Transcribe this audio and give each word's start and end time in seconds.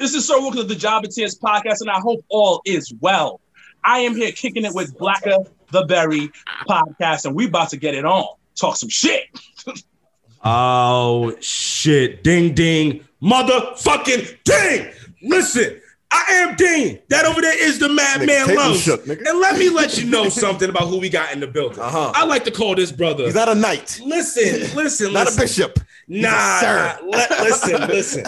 This 0.00 0.14
is 0.14 0.26
Sir 0.26 0.40
Wilkins 0.40 0.62
of 0.62 0.68
the 0.68 0.74
Job 0.74 1.04
and 1.04 1.12
Tears 1.12 1.38
podcast, 1.38 1.82
and 1.82 1.90
I 1.90 2.00
hope 2.00 2.24
all 2.30 2.62
is 2.64 2.90
well. 3.00 3.38
I 3.84 3.98
am 3.98 4.16
here 4.16 4.32
kicking 4.32 4.64
it 4.64 4.74
with 4.74 4.96
Blacker 4.96 5.36
the 5.72 5.84
Berry 5.84 6.30
podcast, 6.66 7.26
and 7.26 7.34
we 7.36 7.46
about 7.46 7.68
to 7.68 7.76
get 7.76 7.94
it 7.94 8.06
on. 8.06 8.26
Talk 8.56 8.76
some 8.76 8.88
shit. 8.88 9.24
Oh 10.42 11.36
shit! 11.40 12.24
Ding 12.24 12.54
ding, 12.54 13.04
motherfucking 13.22 14.38
ding! 14.42 14.90
Listen, 15.22 15.78
I 16.10 16.24
am 16.30 16.56
Dean. 16.56 16.98
That 17.10 17.26
over 17.26 17.42
there 17.42 17.62
is 17.62 17.78
the 17.78 17.90
Madman 17.90 18.46
table 18.46 18.54
Lowe's. 18.54 18.82
shook. 18.82 19.06
And 19.06 19.38
let 19.38 19.58
me 19.58 19.68
let 19.68 19.98
you 19.98 20.08
know 20.08 20.30
something 20.30 20.70
about 20.70 20.88
who 20.88 20.98
we 20.98 21.10
got 21.10 21.34
in 21.34 21.40
the 21.40 21.46
building. 21.46 21.80
Uh-huh. 21.80 22.12
I 22.14 22.24
like 22.24 22.44
to 22.44 22.50
call 22.50 22.74
this 22.74 22.90
brother. 22.90 23.24
He's 23.24 23.34
not 23.34 23.50
a 23.50 23.54
knight, 23.54 24.00
listen, 24.02 24.74
listen, 24.74 25.12
not 25.12 25.30
a 25.30 25.36
bishop. 25.38 25.78
Nah, 26.10 26.60
sir. 26.60 26.98
let- 27.06 27.30
listen, 27.30 27.80
listen. 27.88 28.24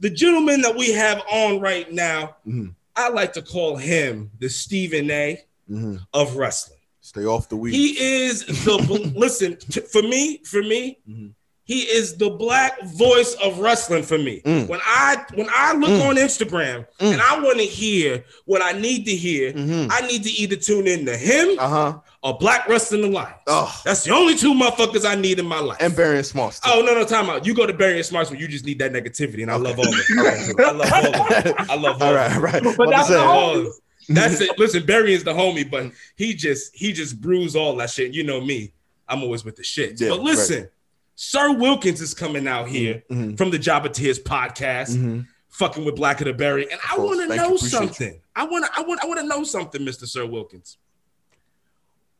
The 0.00 0.08
gentleman 0.10 0.62
that 0.62 0.74
we 0.74 0.92
have 0.92 1.22
on 1.30 1.60
right 1.60 1.92
now, 1.92 2.36
Mhm. 2.48 2.74
I 2.96 3.10
like 3.10 3.34
to 3.34 3.42
call 3.42 3.76
him 3.76 4.30
the 4.38 4.48
Stephen 4.48 5.10
A. 5.10 5.40
Mhm. 5.70 6.00
of 6.12 6.36
wrestling. 6.36 6.78
Stay 7.00 7.24
off 7.24 7.48
the 7.48 7.56
weed. 7.56 7.72
He 7.74 7.88
is 8.24 8.44
the 8.46 9.12
listen 9.16 9.56
t- 9.56 9.80
for 9.80 10.02
me. 10.02 10.40
For 10.44 10.62
me, 10.62 10.98
Mhm. 11.08 11.30
he 11.64 11.80
is 11.82 12.16
the 12.16 12.30
black 12.30 12.82
voice 12.82 13.34
of 13.42 13.58
wrestling 13.58 14.02
for 14.02 14.18
me. 14.18 14.40
Mm. 14.44 14.68
When 14.68 14.80
I 14.84 15.24
when 15.34 15.48
I 15.54 15.72
look 15.74 15.90
Mm. 15.90 16.08
on 16.08 16.16
Instagram 16.16 16.86
Mm. 17.00 17.12
and 17.12 17.22
I 17.22 17.38
want 17.40 17.58
to 17.58 17.64
hear 17.64 18.24
what 18.44 18.60
I 18.62 18.72
need 18.72 19.04
to 19.06 19.14
hear, 19.16 19.52
Mhm. 19.52 19.88
I 19.90 20.06
need 20.06 20.24
to 20.24 20.30
either 20.30 20.56
tune 20.56 20.86
in 20.86 21.06
to 21.06 21.16
him 21.16 21.58
Uh 21.58 21.68
huh. 21.68 21.98
Or 22.24 22.38
Black 22.38 22.68
Wrestling 22.68 23.02
Alliance. 23.02 23.34
Oh, 23.48 23.80
That's 23.84 24.04
the 24.04 24.12
only 24.12 24.36
two 24.36 24.54
motherfuckers 24.54 25.04
I 25.04 25.16
need 25.16 25.40
in 25.40 25.46
my 25.46 25.58
life. 25.58 25.78
and 25.80 25.94
Barry 25.96 26.18
and 26.18 26.26
Smalls. 26.26 26.60
too. 26.60 26.70
Oh 26.72 26.80
no 26.80 26.94
no 26.94 27.04
time 27.04 27.28
out! 27.28 27.44
You 27.44 27.52
go 27.52 27.66
to 27.66 27.72
Barry 27.72 27.96
and 27.96 28.06
Smarts 28.06 28.30
when 28.30 28.38
you 28.38 28.46
just 28.46 28.64
need 28.64 28.78
that 28.78 28.92
negativity, 28.92 29.42
and 29.42 29.50
I 29.50 29.56
love 29.56 29.76
all 29.78 29.88
of 29.88 29.94
it. 29.94 30.60
I 30.60 30.70
love 30.70 30.92
all 30.92 31.06
of 31.06 31.46
it. 31.46 31.54
I 31.70 31.74
love 31.74 31.74
all, 31.74 31.76
all 31.76 31.84
of 31.90 32.02
it. 32.02 32.02
all 32.02 32.14
right. 32.14 32.36
Right. 32.36 32.62
But 32.62 32.78
What 32.78 32.90
that's 32.90 33.08
to 33.08 33.14
the 33.14 33.20
All 33.20 33.56
of 33.58 33.66
it. 33.66 33.72
That's 34.08 34.40
it. 34.40 34.56
Listen, 34.58 34.86
Barry 34.86 35.14
is 35.14 35.24
the 35.24 35.32
homie, 35.32 35.68
but 35.68 35.90
he 36.16 36.32
just 36.34 36.76
he 36.76 36.92
just 36.92 37.20
brews 37.20 37.56
all 37.56 37.74
that 37.76 37.90
shit. 37.90 38.12
You 38.14 38.22
know 38.22 38.40
me, 38.40 38.72
I'm 39.08 39.22
always 39.24 39.44
with 39.44 39.56
the 39.56 39.64
shit. 39.64 40.00
Yeah, 40.00 40.10
but 40.10 40.20
listen, 40.20 40.68
Sir 41.16 41.52
Wilkins 41.52 42.00
is 42.00 42.14
coming 42.14 42.46
out 42.46 42.68
here 42.68 43.02
Mhm. 43.10 43.36
from 43.36 43.50
the 43.50 43.58
Job 43.58 43.84
of 43.84 43.92
Tears 43.92 44.18
podcast, 44.20 44.96
Mhm. 44.96 45.26
fucking 45.48 45.84
with 45.84 45.96
Blacker 45.96 46.24
the 46.24 46.32
Berry, 46.32 46.70
and 46.70 46.80
I 46.88 46.98
want 46.98 47.20
to 47.20 47.34
know 47.36 47.46
Appreciate 47.46 47.62
you. 47.62 47.68
something. 47.70 48.20
I 48.36 48.44
want 48.44 48.64
to 48.64 48.70
I 48.76 48.82
want 48.82 49.00
I 49.02 49.06
want 49.08 49.18
to 49.20 49.26
know 49.26 49.42
something, 49.44 49.84
Mister 49.84 50.06
Sir 50.06 50.24
Wilkins. 50.24 50.78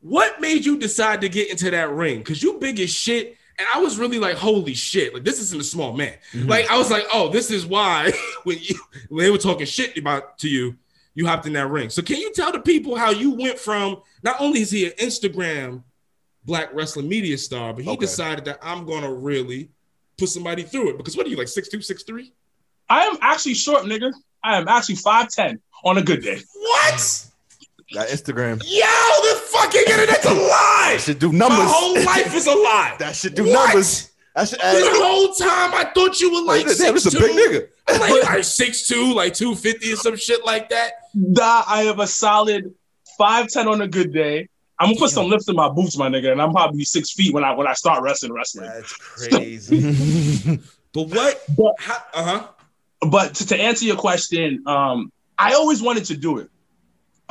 What 0.03 0.41
made 0.41 0.65
you 0.67 0.77
decide 0.79 1.21
to 1.23 1.29
get 1.29 1.51
into 1.51 1.71
that 1.71 1.91
ring? 1.91 2.19
Because 2.19 2.43
you 2.43 2.59
big 2.59 2.79
as 2.81 2.91
shit. 2.91 3.37
And 3.59 3.67
I 3.73 3.79
was 3.81 3.99
really 3.99 4.19
like, 4.19 4.37
holy 4.37 4.75
shit, 4.75 5.15
like 5.15 5.25
this 5.25 5.39
isn't 5.39 5.61
a 5.61 5.65
small 5.65 5.93
man. 5.93 6.15
Mm-hmm. 6.33 6.49
Like 6.49 6.71
I 6.71 6.77
was 6.79 6.91
like, 6.91 7.05
oh, 7.13 7.29
this 7.29 7.51
is 7.51 7.65
why 7.67 8.13
when 8.45 8.59
you 8.61 8.75
when 9.09 9.25
they 9.25 9.31
were 9.31 9.39
talking 9.39 9.67
shit 9.67 9.97
about 9.97 10.39
to 10.39 10.49
you, 10.49 10.77
you 11.15 11.27
hopped 11.27 11.47
in 11.47 11.53
that 11.53 11.69
ring. 11.69 11.89
So 11.91 12.03
can 12.03 12.17
you 12.17 12.33
tell 12.33 12.51
the 12.53 12.61
people 12.61 12.97
how 12.97 13.11
you 13.11 13.31
went 13.33 13.59
from 13.59 14.03
not 14.23 14.37
only 14.41 14.61
is 14.61 14.71
he 14.71 14.87
an 14.87 14.93
Instagram 14.93 15.83
black 16.45 16.75
wrestling 16.75 17.09
media 17.09 17.39
star, 17.39 17.73
but 17.73 17.85
he 17.85 17.91
Okay. 17.91 18.01
decided 18.01 18.45
that 18.47 18.59
I'm 18.63 18.85
gonna 18.87 19.13
really 19.13 19.71
put 20.19 20.29
somebody 20.31 20.63
through 20.65 20.91
it. 20.91 20.97
Because 20.99 21.17
what 21.17 21.27
are 21.27 21.31
you 21.31 21.37
like 21.37 21.49
six 21.49 21.69
two, 21.69 21.81
six 21.83 22.03
three? 22.03 22.33
I 22.89 23.05
am 23.05 23.17
actually 23.21 23.55
short, 23.55 23.85
nigga. 23.85 24.13
I 24.43 24.57
am 24.59 24.67
actually 24.67 24.97
5'10 24.97 25.59
on 25.85 25.99
a 25.99 26.03
good 26.03 26.23
day. 26.23 26.41
What? 26.55 27.27
Got 27.93 28.09
Instagram. 28.09 28.63
Yo, 28.65 28.87
the 29.35 29.41
fucking 29.53 29.83
internet's 29.87 30.25
a 30.27 30.35
lie. 30.35 30.91
That 30.93 31.01
should 31.03 31.19
do 31.19 31.33
numbers. 31.33 31.59
My 31.59 31.65
numbers. 31.65 31.73
whole 31.75 31.95
life 32.05 32.35
is 32.35 32.47
a 32.47 32.51
lie. 32.55 32.97
that 33.01 33.15
should 33.17 33.35
do 33.35 33.45
What? 33.45 33.67
numbers. 33.69 34.11
That 34.35 34.49
should 34.49 34.61
This 34.61 34.87
add. 34.87 34.93
whole 35.03 35.29
time 35.35 35.75
I 35.75 35.91
thought 35.95 36.19
you 36.21 36.33
were 36.33 36.43
like 36.43 36.61
Damn, 36.67 36.95
this 36.95 37.05
is 37.07 37.15
a 37.15 37.19
big 37.21 37.37
nigga. 37.37 37.69
I'm 37.89 38.01
like, 38.01 38.23
like 38.25 38.39
6'2", 38.41 39.15
like 39.15 39.35
250 39.35 39.93
or 39.93 39.97
some 39.97 40.17
shit 40.17 40.45
like 40.47 40.71
that. 40.71 40.93
Nah, 41.15 41.65
I 41.67 41.83
have 41.83 41.99
a 41.99 42.07
solid 42.07 42.73
5'10 43.21 43.67
on 43.71 43.83
a 43.83 43.89
good 43.89 44.13
day. 44.13 44.49
I'm 44.79 44.89
gonna 44.89 44.99
put 44.99 45.11
some 45.11 45.27
lifts 45.29 45.49
in 45.49 45.55
my 45.55 45.69
boots, 45.69 45.97
my 45.99 46.09
nigga, 46.09 46.33
and 46.33 46.41
I'm 46.43 46.51
probably 46.53 46.83
six 46.85 47.13
feet 47.13 47.33
when 47.35 47.45
I 47.45 47.53
when 47.55 47.67
I 47.69 47.75
start 47.75 48.03
wrestling 48.03 48.33
wrestling. 48.33 48.69
That's 48.71 48.93
crazy. 49.29 50.59
but 50.93 51.03
what? 51.09 51.43
But- 51.57 51.75
Uh 52.15 52.25
huh. 52.25 52.49
but 53.11 53.35
to, 53.35 53.47
to 53.49 53.57
answer 53.61 53.85
your 53.85 53.97
question, 53.97 54.63
um, 54.67 55.13
I 55.39 55.53
always 55.55 55.83
wanted 55.83 56.05
to 56.07 56.17
do 56.17 56.39
it. 56.39 56.49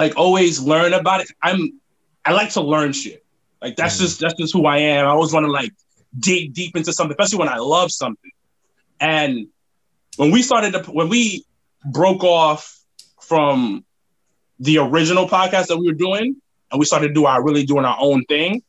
Like 0.01 0.17
always 0.17 0.59
learn 0.59 0.94
about 0.94 1.22
it. 1.22 1.28
I'm 1.44 1.79
I 2.25 2.31
like 2.34 2.50
to 2.53 2.62
learn 2.62 2.91
shit. 2.91 3.23
Like 3.62 3.75
that's 3.75 3.97
mm. 3.97 4.00
just 4.00 4.19
that's 4.19 4.34
just 4.34 4.51
who 4.51 4.66
I 4.66 4.78
am. 4.78 5.06
I 5.06 5.09
always 5.09 5.31
want 5.31 5.45
to 5.45 5.51
like 5.51 5.72
dig 6.17 6.53
deep 6.56 6.75
into 6.75 6.91
something, 6.91 7.16
especially 7.19 7.38
when 7.38 7.50
I 7.50 7.57
love 7.57 7.91
something. 7.91 8.31
And 9.00 9.50
when 10.17 10.31
we 10.31 10.41
started 10.41 10.73
to 10.73 10.91
when 10.91 11.07
we 11.07 11.45
broke 11.85 12.23
off 12.23 12.79
from 13.22 13.85
the 14.59 14.79
original 14.79 15.29
podcast 15.29 15.67
that 15.67 15.78
we 15.78 15.85
were 15.85 15.94
doing 15.94 16.35
and 16.72 16.79
we 16.79 16.85
started 16.88 17.09
to 17.09 17.13
do 17.13 17.25
our 17.28 17.44
really 17.44 17.63
doing 17.63 17.85
our 17.85 17.97
own 18.00 18.25
thing, 18.25 18.63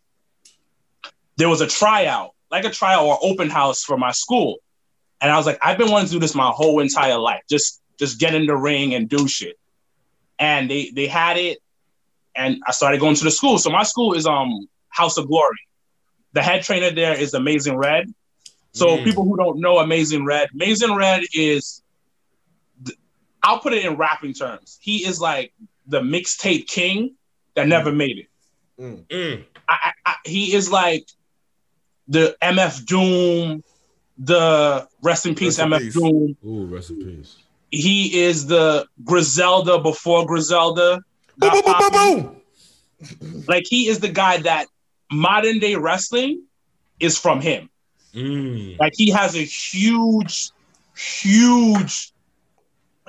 there 1.38 1.48
was 1.48 1.62
a 1.62 1.66
tryout, 1.66 2.32
like 2.50 2.66
a 2.66 2.70
tryout 2.70 3.06
or 3.06 3.18
open 3.22 3.48
house 3.48 3.82
for 3.82 3.96
my 3.96 4.12
school. 4.12 4.58
And 5.22 5.32
I 5.32 5.38
was 5.38 5.46
like, 5.46 5.58
I've 5.62 5.78
been 5.78 5.90
wanting 5.90 6.08
to 6.08 6.12
do 6.12 6.18
this 6.18 6.34
my 6.34 6.50
whole 6.50 6.80
entire 6.80 7.16
life. 7.16 7.40
Just 7.48 7.80
just 7.98 8.20
get 8.20 8.34
in 8.34 8.44
the 8.44 8.54
ring 8.54 8.92
and 8.92 9.08
do 9.08 9.26
shit. 9.26 9.56
And 10.38 10.70
they 10.70 10.90
they 10.94 11.06
had 11.06 11.36
it, 11.36 11.58
and 12.34 12.60
I 12.66 12.72
started 12.72 13.00
going 13.00 13.14
to 13.16 13.24
the 13.24 13.30
school. 13.30 13.58
So 13.58 13.70
my 13.70 13.82
school 13.84 14.14
is 14.14 14.26
um 14.26 14.68
House 14.88 15.16
of 15.16 15.28
Glory. 15.28 15.58
The 16.32 16.42
head 16.42 16.62
trainer 16.62 16.90
there 16.90 17.14
is 17.18 17.34
Amazing 17.34 17.76
Red. 17.76 18.12
So 18.72 18.98
Mm. 18.98 19.04
people 19.04 19.24
who 19.24 19.36
don't 19.36 19.60
know 19.60 19.78
Amazing 19.78 20.24
Red, 20.24 20.48
Amazing 20.54 20.94
Red 20.96 21.22
is 21.34 21.82
th- 22.84 22.98
I'll 23.42 23.58
put 23.60 23.74
it 23.74 23.84
in 23.84 23.96
rapping 23.96 24.32
terms. 24.32 24.78
He 24.80 25.04
is 25.04 25.20
like 25.20 25.52
the 25.86 26.00
mixtape 26.00 26.66
king 26.66 27.16
that 27.54 27.68
never 27.68 27.92
made 27.92 28.18
it. 28.18 28.26
Mm. 29.10 29.44
I, 29.68 29.76
I, 29.84 29.92
I, 30.06 30.14
he 30.24 30.54
is 30.54 30.70
like 30.70 31.06
the 32.08 32.34
MF 32.42 32.86
Doom, 32.86 33.62
the 34.18 34.88
rest 35.02 35.26
in 35.26 35.34
peace 35.34 35.58
Rest 35.58 35.60
in 35.60 35.68
MF 35.70 35.78
peace. 35.80 35.94
Doom. 35.94 36.36
Ooh, 36.46 36.66
rest 36.66 36.90
in 36.90 36.96
peace. 36.96 37.36
He 37.72 38.20
is 38.20 38.46
the 38.46 38.86
Griselda 39.02 39.78
before 39.78 40.26
Griselda. 40.26 41.00
Boom, 41.38 41.50
boom, 41.50 41.62
boom, 41.64 41.74
boom, 41.78 41.90
boom. 41.92 42.36
Like 43.48 43.64
he 43.66 43.88
is 43.88 43.98
the 43.98 44.08
guy 44.08 44.36
that 44.36 44.68
modern 45.10 45.58
day 45.58 45.74
wrestling 45.74 46.44
is 47.00 47.18
from 47.18 47.40
him. 47.40 47.68
Mm. 48.14 48.78
Like 48.78 48.92
he 48.94 49.10
has 49.10 49.34
a 49.34 49.42
huge, 49.42 50.50
huge, 50.96 52.12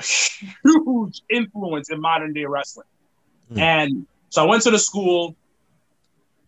huge 0.02 1.22
influence 1.30 1.92
in 1.92 2.02
modern 2.02 2.34
day 2.34 2.46
wrestling. 2.46 2.88
Hmm. 3.50 3.60
And 3.60 4.08
so 4.30 4.44
I 4.44 4.48
went 4.48 4.64
to 4.64 4.72
the 4.72 4.80
school. 4.80 5.36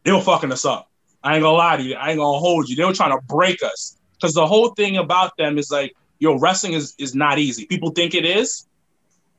They 0.04 0.12
were 0.12 0.22
fucking 0.22 0.52
us 0.52 0.66
up. 0.66 0.90
I 1.24 1.36
ain't 1.36 1.44
gonna 1.44 1.58
lie 1.58 1.78
to 1.78 1.84
you. 1.84 1.96
I 1.96 2.12
ain't 2.12 2.20
gonna 2.20 2.40
hold 2.40 2.70
you. 2.70 2.76
They 2.76 2.86
were 2.86 2.94
trying 2.94 3.18
to 3.18 3.24
break 3.28 3.62
us 3.62 3.98
because 4.16 4.34
the 4.34 4.48
whole 4.48 4.70
thing 4.70 4.98
about 4.98 5.38
them 5.38 5.58
is 5.58 5.70
like, 5.70 5.94
yo, 6.20 6.38
wrestling 6.40 6.74
is 6.74 6.96
is 6.98 7.14
not 7.16 7.40
easy. 7.40 7.66
People 7.66 7.92
think 7.92 8.14
it 8.16 8.26
is, 8.26 8.68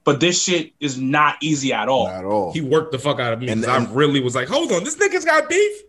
but 0.04 0.20
this 0.20 0.42
shit 0.42 0.72
is 0.80 0.98
not 0.98 1.36
easy 1.42 1.72
at 1.72 1.88
all. 1.88 2.06
Not 2.06 2.14
at 2.20 2.24
all. 2.24 2.52
He 2.52 2.60
worked 2.60 2.92
the 2.92 2.98
fuck 2.98 3.18
out 3.20 3.32
of 3.32 3.40
me. 3.40 3.48
And- 3.48 3.64
'cause 3.64 3.88
I 3.88 3.92
really 3.92 4.20
was 4.20 4.34
like, 4.34 4.48
hold 4.48 4.70
on, 4.72 4.84
this 4.84 4.96
nigga's 4.96 5.24
got 5.24 5.48
beef. 5.48 5.82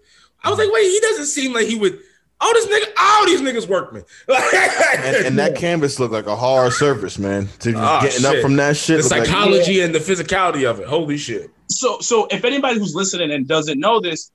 I 0.43 0.49
was 0.49 0.59
like, 0.59 0.71
wait, 0.71 0.83
he 0.89 0.99
doesn't 0.99 1.25
seem 1.25 1.53
like 1.53 1.67
he 1.67 1.75
would. 1.75 1.99
Oh, 2.39 2.51
this 2.53 2.67
nigga, 2.67 2.93
all 3.01 3.25
these 3.25 3.41
niggas 3.41 3.67
workmen. 3.67 4.03
and, 4.29 5.25
and 5.25 5.39
that 5.39 5.55
canvas 5.55 5.99
looked 5.99 6.13
like 6.13 6.27
a 6.27 6.35
hard 6.35 6.71
surface, 6.71 7.17
man. 7.17 7.47
To 7.61 7.71
just 7.71 7.83
Ah, 7.83 7.99
getting 8.01 8.25
up 8.25 8.35
from 8.43 8.55
that 8.57 8.77
shit. 8.77 8.97
the 8.97 9.03
looked 9.03 9.11
like- 9.17 9.25
psychology 9.25 9.81
and 9.81 9.93
the 9.95 9.97
physicality 9.99 10.69
of 10.69 10.79
it. 10.79 10.87
Holy 10.87 11.17
shit. 11.17 11.49
so 11.69 11.99
so 11.99 12.27
if 12.31 12.45
anybody 12.45 12.77
who's 12.79 12.93
listening 12.95 13.31
and 13.31 13.47
doesn't 13.47 13.79
know 13.79 13.99
this 13.99 14.31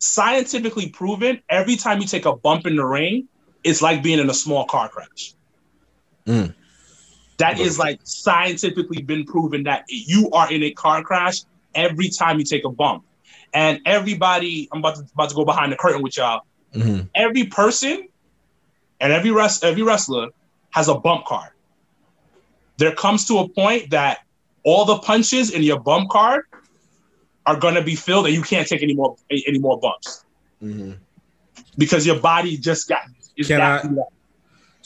scientifically 0.00 0.88
proven 0.88 1.40
every 1.48 1.76
time 1.76 2.00
you 2.00 2.06
take 2.06 2.24
a 2.26 2.34
bump 2.36 2.66
in 2.66 2.76
the 2.76 2.84
ring 2.84 3.26
it's 3.64 3.82
like 3.82 4.02
being 4.02 4.18
in 4.18 4.28
a 4.30 4.34
small 4.34 4.64
car 4.66 4.88
crash 4.88 5.34
Mm. 6.28 6.54
That 7.38 7.58
is 7.58 7.78
like 7.78 8.00
scientifically 8.04 9.02
been 9.02 9.24
proven 9.24 9.62
that 9.64 9.84
you 9.88 10.30
are 10.32 10.52
in 10.52 10.62
a 10.62 10.70
car 10.72 11.02
crash 11.02 11.38
every 11.74 12.08
time 12.08 12.38
you 12.38 12.44
take 12.44 12.64
a 12.64 12.70
bump 12.70 13.04
and 13.54 13.80
everybody 13.86 14.68
i'm 14.72 14.80
about 14.80 14.96
to, 14.96 15.02
about 15.14 15.28
to 15.30 15.34
go 15.34 15.44
behind 15.44 15.70
the 15.72 15.76
curtain 15.76 16.02
with 16.02 16.16
y'all 16.16 16.42
Mhm. 16.74 17.08
every 17.14 17.44
person 17.44 18.08
and 19.00 19.12
every 19.12 19.30
rest 19.30 19.64
every 19.64 19.82
wrestler 19.82 20.28
has 20.70 20.88
a 20.88 20.94
bump 20.94 21.24
card 21.26 21.50
there 22.78 22.94
comes 22.94 23.26
to 23.28 23.38
a 23.38 23.48
point 23.48 23.90
that 23.90 24.18
all 24.64 24.84
the 24.84 24.98
punches 24.98 25.50
in 25.50 25.62
your 25.62 25.78
bump 25.80 26.10
card 26.10 26.42
are 27.46 27.58
going 27.58 27.74
to 27.74 27.82
be 27.82 27.94
filled 27.94 28.26
and 28.26 28.34
you 28.34 28.42
can't 28.42 28.66
take 28.68 28.82
any 28.82 28.94
more 28.94 29.16
any 29.30 29.58
more 29.58 29.78
bumps 29.80 30.24
Mhm. 30.62 30.98
because 31.76 32.06
your 32.06 32.18
body 32.20 32.56
just 32.56 32.88
got 32.88 33.02
is 33.36 33.46
Can 33.46 33.60
I-. 33.60 33.82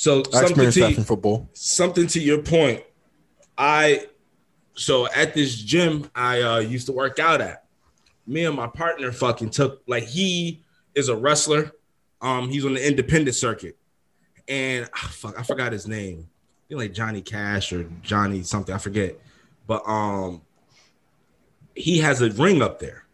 So 0.02 0.24
I 0.34 0.40
something 0.46 0.68
to, 0.72 0.80
that 0.80 1.06
football. 1.06 1.48
something 1.52 2.08
to 2.08 2.18
your 2.18 2.42
point. 2.42 2.82
I 3.56 4.08
so 4.74 5.06
at 5.12 5.32
this 5.32 5.54
gym 5.54 6.10
I 6.12 6.42
uh, 6.42 6.58
used 6.58 6.86
to 6.86 6.92
work 6.92 7.20
out 7.20 7.40
at. 7.40 7.66
Me 8.26 8.44
and 8.44 8.56
my 8.56 8.66
partner 8.66 9.12
fucking 9.12 9.50
took 9.50 9.80
like 9.86 10.02
he 10.02 10.64
is 10.96 11.08
a 11.08 11.14
wrestler. 11.14 11.70
Um, 12.20 12.48
he's 12.48 12.64
on 12.64 12.74
the 12.74 12.84
independent 12.84 13.36
circuit, 13.36 13.78
and 14.48 14.90
ah, 14.92 15.08
fuck, 15.12 15.38
I 15.38 15.44
forgot 15.44 15.70
his 15.70 15.86
name. 15.86 16.28
I 16.28 16.62
think 16.68 16.78
like 16.80 16.92
Johnny 16.94 17.20
Cash 17.22 17.72
or 17.72 17.84
Johnny 18.02 18.42
something, 18.42 18.74
I 18.74 18.78
forget. 18.78 19.16
But 19.68 19.86
um 19.88 20.42
he 21.76 21.98
has 21.98 22.22
a 22.22 22.30
ring 22.32 22.60
up 22.60 22.80
there 22.80 23.04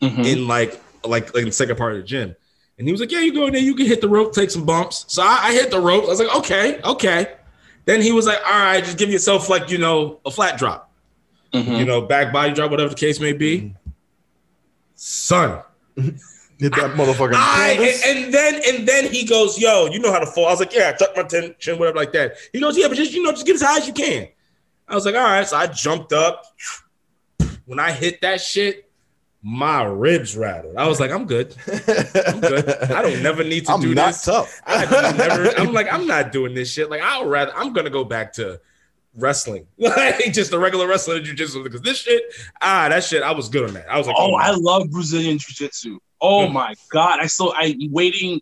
Mhm. 0.00 0.24
in 0.24 0.46
like 0.46 0.80
like 1.02 1.34
like 1.34 1.42
in 1.42 1.46
the 1.46 1.52
second 1.52 1.78
part 1.78 1.94
of 1.94 1.98
the 1.98 2.04
gym. 2.04 2.36
And 2.78 2.86
he 2.86 2.92
was 2.92 3.00
like, 3.00 3.10
Yeah, 3.10 3.20
you 3.20 3.32
go 3.34 3.46
in 3.46 3.52
there, 3.52 3.62
you 3.62 3.74
can 3.74 3.86
hit 3.86 4.00
the 4.00 4.08
rope, 4.08 4.32
take 4.32 4.50
some 4.50 4.64
bumps. 4.64 5.04
So 5.08 5.22
I, 5.22 5.38
I 5.48 5.52
hit 5.52 5.70
the 5.70 5.80
rope. 5.80 6.04
I 6.04 6.08
was 6.08 6.20
like, 6.20 6.34
okay, 6.36 6.80
okay. 6.82 7.34
Then 7.84 8.00
he 8.02 8.12
was 8.12 8.26
like, 8.26 8.38
All 8.46 8.52
right, 8.52 8.82
just 8.84 8.98
give 8.98 9.10
yourself 9.10 9.48
like, 9.48 9.70
you 9.70 9.78
know, 9.78 10.20
a 10.24 10.30
flat 10.30 10.58
drop, 10.58 10.90
Mhm. 11.52 11.78
you 11.78 11.84
know, 11.84 12.02
back 12.02 12.32
body 12.32 12.52
drop, 12.54 12.70
whatever 12.70 12.90
the 12.90 12.94
case 12.96 13.18
may 13.20 13.32
be. 13.32 13.74
Son, 14.94 15.62
Hit 16.58 16.74
that 16.74 16.96
motherfucking 16.96 17.34
I 17.34 17.70
and, 17.78 18.16
and 18.26 18.34
then 18.34 18.60
and 18.66 18.88
then 18.88 19.12
he 19.12 19.24
goes, 19.24 19.60
"Yo, 19.60 19.86
you 19.86 20.00
know 20.00 20.10
how 20.10 20.18
to 20.18 20.26
fall." 20.26 20.46
I 20.46 20.50
was 20.50 20.58
like, 20.58 20.74
"Yeah, 20.74 20.88
I 20.92 20.92
tuck 20.98 21.16
my 21.16 21.22
chin, 21.22 21.54
chin, 21.60 21.78
whatever, 21.78 21.96
like 21.98 22.10
that." 22.14 22.34
He 22.52 22.58
goes, 22.58 22.76
"Yeah, 22.76 22.88
but 22.88 22.96
just 22.96 23.12
you 23.12 23.22
know, 23.22 23.30
just 23.30 23.46
get 23.46 23.54
as 23.54 23.62
high 23.62 23.76
as 23.78 23.86
you 23.86 23.92
can." 23.92 24.26
I 24.88 24.96
was 24.96 25.06
like, 25.06 25.14
"All 25.14 25.22
right." 25.22 25.46
So 25.46 25.56
I 25.56 25.68
jumped 25.68 26.12
up. 26.12 26.44
When 27.64 27.78
I 27.78 27.92
hit 27.92 28.20
that 28.22 28.40
shit, 28.40 28.87
my 29.42 29.84
ribs 29.84 30.36
rattled. 30.36 30.76
I 30.76 30.86
was 30.88 30.98
like, 31.00 31.10
"I'm 31.10 31.26
good. 31.26 31.54
I'm 32.26 32.40
good. 32.40 32.68
I 32.90 33.02
don't 33.02 33.22
never 33.22 33.44
need 33.44 33.66
to 33.66 33.72
I'm 33.72 33.80
do 33.80 33.94
not 33.94 34.08
this." 34.08 34.24
tough. 34.24 34.60
I 34.66 34.84
never, 35.16 35.50
I'm 35.58 35.72
like, 35.72 35.92
I'm 35.92 36.06
not 36.06 36.32
doing 36.32 36.54
this 36.54 36.72
shit. 36.72 36.90
Like, 36.90 37.00
I'll 37.02 37.26
rather. 37.26 37.54
I'm 37.56 37.72
gonna 37.72 37.90
go 37.90 38.04
back 38.04 38.32
to 38.34 38.60
wrestling, 39.14 39.66
like 39.78 40.32
just 40.32 40.52
a 40.52 40.58
regular 40.58 40.86
wrestling 40.86 41.22
jujitsu 41.24 41.62
because 41.64 41.80
this 41.82 41.98
shit, 41.98 42.22
ah, 42.60 42.88
that 42.88 43.02
shit, 43.04 43.22
I 43.22 43.32
was 43.32 43.48
good 43.48 43.68
on 43.68 43.74
that. 43.74 43.90
I 43.90 43.98
was 43.98 44.06
like, 44.06 44.16
Oh, 44.18 44.32
my 44.32 44.44
I 44.44 44.50
love 44.52 44.90
Brazilian 44.90 45.38
Jiu 45.38 45.54
Jitsu. 45.54 45.98
Oh 46.20 46.46
Mm. 46.48 46.52
my 46.52 46.74
God. 46.90 47.20
I 47.20 47.26
still, 47.26 47.52
I'm 47.56 47.74
waiting 47.92 48.40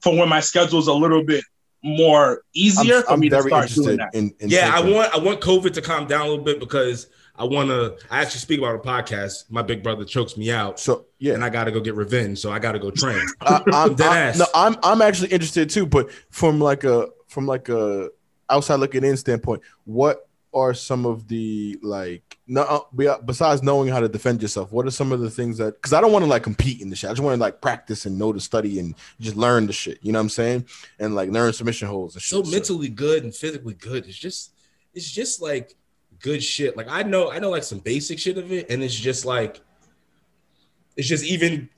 for 0.00 0.16
when 0.16 0.28
my 0.28 0.40
schedule's 0.40 0.86
a 0.88 0.92
little 0.92 1.24
bit 1.24 1.44
more 1.82 2.42
easier 2.52 2.96
I'm, 2.98 3.02
for 3.04 3.10
I'm 3.12 3.20
me 3.20 3.28
to 3.30 3.36
very 3.36 3.50
start 3.50 3.68
doing 3.70 3.96
that. 3.96 4.14
in, 4.14 4.34
in 4.38 4.48
yeah, 4.50 4.70
I 4.74 4.80
want 4.80 5.14
I 5.14 5.18
want 5.18 5.40
COVID 5.40 5.72
to 5.74 5.82
calm 5.82 6.06
down 6.06 6.26
a 6.26 6.28
little 6.28 6.44
bit 6.44 6.60
because 6.60 7.06
I 7.40 7.44
want 7.44 7.70
to. 7.70 7.96
I 8.10 8.20
actually 8.20 8.40
speak 8.40 8.58
about 8.58 8.74
a 8.74 8.78
podcast. 8.78 9.50
My 9.50 9.62
big 9.62 9.82
brother 9.82 10.04
chokes 10.04 10.36
me 10.36 10.50
out, 10.50 10.78
So 10.78 11.06
yeah, 11.18 11.32
and 11.34 11.42
I 11.44 11.48
got 11.48 11.64
to 11.64 11.70
go 11.72 11.80
get 11.80 11.94
revenge. 11.94 12.38
So 12.38 12.52
I 12.52 12.58
got 12.58 12.72
to 12.72 12.78
go 12.78 12.90
train. 12.90 13.24
I, 13.40 13.62
I'm, 13.72 13.94
Dead 13.94 14.06
I- 14.08 14.18
ass. 14.18 14.38
no, 14.38 14.46
I'm 14.54 14.76
I'm 14.82 15.00
actually 15.00 15.30
interested 15.30 15.70
too, 15.70 15.86
but 15.86 16.10
from 16.30 16.60
like 16.60 16.84
a 16.84 17.08
from 17.28 17.46
like 17.46 17.68
a 17.70 18.10
outside 18.50 18.76
looking 18.76 19.04
in 19.04 19.16
standpoint, 19.16 19.62
what 19.84 20.28
are 20.52 20.74
some 20.74 21.06
of 21.06 21.28
the 21.28 21.78
like 21.80 22.36
no 22.48 22.62
uh, 22.62 23.18
besides 23.22 23.62
knowing 23.62 23.88
how 23.88 24.00
to 24.00 24.08
defend 24.08 24.42
yourself? 24.42 24.70
What 24.72 24.84
are 24.84 24.90
some 24.90 25.10
of 25.12 25.20
the 25.20 25.30
things 25.30 25.56
that 25.58 25.74
because 25.76 25.92
I 25.94 26.00
don't 26.02 26.12
want 26.12 26.24
to 26.24 26.28
like 26.28 26.42
compete 26.42 26.82
in 26.82 26.90
the 26.90 26.96
shit. 26.96 27.08
I 27.08 27.12
just 27.14 27.22
want 27.22 27.36
to 27.36 27.40
like 27.40 27.60
practice 27.62 28.04
and 28.04 28.18
know 28.18 28.32
to 28.34 28.40
study 28.40 28.78
and 28.80 28.94
just 29.20 29.36
learn 29.36 29.66
the 29.66 29.72
shit. 29.72 29.98
You 30.02 30.12
know 30.12 30.18
what 30.18 30.24
I'm 30.24 30.28
saying? 30.30 30.66
And 30.98 31.14
like 31.14 31.30
learn 31.30 31.52
submission 31.52 31.88
holds 31.88 32.16
and 32.16 32.22
so 32.22 32.42
shit. 32.42 32.52
mentally 32.52 32.88
good 32.88 33.22
and 33.24 33.34
physically 33.34 33.74
good. 33.74 34.06
It's 34.06 34.18
just 34.18 34.52
it's 34.92 35.08
just 35.10 35.40
like 35.40 35.74
good 36.20 36.42
shit. 36.42 36.76
Like 36.76 36.86
I 36.88 37.02
know 37.02 37.30
I 37.30 37.38
know 37.38 37.50
like 37.50 37.62
some 37.64 37.78
basic 37.78 38.18
shit 38.18 38.38
of 38.38 38.52
it, 38.52 38.70
and 38.70 38.82
it's 38.82 38.94
just 38.94 39.24
like 39.24 39.60
it's 40.96 41.08
just 41.08 41.24
even. 41.24 41.68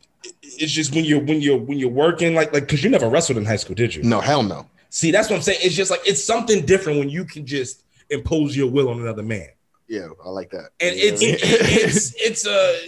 It's 0.43 0.71
just 0.71 0.95
when 0.95 1.05
you're 1.05 1.21
when 1.21 1.41
you're 1.41 1.59
when 1.59 1.79
you're 1.79 1.91
working 1.91 2.35
like 2.35 2.53
like 2.53 2.65
because 2.65 2.85
you 2.85 2.91
never 2.91 3.09
wrestled 3.09 3.39
in 3.39 3.45
high 3.45 3.57
school, 3.57 3.75
did 3.75 3.95
you? 3.95 4.03
no, 4.05 4.21
hell 4.21 4.43
no. 4.43 4.67
See, 4.91 5.11
that's 5.11 5.29
what 5.31 5.37
I'm 5.37 5.43
saying. 5.43 5.59
It's 5.63 5.75
just 5.75 5.91
like 5.91 6.01
it's 6.07 6.23
something 6.23 6.65
different 6.65 6.99
when 7.01 7.09
you 7.09 7.25
can 7.25 7.45
just 7.47 7.83
impose 8.11 8.57
your 8.57 8.71
will 8.71 8.89
on 8.89 9.01
another 9.01 9.23
man. 9.23 9.49
Yeah, 9.89 10.09
I 10.25 10.29
like 10.29 10.51
that. 10.51 10.71
and 10.81 10.95
know 10.97 11.03
it's 11.03 11.21
what 11.23 11.29
I 11.29 11.33
mean? 11.33 11.39
it's 11.43 12.15
it's 12.17 12.47
a 12.47 12.81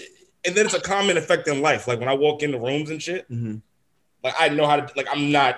and 0.47 0.55
then 0.55 0.67
it's 0.67 0.75
a 0.75 0.81
common 0.81 1.17
effect 1.17 1.49
in 1.49 1.61
life. 1.61 1.89
Like 1.89 1.99
when 1.99 2.09
I 2.09 2.15
walk 2.15 2.43
into 2.45 2.59
rooms 2.59 2.91
and 2.91 3.03
shit, 3.03 3.29
Mhm. 3.31 3.63
like 4.23 4.35
I 4.39 4.49
know 4.51 4.67
how 4.67 4.77
to 4.77 4.93
like 4.97 5.09
I'm 5.11 5.33
not 5.33 5.57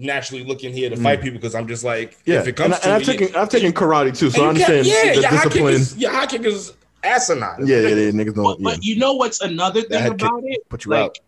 naturally 0.00 0.42
looking 0.44 0.72
here 0.72 0.88
to 0.90 0.96
fight 0.96 1.20
people 1.20 1.38
because 1.38 1.54
I'm 1.54 1.68
just 1.68 1.84
like 1.84 2.12
Mm. 2.12 2.16
Yeah, 2.24 2.40
if 2.40 2.46
it 2.48 2.56
comes 2.56 2.66
and, 2.66 2.74
I- 2.74 2.78
to 2.78 2.84
and 2.86 2.94
I've 2.94 3.04
taken 3.06 3.36
I've 3.36 3.48
taken 3.50 3.72
karate 3.72 4.16
too, 4.18 4.30
so 4.30 4.44
I 4.44 4.48
and 4.48 4.58
you 4.58 4.64
can't- 4.64 4.78
understand 4.78 5.06
yeah, 5.06 5.14
the 5.14 5.20
your 5.20 5.30
high 5.30 5.36
kick 5.44 5.52
discipline. 5.52 5.74
is 5.74 5.96
your 5.98 6.10
high 6.10 6.26
kick 6.26 6.42
is 6.44 6.72
asinine. 7.04 7.66
Yeah, 7.66 7.76
yeah, 7.80 7.88
yeah, 7.88 8.10
niggas 8.10 8.34
don't. 8.34 8.60
Yeah, 8.60 8.64
but 8.64 8.84
you 8.84 8.96
know 8.96 9.12
what's 9.14 9.40
another 9.40 9.82
thing 9.82 10.00
head 10.00 10.12
kick 10.18 10.22
about 10.28 10.42
it? 10.44 10.68
put 10.68 10.84
you 10.86 10.90
like, 10.92 11.02
out. 11.04 11.18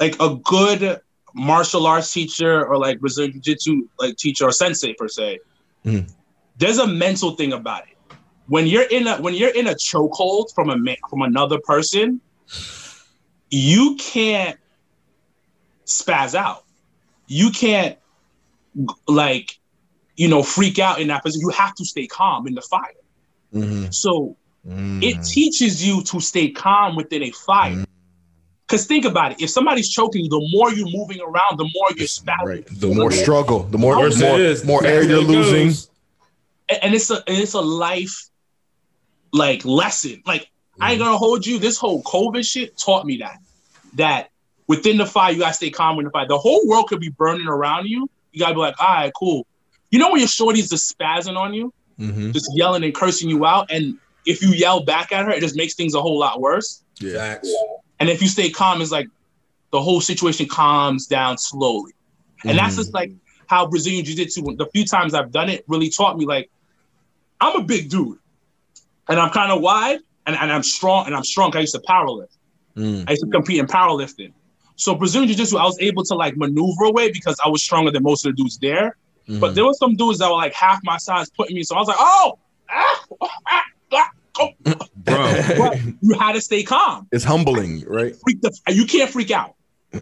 like 0.00 0.16
a 0.20 0.36
good 0.36 1.00
martial 1.34 1.86
arts 1.86 2.12
teacher 2.12 2.64
or 2.66 2.78
like 2.78 3.00
Brazilian 3.00 3.32
Jiu 3.34 3.40
Jitsu 3.42 3.88
like 3.98 4.16
teacher 4.16 4.46
or 4.46 4.52
sensei 4.52 4.94
per 4.94 5.08
se, 5.08 5.40
Mhm. 5.84 6.10
there's 6.58 6.78
a 6.78 6.86
mental 6.86 7.32
thing 7.36 7.52
about 7.52 7.82
it. 7.82 8.16
When 8.46 8.66
you're 8.66 8.82
in 8.90 9.06
a 9.06 9.16
when 9.20 9.34
you're 9.34 9.54
in 9.54 9.66
a 9.68 9.74
chokehold 9.74 10.54
from 10.54 10.70
a 10.70 10.76
man, 10.78 10.96
from 11.10 11.22
another 11.22 11.58
person, 11.60 12.20
you 13.50 13.96
can't 13.98 14.58
spaz 15.86 16.34
out. 16.34 16.63
You 17.26 17.50
can't 17.50 17.96
like 19.08 19.58
you 20.16 20.28
know 20.28 20.42
freak 20.42 20.78
out 20.78 21.00
in 21.00 21.08
that 21.08 21.22
position. 21.22 21.42
You 21.48 21.50
have 21.50 21.74
to 21.76 21.84
stay 21.84 22.06
calm 22.06 22.46
in 22.46 22.54
the 22.54 22.62
fight. 22.62 22.96
Mhm. 23.54 23.92
So 23.94 24.36
Mm. 24.68 25.02
it 25.02 25.22
teaches 25.26 25.86
you 25.86 26.02
to 26.04 26.20
stay 26.20 26.48
calm 26.50 26.96
within 26.96 27.22
a 27.22 27.30
fight. 27.32 27.74
Mm. 27.76 27.86
Because 28.66 28.86
think 28.86 29.04
about 29.04 29.32
it, 29.32 29.42
if 29.42 29.50
somebody's 29.50 29.90
choking 29.90 30.24
you, 30.24 30.30
the 30.30 30.48
more 30.52 30.72
you're 30.72 30.88
moving 30.90 31.20
around, 31.20 31.58
the 31.58 31.64
more 31.74 31.88
you're 31.96 32.06
spouting. 32.06 32.46
Right. 32.46 32.66
The 32.80 32.86
more 32.94 33.10
struggle, 33.10 33.64
the 33.64 33.76
more 33.76 33.98
Worse 33.98 34.18
more, 34.18 34.36
it 34.36 34.40
is, 34.40 34.64
more 34.64 34.82
air 34.86 35.00
faster 35.02 35.10
you're 35.12 35.20
losing. 35.22 35.66
goes. 35.66 35.90
And- 36.70 36.78
And 36.82 36.94
it's 36.94 37.10
a 37.10 37.16
and 37.28 37.36
it's 37.38 37.52
a 37.52 37.60
life 37.60 38.30
like 39.32 39.64
lesson. 39.66 40.22
Like 40.24 40.48
I 40.80 40.92
ain't 40.92 40.98
gonna 40.98 41.18
hold 41.18 41.44
you. 41.46 41.58
This 41.58 41.76
whole 41.76 42.02
COVID 42.02 42.44
shit 42.48 42.76
taught 42.78 43.04
me 43.04 43.18
that. 43.18 43.36
That 43.94 44.30
within 44.66 44.96
the 44.96 45.06
fight, 45.06 45.34
you 45.34 45.40
gotta 45.40 45.54
stay 45.54 45.70
calm 45.70 45.98
in 45.98 46.04
the 46.04 46.10
fight. 46.10 46.28
The 46.28 46.38
whole 46.38 46.66
world 46.66 46.88
could 46.88 47.00
be 47.00 47.10
burning 47.10 47.46
around 47.46 47.86
you. 47.86 48.08
You 48.32 48.40
gotta 48.40 48.54
be 48.54 48.60
like, 48.60 48.80
all 48.80 48.86
right, 48.86 49.12
cool. 49.18 49.46
You 49.90 49.98
know 49.98 50.10
when 50.10 50.18
your 50.20 50.28
shorty's 50.28 50.68
just 50.70 50.96
spazzing 50.98 51.36
on 51.36 51.54
you, 51.54 51.72
Mhm. 52.00 52.32
just 52.32 52.50
yelling 52.54 52.82
and 52.82 52.94
cursing 52.94 53.30
you 53.30 53.44
out, 53.46 53.70
and 53.70 53.96
if 54.26 54.42
you 54.42 54.48
yell 54.50 54.82
back 54.84 55.12
at 55.12 55.24
her, 55.26 55.30
it 55.30 55.40
just 55.40 55.54
makes 55.56 55.74
things 55.74 55.94
a 55.94 56.00
whole 56.00 56.18
lot 56.18 56.40
worse. 56.40 56.82
Yeah. 56.98 57.38
And 58.00 58.08
if 58.08 58.22
you 58.22 58.28
stay 58.28 58.50
calm, 58.50 58.80
it's 58.80 58.90
like 58.90 59.06
the 59.70 59.80
whole 59.80 60.00
situation 60.00 60.46
calms 60.46 61.06
down 61.06 61.36
slowly. 61.38 61.92
And 62.44 62.58
that's 62.58 62.74
Mhm. 62.74 62.78
just 62.78 62.94
like 62.94 63.12
how 63.46 63.66
Brazilian 63.66 64.04
Jiu 64.04 64.14
Jitsu, 64.16 64.42
the 64.56 64.66
few 64.72 64.84
times 64.84 65.14
I've 65.14 65.30
done 65.30 65.48
it, 65.50 65.64
really 65.68 65.90
taught 65.90 66.16
me 66.18 66.24
like, 66.24 66.50
I'm 67.40 67.56
a 67.56 67.62
big 67.62 67.90
dude 67.90 68.18
and 69.08 69.20
I'm 69.20 69.30
kind 69.30 69.52
of 69.52 69.60
wide 69.60 70.00
and, 70.26 70.36
and 70.36 70.50
I'm 70.52 70.62
strong 70.62 71.06
and 71.06 71.14
I'm 71.14 71.24
strong. 71.24 71.54
I 71.56 71.60
used 71.60 71.74
to 71.74 71.80
powerlift. 71.80 72.28
Mm. 72.76 73.04
I 73.06 73.12
used 73.12 73.22
to 73.22 73.30
compete 73.30 73.58
in 73.58 73.66
powerlifting. 73.66 74.32
So 74.76 74.94
Brazilian 74.94 75.28
Jiu 75.28 75.36
Jitsu, 75.36 75.56
I 75.56 75.64
was 75.64 75.78
able 75.80 76.04
to 76.04 76.14
like 76.14 76.36
maneuver 76.36 76.84
away 76.84 77.10
because 77.12 77.36
I 77.44 77.48
was 77.48 77.62
stronger 77.62 77.90
than 77.90 78.02
most 78.02 78.26
of 78.26 78.34
the 78.34 78.42
dudes 78.42 78.58
there. 78.58 78.96
Mhm. 79.28 79.40
But 79.40 79.54
there 79.54 79.64
were 79.64 79.74
some 79.74 79.94
dudes 79.96 80.18
that 80.18 80.28
were 80.28 80.36
like 80.36 80.52
half 80.54 80.80
my 80.84 80.98
size 80.98 81.30
putting 81.30 81.56
me. 81.56 81.62
So 81.62 81.76
I 81.76 81.78
was 81.78 81.88
like, 81.88 81.96
oh, 81.98 82.38
ah, 82.70 83.04
ah, 83.22 83.62
ah, 83.92 84.10
oh. 84.40 84.48
Bro. 84.96 85.32
But 85.56 85.78
you 86.00 86.14
had 86.18 86.32
to 86.32 86.40
stay 86.40 86.62
calm. 86.62 87.06
it's 87.12 87.24
humbling, 87.24 87.84
right? 87.86 88.14
freak 88.16 88.40
the 88.42 88.50
you 88.68 88.84
can't 88.86 89.10
freak 89.10 89.30
out. 89.30 89.54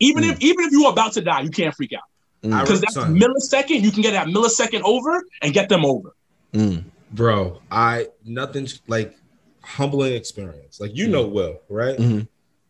even 0.00 0.24
if 0.24 0.40
even 0.40 0.64
if 0.66 0.72
you're 0.72 0.90
about 0.90 1.12
to 1.14 1.20
die, 1.20 1.40
you 1.42 1.50
can't 1.50 1.74
freak 1.74 1.92
out 1.92 2.02
Mm. 2.44 2.60
because 2.60 2.80
that's 2.80 2.94
Son. 2.94 3.18
millisecond. 3.18 3.80
You 3.82 3.90
can 3.90 4.00
get 4.00 4.12
that 4.12 4.28
millisecond 4.28 4.82
over 4.84 5.24
and 5.42 5.52
get 5.52 5.68
them 5.68 5.84
over. 5.84 6.14
Mm. 6.54 6.84
Bro, 7.10 7.60
I 7.68 8.06
nothing's 8.24 8.80
like 8.86 9.16
humbling 9.60 10.12
experience. 10.14 10.78
Like 10.78 10.94
you 10.94 11.08
know 11.08 11.26
Will, 11.26 11.58
right? 11.68 11.98
Mhm. 11.98 12.28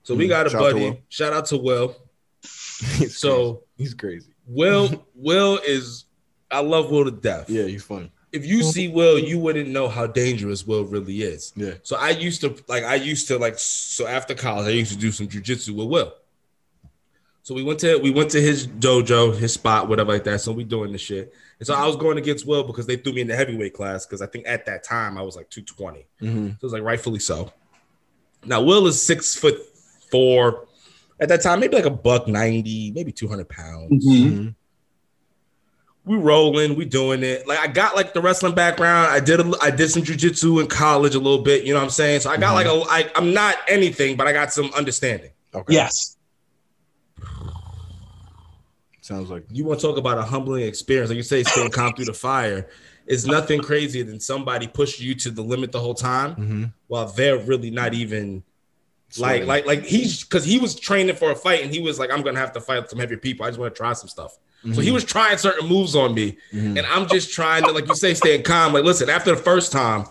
So 0.09 0.15
we 0.15 0.25
Mhm. 0.25 0.29
got 0.31 0.47
a 0.47 0.51
Shout 0.51 0.61
buddy. 0.63 1.03
Shout 1.11 1.35
out 1.35 1.45
to 1.47 1.59
Will. 1.59 1.95
He's 2.97 3.19
So 3.19 3.53
crazy. 3.53 3.61
he's 3.77 3.93
crazy. 3.95 4.31
Will 4.47 5.05
Will 5.15 5.59
is 5.67 6.07
I 6.51 6.61
love 6.61 6.91
Will 6.91 7.05
to 7.05 7.11
death. 7.11 7.51
Yeah, 7.51 7.65
he's 7.65 7.83
funny. 7.83 8.11
If 8.33 8.47
you 8.47 8.63
see 8.63 8.89
Will, 8.89 9.19
you 9.19 9.39
wouldn't 9.39 9.69
know 9.69 9.87
how 9.87 10.07
dangerous 10.07 10.67
Will 10.67 10.85
really 10.87 11.21
is. 11.21 11.53
Yeah. 11.57 11.75
So 11.83 11.97
I 11.97 12.09
used 12.11 12.41
to 12.41 12.57
like 12.69 12.85
I 12.85 12.95
used 12.95 13.29
to 13.29 13.37
like 13.37 13.59
so 13.59 14.07
after 14.07 14.35
college 14.35 14.67
I 14.69 14.71
used 14.71 14.93
to 14.93 14.97
do 14.99 15.13
some 15.13 15.29
jujitsu 15.29 15.75
with 15.77 15.89
Will. 15.89 16.15
So 17.43 17.55
we 17.55 17.63
went 17.63 17.79
to 17.81 17.99
we 17.99 18.11
went 18.11 18.31
to 18.31 18.41
his 18.41 18.67
dojo, 18.67 19.37
his 19.37 19.53
spot, 19.53 19.91
whatever 19.91 20.13
like 20.15 20.25
that. 20.25 20.41
So 20.41 20.53
we 20.53 20.65
doing 20.65 20.91
the 20.93 20.97
shit. 20.99 21.35
And 21.59 21.67
so 21.67 21.75
I 21.75 21.87
was 21.87 21.97
going 21.97 22.17
against 22.17 22.47
Will 22.47 22.63
because 22.65 22.87
they 22.87 22.97
threw 22.97 23.13
me 23.13 23.21
in 23.21 23.27
the 23.29 23.37
heavyweight 23.37 23.75
class 23.75 24.07
because 24.07 24.23
I 24.23 24.27
think 24.27 24.47
at 24.49 24.65
that 24.65 24.85
time 24.85 25.19
I 25.19 25.23
was 25.23 25.37
like 25.37 25.51
220. 25.51 26.07
Mhm. 26.23 26.49
So 26.53 26.55
it 26.55 26.63
was 26.63 26.73
like 26.73 26.83
rightfully 26.83 27.19
so. 27.19 27.53
Now 28.47 28.63
Will 28.63 28.87
is 28.87 29.03
six 29.03 29.35
foot 29.35 29.61
four. 30.11 30.67
At 31.21 31.29
that 31.31 31.43
time, 31.43 31.59
maybe 31.61 31.75
like 31.77 31.85
a 31.87 31.91
buck 31.91 32.29
90, 32.29 32.93
maybe 32.93 33.11
200 33.13 33.49
pounds. 33.49 34.07
Mhm. 34.07 34.55
We 36.05 36.17
rolling, 36.17 36.75
we 36.77 36.85
doing 36.87 37.23
it. 37.23 37.47
Like 37.47 37.59
I 37.59 37.67
got 37.67 37.95
like 37.97 38.15
the 38.15 38.21
wrestling 38.23 38.55
background. 38.55 39.11
I 39.11 39.21
did 39.21 39.41
a, 39.41 39.53
I 39.61 39.71
did 39.71 39.91
some 39.91 40.03
jujitsu 40.03 40.61
in 40.61 40.67
college 40.69 41.15
a 41.15 41.19
little 41.19 41.43
bit. 41.43 41.65
You 41.65 41.75
know 41.75 41.81
what 41.81 41.85
I'm 41.85 41.91
saying? 41.91 42.21
So 42.21 42.31
I 42.31 42.37
got 42.39 42.55
like 42.55 42.67
a 42.67 42.83
I, 42.89 43.11
I'm 43.15 43.35
not 43.35 43.57
anything, 43.69 44.17
but 44.17 44.27
I 44.27 44.33
got 44.33 44.53
some 44.53 44.71
understanding. 44.75 45.31
Okay. 45.55 45.75
Yes, 45.75 46.17
Sounds 49.01 49.31
like 49.31 49.45
You 49.51 49.65
want 49.65 49.81
to 49.81 49.87
talk 49.87 49.97
about 49.97 50.19
a 50.19 50.23
humbling 50.23 50.65
experience? 50.65 51.09
Like 51.11 51.17
you 51.17 51.23
say, 51.23 51.43
staying 51.43 51.71
calm 51.71 51.95
through 51.95 52.05
the 52.07 52.13
fire. 52.15 52.69
It's 53.07 53.25
nothing 53.25 53.61
crazier 53.63 54.05
than 54.05 54.21
somebody 54.21 54.67
pushing 54.67 55.07
you 55.07 55.15
to 55.17 55.31
the 55.31 55.41
limit 55.43 55.73
the 55.73 55.81
whole 55.81 55.95
time 55.95 56.35
Mhm. 56.37 56.73
while 56.89 57.07
they're 57.07 57.39
really 57.39 57.71
not 57.71 57.95
even 57.95 58.35
like 58.37 58.45
Sweating. 59.11 59.47
like 59.47 59.67
like 59.67 59.85
he's 59.85 60.23
because 60.23 60.45
he 60.45 60.59
was 60.59 60.75
training 60.75 61.17
for 61.17 61.31
a 61.31 61.35
fight 61.35 61.63
and 61.63 61.73
he 61.73 61.81
was 61.81 61.99
like, 61.99 62.11
I'm 62.11 62.23
gonna 62.23 62.39
have 62.39 62.53
to 62.53 62.61
fight 62.61 62.89
some 62.91 62.99
heavy 62.99 63.17
people. 63.17 63.47
I 63.47 63.49
just 63.49 63.59
want 63.59 63.75
to 63.75 63.77
try 63.77 63.93
some 63.95 64.09
stuff. 64.09 64.39
So 64.65 64.69
he 64.69 64.89
mm-hmm. 64.89 64.95
was 64.95 65.05
trying 65.05 65.39
certain 65.39 65.69
moves 65.69 65.95
on 65.95 66.15
me, 66.15 66.37
mm-hmm. 66.53 66.77
and 66.77 66.87
I'm 66.87 67.07
just 67.07 67.33
trying 67.33 67.63
to, 67.63 67.71
like 67.71 67.87
you 67.87 67.95
say, 67.95 68.13
stay 68.13 68.43
calm. 68.43 68.73
Like, 68.73 68.83
listen, 68.83 69.09
after 69.09 69.31
the 69.31 69.41
first 69.41 69.71
time, 69.71 70.05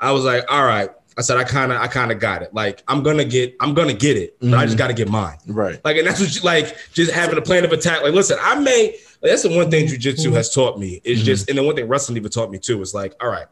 I 0.00 0.12
was 0.12 0.24
like, 0.24 0.50
all 0.50 0.64
right. 0.64 0.88
I 1.18 1.20
said, 1.20 1.36
I 1.36 1.44
kind 1.44 1.70
of, 1.72 1.78
I 1.78 1.88
kind 1.88 2.10
of 2.10 2.18
got 2.18 2.40
it. 2.40 2.54
Like, 2.54 2.82
I'm 2.88 3.02
gonna 3.02 3.26
get, 3.26 3.54
I'm 3.60 3.74
gonna 3.74 3.92
get 3.92 4.16
it, 4.16 4.38
but 4.40 4.54
I 4.54 4.64
just 4.64 4.72
mm-hmm. 4.72 4.78
got 4.78 4.86
to 4.86 4.94
get 4.94 5.10
mine. 5.10 5.36
Right. 5.46 5.78
Like, 5.84 5.98
and 5.98 6.06
that's 6.06 6.20
what, 6.20 6.34
you, 6.34 6.40
like, 6.40 6.74
just 6.94 7.12
having 7.12 7.36
a 7.36 7.42
plan 7.42 7.66
of 7.66 7.72
attack. 7.72 8.02
Like, 8.02 8.14
listen, 8.14 8.38
I 8.40 8.58
may. 8.58 8.96
Like, 9.20 9.30
that's 9.30 9.42
the 9.42 9.54
one 9.54 9.70
thing 9.70 9.86
jujitsu 9.86 10.32
has 10.32 10.54
taught 10.54 10.78
me. 10.78 11.02
Is 11.04 11.22
just, 11.22 11.50
and 11.50 11.58
the 11.58 11.62
one 11.62 11.76
thing 11.76 11.86
wrestling 11.86 12.16
even 12.16 12.30
taught 12.30 12.50
me 12.50 12.58
too 12.58 12.80
is 12.80 12.94
like, 12.94 13.14
all 13.22 13.28
right, 13.28 13.46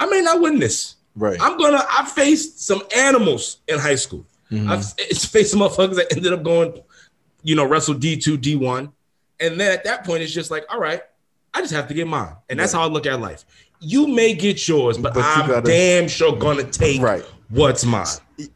I 0.00 0.06
may 0.06 0.22
not 0.22 0.40
win 0.40 0.58
this. 0.58 0.96
Right. 1.16 1.38
I'm 1.40 1.56
gonna. 1.58 1.82
I 1.90 2.04
faced 2.04 2.60
some 2.66 2.82
animals 2.94 3.58
in 3.68 3.78
high 3.78 3.94
school. 3.94 4.24
I've 4.52 4.84
faced 4.92 5.50
some 5.50 5.60
motherfuckers 5.60 5.96
that 5.96 6.06
ended 6.16 6.32
up 6.32 6.42
going, 6.44 6.80
you 7.42 7.56
know, 7.56 7.64
wrestle 7.64 7.94
D 7.94 8.16
two, 8.16 8.36
D 8.36 8.54
one, 8.54 8.92
and 9.40 9.58
then 9.58 9.72
at 9.72 9.82
that 9.84 10.04
point, 10.04 10.22
it's 10.22 10.32
just 10.32 10.50
like, 10.52 10.64
all 10.70 10.78
right, 10.78 11.00
I 11.54 11.60
just 11.62 11.72
have 11.72 11.88
to 11.88 11.94
get 11.94 12.06
mine, 12.06 12.34
and 12.48 12.58
that's 12.60 12.72
how 12.72 12.82
I 12.82 12.86
look 12.86 13.06
at 13.06 13.18
life. 13.20 13.44
You 13.80 14.06
may 14.06 14.34
get 14.34 14.66
yours, 14.68 14.98
but, 14.98 15.14
But 15.14 15.24
I'm 15.24 15.48
gotta- 15.48 15.66
damn 15.68 16.06
sure 16.08 16.34
gonna 16.36 16.64
take 16.64 17.00
Right. 17.02 17.24
what's 17.50 17.84
mine, 17.84 18.06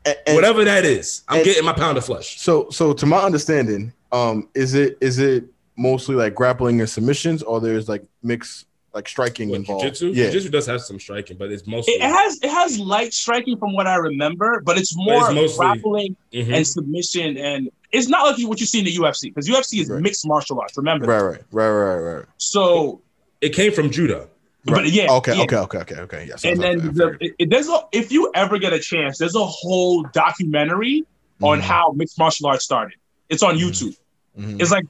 A- 0.07 0.29
and- 0.29 0.35
whatever 0.37 0.65
that 0.65 0.85
is. 0.85 1.23
I'm 1.29 1.39
and- 1.39 1.45
getting 1.45 1.65
my 1.65 1.73
pound 1.73 1.99
of 1.99 2.05
flesh. 2.05 2.41
So, 2.41 2.69
so 2.71 2.93
to 2.93 3.05
my 3.07 3.19
understanding, 3.19 3.93
um, 4.13 4.49
is 4.55 4.75
it 4.75 4.97
is 5.01 5.19
it 5.19 5.45
mostly 5.77 6.15
like 6.15 6.35
grappling 6.35 6.81
and 6.81 6.89
submissions, 6.89 7.43
or 7.43 7.61
there's 7.61 7.89
like 7.89 8.05
mixed 8.23 8.67
like 8.95 9.09
striking 9.09 9.51
What, 9.51 9.57
involved? 9.61 9.83
jiu-jitsu? 9.83 10.09
Yeah, 10.09 10.25
Jiu-jitsu 10.31 10.49
does 10.51 10.67
have 10.67 10.81
some 10.83 10.99
striking, 10.99 11.37
but 11.37 11.51
it's 11.53 11.67
mostly 11.67 11.95
It 11.95 12.03
has 12.03 12.39
it 12.43 12.51
has 12.51 12.79
light 12.79 13.13
striking 13.15 13.57
from 13.57 13.73
what 13.75 13.87
I 13.87 13.97
remember, 13.97 14.61
but 14.65 14.79
it's 14.79 14.97
more 14.97 15.27
it's 15.27 15.35
mostly- 15.35 15.57
grappling 15.67 16.17
Mhm. 16.33 16.55
and 16.57 16.67
submission, 16.67 17.37
and 17.37 17.71
it's 17.93 18.09
not 18.09 18.23
like 18.37 18.49
what 18.49 18.61
you 18.61 18.67
see 18.67 18.81
in 18.81 18.85
the 18.85 18.95
UFC 18.97 19.31
because 19.31 19.49
UFC 19.49 19.81
is 19.81 19.89
Right. 19.89 20.03
mixed 20.03 20.27
martial 20.27 20.61
arts. 20.61 20.77
Remember, 20.77 21.07
right, 21.07 21.23
right, 21.23 21.41
right, 21.53 21.71
right, 21.95 22.15
right. 22.17 22.25
so 22.39 23.01
it 23.41 23.51
came 23.51 23.73
from 23.73 23.91
judo. 23.91 24.29
but 24.67 24.91
yeah, 24.91 25.11
Okay, 25.11 25.35
yeah. 25.37 25.43
okay, 25.45 25.57
okay, 25.57 25.79
okay, 25.79 25.95
okay. 26.03 26.25
Yes. 26.29 26.45
and 26.45 26.63
I- 26.63 26.69
I 26.69 26.77
then 26.77 26.93
the, 26.95 27.17
it, 27.21 27.33
it- 27.39 27.51
there's 27.51 27.69
a 27.69 27.79
if 27.93 28.13
you 28.13 28.31
ever 28.35 28.59
get 28.59 28.73
a 28.75 28.79
chance, 28.79 29.17
there's 29.19 29.35
a 29.35 29.47
whole 29.47 30.03
documentary 30.13 31.05
on 31.43 31.59
Mhm. 31.61 31.63
how 31.63 31.93
mixed 31.97 32.19
martial 32.19 32.47
arts 32.49 32.65
started. 32.65 32.99
It's 33.31 33.43
on 33.43 33.57
YouTube. 33.57 33.97
Mhm. 34.39 34.61
It's 34.61 34.71
like. 34.71 34.87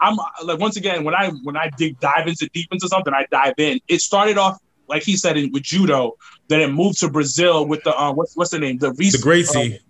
I'm 0.00 0.16
like 0.44 0.60
once 0.60 0.76
again 0.76 1.02
when 1.02 1.14
I 1.14 1.30
when 1.42 1.56
I 1.56 1.68
dig 1.76 1.98
dive 1.98 2.28
into 2.28 2.48
deep 2.52 2.68
into 2.70 2.88
something, 2.88 3.12
I 3.12 3.26
dive 3.30 3.54
in. 3.58 3.80
It 3.88 4.00
started 4.00 4.38
off 4.38 4.58
like 4.88 5.02
he 5.02 5.16
said 5.16 5.36
in, 5.36 5.50
with 5.52 5.62
judo, 5.62 6.16
then 6.48 6.60
it 6.60 6.68
moved 6.68 7.00
to 7.00 7.08
Brazil 7.08 7.66
with 7.66 7.82
the 7.84 7.96
uh, 7.96 8.12
what's 8.12 8.36
what's 8.36 8.50
the 8.50 8.58
name 8.58 8.78
the 8.78 8.92
Reese, 8.92 9.16
The 9.16 9.22
Gracie, 9.22 9.80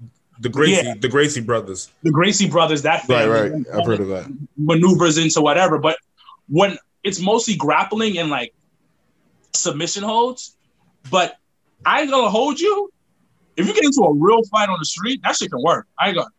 the 0.41 0.49
Gracie, 0.49 0.87
yeah. 0.87 0.95
the 0.99 1.09
Gracie 1.09 1.41
brothers. 1.41 1.91
the 2.03 2.11
Gracie 2.11 2.49
brothers. 2.49 2.83
That 2.83 3.09
right, 3.09 3.29
right. 3.29 3.53
I've 3.73 3.87
heard 3.87 4.01
of 4.01 4.09
that. 4.09 4.33
maneuvers 4.57 5.19
into 5.19 5.41
whatever. 5.41 5.79
But 5.79 5.99
when 6.49 6.79
it's 7.03 7.21
mostly 7.21 7.57
grappling 7.57 8.19
and 8.19 8.31
like 8.31 8.55
submission 9.53 10.03
holds, 10.03 10.57
but 11.11 11.37
I 11.85 12.03
ain't 12.03 12.11
gonna 12.11 12.31
hold 12.31 12.61
you. 12.61 12.91
If 13.57 13.69
you 13.69 13.75
get 13.75 13.85
into 13.85 14.01
a 14.03 14.13
real 14.13 14.43
fight 14.45 14.69
on 14.69 14.79
the 14.81 14.85
street, 14.85 15.21
that 15.23 15.37
shit 15.37 15.51
can 15.51 15.63
work. 15.63 15.87
I 15.99 16.09
ain't 16.09 16.17
gonna. 16.17 16.31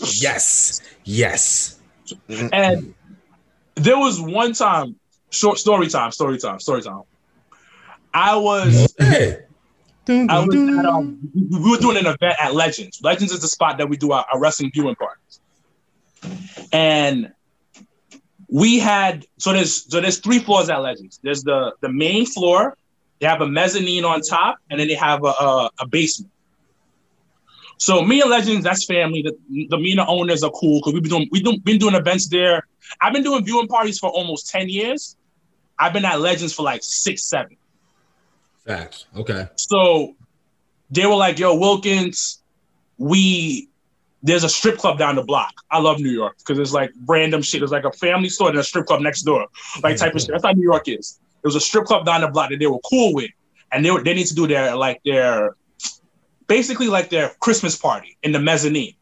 Yes, 0.00 0.80
yes. 1.04 1.78
And 2.52 2.94
there 3.74 3.98
was 3.98 4.20
one 4.20 4.52
time, 4.52 4.96
short 5.30 5.58
story 5.58 5.88
time, 5.88 6.12
story 6.12 6.38
time, 6.38 6.60
story 6.60 6.82
time. 6.82 7.02
I 8.14 8.36
was, 8.36 8.94
I 9.00 10.44
was 10.44 10.54
at, 10.78 10.84
um, 10.84 11.18
we 11.34 11.70
were 11.70 11.78
doing 11.78 11.96
an 11.96 12.06
event 12.06 12.36
at 12.40 12.54
Legends. 12.54 13.00
Legends 13.02 13.32
is 13.32 13.40
the 13.40 13.48
spot 13.48 13.78
that 13.78 13.88
we 13.88 13.96
do 13.96 14.12
our, 14.12 14.26
our 14.32 14.40
wrestling 14.40 14.70
viewing 14.72 14.96
parties. 14.96 15.40
And 16.72 17.32
we 18.48 18.78
had 18.78 19.26
so 19.38 19.52
there's 19.52 19.90
so 19.90 20.00
there's 20.00 20.18
three 20.18 20.38
floors 20.38 20.68
at 20.68 20.82
Legends. 20.82 21.18
There's 21.22 21.42
the 21.42 21.72
the 21.80 21.88
main 21.88 22.26
floor. 22.26 22.76
They 23.20 23.26
have 23.26 23.40
a 23.40 23.46
mezzanine 23.46 24.04
on 24.04 24.20
top, 24.20 24.58
and 24.68 24.80
then 24.80 24.88
they 24.88 24.94
have 24.94 25.24
a 25.24 25.28
a, 25.28 25.70
a 25.80 25.86
basement. 25.86 26.31
So 27.82 28.00
me 28.00 28.20
and 28.20 28.30
Legends, 28.30 28.62
that's 28.62 28.84
family. 28.84 29.22
The, 29.22 29.36
the 29.50 29.76
the 29.76 30.06
owners 30.06 30.44
are 30.44 30.52
cool 30.52 30.78
because 30.78 30.92
we've 30.92 31.02
been 31.02 31.10
doing 31.10 31.28
we've 31.32 31.64
been 31.64 31.78
doing 31.78 31.96
events 31.96 32.28
there. 32.28 32.64
I've 33.00 33.12
been 33.12 33.24
doing 33.24 33.44
viewing 33.44 33.66
parties 33.66 33.98
for 33.98 34.08
almost 34.08 34.48
ten 34.48 34.68
years. 34.68 35.16
I've 35.80 35.92
been 35.92 36.04
at 36.04 36.20
Legends 36.20 36.54
for 36.54 36.62
like 36.62 36.84
six, 36.84 37.24
seven. 37.24 37.56
facts. 38.64 39.06
Okay. 39.16 39.48
So 39.56 40.14
they 40.92 41.06
were 41.06 41.16
like, 41.16 41.40
"Yo, 41.40 41.56
Wilkins, 41.56 42.40
we 42.98 43.68
there's 44.22 44.44
a 44.44 44.48
strip 44.48 44.78
club 44.78 44.96
down 44.96 45.16
the 45.16 45.24
block. 45.24 45.52
I 45.68 45.80
love 45.80 45.98
New 45.98 46.12
York 46.12 46.38
because 46.38 46.60
it's 46.60 46.72
like 46.72 46.92
random 47.06 47.42
shit. 47.42 47.62
There's 47.62 47.72
like 47.72 47.84
a 47.84 47.90
family 47.90 48.28
store 48.28 48.50
and 48.50 48.58
a 48.58 48.62
strip 48.62 48.86
club 48.86 49.00
next 49.00 49.22
door, 49.22 49.48
like 49.82 49.96
type 49.96 50.14
of 50.14 50.20
shit. 50.20 50.30
That's 50.30 50.44
how 50.44 50.52
New 50.52 50.62
York 50.62 50.86
is. 50.86 51.18
There 51.42 51.48
was 51.48 51.56
a 51.56 51.60
strip 51.60 51.86
club 51.86 52.06
down 52.06 52.20
the 52.20 52.28
block 52.28 52.50
that 52.50 52.60
they 52.60 52.68
were 52.68 52.78
cool 52.88 53.12
with, 53.12 53.32
and 53.72 53.84
they 53.84 53.90
were 53.90 54.04
they 54.04 54.14
need 54.14 54.28
to 54.28 54.36
do 54.36 54.46
their 54.46 54.76
like 54.76 55.00
their 55.04 55.56
basically 56.52 56.88
like 56.88 57.08
their 57.08 57.30
Christmas 57.40 57.78
party 57.78 58.18
in 58.22 58.30
the 58.30 58.38
mezzanine. 58.38 58.92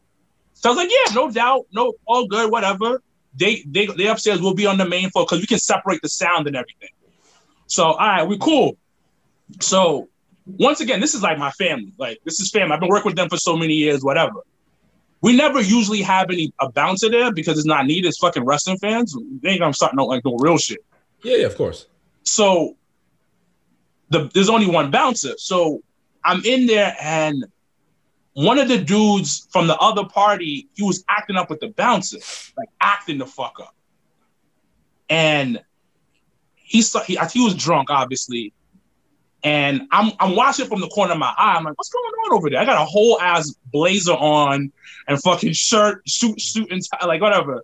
So 0.53 0.69
I 0.69 0.71
was 0.71 0.77
like, 0.77 0.89
yeah, 0.89 1.13
no 1.13 1.29
doubt, 1.29 1.65
no, 1.73 1.91
all 2.05 2.25
good, 2.25 2.49
whatever. 2.49 3.01
They 3.35 3.63
they 3.67 3.87
they 3.87 4.07
upstairs 4.07 4.41
will 4.41 4.53
be 4.53 4.65
on 4.65 4.77
the 4.77 4.87
main 4.87 5.09
floor 5.09 5.25
because 5.25 5.41
we 5.41 5.47
can 5.47 5.59
separate 5.59 6.01
the 6.01 6.07
sound 6.07 6.47
and 6.47 6.55
everything. 6.55 6.93
So 7.67 7.83
all 7.83 7.97
right, 7.97 8.23
we 8.23 8.37
cool. 8.37 8.77
So 9.59 10.07
once 10.45 10.79
again, 10.79 11.01
this 11.01 11.13
is 11.13 11.21
like 11.23 11.37
my 11.37 11.51
family. 11.51 11.93
Like 11.97 12.19
this 12.23 12.39
is 12.39 12.51
family. 12.51 12.73
I've 12.73 12.79
been 12.79 12.89
working 12.89 13.09
with 13.09 13.17
them 13.17 13.27
for 13.27 13.37
so 13.37 13.57
many 13.57 13.73
years, 13.73 14.01
whatever. 14.01 14.39
We 15.19 15.35
never 15.35 15.59
usually 15.59 16.01
have 16.03 16.29
any 16.29 16.53
a 16.61 16.71
bouncer 16.71 17.09
there 17.09 17.33
because 17.33 17.57
it's 17.57 17.67
not 17.67 17.85
needed. 17.85 18.07
It's 18.07 18.19
fucking 18.19 18.45
wrestling 18.45 18.77
fans. 18.77 19.13
They 19.41 19.49
ain't 19.49 19.59
gonna 19.59 19.73
start 19.73 19.93
no 19.93 20.05
like 20.05 20.23
no 20.23 20.37
real 20.37 20.57
shit. 20.57 20.79
Yeah, 21.21 21.35
yeah, 21.35 21.47
of 21.47 21.57
course. 21.57 21.87
So 22.23 22.77
the 24.09 24.29
there's 24.33 24.49
only 24.49 24.67
one 24.67 24.89
bouncer. 24.89 25.33
So 25.37 25.81
I'm 26.23 26.43
in 26.45 26.67
there 26.67 26.95
and 27.01 27.45
one 28.33 28.57
of 28.57 28.67
the 28.67 28.77
dudes 28.77 29.47
from 29.51 29.67
the 29.67 29.77
other 29.77 30.05
party, 30.05 30.69
he 30.73 30.83
was 30.83 31.03
acting 31.09 31.35
up 31.35 31.49
with 31.49 31.59
the 31.59 31.67
bouncer, 31.69 32.17
like 32.57 32.69
acting 32.79 33.17
the 33.17 33.25
fuck 33.25 33.59
up. 33.59 33.75
And 35.09 35.61
he 36.55 36.81
saw 36.81 37.01
he, 37.01 37.17
he 37.33 37.43
was 37.43 37.55
drunk, 37.55 37.89
obviously. 37.89 38.53
And 39.43 39.87
I'm 39.91 40.13
I'm 40.19 40.35
watching 40.35 40.67
from 40.67 40.79
the 40.79 40.87
corner 40.87 41.13
of 41.13 41.19
my 41.19 41.33
eye. 41.37 41.55
I'm 41.57 41.63
like, 41.65 41.77
what's 41.77 41.89
going 41.89 42.05
on 42.05 42.37
over 42.37 42.49
there? 42.49 42.59
I 42.61 42.65
got 42.65 42.81
a 42.81 42.85
whole 42.85 43.19
ass 43.19 43.53
blazer 43.73 44.13
on 44.13 44.71
and 45.07 45.21
fucking 45.21 45.53
shirt, 45.53 46.07
suit, 46.07 46.39
suit 46.39 46.71
and 46.71 46.81
tie, 46.81 47.05
like 47.07 47.21
whatever. 47.21 47.63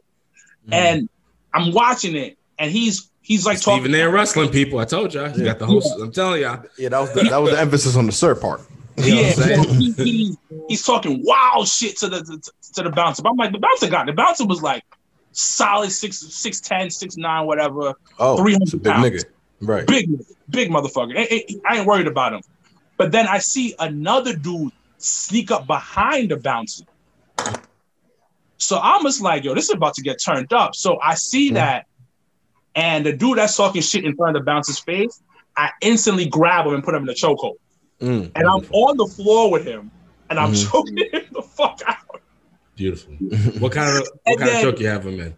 Mm-hmm. 0.63 0.73
And 0.73 1.09
I'm 1.53 1.71
watching 1.71 2.15
it, 2.15 2.37
and 2.59 2.71
he's 2.71 3.09
he's 3.27 3.45
like 3.45 3.61
talking. 3.61 3.79
Even 3.81 3.91
there 3.91 4.09
wrestling 4.09 4.49
people, 4.49 4.79
I 4.79 4.85
told 4.85 5.13
y'all. 5.13 5.29
You 5.37 5.43
got 5.43 5.59
the 5.59 5.65
whole. 5.65 5.81
I'm 6.01 6.11
telling 6.11 6.41
y'all. 6.41 6.63
Yeah, 6.77 6.89
that 6.89 6.99
was 6.99 7.11
the, 7.13 7.23
that 7.23 7.37
was 7.37 7.51
the 7.51 7.59
emphasis 7.59 7.95
on 7.95 8.05
the 8.05 8.11
sir 8.11 8.33
part. 8.35 8.61
You 8.97 9.13
know 9.15 9.21
yeah, 9.21 9.57
what 9.57 9.69
I'm 9.69 9.75
he, 9.79 9.93
he- 9.97 10.35
he's 10.69 10.83
talking 10.83 11.21
wild 11.23 11.67
shit 11.67 11.97
to 11.99 12.07
the 12.09 12.21
to, 12.23 12.51
to 12.75 12.83
the 12.83 12.89
bouncer. 12.89 13.21
But 13.21 13.29
I'm 13.31 13.35
like, 13.37 13.51
the 13.51 13.59
bouncer 13.59 13.89
got 13.89 14.05
the 14.07 14.13
bouncer 14.13 14.45
was 14.45 14.61
like 14.63 14.83
solid 15.33 15.91
six 15.91 16.17
six 16.35 16.59
ten, 16.61 16.89
six 16.89 17.15
nine, 17.17 17.45
whatever, 17.45 17.93
Oh, 18.17 18.37
300 18.37 18.73
a 18.73 18.77
big 18.77 18.83
pounds. 18.93 19.05
nigga. 19.05 19.23
Right. 19.61 19.85
big 19.87 20.09
big 20.49 20.69
motherfucker. 20.71 21.17
I, 21.17 21.27
I- 21.31 21.45
I 21.73 21.77
ain't 21.79 21.85
worried 21.87 22.07
about 22.07 22.33
him. 22.33 22.41
But 22.97 23.11
then 23.11 23.27
I 23.27 23.37
see 23.39 23.75
another 23.77 24.35
dude 24.35 24.71
sneak 24.97 25.51
up 25.51 25.67
behind 25.67 26.31
the 26.31 26.37
bouncer. 26.37 26.85
So 28.57 28.79
I'm 28.79 29.03
just 29.03 29.21
like, 29.21 29.43
yo, 29.43 29.53
this 29.53 29.65
is 29.65 29.75
about 29.75 29.93
to 29.95 30.01
get 30.01 30.17
turned 30.23 30.51
up. 30.51 30.73
So 30.75 30.99
I 30.99 31.13
see 31.13 31.51
Mhm. 31.51 31.55
that, 31.55 31.85
and 32.77 33.05
the 33.05 33.11
dude 33.11 33.37
that's 33.39 33.57
talking 33.57 33.81
shit 33.81 34.05
in 34.05 34.15
front 34.15 34.37
of 34.37 34.41
the 34.41 34.45
bouncer's 34.45 34.79
face, 34.79 35.21
I 35.57 35.71
instantly 35.81 36.27
grab 36.27 36.65
him 36.67 36.75
and 36.75 36.83
put 36.83 36.95
him 36.95 37.03
in 37.03 37.09
a 37.09 37.13
chokehold. 37.13 37.55
Mm. 37.99 38.31
And 38.35 38.47
I'm 38.47 38.63
on 38.71 38.95
the 38.95 39.07
floor 39.07 39.51
with 39.51 39.65
him, 39.65 39.91
and 40.29 40.39
I'm 40.39 40.53
Mhm. 40.53 40.71
choking 40.71 40.97
him 41.11 41.23
the 41.33 41.41
fuck 41.41 41.81
out. 41.85 42.21
Beautiful. 42.75 43.13
What 43.59 43.71
kind 43.73 43.97
of 43.97 44.07
what 44.23 44.37
kind 44.39 44.49
then- 44.51 44.55
of 44.57 44.61
choke 44.71 44.79
you 44.79 44.87
have 44.87 45.05
him 45.05 45.19
in? 45.19 45.35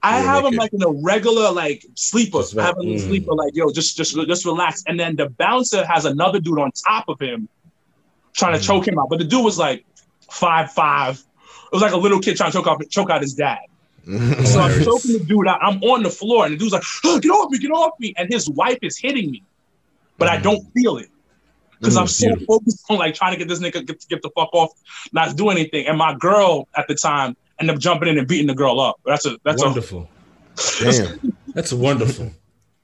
I 0.00 0.20
Yeah, 0.20 0.34
have 0.34 0.44
him 0.44 0.54
like 0.54 0.72
in 0.72 0.80
a 0.84 0.90
regular 1.02 1.50
like 1.50 1.84
sleeper. 1.96 2.38
Just 2.38 2.56
I 2.56 2.66
have 2.66 2.76
him 2.78 2.84
mm. 2.86 3.00
sleeper, 3.00 3.34
like 3.34 3.56
yo, 3.56 3.72
just 3.72 3.96
just 3.96 4.14
just 4.14 4.44
relax. 4.44 4.84
And 4.86 4.98
then 4.98 5.16
the 5.16 5.28
bouncer 5.30 5.84
has 5.84 6.04
another 6.04 6.38
dude 6.38 6.60
on 6.60 6.70
top 6.70 7.08
of 7.08 7.18
him, 7.18 7.48
trying 8.32 8.52
to 8.52 8.60
Mm. 8.60 8.66
choke 8.66 8.86
him 8.86 8.96
out. 8.96 9.08
But 9.10 9.18
the 9.18 9.24
dude 9.24 9.44
was 9.44 9.58
like 9.58 9.84
five 10.30 10.70
five. 10.72 11.16
It 11.18 11.72
was 11.72 11.82
like 11.82 11.92
a 11.92 11.96
little 11.96 12.20
kid 12.20 12.36
trying 12.36 12.52
to 12.52 12.58
choke 12.58 12.68
out 12.68 12.80
choke 12.88 13.10
out 13.10 13.22
his 13.22 13.34
dad. 13.34 13.58
So 14.44 14.60
I'm 14.60 14.70
choking 14.70 15.12
the 15.12 15.24
dude 15.26 15.46
out. 15.48 15.58
I'm 15.62 15.82
on 15.82 16.02
the 16.02 16.10
floor, 16.10 16.44
and 16.46 16.54
the 16.54 16.58
dude's 16.58 16.72
like, 16.72 16.82
oh, 17.04 17.18
"Get 17.20 17.30
off 17.30 17.50
me! 17.50 17.58
Get 17.58 17.70
off 17.70 17.92
me!" 18.00 18.14
And 18.16 18.32
his 18.32 18.48
wife 18.48 18.78
is 18.82 18.98
hitting 18.98 19.30
me, 19.30 19.42
but 20.18 20.28
I 20.28 20.38
Mm. 20.38 20.42
don't 20.42 20.62
feel 20.74 20.96
it 20.96 21.08
because 21.80 21.96
I'm 21.96 22.06
Mm, 22.06 22.10
so 22.10 22.36
focused 22.46 22.84
on 22.88 22.98
like 22.98 23.14
trying 23.14 23.32
to 23.32 23.38
get 23.38 23.48
this 23.48 23.60
nigga 23.60 23.86
get, 23.86 24.04
get 24.08 24.22
the 24.22 24.30
fuck 24.34 24.48
off, 24.54 24.70
not 25.12 25.36
do 25.36 25.50
anything. 25.50 25.86
And 25.86 25.98
my 25.98 26.14
girl 26.14 26.68
at 26.76 26.88
the 26.88 26.94
time 26.94 27.34
ended 27.60 27.76
up 27.76 27.80
jumping 27.82 28.08
in 28.08 28.18
and 28.18 28.26
beating 28.26 28.46
the 28.46 28.54
girl 28.54 28.80
up. 28.80 28.96
That's 29.04 29.26
a 29.26 29.36
that's 29.44 29.62
wonderful. 29.62 30.08
Damn. 30.80 31.20
That's 31.54 31.72
wonderful. 31.72 32.30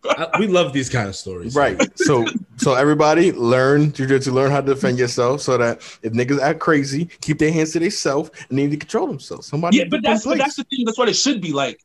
I, 0.09 0.39
we 0.39 0.47
love 0.47 0.73
these 0.73 0.89
kind 0.91 1.09
of 1.09 1.17
stories. 1.17 1.55
Right. 1.57 1.81
So 1.99 2.25
so 2.57 2.75
everybody 2.75 3.33
learn 3.33 3.93
jujitsu, 3.93 4.33
learn 4.33 4.51
how 4.51 4.61
to 4.61 4.75
defend 4.75 4.99
yourself 4.99 5.41
so 5.41 5.57
that 5.57 5.79
if 6.03 6.13
niggas 6.13 6.41
act 6.41 6.61
crazy, 6.61 7.07
keep 7.21 7.39
their 7.39 7.53
hands 7.53 7.73
to 7.73 7.79
themselves 7.81 8.31
and 8.49 8.57
need 8.59 8.71
to 8.71 8.77
control 8.77 9.07
themselves. 9.07 9.47
Somebody 9.47 9.79
yeah. 9.79 9.85
But 9.91 10.03
that's 10.03 10.25
but 10.25 10.39
that's 10.39 10.57
the 10.57 10.65
thing. 10.65 10.85
That's 10.85 10.99
what 10.99 11.09
it 11.09 11.15
should 11.17 11.41
be 11.41 11.53
like. 11.53 11.81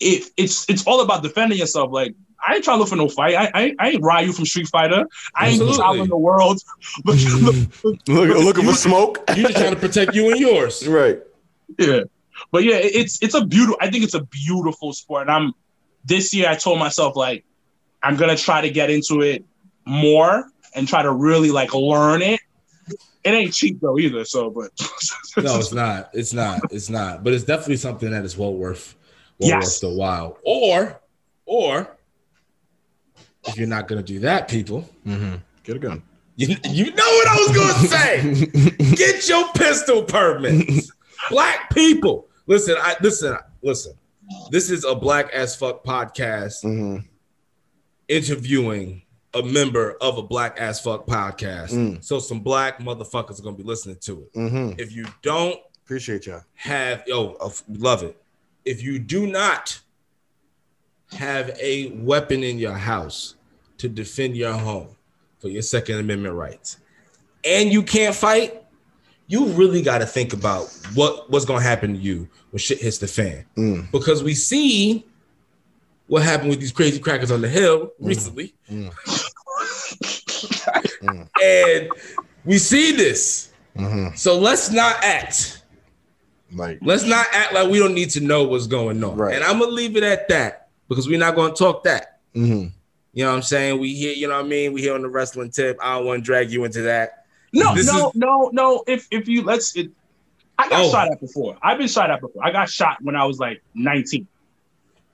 it, 0.00 0.30
it's 0.36 0.68
it's 0.70 0.86
all 0.86 1.00
about 1.02 1.22
defending 1.22 1.58
yourself. 1.58 1.92
Like 1.92 2.14
I 2.46 2.54
ain't 2.54 2.64
trying 2.64 2.76
to 2.76 2.80
look 2.80 2.88
for 2.88 2.96
no 2.96 3.08
fight. 3.08 3.34
I 3.34 3.50
I, 3.54 3.74
I 3.78 3.88
ain't 3.90 4.02
Ryu 4.02 4.32
from 4.32 4.46
Street 4.46 4.68
Fighter. 4.68 5.04
I 5.36 5.44
ain't 5.48 5.52
Absolutely. 5.60 5.76
traveling 5.76 6.08
the 6.08 6.16
world. 6.16 6.60
looking- 7.04 7.70
Look, 8.08 8.38
looking 8.38 8.64
for 8.64 8.72
smoke. 8.72 9.18
You 9.36 9.42
just 9.42 9.56
trying 9.58 9.74
to 9.74 9.80
protect 9.80 10.14
you 10.14 10.30
and 10.30 10.40
yours. 10.40 10.86
right. 10.88 11.20
Yeah, 11.78 12.00
but 12.50 12.64
yeah, 12.64 12.76
it's 12.76 13.22
it's 13.22 13.34
a 13.34 13.44
beautiful. 13.44 13.76
I 13.80 13.90
think 13.90 14.04
it's 14.04 14.14
a 14.14 14.22
beautiful 14.24 14.92
sport. 14.94 15.28
And 15.28 15.30
I'm 15.30 15.52
this 16.04 16.32
year. 16.34 16.48
I 16.48 16.54
told 16.56 16.78
myself 16.78 17.16
like 17.16 17.44
I'm 18.02 18.16
gonna 18.16 18.36
try 18.36 18.60
to 18.60 18.70
get 18.70 18.90
into 18.90 19.20
it 19.22 19.44
more 19.86 20.50
and 20.74 20.86
try 20.88 21.02
to 21.02 21.12
really 21.12 21.50
like 21.50 21.74
learn 21.74 22.22
it. 22.22 22.40
It 23.22 23.30
ain't 23.30 23.52
cheap 23.52 23.80
though 23.80 23.98
either. 23.98 24.24
So, 24.24 24.50
but 24.50 24.70
No, 25.42 25.58
it's 25.58 25.72
not. 25.72 26.10
It's 26.14 26.32
not. 26.32 26.60
It's 26.70 26.88
not. 26.88 27.22
But 27.22 27.34
it's 27.34 27.44
definitely 27.44 27.76
something 27.76 28.10
that 28.10 28.24
is 28.24 28.36
well 28.36 28.54
worth 28.54 28.94
well 29.38 29.48
Yes. 29.50 29.64
worth 29.64 29.80
the 29.92 29.98
while. 29.98 30.38
Or, 30.42 31.00
or 31.46 31.96
if 33.46 33.56
you're 33.56 33.66
not 33.68 33.88
gonna 33.88 34.02
do 34.02 34.20
that, 34.20 34.48
people, 34.48 34.88
Mm-hmm. 35.06 35.36
Get 35.64 35.76
a 35.76 35.78
gun. 35.78 36.02
you, 36.36 36.56
you 36.70 36.86
know 36.94 37.04
what 37.04 37.28
I 37.28 37.36
was 37.36 37.56
gonna 37.56 37.88
say. 37.88 38.46
Get 38.96 39.28
your 39.28 39.46
pistol 39.52 40.02
permits. 40.04 40.90
Black 41.30 41.68
people. 41.74 42.28
Listen, 42.46 42.76
I 42.78 42.96
listen, 43.02 43.36
listen. 43.62 43.92
This 44.50 44.70
is 44.70 44.84
a 44.84 44.94
black 44.94 45.30
as 45.32 45.54
fuck 45.56 45.84
podcast 45.84 46.62
hmm 46.62 46.98
interviewing 48.08 49.02
a 49.34 49.42
member 49.42 49.96
of 50.00 50.18
a 50.18 50.22
black 50.22 50.58
as 50.58 50.80
fuck 50.80 51.06
podcast. 51.06 51.70
Mm. 51.70 52.02
So 52.02 52.18
some 52.18 52.40
black 52.40 52.80
motherfuckers 52.80 53.38
are 53.38 53.42
gonna 53.42 53.56
be 53.56 53.62
listening 53.62 53.98
to 54.00 54.22
it. 54.22 54.30
hmm 54.34 54.72
If 54.78 54.92
you 54.92 55.06
don't 55.22 55.58
Appreciate 55.84 56.26
y'all. 56.26 56.42
have 56.54 57.02
yo 57.06 57.34
uh, 57.40 57.50
love 57.68 58.02
it 58.04 58.20
if 58.64 58.82
you 58.82 58.98
do 58.98 59.26
not 59.26 59.80
have 61.12 61.50
a 61.60 61.88
weapon 61.96 62.44
in 62.44 62.58
your 62.58 62.74
house 62.74 63.34
to 63.78 63.88
defend 63.88 64.36
your 64.36 64.52
home 64.52 64.88
for 65.40 65.48
your 65.48 65.62
second 65.62 65.98
amendment 65.98 66.34
rights 66.34 66.76
and 67.44 67.72
you 67.72 67.82
can't 67.82 68.14
fight 68.14 68.62
you 69.26 69.46
really 69.46 69.82
got 69.82 69.98
to 69.98 70.06
think 70.06 70.32
about 70.32 70.66
what 70.94 71.28
what's 71.30 71.44
going 71.44 71.60
to 71.60 71.66
happen 71.66 71.94
to 71.94 71.98
you 71.98 72.28
when 72.50 72.58
shit 72.58 72.80
hits 72.80 72.98
the 72.98 73.06
fan 73.06 73.44
Mm. 73.56 73.90
because 73.92 74.22
we 74.22 74.34
see 74.34 75.04
what 76.06 76.22
happened 76.22 76.50
with 76.50 76.60
these 76.60 76.72
crazy 76.72 76.98
crackers 76.98 77.30
on 77.30 77.40
the 77.40 77.48
hill 77.48 77.92
recently 78.00 78.54
Mm. 78.70 78.92
and 81.42 81.90
we 82.44 82.58
see 82.58 82.92
this 82.92 83.52
hmm 83.76 84.08
so 84.14 84.38
let's 84.38 84.70
not 84.70 84.96
act 85.04 85.62
Like, 86.52 86.78
Let's 86.82 87.04
not 87.04 87.26
act 87.32 87.52
like 87.54 87.70
we 87.70 87.78
don't 87.78 87.94
need 87.94 88.10
to 88.10 88.20
know 88.20 88.42
what's 88.42 88.66
going 88.66 89.02
on. 89.04 89.16
Right. 89.16 89.34
And 89.36 89.44
I'm 89.44 89.60
gonna 89.60 89.70
leave 89.70 89.96
it 89.96 90.02
at 90.02 90.28
that 90.30 90.68
because 90.88 91.06
we're 91.08 91.18
not 91.18 91.36
gonna 91.36 91.54
talk 91.54 91.84
that. 91.84 92.18
hmm 92.34 92.66
You 93.14 93.24
know 93.24 93.30
what 93.30 93.36
I'm 93.36 93.42
saying? 93.42 93.78
We 93.80 93.94
here, 93.94 94.12
you 94.12 94.26
know 94.26 94.34
what 94.34 94.46
I 94.46 94.48
mean? 94.48 94.72
We 94.72 94.80
here 94.82 94.94
on 94.94 95.02
the 95.02 95.08
wrestling 95.08 95.50
tip. 95.52 95.78
I 95.80 95.94
don't 95.96 96.06
want 96.06 96.22
to 96.22 96.24
drag 96.26 96.50
you 96.50 96.64
into 96.64 96.82
that. 96.82 97.26
no, 97.52 97.72
This 97.76 97.86
no, 97.86 98.08
is- 98.08 98.14
no, 98.16 98.50
no. 98.52 98.82
If 98.88 99.06
if 99.12 99.28
you 99.28 99.42
let's 99.42 99.76
it, 99.76 99.90
I 100.60 100.68
got 100.68 100.84
Oh. 100.84 100.90
shot 100.90 101.10
at 101.10 101.20
before. 101.20 101.56
I've 101.62 101.78
been 101.78 101.88
shot 101.88 102.10
at 102.10 102.20
before. 102.20 102.44
I 102.44 102.50
got 102.50 102.68
shot 102.68 102.98
when 103.00 103.16
I 103.16 103.24
was 103.24 103.38
like 103.38 103.62
19. 103.74 104.26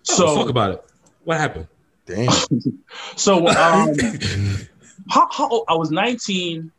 So 0.03 0.25
let's 0.25 0.37
talk 0.37 0.49
about 0.49 0.71
it. 0.73 0.85
What 1.25 1.39
happened? 1.39 1.67
damn. 2.07 2.31
so 3.17 3.49
um 3.49 3.95
how, 5.11 5.29
how 5.33 5.49
old- 5.49 5.65
I 5.69 5.75
was 5.75 5.91
19 5.91 6.71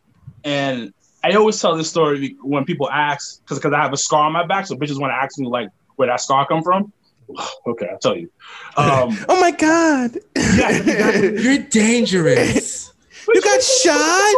and 0.45 0.93
I 1.24 1.33
always 1.33 1.59
tell 1.62 1.75
this 1.75 1.89
story 1.89 2.36
when 2.41 2.63
people 2.63 2.89
ask 2.89 3.41
because 3.43 3.57
because 3.59 3.74
I 3.74 3.81
have 3.81 3.91
a 3.91 3.97
scar 3.97 4.24
on 4.25 4.31
my 4.31 4.45
back, 4.45 4.67
so 4.67 4.75
bitches 4.75 5.00
want 5.00 5.12
to 5.12 5.15
ask 5.15 5.38
me 5.38 5.47
like 5.47 5.69
where 5.97 6.07
that 6.07 6.21
scar 6.21 6.47
come 6.47 6.63
from. 6.63 6.91
Okay, 7.67 7.88
I'll 7.91 8.00
tell 8.00 8.15
you. 8.15 8.29
Um, 8.77 9.17
oh 9.29 9.41
my 9.41 9.51
god. 9.51 10.17
Yeah, 10.38 10.69
exactly. 10.77 11.41
You're 11.43 11.57
dangerous. 11.63 12.93
you 13.27 13.41
got 13.41 13.62
shot. 13.62 14.36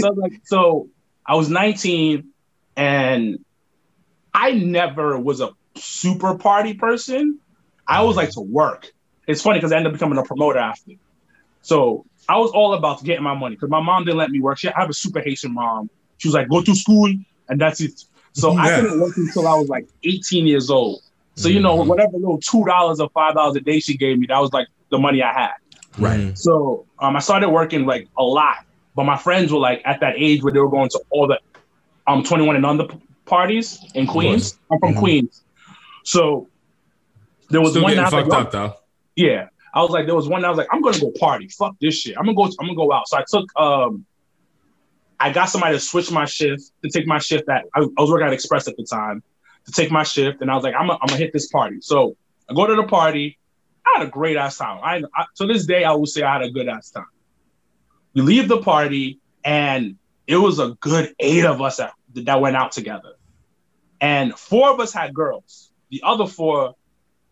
so 0.00 0.08
like 0.12 0.40
so 0.44 0.88
I 1.26 1.34
was 1.34 1.50
19 1.50 2.24
and 2.78 3.38
I 4.34 4.52
never 4.52 5.18
was 5.18 5.40
a 5.40 5.50
super 5.76 6.38
party 6.38 6.74
person. 6.74 7.40
I 7.88 7.98
always 7.98 8.16
like 8.16 8.30
to 8.32 8.40
work. 8.40 8.88
It's 9.26 9.42
funny 9.42 9.58
because 9.58 9.72
I 9.72 9.76
ended 9.76 9.92
up 9.92 9.94
becoming 9.98 10.18
a 10.18 10.24
promoter 10.24 10.58
after. 10.58 10.92
So 11.62 12.06
I 12.28 12.38
was 12.38 12.50
all 12.52 12.74
about 12.74 13.02
getting 13.04 13.24
my 13.24 13.34
money 13.34 13.56
because 13.56 13.70
my 13.70 13.82
mom 13.82 14.04
didn't 14.04 14.18
let 14.18 14.30
me 14.30 14.40
work. 14.40 14.58
She 14.58 14.68
I 14.68 14.80
have 14.80 14.90
a 14.90 14.94
super 14.94 15.20
Haitian 15.20 15.54
mom. 15.54 15.90
She 16.18 16.28
was 16.28 16.34
like, 16.34 16.48
go 16.48 16.62
to 16.62 16.74
school 16.74 17.12
and 17.48 17.60
that's 17.60 17.80
it. 17.80 18.00
So 18.34 18.56
I 18.58 18.68
Yeah. 18.68 18.74
couldn't 18.74 19.00
work 19.00 19.14
until 19.16 19.48
I 19.48 19.54
was 19.54 19.68
like 19.68 19.86
18 20.04 20.46
years 20.46 20.70
old. 20.70 21.00
So 21.36 21.48
you 21.48 21.60
know, 21.60 21.76
Mhm. 21.76 21.86
whatever 21.86 22.12
little 22.14 22.40
two 22.40 22.64
dollars 22.64 23.00
or 23.00 23.10
five 23.14 23.34
dollars 23.34 23.56
a 23.56 23.60
day 23.60 23.80
she 23.80 23.96
gave 23.96 24.18
me, 24.18 24.26
that 24.28 24.40
was 24.40 24.52
like 24.52 24.68
the 24.90 24.98
money 24.98 25.22
I 25.22 25.32
had. 25.32 25.52
Right. 25.98 26.36
So 26.36 26.86
um, 27.00 27.16
I 27.16 27.20
started 27.20 27.50
working 27.50 27.86
like 27.86 28.08
a 28.18 28.24
lot, 28.24 28.56
but 28.94 29.04
my 29.04 29.16
friends 29.16 29.52
were 29.52 29.60
like 29.60 29.82
at 29.84 30.00
that 30.00 30.14
age 30.18 30.42
where 30.42 30.52
they 30.52 30.60
were 30.60 30.70
going 30.70 30.90
to 30.90 31.00
all 31.10 31.26
the 31.28 31.38
um 32.08 32.24
21 32.24 32.56
and 32.56 32.66
under 32.66 32.86
parties 33.26 33.78
in 33.94 34.06
Queens. 34.06 34.58
I'm 34.72 34.78
from 34.80 34.94
Mhm. 34.94 34.98
Queens, 34.98 35.44
so 36.04 36.48
there 37.50 37.60
was 37.60 37.70
Still 37.72 37.82
one 37.84 37.96
night 37.96 38.10
fucked 38.10 38.28
like, 38.28 38.46
up 38.46 38.50
though. 38.52 38.74
yeah, 39.16 39.48
I 39.74 39.82
was 39.82 39.90
like, 39.90 40.06
there 40.06 40.14
was 40.14 40.28
one 40.28 40.44
I 40.44 40.48
was 40.48 40.58
like, 40.58 40.68
I'm 40.72 40.80
gonna 40.82 40.98
go 40.98 41.10
party. 41.20 41.48
Fuck 41.48 41.76
this 41.80 41.94
shit. 42.00 42.16
I'm 42.18 42.24
gonna 42.24 42.34
go. 42.34 42.44
I'm 42.58 42.66
gonna 42.66 42.74
go 42.74 42.92
out. 42.92 43.06
So 43.08 43.18
I 43.18 43.24
took 43.30 43.46
um, 43.60 44.04
I 45.20 45.30
got 45.32 45.46
somebody 45.46 45.74
to 45.74 45.80
switch 45.80 46.10
my 46.10 46.24
shift 46.24 46.62
to 46.82 46.90
take 46.90 47.06
my 47.06 47.18
shift 47.18 47.48
at 47.48 47.64
I, 47.74 47.80
I 47.80 48.00
was 48.00 48.10
working 48.10 48.26
at 48.26 48.32
Express 48.32 48.68
at 48.68 48.76
the 48.76 48.84
time 48.84 49.22
to 49.66 49.72
take 49.72 49.90
my 49.90 50.02
shift, 50.02 50.40
and 50.40 50.50
I 50.50 50.54
was 50.54 50.64
like, 50.64 50.74
I'm 50.74 50.86
gonna, 50.86 50.98
I'm 51.02 51.08
gonna 51.08 51.18
hit 51.18 51.32
this 51.32 51.48
party. 51.48 51.78
So 51.80 52.16
I 52.50 52.54
go 52.54 52.66
to 52.66 52.74
the 52.74 52.84
party. 52.84 53.38
I 53.86 53.98
had 53.98 54.08
a 54.08 54.10
great 54.10 54.36
ass 54.36 54.58
time. 54.58 54.80
I, 54.82 55.02
I 55.14 55.24
to 55.36 55.46
this 55.46 55.64
day 55.66 55.84
I 55.84 55.92
would 55.92 56.08
say 56.08 56.22
I 56.22 56.32
had 56.34 56.42
a 56.42 56.50
good 56.50 56.68
ass 56.68 56.90
time. 56.90 57.06
We 58.14 58.22
leave 58.22 58.48
the 58.48 58.58
party, 58.62 59.18
and 59.44 59.96
it 60.26 60.36
was 60.36 60.58
a 60.58 60.76
good 60.80 61.14
eight 61.20 61.44
of 61.44 61.60
us 61.62 61.76
that, 61.78 61.92
that 62.14 62.40
went 62.40 62.56
out 62.56 62.72
together, 62.72 63.12
and 64.00 64.34
four 64.38 64.70
of 64.70 64.80
us 64.80 64.92
had 64.92 65.14
girls. 65.14 65.70
The 65.90 66.02
other 66.04 66.26
four 66.26 66.74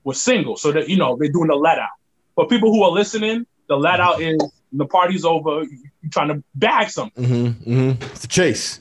were 0.04 0.14
single, 0.14 0.56
so 0.56 0.72
that 0.72 0.88
you 0.88 0.96
know 0.96 1.16
they're 1.18 1.32
doing 1.32 1.48
the 1.48 1.54
let 1.54 1.78
out. 1.78 1.88
For 2.34 2.46
people 2.46 2.72
who 2.72 2.82
are 2.82 2.90
listening, 2.90 3.46
the 3.68 3.76
let 3.76 4.00
out 4.00 4.20
is 4.20 4.38
the 4.72 4.86
party's 4.86 5.24
over. 5.24 5.62
You're 5.62 6.10
trying 6.10 6.28
to 6.28 6.42
bag 6.54 6.90
something. 6.90 7.24
Mm-hmm, 7.24 7.70
mm-hmm. 7.70 8.02
It's 8.04 8.24
a 8.24 8.28
chase. 8.28 8.80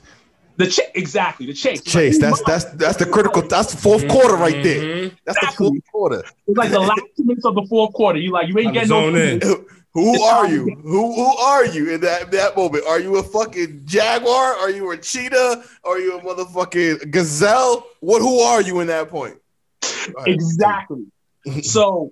The 0.56 0.66
chase, 0.66 0.90
exactly. 0.94 1.46
The 1.46 1.52
chase. 1.52 1.82
Chase. 1.82 2.18
That's 2.18 2.42
that's 2.42 2.64
that's 2.64 2.96
the 2.96 3.06
critical. 3.06 3.42
That's 3.42 3.72
the 3.74 3.76
fourth 3.80 4.08
quarter 4.08 4.36
right 4.36 4.62
there. 4.62 4.82
Mhm. 4.82 5.12
That's 5.24 5.40
the 5.40 5.52
fourth 5.52 5.92
quarter. 5.92 6.24
It's 6.46 6.56
like 6.56 6.70
the 6.70 6.80
last 6.80 7.02
two 7.16 7.24
minutes 7.24 7.44
of 7.44 7.54
the 7.54 7.66
fourth 7.68 7.92
quarter. 7.92 8.18
You 8.18 8.32
like 8.32 8.48
you 8.48 8.58
ain't 8.58 8.74
Time 8.74 8.88
to 8.88 9.12
getting 9.12 9.38
no. 9.38 9.54
in. 9.54 9.66
Who 9.96 10.22
are 10.22 10.46
you? 10.46 10.76
Who 10.82 11.14
who 11.14 11.36
are 11.38 11.64
you 11.64 11.94
in 11.94 12.02
that 12.02 12.30
that 12.30 12.54
moment? 12.54 12.84
Are 12.86 13.00
you 13.00 13.16
a 13.16 13.22
fucking 13.22 13.80
jaguar? 13.86 14.54
Are 14.56 14.68
you 14.68 14.90
a 14.90 14.96
cheetah? 14.98 15.64
Are 15.84 15.98
you 15.98 16.18
a 16.18 16.20
motherfucking 16.20 17.10
gazelle? 17.10 17.86
What? 18.00 18.20
Who 18.20 18.40
are 18.40 18.60
you 18.60 18.80
in 18.80 18.88
that 18.88 19.08
point? 19.08 19.38
Ahead. 19.82 20.28
Exactly. 20.28 21.06
So, 21.62 22.10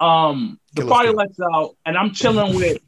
um, 0.00 0.58
the 0.72 0.82
Kill 0.82 0.90
party 0.90 1.10
lets 1.10 1.38
out, 1.52 1.76
and 1.84 1.98
I'm 1.98 2.12
chilling 2.12 2.56
with 2.56 2.78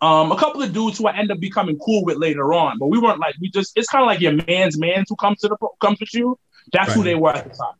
um 0.00 0.32
a 0.32 0.36
couple 0.38 0.62
of 0.62 0.72
dudes 0.72 0.96
who 0.98 1.06
I 1.08 1.16
end 1.16 1.30
up 1.30 1.40
becoming 1.40 1.78
cool 1.78 2.04
with 2.04 2.16
later 2.16 2.54
on. 2.54 2.78
But 2.78 2.86
we 2.86 2.98
weren't 2.98 3.18
like 3.18 3.34
we 3.42 3.50
just. 3.50 3.76
It's 3.76 3.88
kind 3.88 4.02
of 4.02 4.06
like 4.06 4.20
your 4.20 4.34
man's 4.46 4.78
man 4.78 5.04
who 5.08 5.16
comes 5.16 5.40
to 5.40 5.48
the 5.48 5.56
comes 5.80 6.00
with 6.00 6.14
you. 6.14 6.38
That's 6.72 6.94
who 6.94 7.02
they 7.02 7.14
were 7.16 7.34
at 7.34 7.44
the 7.44 7.50
time. 7.50 7.74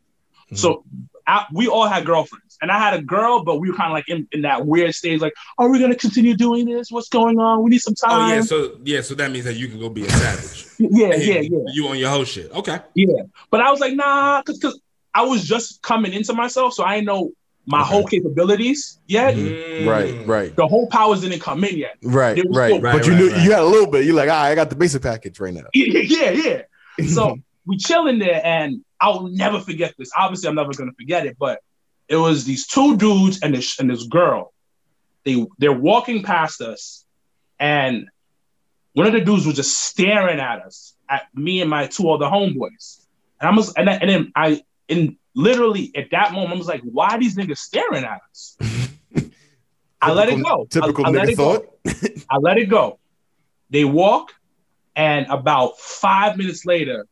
So 0.54 0.84
I, 1.26 1.46
we 1.52 1.68
all 1.68 1.86
had 1.86 2.04
girlfriends, 2.04 2.45
and 2.62 2.70
I 2.70 2.78
had 2.78 2.94
a 2.98 3.02
girl, 3.02 3.44
but 3.44 3.60
we 3.60 3.70
were 3.70 3.76
kind 3.76 3.90
of 3.90 3.94
like 3.94 4.08
in, 4.08 4.26
in 4.32 4.42
that 4.42 4.66
weird 4.66 4.94
stage, 4.94 5.20
like, 5.20 5.34
are 5.58 5.68
we 5.68 5.78
gonna 5.78 5.94
continue 5.96 6.36
doing 6.36 6.66
this? 6.66 6.90
What's 6.90 7.08
going 7.08 7.38
on? 7.38 7.62
We 7.62 7.70
need 7.70 7.80
some 7.80 7.94
time. 7.94 8.30
Oh 8.30 8.34
yeah, 8.34 8.40
so 8.42 8.76
yeah, 8.84 9.00
so 9.02 9.14
that 9.16 9.30
means 9.30 9.44
that 9.44 9.56
you 9.56 9.68
can 9.68 9.78
go 9.78 9.88
be 9.88 10.04
a 10.06 10.10
savage. 10.10 10.66
yeah, 10.78 11.08
And 11.14 11.22
yeah, 11.22 11.40
yeah. 11.40 11.58
You 11.72 11.88
on 11.88 11.98
your 11.98 12.10
whole 12.10 12.24
shit. 12.24 12.50
Okay. 12.52 12.78
Yeah, 12.94 13.22
but 13.50 13.60
I 13.60 13.70
was 13.70 13.80
like, 13.80 13.94
nah, 13.94 14.40
because 14.42 14.58
because 14.58 14.80
I 15.14 15.22
was 15.22 15.44
just 15.44 15.82
coming 15.82 16.12
into 16.12 16.32
myself, 16.34 16.74
so 16.74 16.84
I 16.84 16.96
didn't 16.96 17.06
know 17.06 17.32
my 17.68 17.80
Okay. 17.80 17.88
whole 17.90 18.06
capabilities 18.06 18.98
yet. 19.08 19.34
Mm. 19.34 19.86
Right, 19.88 20.26
right, 20.26 20.54
The 20.54 20.68
whole 20.68 20.86
powers 20.88 21.22
didn't 21.22 21.40
come 21.40 21.64
in 21.64 21.76
yet. 21.78 21.96
right, 22.02 22.38
right. 22.50 22.68
still- 22.70 22.80
Right, 22.80 22.80
But 22.98 23.06
you 23.06 23.12
right, 23.12 23.18
knew 23.20 23.30
right. 23.32 23.42
you 23.42 23.50
had 23.50 23.60
a 23.60 23.64
little 23.64 23.90
bit. 23.90 24.04
You're 24.04 24.14
like, 24.14 24.28
ah, 24.30 24.42
I 24.44 24.54
got 24.54 24.70
the 24.70 24.76
basic 24.76 25.02
package 25.02 25.40
right 25.40 25.52
now. 25.52 25.64
Yeah, 25.74 26.00
yeah, 26.00 26.30
yeah. 26.98 27.06
So 27.08 27.38
we 27.66 27.76
chilling 27.76 28.18
there, 28.20 28.40
and 28.44 28.84
I'll 29.00 29.26
never 29.28 29.58
forget 29.60 29.94
this. 29.98 30.10
Obviously, 30.16 30.48
I'm 30.48 30.54
never 30.54 30.72
gonna 30.74 30.92
forget 30.92 31.26
it, 31.26 31.36
but 31.40 31.60
it 32.08 32.16
was 32.16 32.44
these 32.44 32.66
two 32.66 32.96
dudes 32.96 33.40
and 33.42 33.54
this 33.54 33.78
and 33.80 33.90
this 33.90 34.04
girl. 34.06 34.52
They 35.24 35.44
they're 35.58 35.72
walking 35.72 36.22
past 36.22 36.60
us, 36.60 37.04
and 37.58 38.06
one 38.92 39.06
of 39.06 39.12
the 39.12 39.20
dudes 39.20 39.44
was 39.46 39.56
just 39.56 39.76
staring 39.76 40.40
at 40.40 40.60
us, 40.62 40.94
at 41.10 41.22
me 41.34 41.60
and 41.60 41.68
my 41.68 41.86
two 41.86 42.08
other 42.10 42.26
homeboys. 42.26 43.04
And 43.40 43.50
I 43.50 43.54
was, 43.54 43.74
and, 43.74 43.86
then- 43.88 44.00
and 44.00 44.10
then 44.10 44.32
I, 44.34 44.62
in 44.88 45.18
literally 45.34 45.92
at 45.94 46.10
that 46.12 46.32
moment, 46.32 46.54
I 46.54 46.56
was 46.56 46.66
like, 46.68 46.80
why 46.82 47.08
are 47.08 47.18
these 47.18 47.36
niggas 47.36 47.58
staring 47.58 48.04
at 48.04 48.20
us? 48.30 48.56
I 50.00 50.12
let 50.12 50.28
it 50.28 50.42
go. 50.42 50.66
Typical 50.70 51.04
I, 51.04 51.08
I 51.08 51.12
let 51.12 51.28
nigga 51.28 51.32
it 51.32 51.36
go. 51.36 51.54
thought. 51.54 52.22
I 52.30 52.36
let 52.38 52.58
it 52.58 52.66
go. 52.70 52.98
They 53.70 53.84
walk, 53.84 54.32
and 54.94 55.26
about 55.28 55.78
five 55.78 56.36
minutes 56.38 56.64
later, 56.64 57.06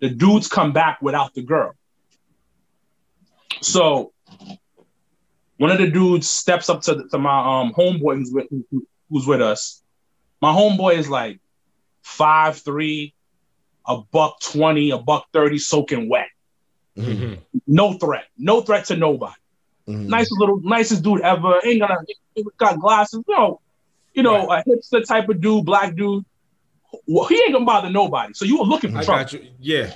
the 0.00 0.10
dudes 0.10 0.46
come 0.46 0.72
back 0.72 1.00
without 1.02 1.34
the 1.34 1.42
girl. 1.42 1.72
So 3.60 4.12
one 5.56 5.70
of 5.70 5.78
the 5.78 5.90
dudes 5.90 6.28
steps 6.28 6.70
up 6.70 6.82
to, 6.82 7.04
to 7.10 7.18
my 7.18 7.62
um 7.62 7.72
homeboy 7.74 8.16
who's 8.16 8.30
with 8.32 8.46
who, 8.70 8.86
who's 9.10 9.26
with 9.26 9.42
us. 9.42 9.82
My 10.40 10.52
homeboy 10.52 10.96
is 10.96 11.08
like 11.08 11.40
five 12.02 12.58
three, 12.58 13.14
a 13.86 13.98
buck 13.98 14.40
twenty, 14.40 14.90
a 14.90 14.98
buck 14.98 15.26
thirty, 15.32 15.58
soaking 15.58 16.08
wet. 16.08 16.28
Mhm. 16.96 17.38
No 17.66 17.94
threat, 17.94 18.24
no 18.38 18.62
threat 18.62 18.86
to 18.86 18.96
nobody. 18.96 19.34
Mhm. 19.88 20.06
Nicest 20.06 20.38
little, 20.38 20.60
nicest 20.62 21.02
dude 21.02 21.20
ever. 21.20 21.60
Ain't 21.64 21.80
gonna 21.80 21.96
got 22.56 22.78
glasses. 22.78 23.22
You 23.28 23.34
know, 23.34 23.60
you 24.14 24.22
know, 24.22 24.50
a 24.50 24.62
hipster 24.64 25.06
type 25.06 25.28
of 25.28 25.40
dude, 25.40 25.64
black 25.64 25.94
dude. 25.94 26.24
Well, 27.06 27.26
he 27.26 27.36
ain't 27.36 27.52
gonna 27.52 27.64
bother 27.64 27.90
nobody. 27.90 28.32
So 28.34 28.44
you 28.44 28.58
were 28.58 28.64
looking 28.64 28.92
for 28.92 28.98
I 28.98 29.04
trouble. 29.04 29.46
Yeah. 29.60 29.92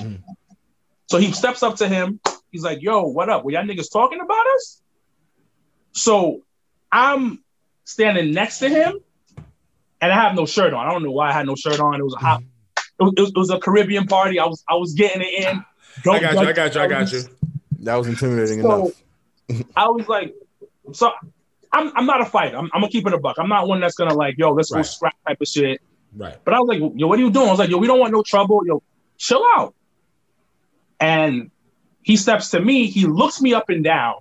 So 1.07 1.19
he 1.19 1.33
steps 1.33 1.62
up 1.62 1.77
to 1.77 1.88
him. 1.88 2.21
He's 2.55 2.62
like, 2.62 2.81
"Yo, 2.81 3.03
what 3.03 3.29
up? 3.29 3.45
Were 3.45 3.51
y'all 3.51 3.64
niggas 3.64 3.90
talking 3.93 4.21
about 4.21 4.47
us?" 4.55 4.81
So 5.90 6.43
I'm 6.93 7.43
standing 7.83 8.33
next 8.33 8.61
to 8.61 8.69
him, 8.69 8.95
and 10.01 10.12
I 10.12 10.14
have 10.14 10.37
no 10.37 10.47
shirt 10.47 10.73
on. 10.73 10.87
I 10.87 10.93
don't 10.93 11.03
know 11.03 11.11
why 11.11 11.31
I 11.31 11.33
had 11.33 11.47
no 11.47 11.57
shirt 11.57 11.81
on. 11.81 11.99
It 11.99 12.05
was 12.05 12.14
a 12.14 12.19
hot. 12.19 12.43
It 13.01 13.03
was, 13.03 13.12
it 13.17 13.21
was, 13.21 13.31
it 13.31 13.37
was 13.37 13.51
a 13.51 13.59
Caribbean 13.59 14.07
party. 14.07 14.38
I 14.38 14.47
was 14.47 14.62
I 14.71 14.77
was 14.77 14.93
getting 14.95 15.21
it 15.23 15.49
in. 15.49 15.64
I 16.09 16.21
got 16.21 16.35
you. 16.35 16.49
I 16.49 16.53
got 16.53 16.75
you. 16.77 16.81
I 16.81 16.87
got 16.87 17.11
you. 17.12 17.23
That 17.81 17.97
was 17.97 18.07
intimidating 18.07 18.62
So 18.62 18.93
enough. 19.51 19.67
I 19.77 19.88
was 19.88 20.07
like, 20.07 20.33
so 20.93 21.11
I'm 21.73 21.90
I'm 21.97 22.07
not 22.07 22.21
a 22.21 22.25
fighter. 22.25 22.57
I'm, 22.57 22.71
I'm 22.73 22.83
gonna 22.83 22.88
keep 22.93 23.05
it 23.05 23.12
a 23.12 23.19
buck. 23.19 23.35
I'm 23.40 23.49
not 23.49 23.67
one 23.67 23.81
that's 23.81 23.97
gonna 23.97 24.14
like, 24.14 24.37
yo, 24.38 24.53
let's 24.53 24.71
go 24.71 24.77
Right. 24.77 24.87
scrap 24.87 25.17
type 25.27 25.38
of 25.40 25.49
shit. 25.49 25.81
Right. 26.17 26.37
But 26.45 26.55
I 26.55 26.61
was 26.61 26.69
like, 26.69 26.79
yo, 26.95 27.09
what 27.09 27.19
are 27.19 27.23
you 27.23 27.33
doing? 27.33 27.49
I 27.49 27.51
was 27.51 27.59
like, 27.59 27.71
yo, 27.71 27.79
we 27.79 27.88
don't 27.88 27.99
want 27.99 28.12
no 28.12 28.23
trouble. 28.23 28.64
Yo, 28.64 28.81
chill 29.19 29.43
out. 29.57 29.75
And 31.01 31.51
he 32.05 32.17
steps 32.17 32.51
to 32.51 32.61
me, 32.61 32.87
he 32.87 33.07
looks 33.07 33.40
me 33.40 33.53
up 33.55 33.69
and 33.71 33.83
down, 33.83 34.14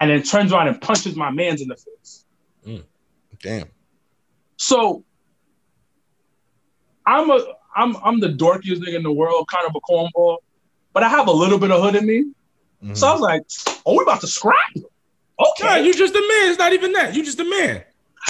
and 0.00 0.10
then 0.10 0.22
turns 0.22 0.52
around 0.52 0.68
and 0.68 0.80
punches 0.80 1.16
my 1.16 1.30
man's 1.30 1.62
in 1.62 1.68
the 1.68 1.76
face. 1.76 2.24
Damn. 3.42 3.68
So 4.56 5.04
I'm 7.06 7.30
a 7.30 7.40
I'm 7.74 7.96
I'm 8.04 8.20
the 8.20 8.28
dorkiest 8.28 8.80
nigga 8.80 8.94
in 8.96 9.02
the 9.02 9.12
world, 9.12 9.48
kind 9.52 9.66
of 9.66 9.74
a 9.74 9.80
cornball, 9.80 10.36
but 10.92 11.02
I 11.02 11.08
have 11.08 11.26
a 11.26 11.32
little 11.32 11.58
bit 11.58 11.70
of 11.70 11.82
hood 11.82 11.94
in 11.96 12.06
me. 12.06 12.24
Mhm. 12.84 12.96
So 12.96 13.08
I 13.08 13.12
was 13.12 13.20
like, 13.20 13.42
oh, 13.86 13.96
we 13.96 14.02
about 14.02 14.20
to 14.20 14.26
scrap. 14.26 14.54
Nah, 14.76 14.82
Okay. 15.50 15.84
you 15.84 15.92
just 15.94 16.14
a 16.14 16.20
man. 16.20 16.50
It's 16.50 16.58
not 16.58 16.72
even 16.72 16.92
that. 16.92 17.14
You 17.14 17.24
just 17.24 17.40
a 17.40 17.44
man. 17.44 17.82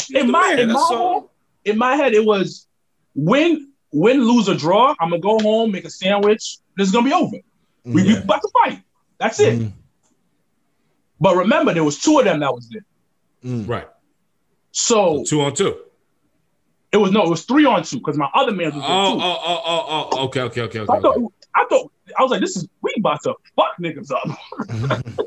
You 0.08 0.20
in 0.20 0.30
my 0.30 0.48
man, 0.50 0.58
in 0.60 0.72
my 0.72 0.80
all. 0.80 1.20
head, 1.20 1.72
in 1.72 1.78
my 1.78 1.96
head, 1.96 2.14
it 2.14 2.24
was 2.24 2.66
win, 3.14 3.70
win, 3.92 4.22
lose 4.24 4.48
or 4.48 4.54
draw. 4.54 4.94
I'm 5.00 5.10
gonna 5.10 5.20
go 5.20 5.38
home, 5.40 5.72
make 5.72 5.84
a 5.84 5.90
sandwich. 5.90 6.56
This 6.76 6.86
is 6.88 6.92
gonna 6.92 7.04
be 7.04 7.12
over. 7.12 7.36
We, 7.84 8.02
we 8.02 8.12
Yeah. 8.14 8.18
about 8.22 8.42
to 8.42 8.50
fight. 8.64 8.82
That's 9.18 9.40
it. 9.40 9.58
Mhm. 9.60 9.72
But 11.20 11.36
remember, 11.36 11.72
there 11.74 11.84
was 11.84 11.98
two 11.98 12.18
of 12.18 12.24
them 12.24 12.40
that 12.40 12.52
was 12.52 12.68
there. 12.68 12.84
Mm. 13.44 13.68
Right. 13.68 13.88
So 14.72 15.24
Two 15.26 15.40
on 15.42 15.54
two. 15.54 15.76
it 16.92 16.96
was 16.96 17.10
no, 17.12 17.22
it 17.24 17.28
was 17.30 17.44
three 17.44 17.64
on 17.64 17.82
two 17.84 17.98
because 17.98 18.16
my 18.16 18.28
other 18.34 18.52
man 18.52 18.72
Oh, 18.72 18.76
was 18.76 18.82
there 18.82 18.90
oh, 18.90 19.14
too. 19.14 19.20
oh, 19.22 19.62
oh, 19.64 20.08
oh. 20.12 20.24
Okay, 20.26 20.40
okay, 20.42 20.60
okay, 20.62 20.78
So 20.86 20.92
I 20.92 20.96
okay. 20.96 21.02
thought, 21.02 21.16
okay. 21.16 21.26
I 21.54 21.66
thought, 21.68 21.92
I 22.18 22.22
was 22.22 22.30
like, 22.30 22.40
this 22.40 22.56
is 22.56 22.66
we 22.82 22.94
about 22.98 23.22
to 23.24 23.34
fuck 23.56 23.76
niggas 23.80 24.10
up. 24.10 25.16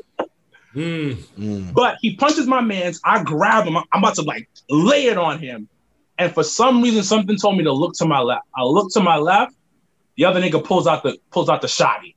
Mm. 0.74 1.14
Mm. 1.38 1.72
But 1.72 1.96
he 2.02 2.16
punches 2.16 2.46
my 2.46 2.60
man's. 2.60 3.00
I 3.02 3.22
grab 3.22 3.64
him. 3.66 3.78
I'm 3.78 3.84
about 3.94 4.14
to 4.16 4.22
like 4.22 4.46
lay 4.68 5.06
it 5.06 5.16
on 5.16 5.38
him. 5.38 5.70
And 6.18 6.34
for 6.34 6.42
some 6.44 6.82
reason, 6.82 7.02
something 7.02 7.36
told 7.38 7.56
me 7.56 7.64
to 7.64 7.72
look 7.72 7.94
to 7.94 8.04
my 8.04 8.20
left. 8.20 8.44
I 8.54 8.62
look 8.62 8.92
to 8.92 9.00
my 9.00 9.16
left. 9.16 9.54
The 10.18 10.26
other 10.26 10.38
nigga 10.38 10.62
pulls 10.62 10.86
out 10.86 11.02
the 11.02 11.16
pulls 11.30 11.48
out 11.48 11.62
the 11.62 11.66
shotty. 11.66 12.14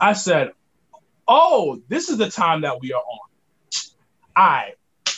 I 0.00 0.12
said, 0.12 0.52
"Oh, 1.26 1.80
this 1.88 2.08
is 2.08 2.18
the 2.18 2.30
time 2.30 2.62
that 2.62 2.80
we 2.80 2.92
are 2.92 3.02
on." 3.02 3.28
I 4.36 4.72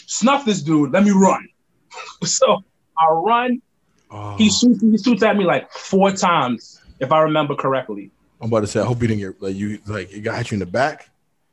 snuff 0.07 0.45
this 0.45 0.63
dude. 0.63 0.93
Let 0.93 1.05
me 1.05 1.11
run. 1.11 1.49
so 2.25 2.63
I 2.99 3.07
run. 3.11 3.63
Oh, 4.11 4.37
He 4.37 4.51
shoots. 4.51 4.81
He 4.81 4.97
shoots 4.99 5.23
at 5.23 5.37
me 5.37 5.45
like 5.45 5.71
four 5.73 6.13
times, 6.13 6.81
if 7.01 7.13
I 7.13 7.21
remember 7.21 7.55
correctly. 7.55 8.11
I'm 8.41 8.49
about 8.49 8.61
to 8.61 8.67
say, 8.67 8.81
I 8.81 8.85
hope 8.85 9.03
you 9.03 9.09
didn't 9.09 9.21
get 9.21 9.43
like 9.43 9.57
you 9.57 9.79
like 9.87 10.13
it 10.13 10.21
got 10.21 10.37
hit 10.39 10.51
you 10.51 10.57
in 10.57 10.61
the 10.61 10.67
back. 10.67 11.11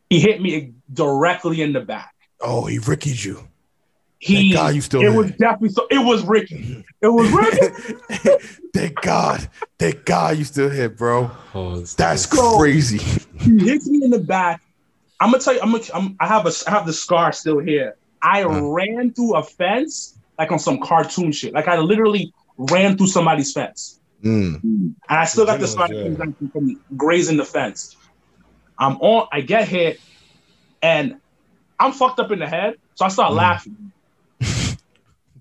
He 0.10 0.20
hit 0.20 0.42
me 0.42 0.74
directly 0.94 1.62
in 1.62 1.74
the 1.74 1.82
back. 1.82 2.14
Oh, 2.40 2.66
he 2.66 2.80
rickied 2.80 3.24
you. 3.24 3.48
He. 4.20 4.36
Thank 4.36 4.54
God 4.54 4.76
you 4.76 4.82
still 4.82 5.02
it 5.02 5.06
hit. 5.12 5.14
was 5.16 5.32
definitely 5.32 5.70
so. 5.70 5.88
It 5.92 6.00
was 6.06 6.24
Ricky. 6.24 6.84
It 7.02 7.08
was 7.08 7.30
Ricky. 7.32 8.38
Thank 8.74 9.02
God. 9.02 9.48
Thank 9.78 10.06
God 10.06 10.38
you 10.38 10.44
still 10.44 10.70
hit, 10.70 10.98
bro. 10.98 11.32
Oh, 11.54 11.80
That's 11.82 12.24
So- 12.30 12.58
crazy. 12.58 12.98
he 13.40 13.58
hits 13.60 13.88
me 13.88 14.04
in 14.04 14.10
the 14.12 14.20
back. 14.20 14.62
I'm 15.20 15.32
gonna 15.32 15.42
tell 15.44 15.54
you, 15.54 15.62
I'm, 15.62 15.72
gonna, 15.72 15.84
I'm 15.94 16.16
I 16.20 16.28
have 16.28 16.46
a 16.46 16.52
I 16.68 16.72
have 16.72 16.86
the 16.86 16.94
scar 16.94 17.32
still 17.32 17.60
here. 17.60 17.96
I 18.22 18.44
Uh. 18.44 18.62
ran 18.62 19.12
through 19.14 19.36
a 19.36 19.44
fence 19.44 20.18
like 20.38 20.52
on 20.52 20.60
some 20.60 20.80
cartoon 20.80 21.32
shit. 21.32 21.54
Like 21.54 21.68
I 21.68 21.78
literally 21.78 22.34
ran 22.58 22.98
through 22.98 23.08
somebody's 23.08 23.52
fence, 23.54 24.00
Mm. 24.24 24.62
and 24.64 24.96
I 25.08 25.26
still 25.26 25.46
got 25.46 25.60
the 25.60 25.68
scar 25.68 25.92
Yeah. 25.94 26.16
from, 26.16 26.34
from 26.52 26.80
grazing 26.98 27.38
the 27.38 27.46
fence. 27.46 27.96
I'm 28.78 28.98
on. 28.98 29.28
I 29.32 29.42
get 29.42 29.68
hit, 29.68 30.00
and 30.82 31.16
I'm 31.80 31.92
fucked 31.94 32.20
up 32.20 32.32
in 32.32 32.40
the 32.40 32.48
head, 32.48 32.76
so 32.96 33.06
I 33.06 33.10
start 33.10 33.32
Mm. 33.32 33.36
laughing. 33.38 33.92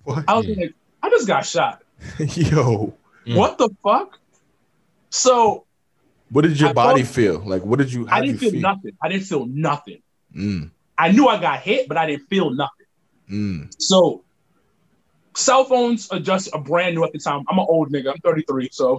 What? 0.04 0.24
I 0.28 0.34
was 0.34 0.46
Mm. 0.46 0.56
like, 0.58 0.74
I 1.02 1.10
just 1.10 1.26
got 1.26 1.44
shot. 1.46 1.82
Yo, 2.18 2.94
Mm. 3.26 3.36
What 3.36 3.56
the 3.58 3.70
fuck? 3.82 4.18
So 5.10 5.64
what 6.30 6.42
did 6.42 6.60
your 6.60 6.70
I 6.70 6.72
body 6.74 7.02
thought- 7.02 7.14
feel? 7.14 7.38
Like, 7.40 7.64
what 7.64 7.78
did 7.78 7.92
you? 7.92 8.06
How 8.06 8.16
I 8.16 8.20
did 8.20 8.26
didn't 8.38 8.42
you 8.42 8.50
feel 8.52 8.60
nothing. 8.60 8.92
I 9.02 9.08
didn't 9.08 9.24
feel 9.24 9.46
nothing. 9.46 10.02
Mm. 10.36 10.70
I 10.98 11.10
knew 11.12 11.26
I 11.28 11.40
got 11.40 11.60
hit, 11.60 11.88
but 11.88 11.96
I 11.96 12.06
didn't 12.06 12.28
feel 12.28 12.50
nothing. 12.50 12.86
Mm. 13.30 13.74
So 13.78 14.22
cell 15.36 15.64
phones 15.64 16.08
are 16.10 16.18
just 16.20 16.48
a 16.54 16.58
brand 16.58 16.94
new 16.96 17.04
at 17.04 17.12
the 17.12 17.18
time. 17.18 17.44
I'm 17.48 17.58
an 17.58 17.66
old 17.68 17.90
nigga. 17.92 18.10
I'm 18.10 18.18
33. 18.18 18.68
So 18.72 18.98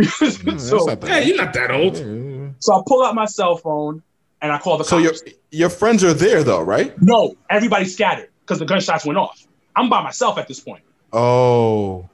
Mm, 0.00 0.60
so, 0.60 0.84
not 0.86 1.04
Hey, 1.06 1.28
you're 1.28 1.36
not 1.36 1.52
that 1.54 1.70
old. 1.70 1.96
Yeah. 1.96 2.48
so 2.58 2.74
I 2.74 2.82
pull 2.86 3.04
out 3.04 3.14
my 3.14 3.26
cell 3.26 3.56
phone 3.56 4.02
and 4.42 4.50
I 4.52 4.58
call 4.58 4.78
the 4.78 4.84
So 4.84 4.98
your 4.98 5.12
your 5.50 5.70
friends 5.70 6.02
are 6.02 6.12
there 6.14 6.42
though, 6.42 6.62
right? 6.62 7.00
no, 7.00 7.36
everybody 7.48 7.84
scattered 7.84 8.30
because 8.40 8.58
the 8.58 8.66
gunshots 8.66 9.04
went 9.06 9.18
off. 9.18 9.46
I'm 9.76 9.88
by 9.88 10.02
myself 10.02 10.38
at 10.38 10.48
this 10.48 10.60
point. 10.60 10.82
Oh, 11.12 12.08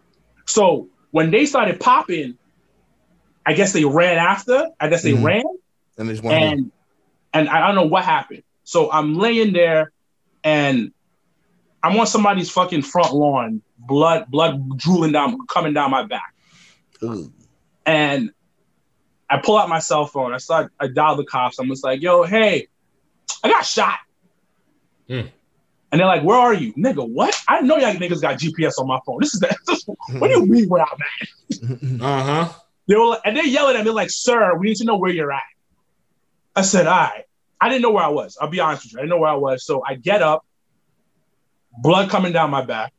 So 0.46 0.88
when 1.10 1.30
they 1.30 1.46
started 1.46 1.80
popping, 1.80 2.36
I 3.46 3.54
guess 3.54 3.72
they 3.72 3.84
ran 3.84 4.18
after. 4.18 4.68
I 4.78 4.88
guess 4.88 5.02
they 5.02 5.12
Mhm. 5.12 5.24
ran 5.24 5.44
and 5.98 6.08
there's 6.08 6.22
one. 6.22 6.34
and 6.34 6.72
and 7.32 7.48
I 7.48 7.66
don't 7.66 7.74
know 7.76 7.86
what 7.86 8.04
happened. 8.04 8.42
So 8.64 8.90
I'm 8.90 9.14
laying 9.14 9.52
there 9.52 9.92
and 10.44 10.92
I'm 11.82 11.98
on 11.98 12.06
somebody's 12.06 12.50
fucking 12.50 12.82
front 12.82 13.14
lawn, 13.14 13.62
blood, 13.78 14.26
blood 14.30 14.76
drooling 14.78 15.12
down, 15.12 15.46
coming 15.46 15.72
down 15.72 15.90
my 15.90 16.04
back. 16.04 16.34
Ugh. 17.02 17.32
And 17.86 18.30
I 19.30 19.38
pull 19.38 19.56
out 19.56 19.68
my 19.68 19.78
cell 19.78 20.06
phone. 20.06 20.32
I 20.34 20.38
start, 20.38 20.72
I 20.78 20.88
dial 20.88 21.16
the 21.16 21.24
cops. 21.24 21.58
I'm 21.58 21.68
just 21.68 21.84
like, 21.84 22.02
yo, 22.02 22.24
hey, 22.24 22.68
I 23.42 23.48
got 23.48 23.64
shot. 23.64 23.98
Hmm. 25.08 25.20
And 25.92 26.00
they're 26.00 26.06
like, 26.06 26.22
where 26.22 26.38
are 26.38 26.54
you? 26.54 26.72
Nigga, 26.74 27.08
what? 27.08 27.36
I 27.48 27.60
know 27.62 27.76
y'all 27.76 27.92
niggas 27.94 28.20
got 28.20 28.38
GPS 28.38 28.78
on 28.78 28.86
my 28.86 29.00
phone. 29.04 29.18
This 29.20 29.34
is 29.34 29.40
the, 29.40 29.56
this, 29.66 29.84
what 29.86 30.28
do 30.28 30.38
you 30.38 30.46
mean 30.46 30.68
where 30.68 30.82
I'm 30.82 30.98
at? 31.20 31.28
Uh 32.00 32.22
huh. 32.22 32.52
They 32.86 32.96
were 32.96 33.06
like, 33.06 33.20
and 33.24 33.36
they're 33.36 33.46
yelling 33.46 33.76
at 33.76 33.84
me 33.84 33.90
like, 33.90 34.10
sir, 34.10 34.56
we 34.56 34.68
need 34.68 34.76
to 34.76 34.84
know 34.84 34.96
where 34.96 35.12
you're 35.12 35.32
at. 35.32 35.42
I 36.56 36.62
said, 36.62 36.86
all 36.86 36.94
right. 36.94 37.24
I 37.60 37.68
didn't 37.68 37.82
know 37.82 37.90
where 37.90 38.02
I 38.02 38.08
was. 38.08 38.38
I'll 38.40 38.48
be 38.48 38.60
honest 38.60 38.84
with 38.84 38.92
you. 38.94 38.98
I 38.98 39.02
didn't 39.02 39.10
know 39.10 39.18
where 39.18 39.30
I 39.30 39.36
was. 39.36 39.64
So 39.64 39.82
I 39.86 39.94
get 39.94 40.22
up, 40.22 40.46
blood 41.78 42.08
coming 42.08 42.32
down 42.32 42.50
my 42.50 42.64
back. 42.64 42.92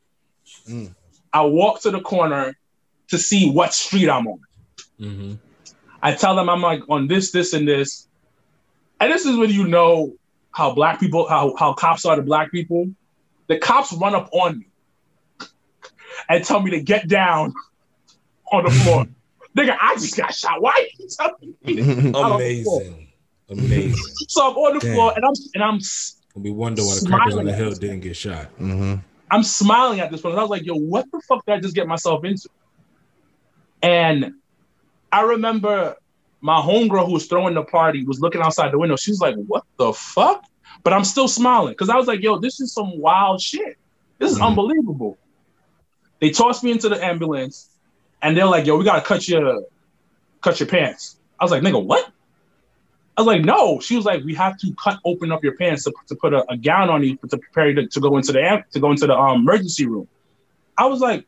Mm. 0.68 0.94
I 1.32 1.42
walk 1.42 1.82
to 1.82 1.90
the 1.90 2.00
corner 2.00 2.56
to 3.08 3.18
see 3.18 3.50
what 3.50 3.74
street 3.74 4.08
I'm 4.08 4.26
on. 4.26 4.40
Mm-hmm. 5.00 5.34
I 6.02 6.14
tell 6.14 6.36
them 6.36 6.48
I'm 6.48 6.62
like 6.62 6.82
on 6.88 7.08
this, 7.08 7.32
this, 7.32 7.52
and 7.52 7.66
this. 7.66 8.06
And 9.00 9.12
this 9.12 9.26
is 9.26 9.36
when 9.36 9.50
you 9.50 9.66
know 9.66 10.14
how 10.52 10.74
black 10.74 11.00
people, 11.00 11.28
how, 11.28 11.54
how 11.56 11.72
cops 11.72 12.04
are 12.04 12.16
to 12.16 12.22
black 12.22 12.50
people. 12.50 12.86
The 13.48 13.58
cops 13.58 13.92
run 13.92 14.14
up 14.14 14.28
on 14.32 14.60
me 14.60 14.66
and 16.28 16.44
tell 16.44 16.60
me 16.60 16.70
to 16.72 16.80
get 16.80 17.08
down 17.08 17.52
on 18.52 18.64
the 18.64 18.70
floor. 18.70 19.06
Nigga, 19.56 19.76
I 19.80 19.94
just 19.96 20.16
got 20.16 20.34
shot. 20.34 20.62
Why 20.62 20.88
you 20.98 21.08
telling 21.10 21.54
me? 21.64 22.12
Amazing. 22.14 23.08
Amazing. 23.50 24.14
So 24.28 24.50
I'm 24.50 24.56
on 24.56 24.74
the 24.74 24.80
Damn. 24.80 24.94
floor 24.94 25.12
and 25.14 25.24
I'm 25.24 25.34
and 25.54 25.62
I'm 25.62 26.42
We 26.42 26.50
wonder 26.50 26.84
why 26.84 26.94
the 26.94 27.06
crackers 27.06 27.36
on 27.36 27.44
the 27.44 27.52
hill 27.52 27.72
didn't 27.72 28.00
get 28.00 28.16
shot. 28.16 28.46
hmm 28.58 28.94
I'm 29.30 29.42
smiling 29.42 30.00
at 30.00 30.10
this 30.10 30.20
point. 30.20 30.36
I 30.36 30.42
was 30.42 30.50
like, 30.50 30.66
yo, 30.66 30.74
what 30.74 31.06
the 31.10 31.20
fuck 31.26 31.44
did 31.46 31.54
I 31.54 31.60
just 31.60 31.74
get 31.74 31.86
myself 31.88 32.22
into? 32.24 32.48
And 33.82 34.32
I 35.10 35.22
remember 35.22 35.96
my 36.42 36.60
homegirl 36.60 37.06
who 37.06 37.12
was 37.12 37.26
throwing 37.26 37.54
the 37.54 37.62
party 37.62 38.04
was 38.04 38.20
looking 38.20 38.42
outside 38.42 38.72
the 38.72 38.78
window. 38.78 38.96
She 38.96 39.12
was 39.12 39.20
like, 39.20 39.36
what 39.46 39.64
the 39.78 39.92
fuck? 39.92 40.44
But 40.82 40.92
I'm 40.92 41.04
still 41.04 41.28
smiling 41.28 41.72
because 41.72 41.88
I 41.88 41.96
was 41.96 42.06
like, 42.08 42.20
yo, 42.20 42.38
this 42.38 42.60
is 42.60 42.74
some 42.74 42.98
wild 43.00 43.40
shit. 43.40 43.76
This 44.18 44.32
is 44.32 44.38
Mhm. 44.38 44.48
unbelievable. 44.48 45.18
They 46.20 46.30
tossed 46.30 46.62
me 46.64 46.72
into 46.72 46.88
the 46.88 47.02
ambulance 47.04 47.70
and 48.20 48.36
they're 48.36 48.46
like, 48.46 48.66
yo, 48.66 48.76
we 48.76 48.84
gotta 48.84 49.02
cut 49.02 49.26
your 49.28 49.62
cut 50.42 50.58
your 50.60 50.68
pants. 50.68 51.18
I 51.38 51.44
was 51.44 51.52
like, 51.52 51.62
nigga, 51.62 51.82
what? 51.84 52.04
I 53.16 53.20
was 53.20 53.26
like, 53.26 53.44
no. 53.44 53.78
She 53.80 53.94
was 53.94 54.04
like, 54.04 54.24
we 54.24 54.34
have 54.34 54.56
to 54.58 54.74
cut 54.82 54.98
open 55.04 55.30
up 55.30 55.44
your 55.44 55.56
pants 55.56 55.84
to, 55.84 55.92
to 56.08 56.16
put 56.16 56.32
a, 56.32 56.44
a 56.50 56.56
gown 56.56 56.90
on 56.90 57.02
you 57.04 57.16
to 57.28 57.38
prepare 57.38 57.68
you 57.68 57.74
to, 57.76 57.86
to 57.86 58.00
go 58.00 58.16
into 58.16 58.32
the 58.32 58.64
to 58.72 58.80
go 58.80 58.90
into 58.90 59.06
the 59.06 59.14
um, 59.16 59.42
emergency 59.42 59.86
room. 59.86 60.08
I 60.76 60.86
was 60.86 61.00
like, 61.00 61.24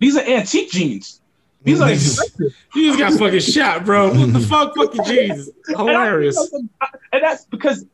these 0.00 0.16
are 0.16 0.24
antique 0.24 0.70
jeans. 0.70 1.22
These 1.66 1.80
like. 1.80 1.98
You 2.74 2.92
just 2.92 2.98
got 2.98 3.12
fucking 3.14 3.40
shot, 3.40 3.84
bro. 3.84 4.08
What 4.14 4.32
the 4.32 4.40
fuck, 4.40 4.74
fucking 4.76 5.04
Jesus? 5.04 5.50
Hilarious. 5.66 6.36
And, 6.52 6.70
I, 6.80 6.86
and 7.12 7.22
that's 7.24 7.44
because 7.46 7.84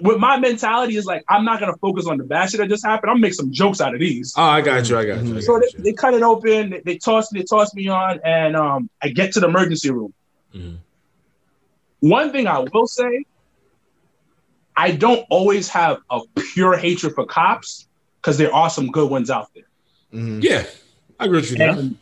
with 0.00 0.18
my 0.18 0.38
mentality 0.38 0.96
is 0.96 1.04
like 1.04 1.24
I'm 1.28 1.44
not 1.44 1.58
gonna 1.58 1.76
focus 1.78 2.06
on 2.06 2.18
the 2.18 2.24
bad 2.24 2.48
shit 2.50 2.58
that 2.60 2.68
just 2.68 2.84
happened. 2.86 3.10
I'm 3.10 3.16
gonna 3.16 3.22
make 3.22 3.34
some 3.34 3.50
jokes 3.52 3.80
out 3.80 3.92
of 3.94 3.98
these. 4.00 4.32
Oh, 4.36 4.42
I 4.42 4.60
got 4.60 4.88
you. 4.88 4.96
I 4.96 5.04
got 5.04 5.24
you. 5.24 5.36
I 5.36 5.40
So 5.40 5.54
got 5.54 5.62
they, 5.62 5.78
you. 5.78 5.84
they 5.84 5.92
cut 5.94 6.14
it 6.14 6.22
open, 6.22 6.70
they, 6.70 6.80
they 6.84 6.98
toss 6.98 7.28
they 7.30 7.42
toss 7.42 7.74
me 7.74 7.88
on, 7.88 8.20
and 8.24 8.54
um, 8.56 8.88
I 9.02 9.08
get 9.08 9.32
to 9.32 9.40
the 9.40 9.48
emergency 9.48 9.90
room. 9.90 10.14
Mhm. 10.54 10.76
One 12.00 12.30
thing 12.30 12.46
I 12.46 12.60
will 12.60 12.86
say, 12.86 13.24
I 14.76 14.92
don't 14.92 15.26
always 15.30 15.68
have 15.70 15.98
a 16.10 16.20
pure 16.54 16.76
hatred 16.76 17.14
for 17.14 17.26
cops 17.26 17.88
because 18.20 18.38
there 18.38 18.54
are 18.54 18.70
some 18.70 18.92
good 18.92 19.10
ones 19.10 19.30
out 19.30 19.48
there. 19.54 19.64
Mhm. 20.14 20.42
Yeah, 20.42 20.64
I 21.18 21.24
agree 21.24 21.40
with 21.40 21.50
you. 21.50 21.64
And 21.64 21.98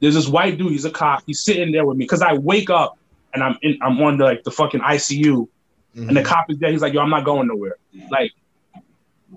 there's 0.00 0.14
this 0.14 0.28
white 0.28 0.58
dude, 0.58 0.72
he's 0.72 0.84
a 0.84 0.90
cop, 0.90 1.22
he's 1.26 1.40
sitting 1.40 1.72
there 1.72 1.84
with 1.84 1.96
me 1.96 2.04
because 2.04 2.22
I 2.22 2.34
wake 2.34 2.70
up 2.70 2.98
and 3.32 3.42
I'm 3.42 3.58
in, 3.62 3.78
I'm 3.82 4.00
on 4.00 4.18
the 4.18 4.24
like 4.24 4.42
the 4.44 4.50
fucking 4.50 4.80
ICU, 4.80 5.46
and 5.94 6.16
the 6.16 6.22
cop 6.22 6.50
is 6.50 6.58
there. 6.58 6.70
He's 6.70 6.82
like, 6.82 6.92
"Yo, 6.92 7.00
I'm 7.00 7.10
not 7.10 7.24
going 7.24 7.48
nowhere." 7.48 7.76
Like, 8.10 8.32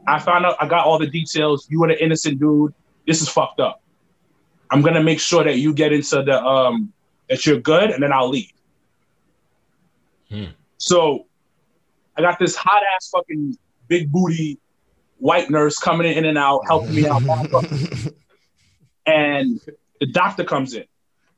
I 0.07 0.19
found 0.19 0.45
out, 0.45 0.55
I 0.59 0.67
got 0.67 0.85
all 0.85 0.99
the 0.99 1.07
details. 1.07 1.67
You 1.69 1.81
were 1.81 1.87
the 1.87 2.03
innocent 2.03 2.39
dude. 2.39 2.73
This 3.05 3.21
is 3.21 3.29
fucked 3.29 3.59
up. 3.59 3.81
I'm 4.69 4.81
gonna 4.81 5.03
make 5.03 5.19
sure 5.19 5.43
that 5.43 5.57
you 5.57 5.73
get 5.73 5.93
into 5.93 6.23
the 6.23 6.43
um 6.43 6.93
that 7.29 7.45
you're 7.45 7.59
good, 7.59 7.91
and 7.91 8.01
then 8.01 8.11
I'll 8.11 8.29
leave. 8.29 8.51
Hmm. 10.29 10.45
So, 10.77 11.27
I 12.17 12.21
got 12.21 12.39
this 12.39 12.55
hot 12.55 12.81
ass 12.95 13.09
fucking 13.09 13.57
big 13.87 14.11
booty 14.11 14.59
white 15.19 15.49
nurse 15.49 15.77
coming 15.77 16.11
in 16.11 16.25
and 16.25 16.37
out, 16.37 16.61
helping 16.67 16.95
me 16.95 17.07
out. 17.07 17.21
and 19.05 19.61
the 20.03 20.11
doctor 20.11 20.43
comes 20.43 20.73
in. 20.73 20.83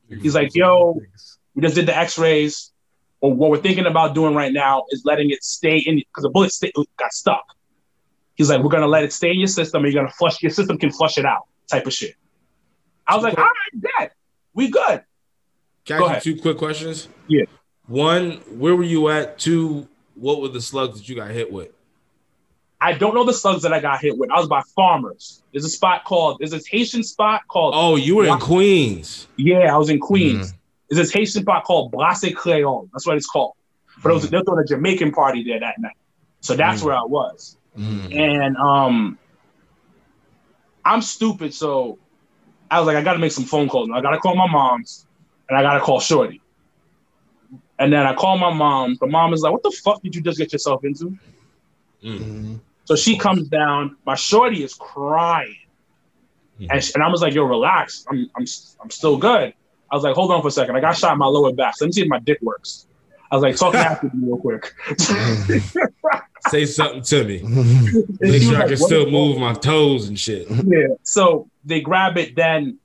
He's 0.09 0.33
like, 0.33 0.55
"Yo, 0.55 0.99
we 1.53 1.61
just 1.61 1.75
did 1.75 1.85
the 1.85 1.95
X-rays. 1.95 2.71
Or 3.21 3.33
what 3.33 3.49
we're 3.49 3.61
thinking 3.61 3.85
about 3.85 4.13
doing 4.13 4.35
right 4.35 4.51
now 4.51 4.83
is 4.89 5.03
letting 5.05 5.29
it 5.29 5.43
stay 5.43 5.77
in 5.77 5.95
because 5.97 6.23
the 6.23 6.29
bullet 6.29 6.51
stay, 6.51 6.71
got 6.97 7.13
stuck. 7.13 7.43
He's 8.35 8.49
like, 8.49 8.61
we're 8.61 8.69
gonna 8.69 8.87
let 8.87 9.03
it 9.03 9.13
stay 9.13 9.31
in 9.31 9.39
your 9.39 9.47
system, 9.47 9.83
and 9.83 9.93
you're 9.93 10.03
gonna 10.03 10.13
flush. 10.13 10.41
Your 10.43 10.49
system 10.49 10.77
can 10.77 10.91
flush 10.91 11.17
it 11.17 11.25
out, 11.25 11.43
type 11.71 11.85
of 11.87 11.93
shit. 11.93 12.15
I 13.07 13.15
was 13.15 13.23
like, 13.23 13.37
all 13.37 13.43
right, 13.43 13.83
dead. 13.99 14.11
We 14.53 14.69
good. 14.69 15.03
Can 15.85 15.99
Go 15.99 16.07
I 16.07 16.15
ask 16.15 16.25
you 16.25 16.35
two 16.35 16.41
quick 16.41 16.57
questions? 16.57 17.07
Yeah. 17.27 17.45
One, 17.87 18.33
where 18.59 18.75
were 18.75 18.83
you 18.83 19.09
at? 19.09 19.37
Two, 19.37 19.87
what 20.15 20.41
were 20.41 20.49
the 20.49 20.61
slugs 20.61 20.99
that 20.99 21.07
you 21.07 21.15
got 21.15 21.29
hit 21.31 21.51
with? 21.51 21.69
I 22.81 22.93
don't 22.93 23.15
know 23.15 23.23
the 23.23 23.33
slugs 23.33 23.63
that 23.63 23.73
I 23.73 23.79
got 23.79 24.01
hit 24.01 24.17
with. 24.17 24.29
I 24.31 24.37
was 24.39 24.47
by 24.47 24.61
farmers. 24.75 25.41
There's 25.51 25.65
a 25.65 25.69
spot 25.69 26.03
called. 26.05 26.37
There's 26.39 26.51
this 26.51 26.67
Haitian 26.67 27.03
spot 27.03 27.41
called. 27.47 27.73
Oh, 27.75 27.95
you 27.95 28.15
were 28.17 28.25
in 28.25 28.37
Queens. 28.39 29.27
Yeah, 29.37 29.73
I 29.73 29.77
was 29.77 29.89
in 29.89 29.99
Queens. 29.99 30.53
There's 30.89 31.07
this 31.07 31.11
Haitian 31.13 31.41
spot 31.41 31.63
called 31.63 31.91
Brasse 31.91 32.33
Creole. 32.35 32.89
That's 32.93 33.07
what 33.07 33.15
it's 33.17 33.25
called. 33.27 33.53
But 34.03 34.11
it 34.11 34.13
was 34.15 34.29
they 34.29 34.37
were 34.37 34.43
doing 34.43 34.59
a 34.59 34.65
Jamaican 34.67 35.11
party 35.13 35.43
there 35.43 35.59
that 35.59 35.79
night. 35.79 35.95
So 36.41 36.55
that's 36.55 36.81
Mm. 36.81 36.85
where 36.85 36.95
I 36.95 37.03
was. 37.03 37.57
Mhm. 37.77 38.15
And 38.15 38.57
um 38.57 39.17
I'm 40.83 41.01
stupid, 41.01 41.53
so 41.53 41.97
I 42.69 42.79
was 42.79 42.87
like, 42.87 42.97
I 42.97 43.01
gotta 43.01 43.19
make 43.19 43.31
some 43.31 43.45
phone 43.45 43.67
calls. 43.67 43.89
I 43.91 44.01
gotta 44.01 44.19
call 44.19 44.35
my 44.35 44.47
mom's 44.47 45.07
and 45.49 45.57
I 45.57 45.61
gotta 45.63 45.79
call 45.79 45.99
Shorty. 45.99 46.41
And 47.79 47.91
then 47.91 48.05
I 48.05 48.13
call 48.13 48.37
my 48.37 48.53
mom. 48.53 48.95
The 48.99 49.07
mom 49.07 49.33
is 49.33 49.41
like, 49.41 49.51
What 49.53 49.63
the 49.63 49.71
fuck 49.83 50.01
did 50.03 50.13
you 50.15 50.21
just 50.21 50.37
get 50.37 50.51
yourself 50.53 50.83
into? 50.83 51.17
Mhm. 52.05 52.59
So 52.85 52.95
she 52.95 53.17
comes 53.17 53.47
down. 53.47 53.97
My 54.05 54.15
shorty 54.15 54.63
is 54.63 54.73
crying. 54.75 55.57
And, 56.69 56.81
she, 56.83 56.93
and 56.93 57.03
I 57.03 57.09
was 57.09 57.21
like, 57.21 57.33
yo, 57.33 57.43
relax. 57.43 58.05
I'm, 58.09 58.29
I'm, 58.35 58.45
I'm 58.81 58.89
still 58.89 59.17
good. 59.17 59.53
I 59.91 59.95
was 59.95 60.03
like, 60.03 60.15
hold 60.15 60.31
on 60.31 60.41
for 60.41 60.47
a 60.47 60.51
second. 60.51 60.75
I 60.75 60.79
got 60.79 60.95
shot 60.97 61.13
in 61.13 61.19
my 61.19 61.25
lower 61.25 61.51
back. 61.53 61.75
So 61.75 61.85
let 61.85 61.89
me 61.89 61.91
see 61.93 62.01
if 62.03 62.07
my 62.07 62.19
dick 62.19 62.39
works. 62.41 62.87
I 63.31 63.35
was 63.35 63.43
like, 63.43 63.55
talk 63.55 63.75
after 63.75 64.07
me 64.13 64.27
real 64.27 64.37
quick. 64.37 64.73
Say 66.49 66.65
something 66.65 67.01
to 67.01 67.23
me. 67.23 67.41
Make 68.19 68.43
sure 68.43 68.61
I 68.61 68.67
can 68.67 68.77
still 68.77 69.09
move 69.09 69.39
my 69.39 69.53
toes 69.53 70.07
and 70.07 70.19
shit. 70.19 70.47
Yeah. 70.49 70.87
So 71.03 71.49
they 71.65 71.81
grab 71.81 72.17
it. 72.17 72.35
Then, 72.35 72.77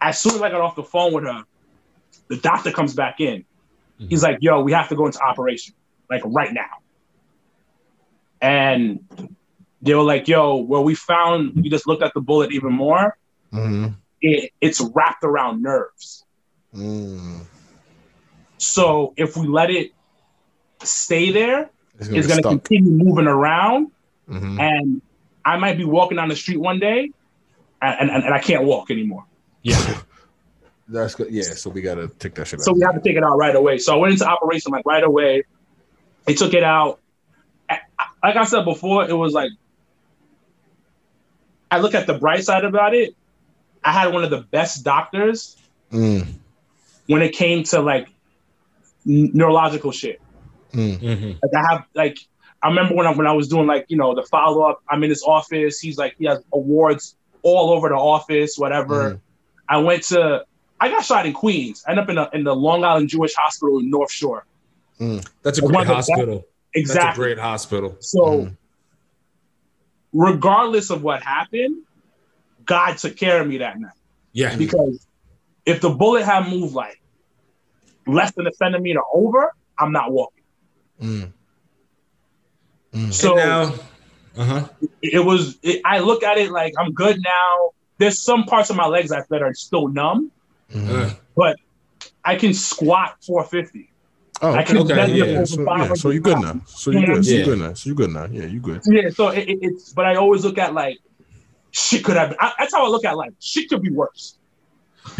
as 0.00 0.20
soon 0.20 0.36
as 0.36 0.42
I 0.42 0.50
got 0.50 0.60
off 0.60 0.76
the 0.76 0.84
phone 0.84 1.12
with 1.12 1.24
her, 1.24 1.44
the 2.28 2.36
doctor 2.36 2.70
comes 2.70 2.94
back 2.94 3.20
in. 3.20 3.44
He's 3.98 4.22
like, 4.22 4.38
"Yo, 4.40 4.62
we 4.62 4.72
have 4.72 4.88
to 4.88 4.96
go 4.96 5.06
into 5.06 5.20
operation, 5.20 5.74
like 6.10 6.22
right 6.24 6.52
now." 6.52 6.81
And 8.42 8.98
they 9.80 9.94
were 9.94 10.02
like, 10.02 10.26
"Yo, 10.28 10.56
well, 10.56 10.84
we 10.84 10.94
found 10.94 11.54
we 11.54 11.70
just 11.70 11.86
looked 11.86 12.02
at 12.02 12.12
the 12.12 12.20
bullet 12.20 12.52
even 12.52 12.72
more. 12.72 13.16
Mhm. 13.52 13.94
It, 14.20 14.50
it's 14.60 14.80
wrapped 14.80 15.24
around 15.24 15.62
nerves. 15.62 16.24
Mm. 16.74 17.42
So 18.58 19.14
if 19.16 19.36
we 19.36 19.46
let 19.46 19.70
it 19.70 19.92
stay 20.82 21.30
there, 21.30 21.70
It's 21.98 22.08
it's 22.08 22.26
going 22.26 22.42
to 22.42 22.48
continue 22.48 22.90
moving 22.92 23.26
around, 23.26 23.90
Mhm. 24.28 24.60
and 24.60 25.02
I 25.44 25.56
might 25.58 25.76
be 25.76 25.84
walking 25.84 26.16
down 26.16 26.28
the 26.28 26.36
street 26.36 26.58
one 26.58 26.78
day, 26.78 27.10
and, 27.80 28.10
and, 28.10 28.24
and 28.24 28.34
I 28.34 28.40
can't 28.40 28.64
walk 28.64 28.90
anymore." 28.90 29.24
Yeah. 29.62 29.76
That's 30.88 31.14
good. 31.14 31.30
Yeah, 31.30 31.42
so 31.42 31.70
we 31.70 31.80
gotta 31.80 32.08
take 32.08 32.34
that 32.34 32.46
shit 32.48 32.58
out. 32.60 32.64
So 32.64 32.72
we 32.72 32.80
have 32.82 32.94
to 32.94 33.00
take 33.00 33.16
it 33.16 33.22
out 33.22 33.36
right 33.38 33.54
away. 33.54 33.78
So 33.78 33.94
I 33.94 33.96
went 33.96 34.12
into 34.12 34.26
operation 34.28 34.72
like 34.72 34.84
right 34.84 35.04
away. 35.04 35.44
They 36.26 36.34
took 36.34 36.54
it 36.54 36.64
out. 36.64 36.98
A- 38.22 38.26
Like 38.28 38.36
I 38.36 38.44
said 38.44 38.64
before, 38.64 39.08
it 39.08 39.14
was 39.14 39.32
like 39.32 39.50
I 41.70 41.78
look 41.78 41.94
at 41.94 42.06
the 42.06 42.14
bright 42.14 42.44
side 42.44 42.64
about 42.64 42.94
it. 42.94 43.14
I 43.84 43.92
had 43.92 44.12
one 44.12 44.24
of 44.24 44.30
the 44.30 44.42
best 44.42 44.84
doctors 44.84 45.56
Mm. 45.92 46.26
when 47.06 47.22
it 47.22 47.32
came 47.34 47.64
to 47.64 47.80
like 47.80 48.08
neurological 49.04 49.90
shit. 49.92 50.20
Mm. 50.72 50.98
Mhm. 51.00 51.38
Like 51.42 51.52
I 51.54 51.72
have 51.72 51.84
like 51.94 52.18
I 52.62 52.68
remember 52.68 52.94
when 52.94 53.06
I 53.06 53.12
when 53.14 53.26
I 53.26 53.32
was 53.32 53.48
doing 53.48 53.66
like 53.66 53.86
you 53.88 53.96
know 53.96 54.14
the 54.14 54.22
follow 54.22 54.62
up. 54.62 54.82
I'm 54.88 55.02
in 55.04 55.10
his 55.10 55.22
office. 55.22 55.80
He's 55.80 55.98
like 55.98 56.14
he 56.18 56.26
has 56.26 56.42
awards 56.52 57.16
all 57.42 57.70
over 57.72 57.88
the 57.88 57.96
office. 57.96 58.56
Whatever. 58.56 59.20
I 59.68 59.78
went 59.78 60.04
to. 60.04 60.44
I 60.80 60.88
got 60.88 61.04
shot 61.04 61.26
in 61.26 61.32
Queens. 61.32 61.84
I 61.86 61.92
end 61.92 62.00
up 62.00 62.08
in, 62.08 62.18
a, 62.18 62.28
in 62.32 62.42
the 62.44 62.54
Long 62.54 62.82
Island 62.84 63.08
Jewish 63.08 63.34
Hospital 63.34 63.78
in 63.78 63.88
North 63.90 64.10
Shore. 64.10 64.44
That's 65.42 65.58
a 65.60 65.64
One 65.64 65.72
great 65.72 65.88
of 65.88 66.44
hospital. 66.74 66.82
That's 66.84 66.90
a 66.90 66.98
Exactly. 66.98 67.24
great 67.24 67.38
hospital. 67.38 67.96
So, 68.00 68.20
Mhm. 68.20 68.56
regardless 70.12 70.90
of 70.90 71.02
what 71.02 71.22
happened, 71.22 71.82
God 72.64 72.96
took 72.98 73.16
care 73.16 73.40
of 73.40 73.48
me 73.48 73.58
that 73.58 73.78
night. 73.80 73.92
Yeah. 74.32 74.56
Because 74.56 75.06
if 75.66 75.80
the 75.80 75.90
bullet 75.90 76.24
had 76.24 76.48
moved 76.48 76.74
like 76.74 77.00
less 78.06 78.32
than 78.32 78.46
a 78.46 78.52
centimeter 78.52 79.00
over, 79.12 79.52
I'm 79.78 79.92
not 79.92 80.12
walking. 80.12 80.44
Mm. 81.00 81.32
Mm. 82.92 83.12
So 83.12 83.34
now, 83.34 83.74
uh 84.36 84.44
huh. 84.44 84.68
it 85.02 85.24
was. 85.24 85.58
It, 85.62 85.80
I 85.84 85.98
look 86.00 86.22
at 86.22 86.38
it 86.38 86.50
like 86.50 86.74
I'm 86.78 86.92
good 86.92 87.20
now. 87.22 87.70
There's 87.98 88.20
some 88.22 88.44
parts 88.44 88.70
of 88.70 88.76
my 88.76 88.86
legs 88.86 89.10
that 89.10 89.26
are 89.42 89.54
still 89.54 89.88
numb, 89.88 90.30
Mhm. 90.72 91.16
but 91.36 91.56
I 92.24 92.36
can 92.36 92.54
squat 92.54 93.16
450. 93.24 93.90
Oh, 94.44 94.50
I 94.52 94.62
okay. 94.62 94.64
can 94.64 94.78
Okay, 94.78 94.92
deadlift 94.94 95.32
yeah. 95.32 95.44
So, 95.44 95.62
yeah, 95.76 95.94
so 95.94 96.10
you 96.10 96.20
good 96.20 96.38
now. 96.40 96.60
So 96.66 96.90
you 96.90 96.98
Yeah. 97.00 97.06
good. 97.06 97.24
So 97.24 97.30
Yeah. 97.30 97.38
you 97.38 97.44
good 97.44 97.58
now. 97.60 97.74
So 97.74 97.88
you 97.90 97.94
good 97.94 98.10
now. 98.10 98.26
Yeah, 98.30 98.44
you 98.46 98.60
good. 98.60 98.80
Yeah, 98.86 99.10
so 99.10 99.28
it, 99.28 99.48
it- 99.48 99.58
it's. 99.62 99.92
But 99.92 100.06
I 100.06 100.16
always 100.16 100.44
look 100.44 100.58
at 100.58 100.74
like 100.74 100.98
shit 101.70 102.04
could 102.04 102.16
have. 102.16 102.30
Been, 102.30 102.38
I, 102.40 102.52
that's 102.58 102.74
how 102.74 102.84
I 102.84 102.88
look 102.88 103.04
at 103.04 103.16
like 103.16 103.32
shit 103.40 103.68
could 103.68 103.82
be 103.82 103.90
worse. 103.90 104.36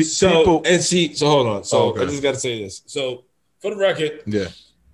So 0.03 0.29
People- 0.39 0.63
and 0.67 0.83
see, 0.83 1.15
so 1.15 1.27
hold 1.29 1.47
on. 1.47 1.65
So 1.65 1.79
Oh, 1.79 1.89
okay. 1.91 2.03
I 2.03 2.07
just 2.07 2.23
got 2.23 2.35
to 2.35 2.41
say 2.41 2.63
this. 2.65 2.83
So 2.87 3.25
for 3.61 3.71
the 3.71 3.77
record, 3.77 4.23
Yeah. 4.27 4.47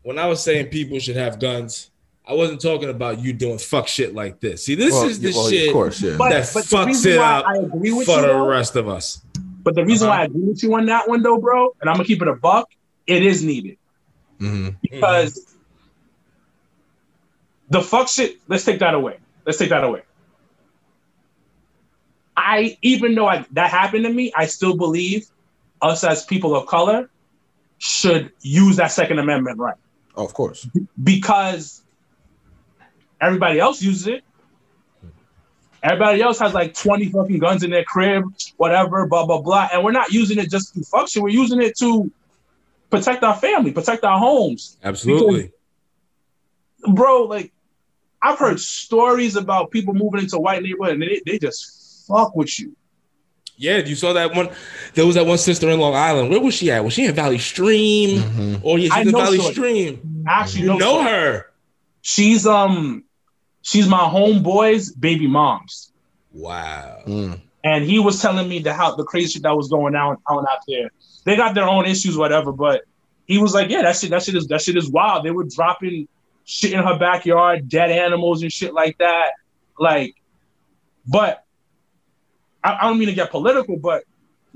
when 0.03 0.19
I 0.19 0.27
was 0.27 0.43
saying 0.43 0.67
people 0.67 0.99
should 0.99 1.17
have 1.17 1.39
guns, 1.41 1.91
I 2.27 2.35
wasn't 2.35 2.61
talking 2.61 2.91
about 2.91 3.21
you 3.21 3.33
doing 3.33 3.57
fuck 3.59 3.89
shit 3.89 4.15
like 4.15 4.41
this. 4.41 4.65
See, 4.65 4.75
this 4.75 4.93
Well, 4.93 5.09
is 5.09 5.21
the 5.21 5.33
well, 5.33 5.49
shit 5.49 5.69
Of 5.69 5.73
course, 5.73 6.03
yeah. 6.03 6.17
But, 6.19 6.29
that 6.31 6.51
but 6.53 6.65
the 6.65 6.77
fucks 6.77 6.87
reason 6.87 7.13
it 7.13 7.19
up 7.19 7.47
I 7.47 7.55
agree 7.57 7.93
with 7.93 8.07
for 8.07 8.17
you, 8.17 8.21
the 8.23 8.27
though, 8.29 8.47
rest 8.47 8.77
of 8.77 8.89
us. 8.89 9.23
but 9.63 9.75
the 9.75 9.85
reason 9.87 10.09
Uh-huh. 10.09 10.17
why 10.19 10.23
I 10.23 10.25
agree 10.27 10.43
with 10.43 10.63
you 10.63 10.75
on 10.75 10.85
that 10.87 11.09
one, 11.09 11.23
though, 11.23 11.39
bro, 11.39 11.75
and 11.81 11.89
I'm 11.89 11.97
gonna 11.97 12.05
keep 12.07 12.21
it 12.21 12.29
a 12.29 12.35
buck, 12.35 12.69
it 13.07 13.23
is 13.23 13.43
needed 13.43 13.77
Mhm. 14.41 14.77
because 14.83 15.55
the 17.71 17.83
fuck 17.83 18.09
shit. 18.09 18.39
Let's 18.49 18.65
take 18.65 18.79
that 18.81 18.95
away. 18.95 19.19
Let's 19.45 19.59
take 19.59 19.71
that 19.71 19.85
away. 19.85 20.03
I 22.37 22.79
even 22.83 23.15
though 23.15 23.27
I, 23.27 23.45
that 23.53 23.71
happened 23.71 24.05
to 24.05 24.13
me, 24.13 24.33
I 24.37 24.47
still 24.47 24.77
believe 24.77 25.27
us 25.83 26.05
as 26.05 26.25
people 26.25 26.55
of 26.55 26.67
color 26.67 27.11
should 27.79 28.33
use 28.41 28.77
that 28.77 28.89
Second 28.93 29.19
Amendment 29.19 29.59
right 29.59 29.77
Oh, 30.17 30.25
of 30.25 30.35
course. 30.35 30.67
because 31.03 31.83
everybody 33.21 33.61
else 33.61 33.81
uses 33.83 34.07
it. 34.09 34.25
Everybody 35.81 36.21
else 36.23 36.41
has 36.41 36.55
like 36.55 36.75
20 36.75 37.09
fucking 37.11 37.39
guns 37.39 37.63
in 37.63 37.71
their 37.71 37.85
crib, 37.85 38.25
whatever, 38.57 39.07
blah, 39.07 39.25
blah, 39.27 39.41
blah. 39.41 39.69
And 39.73 39.85
we're 39.85 39.93
not 39.93 40.11
using 40.13 40.39
it 40.39 40.51
just 40.51 40.75
to 40.75 40.83
function. 40.83 41.23
We're 41.23 41.29
using 41.29 41.63
it 41.63 41.77
to 41.79 42.11
protect 42.91 43.23
our 43.23 43.37
family, 43.37 43.73
protect 43.73 44.05
our 44.05 44.19
homes. 44.19 44.77
Absolutely. 44.83 45.53
Bro, 46.93 47.25
like 47.25 47.53
I've 48.23 48.39
heard 48.39 48.61
stories 48.61 49.37
about 49.37 49.71
people 49.71 49.95
moving 49.95 50.21
into 50.21 50.39
white 50.39 50.63
neighborhood 50.63 50.95
and 50.95 51.03
they, 51.03 51.21
they 51.27 51.39
just 51.39 52.07
fuck 52.07 52.35
with 52.35 52.59
you. 52.59 52.75
Yeah, 53.57 53.79
you 53.79 53.97
saw 53.97 54.13
that 54.13 54.35
one. 54.37 54.51
There 54.95 55.05
was 55.05 55.17
that 55.17 55.27
one 55.27 55.39
sister 55.39 55.69
in 55.69 55.81
Long 55.81 55.95
Island. 55.95 56.31
Where 56.31 56.41
was 56.41 56.55
she 56.55 56.71
at? 56.71 56.85
Was 56.85 56.93
she 56.95 57.07
in 57.07 57.15
Valley 57.15 57.39
Stream? 57.39 58.21
Mm-hmm. 58.21 58.57
Or 58.65 58.79
yeah, 58.79 58.91
I 58.93 59.01
in 59.01 59.11
know 59.11 59.19
Valley 59.19 59.39
so. 59.39 59.51
Stream. 59.51 60.25
I 60.29 60.43
actually 60.43 60.61
You 60.63 60.67
know, 60.69 60.79
know 60.79 60.99
so- 60.99 61.03
her. 61.03 61.45
She's 62.01 62.47
um 62.47 63.05
she's 63.63 63.89
my 63.89 63.99
homeboy's 63.99 64.93
baby 64.93 65.27
mom's. 65.27 65.93
Wow. 66.33 67.03
Mm. 67.07 67.41
And 67.65 67.85
he 67.85 67.99
was 67.99 68.23
telling 68.23 68.49
me 68.49 68.61
the 68.61 68.73
how 68.73 68.95
the 68.95 69.05
crazy 69.05 69.33
shit 69.33 69.43
that 69.43 69.57
was 69.57 69.69
going 69.69 69.97
on, 69.97 70.17
on 70.29 70.47
out 70.47 70.61
there. 70.69 70.91
They 71.29 71.37
got 71.37 71.55
their 71.55 71.69
own 71.69 71.85
issues, 71.85 72.17
whatever, 72.17 72.53
but 72.53 72.85
he 73.27 73.37
was 73.37 73.53
like, 73.53 73.69
Yeah, 73.69 73.83
that 73.83 73.97
shit, 73.97 74.09
that 74.11 74.23
shit 74.23 74.35
is 74.35 74.47
that 74.49 74.63
shit 74.63 74.77
is 74.79 74.89
wild. 74.91 75.25
They 75.27 75.31
were 75.31 75.45
dropping 75.45 76.09
shit 76.47 76.73
in 76.73 76.83
her 76.83 76.99
backyard, 76.99 77.69
dead 77.69 77.91
animals 77.91 78.41
and 78.43 78.51
shit 78.51 78.73
like 78.73 78.97
that. 78.99 79.33
Like, 79.79 80.15
but 81.07 81.45
I, 82.65 82.79
I 82.81 82.89
don't 82.89 82.99
mean 82.99 83.09
to 83.09 83.15
get 83.15 83.31
political, 83.31 83.77
but 83.77 84.05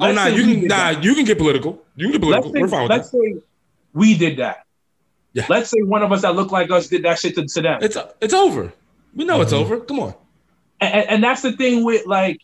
Oh 0.01 0.07
let's 0.07 0.17
nah, 0.17 0.27
you 0.27 0.43
can 0.45 0.67
nah, 0.67 0.93
that. 0.95 1.05
you 1.05 1.15
can 1.15 1.25
get 1.27 1.37
political. 1.37 1.83
You 1.97 2.11
can 2.11 2.19
get 2.21 2.27
Let's 2.27 2.47
political. 2.47 2.63
We're 2.63 2.69
fine 2.69 2.83
with 2.85 2.91
let's 2.91 3.11
that. 3.11 3.19
say 3.19 3.43
we 3.93 4.17
did 4.17 4.39
that. 4.39 4.65
Yeah. 5.35 5.45
Let's 5.51 5.69
say 5.69 5.83
one 5.83 6.03
of 6.03 6.11
us 6.13 6.23
that 6.23 6.35
look 6.35 6.51
like 6.51 6.71
us 6.71 6.89
did 6.89 7.03
that 7.05 7.19
shit 7.19 7.35
to, 7.35 7.45
to 7.47 7.61
them. 7.61 7.81
It's 7.83 7.97
it's 8.23 8.33
over. 8.35 8.73
We 9.15 9.25
know 9.27 9.43
it's 9.43 9.53
Mhm. 9.53 9.61
over. 9.61 9.81
Come 9.81 10.01
on. 10.01 10.15
and, 10.81 10.95
and- 10.95 11.09
and 11.11 11.23
that's 11.25 11.43
the 11.43 11.53
thing 11.53 11.85
with 11.85 12.07
like 12.07 12.39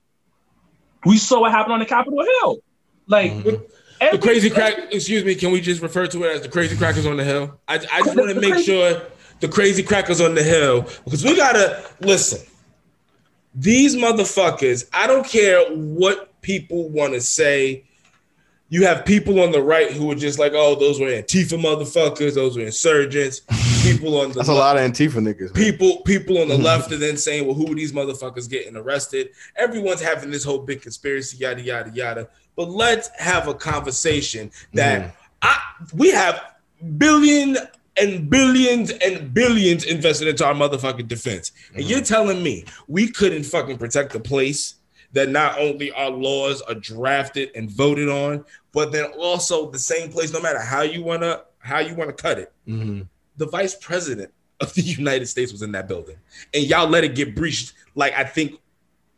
we 1.06 1.16
saw 1.16 1.40
what 1.40 1.50
happened 1.52 1.72
on 1.72 1.78
the 1.80 1.86
Capitol 1.86 2.22
Hill. 2.22 2.58
Like 3.06 3.32
Mhm. 4.00 4.12
The 4.12 4.18
crazy 4.18 4.50
crack, 4.50 4.74
excuse 4.92 5.24
me, 5.24 5.34
can 5.34 5.50
we 5.50 5.60
just 5.60 5.82
refer 5.82 6.06
to 6.06 6.24
it 6.24 6.36
as 6.36 6.40
the 6.42 6.48
crazy 6.48 6.76
crackers 6.76 7.06
on 7.06 7.16
the 7.16 7.24
hill? 7.24 7.58
I, 7.68 7.74
I 7.92 8.02
just 8.02 8.16
want 8.16 8.30
to 8.34 8.40
make 8.40 8.64
sure 8.64 9.02
the 9.40 9.48
crazy 9.48 9.82
crackers 9.82 10.20
on 10.20 10.34
the 10.34 10.42
hill 10.42 10.82
because 11.04 11.24
we 11.24 11.36
gotta 11.36 11.84
listen. 12.00 12.40
These 13.54 13.96
motherfuckers, 13.96 14.88
I 14.92 15.06
don't 15.06 15.26
care 15.26 15.64
what 15.74 16.40
people 16.42 16.88
want 16.90 17.14
to 17.14 17.20
say. 17.20 17.84
You 18.70 18.84
have 18.86 19.04
people 19.06 19.40
on 19.40 19.50
the 19.50 19.62
right 19.62 19.90
who 19.90 20.10
are 20.12 20.14
just 20.14 20.38
like, 20.38 20.52
oh, 20.54 20.74
those 20.74 21.00
were 21.00 21.06
Antifa 21.06 21.58
motherfuckers, 21.58 22.34
those 22.34 22.56
were 22.56 22.64
insurgents. 22.64 23.40
People 23.82 24.20
on 24.20 24.28
the 24.32 24.34
That's 24.34 24.48
a 24.50 24.52
lot 24.52 24.76
of 24.76 24.82
Antifa 24.82 25.14
niggas. 25.22 25.54
man. 25.54 25.64
people 25.64 26.02
people 26.02 26.38
on 26.38 26.48
the 26.48 26.56
Mhm. 26.56 26.62
left 26.64 26.92
are 26.92 26.98
then 26.98 27.16
saying, 27.16 27.46
well, 27.46 27.54
who 27.54 27.72
are 27.72 27.74
these 27.74 27.92
motherfuckers 27.92 28.48
getting 28.48 28.76
arrested? 28.76 29.30
Everyone's 29.56 30.02
having 30.02 30.30
this 30.30 30.44
whole 30.44 30.58
big 30.58 30.82
conspiracy, 30.82 31.38
yada 31.38 31.62
yada 31.62 31.90
yada. 31.94 32.28
But 32.58 32.70
let's 32.70 33.08
have 33.20 33.46
a 33.46 33.54
conversation 33.54 34.50
that 34.74 35.00
Mhm. 35.02 35.12
I 35.42 35.60
we 35.94 36.10
have 36.10 36.42
billion 36.98 37.56
and 37.96 38.28
billions 38.28 38.90
and 38.90 39.32
billions 39.32 39.84
invested 39.84 40.26
into 40.26 40.44
our 40.44 40.54
motherfucking 40.54 41.06
defense. 41.06 41.52
And 41.74 41.84
Mhm. 41.84 41.88
you're 41.88 42.00
telling 42.00 42.42
me 42.42 42.64
we 42.88 43.06
couldn't 43.12 43.44
fucking 43.44 43.78
protect 43.78 44.12
the 44.12 44.18
place 44.18 44.74
that 45.12 45.28
not 45.28 45.56
only 45.60 45.92
our 45.92 46.10
laws 46.10 46.60
are 46.62 46.74
drafted 46.74 47.52
and 47.54 47.70
voted 47.70 48.08
on, 48.08 48.44
but 48.72 48.90
then 48.90 49.04
also 49.16 49.70
the 49.70 49.78
same 49.78 50.10
place, 50.10 50.32
no 50.32 50.40
matter 50.40 50.58
how 50.58 50.82
you 50.82 51.04
wanna 51.04 51.42
how 51.60 51.78
you 51.78 51.94
wanna 51.94 52.12
cut 52.12 52.40
it 52.40 52.52
Mhm. 52.68 53.06
the 53.36 53.46
vice 53.46 53.76
president 53.76 54.32
of 54.58 54.74
the 54.74 54.82
United 55.00 55.26
States 55.28 55.52
was 55.52 55.62
in 55.62 55.70
that 55.72 55.86
building, 55.86 56.16
and 56.52 56.64
y'all 56.64 56.88
let 56.88 57.04
it 57.04 57.14
get 57.14 57.36
breached 57.36 57.72
like 57.94 58.14
I 58.18 58.24
think 58.24 58.58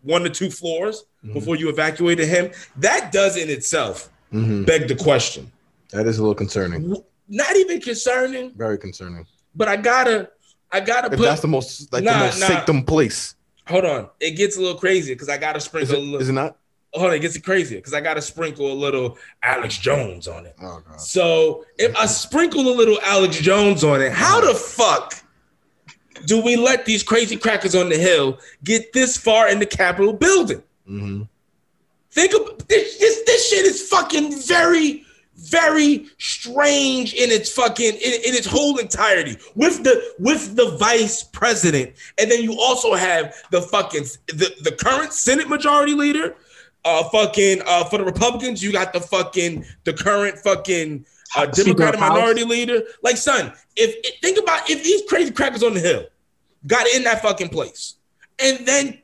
one 0.02 0.22
to 0.22 0.30
two 0.30 0.50
floors 0.50 1.04
Mhm. 1.24 1.34
before 1.34 1.56
you 1.56 1.68
evacuated 1.68 2.28
him. 2.28 2.50
That 2.76 3.12
does 3.12 3.36
in 3.36 3.50
itself 3.50 4.08
Mhm. 4.32 4.64
beg 4.66 4.88
the 4.88 4.94
question. 4.96 5.50
That 5.90 6.06
is 6.06 6.18
a 6.18 6.22
little 6.22 6.34
concerning. 6.34 6.96
Not 7.28 7.56
even 7.56 7.80
concerning, 7.80 8.52
Very 8.56 8.78
concerning. 8.78 9.26
but 9.54 9.68
I 9.68 9.76
gotta, 9.76 10.30
I 10.72 10.80
gotta 10.80 11.08
If 11.12 11.18
put. 11.18 11.22
that's 11.24 11.40
the 11.42 11.48
most 11.48 11.92
like 11.92 12.02
Nah, 12.04 12.12
the 12.18 12.24
most 12.26 12.40
nah. 12.40 12.46
sanctum 12.46 12.84
place, 12.84 13.34
hold 13.66 13.84
on, 13.84 14.08
it 14.20 14.32
gets 14.32 14.56
a 14.56 14.60
little 14.60 14.78
crazy 14.78 15.12
because 15.14 15.28
I 15.28 15.36
gotta 15.36 15.58
is 15.58 15.64
sprinkle. 15.64 15.94
it, 15.94 15.98
a 15.98 16.00
little, 16.00 16.20
is 16.20 16.28
it 16.28 16.32
not? 16.32 16.56
hold 16.94 17.10
on, 17.10 17.14
it 17.16 17.20
gets 17.20 17.36
crazier 17.38 17.78
because 17.78 17.92
I 17.94 18.00
gotta 18.00 18.22
sprinkle 18.22 18.72
a 18.72 18.74
little 18.74 19.16
Alex 19.42 19.78
Jones 19.78 20.26
on 20.26 20.46
it. 20.46 20.54
Oh 20.62 20.80
god. 20.88 21.00
So 21.00 21.64
if 21.78 21.94
I 21.96 22.06
sprinkle 22.06 22.62
a 22.68 22.74
little 22.74 22.98
Alex 23.02 23.36
Jones 23.38 23.84
on 23.84 24.00
it, 24.00 24.12
how 24.12 24.40
the 24.40 24.54
fuck 24.54 25.14
do 26.26 26.42
we 26.42 26.56
let 26.56 26.84
these 26.84 27.02
crazy 27.02 27.36
crackers 27.36 27.74
on 27.74 27.88
the 27.88 27.98
hill 27.98 28.38
get 28.64 28.92
this 28.92 29.16
far 29.16 29.48
in 29.48 29.58
the 29.58 29.66
Capitol 29.66 30.12
building? 30.12 30.62
hmm 30.86 31.22
Think 32.12 32.34
of 32.34 32.66
this. 32.66 32.98
This, 32.98 33.22
this 33.24 33.48
shit 33.48 33.64
is 33.64 33.88
fucking 33.88 34.36
very, 34.42 35.04
very 35.36 36.06
strange 36.18 37.14
in 37.14 37.30
its 37.30 37.52
fucking 37.52 37.94
in, 37.94 38.12
in 38.26 38.34
its 38.34 38.46
whole 38.46 38.78
entirety. 38.78 39.36
With 39.54 39.84
the 39.84 40.14
with 40.18 40.56
the 40.56 40.76
vice 40.76 41.22
president, 41.22 41.92
and 42.18 42.28
then 42.28 42.42
you 42.42 42.58
also 42.60 42.94
have 42.94 43.34
the 43.52 43.62
fucking 43.62 44.04
the, 44.26 44.52
the 44.62 44.72
current 44.72 45.12
Senate 45.12 45.48
Majority 45.48 45.94
Leader. 45.94 46.36
Uh, 46.84 47.04
fucking 47.10 47.60
uh, 47.66 47.84
for 47.84 47.98
the 47.98 48.04
Republicans, 48.04 48.62
you 48.62 48.72
got 48.72 48.92
the 48.92 49.00
fucking 49.00 49.64
the 49.84 49.92
current 49.92 50.38
fucking 50.38 51.04
uh, 51.36 51.46
Democratic 51.46 52.00
Minority 52.00 52.42
Leader. 52.42 52.82
Like, 53.02 53.18
son, 53.18 53.52
if 53.76 54.20
think 54.20 54.38
about 54.38 54.68
if 54.68 54.82
these 54.82 55.02
crazy 55.08 55.30
crackers 55.30 55.62
on 55.62 55.74
the 55.74 55.80
hill 55.80 56.06
got 56.66 56.86
in 56.88 57.04
that 57.04 57.22
fucking 57.22 57.48
place 57.48 57.96
and 58.38 58.66
then 58.66 58.98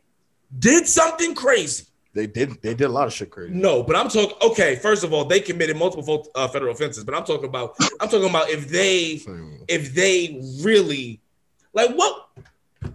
did 0.58 0.86
something 0.86 1.34
crazy. 1.34 1.84
They 2.16 2.26
did. 2.26 2.62
They 2.62 2.74
did 2.74 2.84
a 2.84 2.88
lot 2.88 3.06
of 3.06 3.12
shit 3.12 3.30
crazy. 3.30 3.52
No, 3.52 3.82
but 3.82 3.94
I'm 3.94 4.08
talking. 4.08 4.36
Okay, 4.42 4.76
first 4.76 5.04
of 5.04 5.12
all, 5.12 5.26
they 5.26 5.38
committed 5.38 5.76
multiple 5.76 6.26
uh, 6.34 6.48
federal 6.48 6.72
offenses, 6.72 7.04
but 7.04 7.14
I'm 7.14 7.24
talking 7.24 7.48
about. 7.48 7.76
I'm 8.00 8.08
talking 8.08 8.30
about 8.30 8.48
if 8.48 8.68
they, 8.68 9.20
if 9.68 9.94
they 9.94 10.40
really, 10.62 11.20
like, 11.74 11.90
what, 11.90 12.30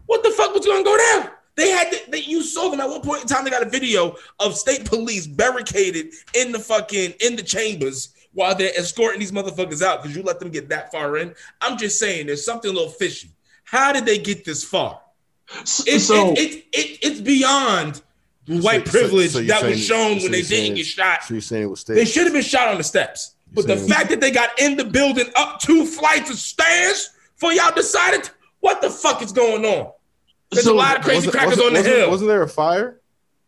what 0.07 0.23
the 0.23 0.31
fuck 0.31 0.55
was 0.55 0.65
going 0.65 0.79
to 0.79 0.83
go 0.83 0.97
down? 0.97 1.29
They 1.55 1.69
had, 1.69 1.93
they, 2.07 2.21
you 2.21 2.41
saw 2.41 2.69
them 2.69 2.79
at 2.79 2.89
one 2.89 3.01
point 3.01 3.21
in 3.21 3.27
time. 3.27 3.43
They 3.43 3.51
got 3.51 3.61
a 3.61 3.69
video 3.69 4.15
of 4.39 4.55
state 4.55 4.85
police 4.85 5.27
barricaded 5.27 6.13
in 6.33 6.51
the 6.51 6.59
fucking 6.59 7.13
in 7.19 7.35
the 7.35 7.43
chambers 7.43 8.15
while 8.33 8.55
they're 8.55 8.71
escorting 8.75 9.19
these 9.19 9.31
motherfuckers 9.31 9.83
out 9.83 10.01
because 10.01 10.17
you 10.17 10.23
let 10.23 10.39
them 10.39 10.49
get 10.49 10.69
that 10.69 10.91
far 10.91 11.17
in. 11.17 11.35
I'm 11.59 11.77
just 11.77 11.99
saying, 11.99 12.25
there's 12.25 12.43
something 12.43 12.71
a 12.71 12.73
little 12.73 12.89
fishy. 12.89 13.29
How 13.71 13.93
did 13.93 14.05
they 14.05 14.17
get 14.17 14.43
this 14.43 14.63
far? 14.65 14.99
It's 15.61 16.05
so 16.05 16.33
it, 16.33 16.39
it, 16.39 16.65
it, 16.73 16.99
it's 17.01 17.21
beyond 17.21 18.01
white 18.47 18.85
So- 18.87 18.91
so- 18.91 18.99
privilege 18.99 19.31
so 19.31 19.39
you're 19.39 19.47
that 19.47 19.63
was 19.63 19.85
shown 19.85 20.19
so 20.19 20.23
when 20.23 20.31
they 20.33 20.43
saying- 20.43 20.63
didn't 20.63 20.75
get 20.77 20.85
shot. 20.85 21.23
So 21.23 21.33
you're 21.35 21.41
saying 21.41 21.63
it 21.63 21.69
was 21.69 21.83
They 21.85 22.03
should 22.05 22.23
have 22.25 22.33
been 22.33 22.41
shot 22.41 22.67
on 22.67 22.77
the 22.77 22.83
steps. 22.83 23.35
But 23.53 23.67
the 23.67 23.77
fact 23.77 24.09
that 24.09 24.19
they 24.21 24.31
got 24.31 24.57
in 24.59 24.75
the 24.77 24.83
building 24.85 25.27
up 25.35 25.59
two 25.59 25.85
flights 25.85 26.29
of 26.29 26.37
stairs 26.37 27.09
for 27.35 27.51
y'all 27.53 27.73
decided 27.73 28.29
what 28.61 28.81
the 28.81 28.89
fuck 28.89 29.21
is 29.21 29.31
going 29.31 29.65
on? 29.65 29.91
There's 30.51 30.65
So 30.65 30.73
a 30.73 30.75
lot 30.75 30.97
of 30.97 31.03
crazy 31.03 31.27
Wasn't- 31.27 31.33
crackers 31.33 31.57
wasn't- 31.57 31.77
on 31.77 31.83
the 31.83 31.89
hill. 31.89 32.09
Wasn't 32.11 32.27
there 32.29 32.41
a 32.43 32.49
fire? 32.49 32.99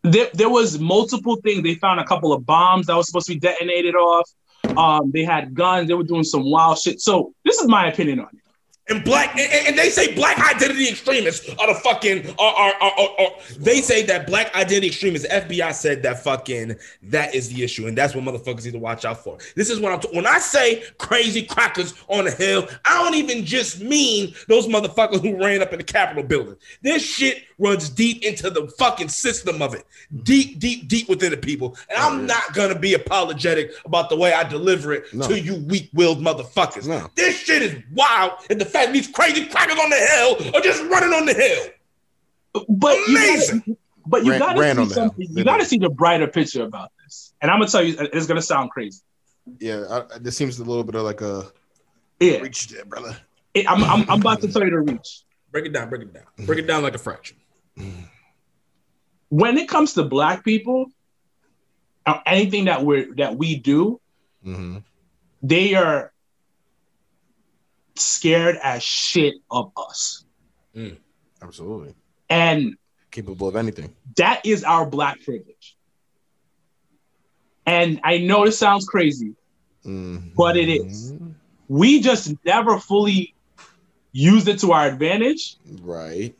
there, 0.02 0.28
there 0.34 0.50
was 0.50 0.78
multiple 0.78 1.36
things. 1.36 1.62
They 1.62 1.74
found 1.76 2.00
a 2.00 2.04
couple 2.04 2.32
of 2.32 2.44
bombs 2.44 2.86
that 2.86 2.96
was 2.96 3.06
supposed 3.06 3.26
to 3.28 3.34
be 3.34 3.40
detonated 3.40 3.94
off. 3.94 4.28
Um, 4.76 5.10
they 5.12 5.24
had 5.24 5.54
guns. 5.54 5.88
They 5.88 5.94
were 5.94 6.02
doing 6.04 6.24
some 6.24 6.50
wild 6.50 6.78
shit. 6.78 7.00
So 7.00 7.32
this 7.44 7.58
is 7.58 7.66
my 7.68 7.88
opinion 7.90 8.20
on 8.20 8.28
it. 8.34 8.40
And 8.88 9.02
black 9.02 9.30
and, 9.38 9.68
and 9.68 9.78
they 9.78 9.88
say 9.88 10.14
black 10.14 10.38
identity 10.54 10.88
extremists 10.88 11.48
are 11.58 11.72
the 11.72 11.80
fucking 11.80 12.28
are, 12.38 12.54
are, 12.54 12.74
are, 12.82 13.08
are, 13.18 13.30
they 13.58 13.80
say 13.80 14.02
that 14.02 14.26
black 14.26 14.54
identity 14.54 14.88
extremists 14.88 15.26
fbi 15.28 15.72
said 15.72 16.02
that 16.02 16.22
fucking 16.22 16.74
that 17.02 17.34
is 17.34 17.48
the 17.48 17.62
issue 17.62 17.86
and 17.86 17.96
that's 17.96 18.14
what 18.14 18.24
motherfuckers 18.24 18.64
need 18.64 18.72
to 18.72 18.78
watch 18.78 19.04
out 19.04 19.22
for 19.22 19.38
this 19.56 19.70
is 19.70 19.80
what 19.80 19.92
i'm 19.92 20.00
t- 20.00 20.08
when 20.12 20.26
i 20.26 20.38
say 20.38 20.82
crazy 20.98 21.42
crackers 21.42 21.94
on 22.08 22.24
the 22.24 22.30
hill 22.30 22.68
i 22.84 23.02
don't 23.02 23.14
even 23.14 23.44
just 23.44 23.80
mean 23.80 24.34
those 24.48 24.66
motherfuckers 24.66 25.20
who 25.22 25.42
ran 25.42 25.62
up 25.62 25.72
in 25.72 25.78
the 25.78 25.84
capitol 25.84 26.22
building 26.22 26.56
this 26.82 27.02
shit 27.02 27.44
runs 27.58 27.88
deep 27.88 28.22
into 28.22 28.50
the 28.50 28.68
fucking 28.78 29.08
system 29.08 29.62
of 29.62 29.74
it 29.74 29.86
deep 30.24 30.58
deep 30.58 30.88
deep 30.88 31.08
within 31.08 31.30
the 31.30 31.36
people 31.36 31.76
and 31.88 31.98
i'm 31.98 32.20
yeah. 32.20 32.26
not 32.26 32.52
gonna 32.52 32.78
be 32.78 32.92
apologetic 32.94 33.72
about 33.86 34.10
the 34.10 34.16
way 34.16 34.34
i 34.34 34.42
deliver 34.44 34.92
it 34.92 35.04
No. 35.14 35.26
to 35.28 35.40
you 35.40 35.54
weak-willed 35.68 36.18
motherfuckers 36.18 36.86
No. 36.86 37.08
this 37.14 37.36
shit 37.38 37.62
is 37.62 37.82
wild, 37.94 38.32
and 38.50 38.60
the 38.60 38.73
fact 38.74 38.92
these 38.92 39.08
crazy 39.08 39.46
crackers 39.46 39.78
on 39.78 39.88
the 39.90 39.96
hill 39.96 40.54
are 40.54 40.60
just 40.60 40.82
running 40.90 41.12
on 41.14 41.24
the 41.26 41.34
hill. 41.34 42.64
But 42.68 42.96
you 43.08 43.16
Amazing. 43.16 43.58
gotta, 43.66 43.78
but 44.06 44.24
you 44.24 44.30
Ran- 44.32 44.38
gotta 44.40 44.60
ran 44.60 44.76
see 44.76 44.84
the 44.84 44.94
something. 44.94 45.26
You 45.30 45.44
gotta 45.44 45.64
see 45.64 45.78
the 45.78 45.88
brighter 45.90 46.26
picture 46.28 46.62
about 46.64 46.90
this. 47.02 47.32
And 47.40 47.50
I'm 47.50 47.58
gonna 47.58 47.70
tell 47.70 47.82
you, 47.82 47.96
it's 47.98 48.26
gonna 48.26 48.42
sound 48.42 48.70
crazy. 48.70 49.00
Yeah, 49.60 49.84
I, 50.12 50.18
this 50.18 50.36
seems 50.36 50.58
a 50.58 50.64
little 50.64 50.84
bit 50.84 50.94
of 50.94 51.02
like 51.02 51.20
a 51.20 51.50
Yeah, 52.20 52.38
reach 52.38 52.68
there, 52.68 52.84
brother. 52.84 53.16
it- 53.54 53.68
I'm, 53.70 53.82
I'm, 53.84 54.08
I'm 54.10 54.20
about 54.20 54.40
to 54.42 54.48
tell 54.52 54.62
you 54.64 54.70
the 54.70 54.78
reach. 54.80 55.22
Break 55.50 55.66
it 55.66 55.72
down, 55.72 55.88
break 55.88 56.02
it 56.02 56.12
down, 56.14 56.24
break 56.46 56.58
it 56.58 56.66
down 56.66 56.82
like 56.82 56.94
a 56.94 56.98
fraction. 56.98 57.36
When 59.28 59.58
it 59.58 59.68
comes 59.68 59.94
to 59.94 60.04
black 60.04 60.44
people, 60.44 60.86
or 62.06 62.20
anything 62.26 62.66
that 62.66 62.84
we're 62.84 63.14
that 63.16 63.36
we 63.36 63.56
do, 63.56 64.00
hmm 64.42 64.78
they 65.42 65.74
are 65.74 66.12
scared 67.96 68.56
as 68.62 68.82
shit 68.82 69.34
of 69.50 69.70
us. 69.76 70.24
Absolutely 71.42 71.94
And 72.30 72.76
capable 73.10 73.46
of 73.48 73.56
anything. 73.56 73.94
that 74.16 74.44
is 74.44 74.64
our 74.64 74.84
black 74.86 75.22
privilege. 75.22 75.76
And 77.66 78.00
I 78.04 78.18
know 78.18 78.44
this 78.44 78.58
sounds 78.58 78.84
crazy, 78.86 79.34
Mhm. 79.84 80.34
But 80.34 80.56
it 80.56 80.68
is. 80.68 81.14
We 81.68 82.00
just 82.00 82.32
never 82.44 82.78
fully 82.80 83.34
used 84.12 84.48
it 84.48 84.58
to 84.60 84.72
our 84.72 84.86
advantage, 84.86 85.56
right. 85.82 86.34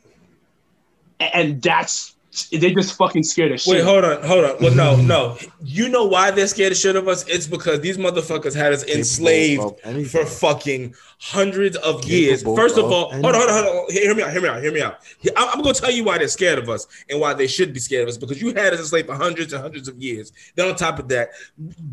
and 1.19 1.61
that's 1.61 2.14
they 2.51 2.73
just 2.73 2.95
fucking 2.97 3.23
scared 3.23 3.51
of 3.51 3.61
shit. 3.61 3.75
Wait, 3.75 3.83
hold 3.83 4.03
on, 4.05 4.21
hold 4.23 4.45
on. 4.45 4.55
Well, 4.59 4.73
no, 4.73 4.95
no. 4.95 5.37
You 5.63 5.89
know 5.89 6.05
why 6.05 6.31
they're 6.31 6.47
scared 6.47 6.71
of 6.71 6.77
shit 6.77 6.95
of 6.95 7.07
us? 7.07 7.27
It's 7.27 7.47
because 7.47 7.81
these 7.81 7.97
motherfuckers 7.97 8.55
had 8.55 8.73
us 8.73 8.83
enslaved 8.85 9.79
for 10.09 10.25
fucking 10.25 10.95
hundreds 11.19 11.77
of 11.77 12.03
years. 12.05 12.43
First 12.43 12.77
of 12.77 12.85
of 12.85 12.91
all, 12.91 13.11
hold 13.11 13.25
on, 13.25 13.33
hold 13.33 13.49
on, 13.49 13.63
hold 13.63 13.77
on. 13.89 13.91
Hear 13.91 14.13
me 14.13 14.21
out, 14.23 14.31
hear 14.31 14.41
me 14.41 14.47
out, 14.47 14.61
hear 14.61 14.71
me 14.71 14.81
out. 14.81 14.99
I'm, 15.35 15.49
I'm 15.49 15.61
gonna 15.61 15.73
tell 15.73 15.91
you 15.91 16.03
why 16.03 16.17
they're 16.17 16.27
scared 16.27 16.59
of 16.59 16.69
us 16.69 16.87
and 17.09 17.19
why 17.19 17.33
they 17.33 17.47
should 17.47 17.73
be 17.73 17.79
scared 17.79 18.03
of 18.03 18.09
us 18.09 18.17
because 18.17 18.41
you 18.41 18.49
had 18.53 18.73
us 18.73 18.79
enslaved 18.79 19.07
for 19.07 19.15
hundreds 19.15 19.53
and 19.53 19.61
hundreds 19.61 19.87
of 19.87 19.97
years. 20.01 20.31
Then 20.55 20.67
on 20.67 20.75
top 20.75 20.99
of 20.99 21.07
that, 21.09 21.29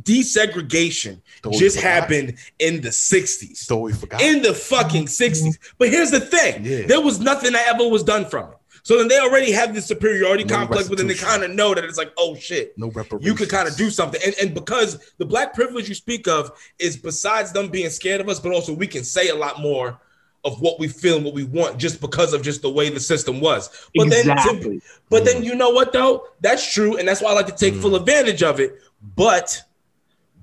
desegregation 0.03 1.21
Thought 1.43 1.53
we 1.53 1.59
just 1.59 1.81
happened 1.81 2.35
in 2.59 2.81
the 2.81 2.89
60s. 2.91 3.57
So 3.57 3.79
we 3.79 3.93
forgot. 3.93 4.21
in 4.21 4.43
the 4.43 4.55
fucking 4.55 5.07
60s. 5.07 5.59
But 5.79 5.89
here's 5.91 6.11
the 6.11 6.21
thing 6.21 6.65
Yeah. 6.65 6.87
there 6.87 7.01
was 7.01 7.21
nothing 7.21 7.53
that 7.53 7.67
ever 7.69 7.89
was 7.89 8.03
done 8.03 8.25
from 8.27 8.53
it. 8.53 8.59
So 8.85 8.99
then 8.99 9.07
they 9.09 9.19
already 9.21 9.53
have 9.53 9.75
this 9.75 9.87
superiority 9.87 10.43
No 10.45 10.57
complex, 10.57 10.89
but 10.89 10.99
then 10.99 11.07
they 11.07 11.15
kind 11.15 11.45
of 11.45 11.51
know 11.53 11.73
that 11.75 11.85
it's 11.85 11.99
like, 11.99 12.13
oh 12.19 12.35
shit, 12.35 12.77
no 12.77 12.89
reparations. 12.91 13.25
you 13.27 13.35
could 13.35 13.49
kind 13.49 13.69
of 13.69 13.77
do 13.77 13.91
something. 13.91 14.21
And, 14.25 14.35
and 14.43 14.55
because 14.55 15.13
the 15.19 15.25
black 15.25 15.55
privilege 15.55 15.89
you 15.89 15.95
speak 15.95 16.27
of 16.27 16.51
is 16.81 16.97
besides 16.97 17.53
them 17.53 17.69
being 17.69 17.91
scared 17.91 18.21
of 18.21 18.29
us, 18.29 18.41
but 18.41 18.53
also 18.53 18.73
we 18.73 18.89
can 18.89 19.05
say 19.05 19.29
a 19.29 19.35
lot 19.37 19.61
more 19.61 20.01
of 20.45 20.61
what 20.61 20.81
we 20.81 20.89
feel 20.89 21.15
and 21.15 21.25
what 21.25 21.35
we 21.35 21.45
want 21.45 21.79
just 21.79 22.01
because 22.01 22.33
of 22.33 22.43
just 22.43 22.63
the 22.63 22.71
way 22.71 22.91
the 22.91 22.99
system 22.99 23.41
was. 23.41 23.71
But 23.95 24.11
then 24.11 24.25
to- 24.27 24.33
exactly. 24.33 24.83
but 25.09 25.25
then 25.25 25.45
you 25.45 25.55
know 25.55 25.71
what 25.71 25.93
though? 25.93 26.25
That's 26.41 26.73
true, 26.75 26.97
and 26.97 27.07
that's 27.07 27.23
why 27.23 27.31
I 27.31 27.35
like 27.35 27.47
to 27.47 27.53
take 27.55 27.75
full 27.75 27.95
advantage 27.95 28.43
of 28.43 28.59
it. 28.59 28.81
But 29.15 29.63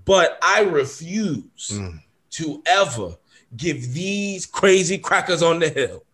but 0.05 0.39
I 0.41 0.61
refuse 0.61 1.43
Mm. 1.73 1.99
to 2.31 2.63
ever 2.65 3.15
give 3.57 3.93
these 3.93 4.45
crazy 4.45 4.97
crackers 4.97 5.43
on 5.43 5.59
the 5.59 5.67
hill 5.67 5.81
A 5.89 5.97
pass 5.97 6.08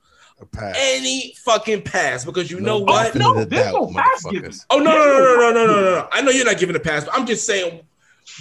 any 0.76 1.34
fucking 1.44 1.82
pass 1.84 2.26
because 2.26 2.52
you 2.52 2.60
no, 2.60 2.80
know 2.80 2.80
what? 2.80 3.16
No, 3.16 3.44
this 3.46 3.72
no 3.72 3.92
pass. 3.94 4.66
Oh 4.70 4.80
no, 4.80 4.84
no, 4.84 4.92
no, 4.92 5.36
no, 5.38 5.52
no, 5.52 5.52
no, 5.52 5.66
no, 5.66 5.82
no. 5.82 6.08
I 6.14 6.22
know 6.22 6.32
you're 6.32 6.46
not 6.46 6.58
giving 6.58 6.76
a 6.76 6.80
pass, 6.80 7.06
but 7.06 7.14
I'm 7.14 7.26
just 7.26 7.46
saying 7.46 7.82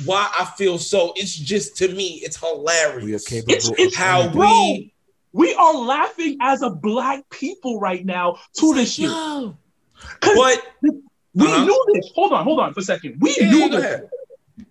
why 0.05 0.31
I 0.39 0.45
feel 0.45 0.79
so. 0.79 1.13
It's 1.17 1.35
just 1.35 1.77
to 1.79 1.89
me, 1.89 2.21
it's 2.25 2.37
hilarious. 2.37 3.31
We 3.31 3.39
are 3.39 3.43
it's, 3.49 3.71
it's 3.79 3.97
how 3.97 4.29
we 4.29 4.93
we 5.33 5.55
are 5.55 5.75
laughing 5.75 6.39
as 6.41 6.63
a 6.63 6.71
black 6.71 7.29
people 7.31 7.81
right 7.81 8.05
now 8.05 8.39
to 8.59 8.75
this 8.75 8.95
shit. 8.95 9.07
No. 9.07 9.57
But 10.21 10.63
we 11.35 11.47
uh-huh. 11.47 11.65
knew 11.65 11.87
this. 11.93 12.13
Hold 12.15 12.33
on, 12.33 12.45
hold 12.45 12.61
on 12.61 12.73
for 12.73 12.81
a 12.81 12.85
second. 12.85 13.17
We 13.21 13.37
yeah, 13.39 13.51
knew 13.51 13.69
this. 13.69 14.03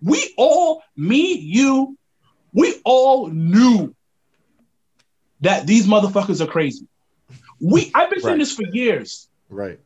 We 0.02 0.34
all, 0.38 0.82
me, 0.96 1.34
you, 1.34 1.98
we 2.52 2.80
all 2.84 3.28
knew 3.28 3.94
that 5.42 5.66
these 5.66 5.86
motherfuckers 5.86 6.40
are 6.40 6.46
crazy. 6.46 6.86
We 7.60 7.90
I've 7.94 8.10
been 8.10 8.20
saying 8.20 8.32
Right. 8.34 8.38
this 8.38 8.54
for 8.54 8.64
years. 8.72 9.28
Right. 9.48 9.78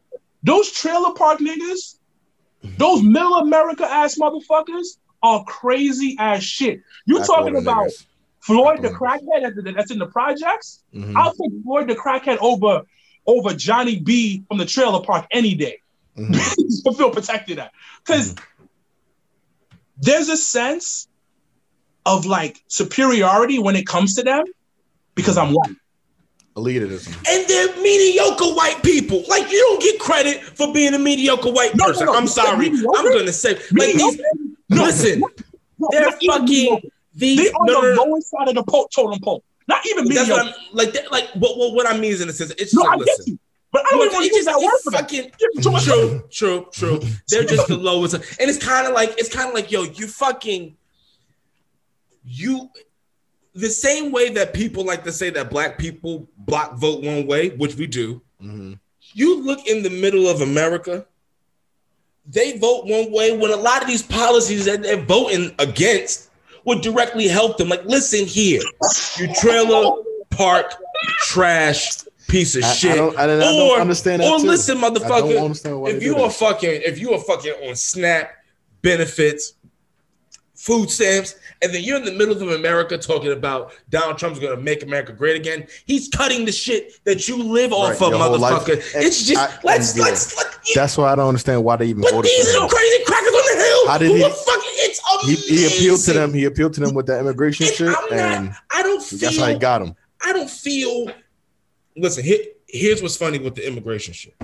Those 0.42 0.70
trailer 0.70 1.12
park 1.14 1.40
niggas, 1.40 1.96
those 2.62 3.02
middle 3.02 3.34
America 3.36 3.84
ass 3.84 4.16
motherfuckers 4.16 4.98
are 5.22 5.44
crazy 5.44 6.16
as 6.18 6.42
shit. 6.44 6.80
You 7.06 7.22
talking 7.24 7.56
about 7.56 7.86
niggas. 7.88 8.06
Floyd 8.40 8.82
the 8.82 8.88
crackhead 8.90 9.62
that's- 9.64 9.90
in 9.90 9.98
the 9.98 10.06
projects? 10.06 10.82
Mhm. 10.94 11.14
I'll 11.16 11.32
take 11.34 11.50
Floyd 11.64 11.88
the 11.88 11.96
crackhead 11.96 12.38
over 12.40 12.82
over 13.26 13.52
Johnny 13.52 13.98
B 13.98 14.42
from 14.48 14.56
the 14.58 14.64
trailer 14.64 15.02
park 15.02 15.26
any 15.30 15.54
day. 15.54 15.80
Mhm. 16.16 16.96
Feel 16.96 17.10
protected 17.10 17.58
at 17.58 17.72
because 18.04 18.34
there's 20.00 20.28
a 20.28 20.36
sense 20.36 21.08
of 22.06 22.24
like 22.26 22.62
superiority 22.68 23.58
when 23.58 23.76
it 23.76 23.86
comes 23.86 24.14
to 24.14 24.22
them 24.22 24.44
because 25.14 25.36
I'm 25.36 25.52
white. 25.52 25.76
Elitism. 26.58 27.08
and 27.28 27.48
they're 27.48 27.76
mediocre 27.82 28.54
white 28.54 28.82
people. 28.82 29.22
Like 29.28 29.50
you 29.50 29.58
don't 29.58 29.82
get 29.82 29.98
credit 30.00 30.40
for 30.56 30.72
being 30.72 30.94
a 30.94 30.98
mediocre 30.98 31.50
white 31.50 31.74
No, 31.76 31.86
no, 31.86 31.90
person. 31.92 32.06
no. 32.06 32.14
I'm 32.14 32.26
sorry. 32.26 32.68
I'm 32.68 32.82
gonna 33.12 33.32
say 33.32 33.54
like 33.72 33.94
these. 33.94 34.20
No, 34.70 34.82
listen, 34.84 35.20
no, 35.78 35.88
they're 35.90 36.10
fucking 36.26 36.80
these. 37.14 37.38
They 37.38 37.50
no, 37.52 37.66
the 37.66 37.72
no, 37.72 37.94
no. 37.94 38.02
lowest 38.04 38.30
side 38.30 38.48
of 38.48 38.54
the 38.54 38.62
po- 38.64 38.88
totem 38.94 39.18
pole. 39.20 39.42
Not 39.66 39.86
even 39.86 40.04
That's 40.08 40.28
mediocre. 40.28 40.44
what 40.44 40.54
I'm 40.54 40.76
like. 40.76 40.92
That, 40.92 41.10
like 41.12 41.28
what, 41.34 41.56
what? 41.58 41.74
What 41.74 41.86
I 41.86 41.94
mean 41.98 42.12
is 42.12 42.20
in 42.20 42.28
a 42.28 42.32
sense, 42.32 42.50
it's 42.58 42.74
no, 42.74 42.82
just 42.82 42.92
I 42.92 42.96
like, 42.96 43.06
get 43.06 43.26
you, 43.26 43.38
but 43.72 43.82
I 43.86 43.90
don't 43.90 43.98
Well, 43.98 44.06
even 44.08 44.18
want 44.18 44.30
to 44.30 44.36
use 44.36 44.44
that 44.46 44.58
word 44.58 44.80
for 44.84 44.90
fucking 44.92 45.22
them 45.22 45.62
too 45.62 45.70
much 45.70 45.84
credit. 45.84 46.30
true, 46.30 46.66
true, 46.72 46.98
true. 47.00 47.08
They're 47.28 47.44
just 47.44 47.68
the 47.68 47.76
lowest, 47.76 48.14
and 48.14 48.24
it's 48.50 48.58
kind 48.64 48.86
of 48.86 48.92
like 48.94 49.14
it's 49.18 49.28
kind 49.34 49.48
of 49.48 49.54
like 49.54 49.70
yo, 49.70 49.82
you 49.84 50.06
fucking 50.06 50.76
you. 52.24 52.70
The 53.58 53.70
same 53.70 54.12
way 54.12 54.28
that 54.30 54.52
people 54.54 54.84
like 54.84 55.02
to 55.02 55.10
say 55.10 55.30
that 55.30 55.50
black 55.50 55.78
people 55.78 56.28
block 56.36 56.76
vote 56.76 57.02
one 57.02 57.26
way, 57.26 57.48
which 57.50 57.74
we 57.74 57.88
do. 57.88 58.22
Mhm. 58.40 58.78
You 59.14 59.42
look 59.42 59.66
in 59.66 59.82
the 59.82 59.90
middle 59.90 60.28
of 60.28 60.42
America, 60.42 61.04
they 62.24 62.56
vote 62.58 62.86
one 62.86 63.10
way 63.10 63.36
when 63.36 63.50
a 63.50 63.56
lot 63.56 63.82
of 63.82 63.88
these 63.88 64.02
policies 64.02 64.66
that 64.66 64.82
they're 64.84 65.02
voting 65.04 65.52
against 65.58 66.28
would 66.66 66.82
directly 66.82 67.26
help 67.26 67.56
them. 67.58 67.68
Like, 67.68 67.84
listen 67.84 68.26
here, 68.26 68.62
you 69.18 69.34
trailer 69.34 70.02
park 70.30 70.74
trash 71.22 71.98
piece 72.28 72.54
of 72.54 72.62
I- 72.62 72.68
I 72.70 72.74
shit. 72.74 72.94
don't- 72.96 73.18
I 73.18 73.26
don't- 73.26 73.40
I 73.42 73.44
don't 73.44 73.80
understand 73.80 74.22
that 74.22 74.30
Or 74.30 74.38
too. 74.38 74.46
listen, 74.46 74.78
motherfucker, 74.78 75.88
if 75.88 76.00
you 76.02 76.16
are 76.18 76.30
fucking, 76.30 76.82
if 76.84 77.00
you 77.00 77.12
are 77.12 77.20
fucking 77.20 77.54
on 77.68 77.74
SNAP 77.74 78.30
benefits, 78.82 79.54
food 80.58 80.90
stamps, 80.90 81.36
and 81.62 81.72
then 81.72 81.82
you're 81.84 81.96
in 81.96 82.04
the 82.04 82.12
middle 82.12 82.34
of 82.34 82.42
America 82.50 82.98
talking 82.98 83.30
about 83.32 83.72
Donald 83.90 84.18
Trump's 84.18 84.40
gonna 84.40 84.56
make 84.56 84.82
America 84.82 85.12
great 85.12 85.36
again. 85.36 85.66
He's 85.86 86.08
cutting 86.08 86.44
the 86.44 86.50
shit 86.52 87.02
that 87.04 87.28
you 87.28 87.40
live 87.42 87.72
off 87.72 87.90
Right, 88.00 88.02
of, 88.02 88.10
your 88.10 88.18
whole 88.18 88.38
life. 88.38 88.64
motherfucker. 88.64 88.82
It's 88.96 89.22
just 89.24 89.38
I- 89.40 89.58
let's 89.62 89.96
yeah. 89.96 90.02
let's 90.02 90.36
let 90.36 90.46
That's 90.74 90.98
why 90.98 91.12
I 91.12 91.14
don't 91.14 91.28
understand 91.28 91.62
why 91.62 91.76
they 91.76 91.86
even 91.86 92.02
but 92.02 92.10
voted 92.10 92.30
these 92.30 92.54
are 92.56 92.62
him. 92.64 92.68
crazy 92.68 93.04
crackers 93.04 93.28
on 93.34 93.56
the 93.58 93.64
hill. 93.64 93.88
How 93.88 93.98
did 93.98 94.08
who 94.08 94.14
he- 94.16 94.24
are 94.24 94.30
fucking 94.30 94.70
it's 94.74 95.00
He, 95.26 95.32
amazing. 95.34 95.56
he 95.56 95.66
appealed 95.66 96.00
to 96.00 96.12
them. 96.12 96.34
He 96.34 96.44
appealed 96.44 96.74
to 96.74 96.80
them 96.80 96.94
with 96.94 97.06
that 97.06 97.20
immigration 97.20 97.66
And 97.66 97.74
shit, 97.76 97.88
I'm 97.88 98.12
and 98.12 98.44
not, 98.46 98.56
I 98.70 98.82
don't 98.82 99.02
feel 99.02 99.18
that's 99.20 99.38
how 99.38 99.46
he 99.46 99.58
got 99.58 99.80
him. 99.82 99.94
I 100.24 100.32
don't 100.32 100.50
feel. 100.50 101.10
Listen, 101.96 102.24
here, 102.24 102.38
here's 102.66 103.00
what's 103.00 103.16
funny 103.16 103.38
with 103.38 103.54
the 103.54 103.66
immigration 103.66 104.12
shit. 104.12 104.34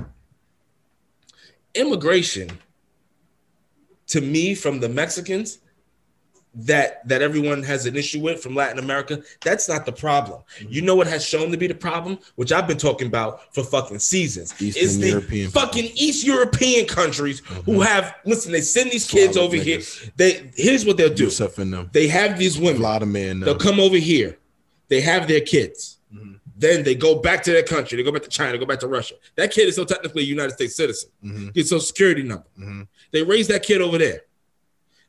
Immigration, 1.75 2.51
to 4.09 4.21
me, 4.21 4.55
from 4.55 4.79
the 4.81 4.89
Mexicans, 4.89 5.59
that 6.57 7.07
that 7.09 7.21
everyone 7.23 7.63
has 7.63 7.87
an 7.87 7.97
issue 7.97 8.21
with 8.21 8.43
from 8.43 8.55
Latin 8.55 8.79
America, 8.79 9.23
that's 9.43 9.69
not 9.69 9.85
the 9.87 9.93
problem. 9.93 10.43
You 10.69 10.83
know 10.83 10.95
what 10.95 11.07
has 11.07 11.25
shown 11.25 11.51
to 11.51 11.57
be 11.57 11.67
the 11.67 11.75
problem, 11.75 12.19
which 12.37 12.53
I've 12.53 12.67
been 12.67 12.79
talking 12.79 13.09
about 13.09 13.55
for 13.55 13.65
fucking 13.65 13.99
seasons, 13.99 14.55
Eastern 14.63 14.83
is 14.85 14.99
the 15.01 15.09
European 15.11 15.51
fucking 15.51 15.91
East 15.95 16.25
European 16.25 16.87
countries 16.87 17.41
who 17.65 17.81
have 17.81 18.15
listen. 18.25 18.53
They 18.53 18.61
send 18.61 18.91
these 18.91 19.11
kids 19.11 19.37
over 19.37 19.57
here. 19.57 19.81
They 20.17 20.51
here's 20.57 20.87
what 20.87 20.97
they'll 20.97 21.13
do. 21.13 21.31
Them. 21.31 21.91
They 21.93 22.09
have 22.09 22.39
these 22.39 22.59
women. 22.59 22.77
Vladimir 22.77 23.31
and 23.33 23.43
They'll 23.43 23.57
come 23.57 23.81
over 23.81 23.97
here. 23.97 24.39
They 24.89 25.01
have 25.01 25.27
their 25.29 25.41
kids. 25.41 25.99
Mhm. 26.15 26.39
Then 26.57 26.85
they 26.85 26.95
go 26.95 27.17
back 27.17 27.43
to 27.45 27.51
their 27.51 27.63
country. 27.65 27.97
They 27.97 28.03
go 28.05 28.13
back 28.13 28.23
to 28.23 28.29
China. 28.29 28.57
Go 28.59 28.67
back 28.67 28.81
to 28.81 28.87
Russia. 28.87 29.15
That 29.35 29.51
kid 29.51 29.67
is 29.69 29.75
still 29.75 29.87
technically 29.87 30.23
a 30.23 30.27
United 30.27 30.53
States 30.53 30.77
citizen. 30.77 31.11
Mhm. 31.25 31.53
Gets 31.53 31.71
social 31.71 31.81
security 31.81 32.23
number. 32.23 32.47
Mhm. 32.59 32.87
They 33.11 33.23
raise 33.23 33.49
that 33.49 33.63
kid 33.65 33.81
over 33.81 33.99
there. 33.99 34.23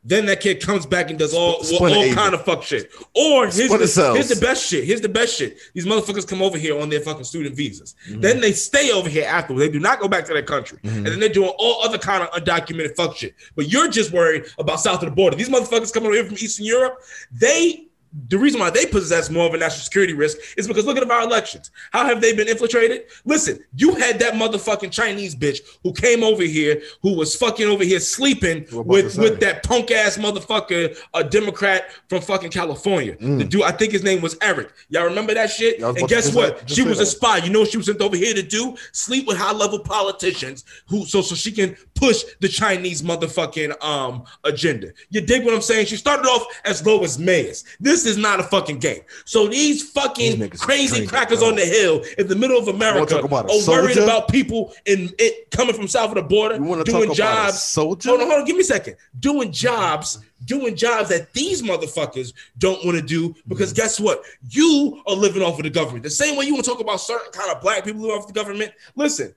Then 0.08 0.28
that 0.28 0.39
kid 0.39 0.62
comes 0.62 0.86
back 0.86 1.10
and 1.10 1.18
does 1.18 1.34
all, 1.34 1.64
Splinter 1.64 1.97
all 1.97 2.03
agent. 2.03 2.18
kind 2.18 2.34
of 2.36 2.45
fuck 2.45 2.62
shit. 2.62 2.91
Or 3.16 3.47
here's 3.47 3.56
the, 3.58 4.12
here's 4.14 4.30
the 4.30 4.39
best 4.39 4.64
shit. 4.64 4.84
Here's 4.84 5.01
the 5.01 5.10
best 5.10 5.36
shit. 5.36 5.58
These 5.74 5.88
motherfuckers 5.88 6.28
come 6.28 6.43
over 6.43 6.60
here 6.60 6.80
on 6.80 6.89
their 6.89 7.01
fucking 7.01 7.24
student 7.24 7.56
visas. 7.56 7.95
Mm-hmm. 8.08 8.22
Then 8.22 8.39
they 8.39 8.51
stay 8.51 8.91
over 8.91 9.10
here 9.10 9.26
afterwards. 9.28 9.66
They 9.66 9.72
do 9.72 9.80
not 9.80 9.99
go 9.99 10.08
back 10.08 10.26
to 10.26 10.34
their 10.34 10.43
country. 10.43 10.78
And 10.84 11.08
then 11.08 11.20
they're 11.20 11.30
doing 11.30 11.51
all 11.58 11.82
other 11.84 11.97
kind 11.97 12.22
of 12.22 12.30
undocumented 12.32 12.95
fuck 12.95 13.16
shit. 13.18 13.34
But 13.56 13.70
you're 13.70 13.89
just 13.89 14.12
worried 14.12 14.45
about 14.60 14.80
south 14.80 15.01
of 15.01 15.10
the 15.10 15.16
border. 15.16 15.36
These 15.36 15.49
motherfuckers 15.49 15.91
coming 15.91 16.08
over 16.08 16.16
here 16.16 16.26
from 16.26 16.36
Eastern 16.36 16.66
Europe, 16.66 17.01
they 17.32 17.88
the 18.30 18.38
reason 18.38 18.59
why 18.59 18.70
they 18.70 18.86
possess 18.86 19.30
more 19.30 19.45
of 19.45 19.53
a 19.53 19.57
national 19.57 19.84
security 19.84 20.13
risk 20.13 20.38
is 20.57 20.68
because 20.68 20.86
look 20.86 20.97
at 20.97 21.09
our 21.09 21.22
elections. 21.22 21.72
How 21.91 22.05
have 22.05 22.22
they 22.22 22.34
been 22.34 22.47
infiltrated? 22.47 23.03
Listen, 23.26 23.59
you 23.76 23.93
had 23.95 24.20
that 24.20 24.34
motherfucking 24.34 24.91
Chinese 24.91 25.36
bitch 25.36 25.59
who 25.84 25.91
came 25.91 26.24
over 26.24 26.43
here, 26.43 26.82
who 27.01 27.16
was 27.16 27.36
fucking 27.36 27.68
over 27.68 27.84
here 27.84 27.99
sleeping 27.99 28.66
with, 28.72 29.18
with 29.18 29.39
that 29.41 29.63
punk 29.63 29.91
ass 29.91 30.18
motherfucker, 30.18 30.97
a 31.13 31.24
Democrat 31.24 31.91
from 32.07 32.22
fucking 32.22 32.51
California. 32.51 33.16
Mm. 33.18 33.39
The 33.39 33.43
dude, 33.43 33.63
I 33.63 33.72
think 33.72 33.91
his 33.91 34.03
name 34.03 34.22
was 34.22 34.38
Eric. 34.41 34.72
Y'all 34.89 35.03
remember 35.03 35.34
that 35.34 35.49
shit? 35.49 35.80
Yeah, 35.80 35.88
I 35.88 35.91
was 35.91 36.01
And 36.01 36.09
guess 36.09 36.34
what? 36.34 36.70
she 36.70 36.84
was 36.84 36.99
a 36.99 37.05
spy. 37.05 37.38
You 37.38 37.49
know 37.49 37.61
what 37.61 37.72
she 37.72 37.78
was 37.78 37.88
sent 37.88 38.01
over 38.01 38.16
here 38.16 38.34
to 38.34 38.43
do? 38.43 38.76
Sleep 38.93 39.28
with 39.28 39.38
high 39.38 39.51
level 39.51 39.80
politicians 39.80 40.63
who 40.88 41.05
so 41.05 41.22
so 41.22 41.36
she 41.36 41.51
can 41.51 41.76
push 41.95 42.24
the 42.39 42.47
Chinese 42.47 43.01
motherfucking 43.01 43.84
um 43.84 44.24
agenda. 44.45 44.93
You 45.09 45.22
dig 45.22 45.43
what 45.43 45.53
I'm 45.53 45.61
saying? 45.61 45.88
She 45.88 45.97
started 45.97 46.26
off 46.28 46.45
as 46.63 46.86
low 46.86 47.03
as 47.03 47.20
mayors. 47.20 47.66
This 47.80 48.05
this 48.06 48.16
is 48.16 48.22
not 48.22 48.39
a 48.39 48.43
fucking 48.43 48.80
game. 48.80 49.01
So 49.26 49.47
these 49.47 49.89
fucking 49.91 50.39
These 50.39 50.62
crazy 50.62 51.06
crackers 51.08 51.41
on 51.41 51.56
the 51.56 51.66
hill 51.66 52.03
in 52.18 52.28
the 52.28 52.36
middle 52.36 52.58
of 52.58 52.68
America 52.68 53.18
about 53.18 53.49
are 53.49 53.68
worried 53.68 53.97
about 53.97 54.30
people 54.30 54.74
in 54.86 55.12
it 55.20 55.49
coming 55.51 55.74
from 55.76 55.88
south 55.88 56.10
of 56.10 56.16
the 56.16 56.22
border 56.24 56.56
You 56.56 56.64
want 56.64 56.86
to 56.86 56.91
doing 56.91 57.08
talk 57.10 57.18
about 57.18 57.47
a 57.47 57.47
jobs. 57.51 57.62
soldier? 57.64 58.10
Hold 58.10 58.22
on, 58.22 58.28
hold 58.28 58.39
on, 58.41 58.45
give 58.45 58.56
me 58.56 58.62
a 58.62 58.66
second. 58.66 58.95
Doing 59.20 59.51
jobs, 59.51 60.20
doing 60.45 60.76
jobs 60.76 61.10
that 61.10 61.34
these 61.34 61.62
motherfuckers 61.62 62.34
don't 62.58 62.84
want 62.86 62.97
to 62.97 63.03
do 63.03 63.36
because 63.47 63.66
Mm-hmm. 63.74 63.76
guess 63.82 63.99
what? 63.99 64.22
You 64.49 65.01
are 65.08 65.16
living 65.16 65.41
off 65.41 65.58
of 65.58 65.64
the 65.64 65.70
government. 65.70 66.03
The 66.03 66.10
same 66.10 66.38
way 66.38 66.45
you 66.45 66.53
want 66.53 66.66
to 66.66 66.72
talk 66.72 66.80
about 66.80 67.01
certain 67.01 67.32
kind 67.32 67.51
of 67.51 67.62
black 67.62 67.84
people 67.84 68.01
living 68.01 68.16
off 68.18 68.28
the 68.28 68.34
government. 68.34 68.72
Listen, 68.95 69.34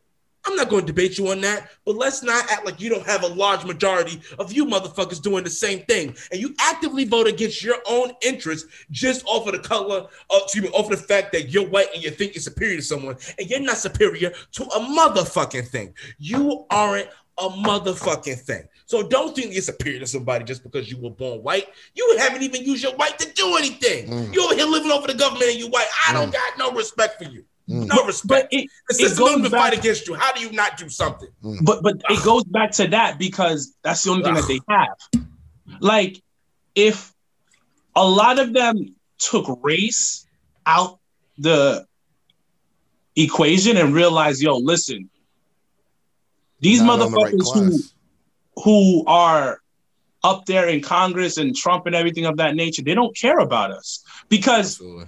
I'm 0.49 0.57
not 0.57 0.71
going 0.71 0.87
to 0.87 0.93
debate 0.93 1.19
you 1.19 1.29
on 1.29 1.43
that, 1.43 1.69
but 1.85 1.97
let's 1.97 2.23
not 2.23 2.51
act 2.51 2.65
like 2.65 2.81
you 2.81 2.89
don't 2.89 3.05
have 3.07 3.23
a 3.23 3.27
large 3.27 3.67
majority 3.67 4.19
of 4.39 4.51
you 4.51 4.65
motherfuckers 4.65 5.21
doing 5.21 5.45
the 5.45 5.51
same 5.51 5.81
thing. 5.81 6.17
And 6.33 6.41
you 6.41 6.55
actively 6.59 7.05
vote 7.05 7.27
against 7.27 7.63
your 7.63 7.77
own 7.87 8.13
interests 8.23 8.67
just 8.91 9.27
off 9.27 9.47
of 9.47 9.53
the 9.53 9.59
color, 9.59 10.07
uh, 10.31 10.39
excuse 10.43 10.65
me, 10.65 10.71
off 10.71 10.91
of 10.91 10.99
the 10.99 11.07
fact 11.07 11.33
that 11.33 11.51
you're 11.51 11.69
white 11.69 11.89
and 11.95 12.03
you 12.03 12.11
think 12.11 12.35
you're 12.35 12.41
superior 12.41 12.77
to 12.77 12.83
someone, 12.83 13.17
and 13.39 13.51
you're 13.51 13.61
not 13.61 13.77
superior 13.77 14.33
to 14.53 14.63
a 14.65 14.81
motherfucking 14.81 15.69
thing. 15.69 15.93
You 16.19 16.65
aren't 16.71 17.09
a 17.37 17.49
motherfucking 17.51 18.41
thing. 18.41 18.69
So 18.87 19.07
don't 19.07 19.37
think 19.37 19.53
you're 19.53 19.61
superior 19.61 20.01
to 20.01 20.07
somebody 20.07 20.47
just 20.47 20.63
because 20.63 20.91
you 20.91 20.99
were 20.99 21.11
born 21.11 21.43
white. 21.43 21.67
You 21.95 22.17
haven't 22.19 22.43
even 22.43 22.65
used 22.65 22.83
your 22.83 22.95
white 22.95 23.19
to 23.19 23.31
do 23.35 23.57
anything. 23.59 24.09
Mm. 24.09 24.35
You're 24.35 24.55
here 24.55 24.67
living 24.67 24.91
over 24.91 25.07
the 25.07 25.15
government 25.15 25.51
and 25.51 25.59
you 25.59 25.69
white. 25.69 25.89
I 26.09 26.15
don't 26.15 26.33
got 26.33 26.59
no 26.59 26.73
respect 26.73 27.23
for 27.23 27.29
you. 27.29 27.45
Mm. 27.69 27.87
No 27.89 28.05
respect. 28.07 28.49
But 28.51 28.59
it, 28.59 28.71
The 28.89 28.95
it 28.95 28.99
system 28.99 29.19
don't 29.19 29.29
goes 29.29 29.39
even 29.41 29.51
back, 29.51 29.61
fight 29.61 29.79
against 29.79 30.09
you. 30.09 30.15
How 30.15 30.33
do 30.33 30.41
you 30.41 30.53
not 30.53 30.77
do 30.79 30.89
something? 30.89 31.29
but 31.63 31.83
but 31.83 31.97
it 32.09 32.25
goes 32.25 32.45
back 32.45 32.71
to 32.73 32.89
that 32.89 33.19
because 33.19 33.75
that's 33.83 34.03
the 34.03 34.11
only 34.11 34.25
thing 34.25 34.35
that 34.35 34.49
they 34.49 34.61
have. 34.69 35.23
Like, 35.81 36.23
if 36.75 37.13
a 37.95 38.07
lot 38.07 38.39
of 38.39 38.53
them 38.53 38.95
took 39.19 39.61
race 39.63 40.27
out 40.65 40.99
the 41.37 41.87
equation 43.17 43.77
and 43.77 43.95
realized, 43.95 44.41
yo, 44.41 44.57
listen, 44.57 45.11
these 46.61 46.81
Not 46.81 47.01
on 47.01 47.11
the 47.11 47.17
right 47.17 47.35
motherfuckers 47.35 47.93
who 48.55 48.63
who 48.63 49.05
are 49.07 49.61
up 50.25 50.47
there 50.47 50.69
in 50.69 50.81
Congress 50.81 51.37
and 51.37 51.55
Trump 51.55 51.87
and 51.87 51.95
everything 51.95 52.27
of 52.27 52.39
that 52.39 52.57
nature, 52.57 52.83
they 52.83 52.95
don't 52.95 53.17
care 53.17 53.39
about 53.39 53.71
us 53.71 54.03
because 54.29 54.81
Absolutely. 54.81 55.05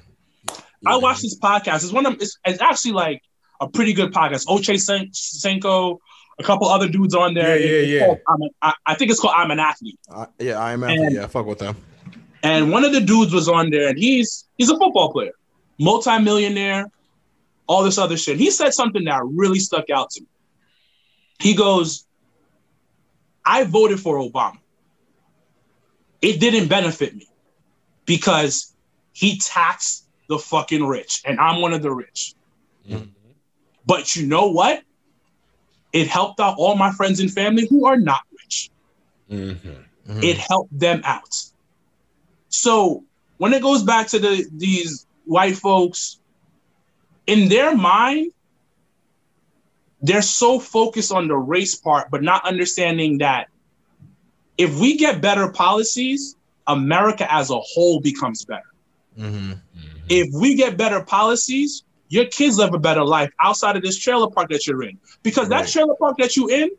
I 0.86 0.96
watched 0.96 1.22
this 1.22 1.38
podcast. 1.38 1.84
It's 1.84 1.92
one 1.92 2.06
of 2.06 2.14
it's, 2.14 2.38
it's 2.44 2.60
actually 2.60 2.92
like 2.92 3.22
a 3.60 3.68
pretty 3.68 3.92
good 3.92 4.12
podcast. 4.12 4.46
Ocho 4.48 4.76
Sen- 4.76 5.10
Cinco, 5.12 6.00
a 6.38 6.42
couple 6.42 6.68
other 6.68 6.88
dudes 6.88 7.14
on 7.14 7.34
there. 7.34 7.58
Yeah, 7.58 7.66
yeah, 7.66 7.80
yeah. 7.98 8.06
called 8.06 8.18
I'm 8.28 8.42
a- 8.62 8.74
I, 8.86 8.94
think 8.94 9.10
it's 9.10 9.20
called 9.20 9.34
I'm 9.36 9.50
an 9.50 9.58
athlete. 9.60 9.98
I, 10.10 10.26
yeah, 10.38 10.58
I 10.58 10.72
am. 10.72 10.82
And- 10.84 11.14
yeah, 11.14 11.26
fuck 11.26 11.46
with 11.46 11.58
them. 11.58 11.76
And 12.42 12.70
one 12.72 12.84
of 12.84 12.92
the 12.92 13.00
dudes 13.02 13.34
was 13.34 13.48
on 13.48 13.68
there, 13.70 13.88
and 13.88 13.98
he's 13.98 14.46
he's 14.56 14.70
a 14.70 14.78
football 14.78 15.12
player, 15.12 15.32
multimillionaire, 15.78 16.86
all 17.66 17.82
this 17.84 17.98
other 17.98 18.16
shit. 18.16 18.38
He 18.38 18.50
said 18.50 18.72
something 18.72 19.04
that 19.04 19.20
really 19.24 19.58
stuck 19.58 19.90
out 19.90 20.08
to 20.12 20.22
me. 20.22 20.26
He 21.38 21.54
goes, 21.54 22.06
"I 23.44 23.64
voted 23.64 24.00
for 24.00 24.16
Obama. 24.18 24.56
It 26.22 26.40
didn't 26.40 26.68
benefit 26.68 27.14
me 27.14 27.28
because 28.06 28.74
he 29.12 29.38
taxed 29.38 30.06
the 30.30 30.38
fucking 30.38 30.86
rich, 30.86 31.22
and 31.26 31.38
I'm 31.40 31.60
one 31.60 31.74
of 31.74 31.82
the 31.82 31.92
rich. 31.92 32.34
But 33.84 34.14
you 34.14 34.26
know 34.26 34.46
what? 34.50 34.82
It 35.92 36.06
helped 36.06 36.38
out 36.38 36.54
all 36.56 36.76
my 36.76 36.92
friends 36.92 37.18
and 37.18 37.30
family 37.30 37.66
who 37.68 37.84
are 37.84 37.96
not 37.96 38.20
rich. 38.40 38.70
Mhm. 39.28 39.84
It 40.22 40.38
helped 40.38 40.78
them 40.78 41.02
out. 41.04 41.34
So 42.48 43.04
when 43.38 43.52
it 43.52 43.60
goes 43.60 43.82
back 43.82 44.06
to 44.08 44.18
the 44.20 44.46
these 44.52 45.06
white 45.24 45.56
folks, 45.56 46.20
in 47.26 47.48
their 47.48 47.76
mind, 47.76 48.32
they're 50.02 50.22
so 50.22 50.60
focused 50.60 51.12
on 51.12 51.26
the 51.26 51.36
race 51.36 51.74
part, 51.74 52.10
but 52.10 52.22
not 52.22 52.44
understanding 52.44 53.18
that 53.18 53.48
if 54.56 54.78
we 54.78 54.96
get 54.96 55.20
better 55.20 55.50
policies, 55.50 56.36
America 56.68 57.30
as 57.32 57.50
a 57.50 57.58
whole 57.58 58.00
becomes 58.00 58.44
better. 58.44 58.72
Mhm. 59.18 59.60
If 60.10 60.28
we 60.34 60.54
get 60.56 60.76
better 60.76 61.02
policies, 61.02 61.84
your 62.08 62.26
kids 62.26 62.58
live 62.58 62.74
a 62.74 62.78
better 62.78 63.04
life 63.04 63.30
outside 63.40 63.76
of 63.76 63.82
this 63.82 63.96
trailer 63.96 64.28
park 64.28 64.50
that 64.50 64.66
you're 64.66 64.82
in. 64.82 64.98
Because 65.22 65.48
Right. 65.48 65.62
that 65.62 65.70
trailer 65.70 65.94
park 65.94 66.16
that 66.18 66.36
you're 66.36 66.50
in 66.50 66.70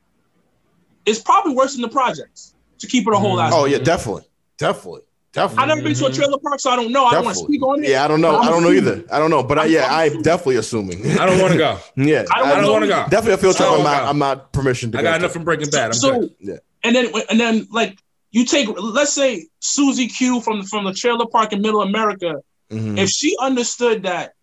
is 1.05 1.19
probably 1.19 1.53
worse 1.55 1.73
than 1.73 1.81
the 1.81 1.89
projects. 1.89 2.53
To 2.79 2.87
keep 2.87 3.07
it 3.07 3.13
a 3.13 3.17
whole 3.17 3.37
mm-hmm. 3.37 3.47
ass. 3.47 3.53
Oh 3.55 3.65
yeah, 3.65 3.77
definitely, 3.77 4.23
definitely, 4.57 5.01
definitely. 5.33 5.61
I've 5.61 5.67
never 5.67 5.81
been 5.83 5.93
to 5.93 6.05
a 6.05 6.09
mm-hmm. 6.09 6.15
trailer 6.19 6.39
park, 6.39 6.59
so 6.59 6.71
I 6.71 6.75
don't 6.75 6.91
know. 6.91 7.05
I 7.05 7.13
don't 7.13 7.25
want 7.25 7.37
to 7.37 7.43
speak 7.43 7.61
on 7.61 7.83
it. 7.83 7.89
Yeah, 7.89 8.03
I 8.03 8.07
don't 8.07 8.21
know. 8.21 8.39
I'm 8.39 8.47
don't 8.47 8.63
know 8.63 8.71
either. 8.71 9.03
I 9.11 9.19
don't 9.19 9.29
know, 9.29 9.43
but 9.43 9.59
I, 9.59 9.65
yeah, 9.65 9.85
I'm 9.85 10.17
I'm 10.17 10.21
definitely 10.23 10.55
assuming. 10.55 11.05
I 11.19 11.27
don't 11.27 11.39
want 11.39 11.51
to 11.51 11.59
go. 11.59 11.77
yeah, 11.95 12.25
I 12.33 12.39
don't 12.39 12.63
don't 12.63 12.71
want 12.71 12.83
to 12.85 12.87
go. 12.87 13.03
definitely 13.03 13.33
a 13.33 13.37
field 13.37 13.55
trip. 13.55 13.69
I 13.69 13.75
I'm 13.75 13.83
don't 13.83 14.07
I'm 14.09 14.17
not 14.17 14.51
permission 14.51 14.91
to 14.93 14.97
I 14.97 15.01
go 15.01 15.07
got 15.09 15.11
to. 15.11 15.17
enough 15.19 15.31
from 15.31 15.43
Breaking 15.43 15.69
Bad. 15.69 15.85
I'm 15.85 15.93
so 15.93 16.21
good. 16.21 16.35
Yeah. 16.39 16.55
and 16.83 16.95
then 16.95 17.11
and 17.29 17.39
then 17.39 17.67
like 17.69 17.99
you 18.31 18.45
take 18.45 18.67
let's 18.79 19.13
say 19.13 19.45
Susie 19.59 20.07
Q 20.07 20.41
from 20.41 20.63
from 20.63 20.85
the 20.85 20.93
trailer 20.93 21.27
park 21.27 21.53
in 21.53 21.61
Middle 21.61 21.83
America. 21.83 22.41
Mhm. 22.71 22.97
If 22.97 23.09
she 23.09 23.35
understood 23.39 24.03
that 24.03 24.33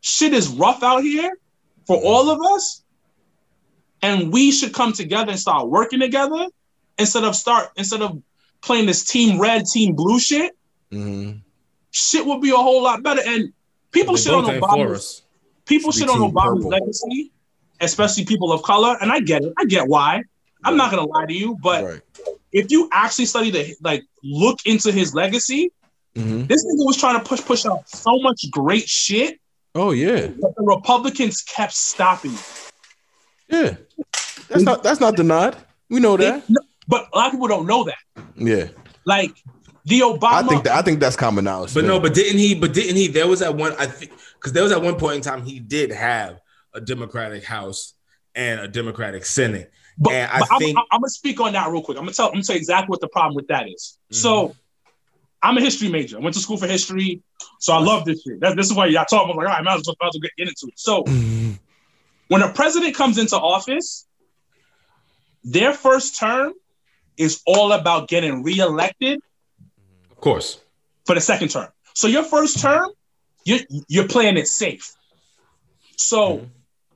shit 0.00 0.32
is 0.32 0.48
rough 0.48 0.82
out 0.82 1.02
here 1.02 1.38
for 1.86 1.96
all 1.96 2.30
of 2.30 2.40
us, 2.54 2.82
and 4.02 4.32
we 4.32 4.52
should 4.52 4.72
come 4.72 4.92
together 4.92 5.32
and 5.32 5.40
start 5.40 5.68
working 5.68 6.00
together 6.00 6.46
instead 6.98 7.24
of 7.24 7.34
start 7.36 7.70
instead 7.76 8.00
of 8.00 8.22
playing 8.60 8.86
this 8.86 9.04
team 9.04 9.38
red, 9.40 9.64
team 9.66 9.94
blue 9.94 10.18
shit, 10.18 10.56
Mhm. 10.92 11.40
shit 11.90 12.24
would 12.24 12.40
be 12.40 12.50
a 12.50 12.56
whole 12.56 12.82
lot 12.82 13.02
better. 13.02 13.22
And 13.24 13.52
people 13.90 14.16
shit 14.16 14.32
on 14.32 14.44
both 14.44 14.52
ain't 14.52 14.60
for 14.60 14.68
Obama. 14.68 15.22
people 15.66 15.92
Should 15.92 16.00
shit 16.02 16.08
on 16.10 16.20
Obama's 16.20 16.64
Purple. 16.64 16.70
legacy, 16.70 17.30
especially 17.80 18.24
people 18.24 18.52
of 18.52 18.62
color, 18.62 18.96
and 19.00 19.12
I 19.12 19.20
get 19.20 19.42
it. 19.42 19.52
I 19.58 19.64
get 19.66 19.86
why. 19.88 20.22
I'm 20.64 20.76
not 20.76 20.90
gonna 20.90 21.06
lie 21.06 21.26
to 21.26 21.32
you, 21.34 21.56
but 21.62 21.84
right. 21.84 22.00
if 22.52 22.70
you 22.70 22.88
actually 22.92 23.26
study 23.26 23.50
the 23.50 23.76
like 23.82 24.04
look 24.24 24.58
into 24.64 24.90
his 24.92 25.14
legacy, 25.14 25.70
Mhm. 26.18 26.48
this 26.48 26.64
nigga 26.64 26.84
was 26.86 26.96
trying 26.96 27.18
to 27.18 27.24
push 27.28 27.40
push 27.40 27.64
out 27.66 27.88
so 27.88 28.18
much 28.20 28.44
great 28.50 28.88
shit, 28.88 29.38
Oh 29.74 29.92
yeah, 29.92 30.26
but 30.40 30.54
the 30.56 30.62
Republicans 30.62 31.42
kept 31.42 31.72
stopping. 31.72 32.36
yeah. 33.48 33.76
That's 34.48 34.62
not. 34.64 34.82
That's 34.82 35.00
not 35.00 35.14
denied. 35.16 35.56
We 35.90 36.00
know 36.00 36.16
that. 36.16 36.46
They- 36.48 36.54
but 36.86 37.06
a 37.12 37.18
lot 37.18 37.26
of 37.26 37.32
people 37.32 37.48
don't 37.48 37.66
know 37.66 37.84
that. 37.84 37.98
Yeah, 38.34 38.68
Like 39.04 39.32
the 39.84 40.00
Obama, 40.00 40.32
I 40.32 40.42
think 40.42 40.64
that. 40.64 40.72
I 40.74 40.80
think 40.82 41.00
that's 41.00 41.16
common 41.16 41.44
knowledge. 41.44 41.74
But 41.74 41.82
man. 41.84 41.88
no, 41.88 42.00
but 42.00 42.14
didn't 42.14 42.38
he? 42.38 42.54
But 42.54 42.72
didn't 42.72 42.96
he? 42.96 43.08
There 43.08 43.26
was 43.28 43.42
at 43.42 43.54
one. 43.54 43.74
I 43.78 43.84
think 43.86 44.12
because 44.34 44.52
there 44.54 44.62
was 44.62 44.72
at 44.72 44.80
one 44.82 44.96
point 44.96 45.16
in 45.16 45.20
time 45.22 45.42
he 45.42 45.60
did 45.60 45.90
have 45.92 46.40
a 46.74 46.80
Democratic 46.80 47.44
House 47.44 47.92
and 48.34 48.58
a 48.60 48.68
Democratic 48.68 49.26
Senate. 49.26 49.70
but, 49.98 50.12
and 50.14 50.30
I 50.32 50.38
but 50.40 50.48
I'm, 50.52 50.58
think- 50.60 50.78
I'm, 50.78 50.84
I'm 50.92 51.00
gonna 51.02 51.10
speak 51.10 51.40
on 51.40 51.52
that 51.52 51.70
real 51.70 51.82
quick. 51.82 51.98
I'm 51.98 52.04
gonna 52.04 52.14
tell 52.14 52.28
I'm 52.28 52.32
gonna 52.34 52.44
tell 52.44 52.56
you 52.56 52.60
exactly 52.60 52.88
what 52.88 53.00
the 53.02 53.08
problem 53.08 53.34
with 53.34 53.48
that 53.48 53.68
is. 53.68 53.98
Mm-hmm. 54.10 54.16
So 54.22 54.56
I'm 55.42 55.56
a 55.56 55.60
history 55.60 55.88
major. 55.88 56.16
I 56.18 56.20
went 56.20 56.34
to 56.34 56.40
school 56.40 56.56
for 56.56 56.66
history, 56.66 57.22
so 57.60 57.72
I 57.72 57.78
love 57.78 58.04
this 58.04 58.22
shit. 58.22 58.40
That, 58.40 58.56
this 58.56 58.66
is 58.66 58.74
why 58.74 58.86
y'all 58.86 59.04
talking. 59.04 59.30
I'm 59.30 59.36
like, 59.36 59.46
all 59.46 59.52
right, 59.52 59.60
I 59.60 59.62
might 59.62 59.76
as 59.76 59.86
well, 59.86 59.96
might 60.00 60.08
as 60.08 60.14
well 60.20 60.30
get 60.36 60.48
into 60.48 60.66
it. 60.66 60.78
So 60.78 61.02
Mhm. 61.04 61.58
when 62.28 62.42
a 62.42 62.52
president 62.52 62.94
comes 62.96 63.18
into 63.18 63.36
office, 63.36 64.06
their 65.44 65.72
first 65.72 66.18
term 66.18 66.52
is 67.16 67.40
all 67.46 67.72
about 67.72 68.08
getting 68.08 68.42
reelected 68.42 69.20
Of 70.10 70.16
course. 70.20 70.58
for 71.06 71.14
the 71.14 71.20
second 71.20 71.48
term. 71.50 71.68
So 71.94 72.06
your 72.08 72.24
first 72.24 72.60
term, 72.60 72.90
you're 73.44 73.60
you're 73.88 74.08
playing 74.08 74.36
it 74.36 74.46
safe. 74.48 74.92
So 75.96 76.48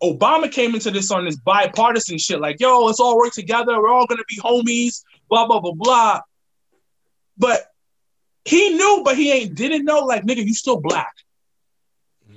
Obama 0.02 0.50
came 0.50 0.74
into 0.74 0.90
this 0.90 1.10
on 1.12 1.24
this 1.24 1.36
bipartisan 1.36 2.18
shit, 2.18 2.40
like, 2.40 2.58
yo, 2.60 2.84
let's 2.84 2.98
all 3.00 3.16
work 3.16 3.32
together. 3.32 3.80
We're 3.80 3.88
all 3.92 4.06
gonna 4.06 4.24
be 4.28 4.36
homies, 4.40 5.04
blah, 5.28 5.46
blah, 5.46 5.60
blah, 5.60 5.72
blah. 5.74 6.20
But 7.38 7.66
he 8.44 8.70
knew, 8.70 9.02
but 9.04 9.16
he 9.16 9.30
ain't 9.32 9.54
didn't 9.54 9.84
know, 9.84 10.00
like, 10.00 10.24
nigga, 10.24 10.44
you 10.44 10.54
still 10.54 10.80
black. 10.80 11.12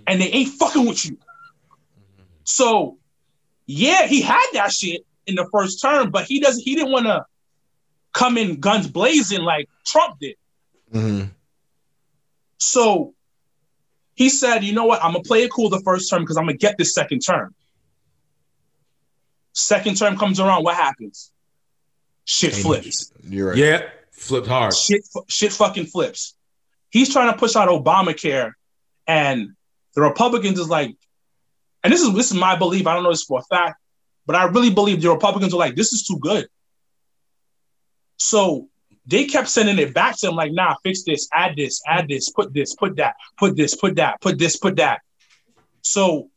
And 0.08 0.22
they 0.22 0.28
ain't 0.28 0.54
fucking 0.54 0.86
with 0.86 1.04
you. 1.06 1.18
So 2.44 3.00
yeah, 3.66 4.06
he 4.06 4.22
had 4.22 4.46
that 4.54 4.72
shit 4.72 5.02
in 5.26 5.36
the 5.36 5.48
first 5.52 5.82
term, 5.82 6.12
but 6.12 6.26
he 6.26 6.40
doesn't 6.40 6.64
he 6.64 6.76
didn't 6.76 6.92
want 6.92 7.08
to 7.08 7.26
come 8.14 8.38
in 8.38 8.60
guns 8.60 8.88
blazing 8.88 9.42
like 9.42 9.68
Trump 9.86 10.20
did. 10.20 10.36
Mhm. 10.94 11.32
So 12.60 13.16
he 14.14 14.30
said, 14.30 14.64
you 14.64 14.74
know 14.74 14.86
what? 14.86 15.04
I'm 15.04 15.14
gonna 15.14 15.24
play 15.24 15.44
it 15.44 15.52
cool 15.52 15.70
the 15.70 15.82
first 15.82 16.10
term 16.10 16.22
because 16.22 16.38
I'm 16.38 16.46
gonna 16.46 16.58
get 16.58 16.78
this 16.78 16.94
second 16.94 17.20
term. 17.20 17.54
Second 19.54 19.98
term 19.98 20.18
comes 20.18 20.40
around, 20.40 20.64
what 20.64 20.76
happens? 20.76 21.32
Shit 22.26 22.54
flips. 22.54 23.12
You're 23.24 23.50
right. 23.50 23.58
Yeah, 23.58 23.90
flipped 24.16 24.48
hard. 24.48 24.76
Shit, 24.76 25.04
shit 25.28 25.52
fucking 25.54 25.86
flips. 25.88 26.36
He's 26.90 27.12
trying 27.12 27.32
to 27.32 27.38
push 27.38 27.56
out 27.56 27.68
Obamacare, 27.70 28.54
and 29.08 29.50
the 29.96 30.02
Republicans 30.02 30.60
is 30.60 30.70
like, 30.70 30.96
and 31.84 31.92
this 31.94 32.02
is 32.02 32.14
this 32.14 32.32
is 32.32 32.38
my 32.38 32.56
belief. 32.56 32.88
I 32.88 32.94
don't 32.94 33.04
know 33.04 33.12
this 33.12 33.24
for 33.24 33.40
a 33.40 33.56
fact, 33.56 33.80
but 34.26 34.36
I 34.36 34.46
really 34.46 34.72
believe 34.72 35.02
the 35.02 35.10
Republicans 35.10 35.54
are 35.54 35.58
like, 35.58 35.76
this 35.76 35.94
is 35.94 36.06
too 36.06 36.18
good. 36.20 36.48
So 38.18 38.70
they 39.06 39.26
kept 39.26 39.50
sending 39.50 39.78
it 39.78 39.94
back 39.94 40.18
to 40.20 40.30
him 40.30 40.36
like, 40.36 40.52
nah, 40.52 40.76
fix 40.84 41.04
this, 41.04 41.28
add 41.32 41.56
this, 41.56 41.82
add 41.86 42.08
this, 42.08 42.30
put 42.30 42.54
this, 42.54 42.74
put 42.76 42.96
that, 42.96 43.16
put 43.38 43.56
this, 43.56 43.76
put 43.76 43.96
that, 43.98 44.20
put 44.22 44.40
this, 44.40 44.58
put 44.58 44.78
that. 44.78 45.02
So 45.82 46.30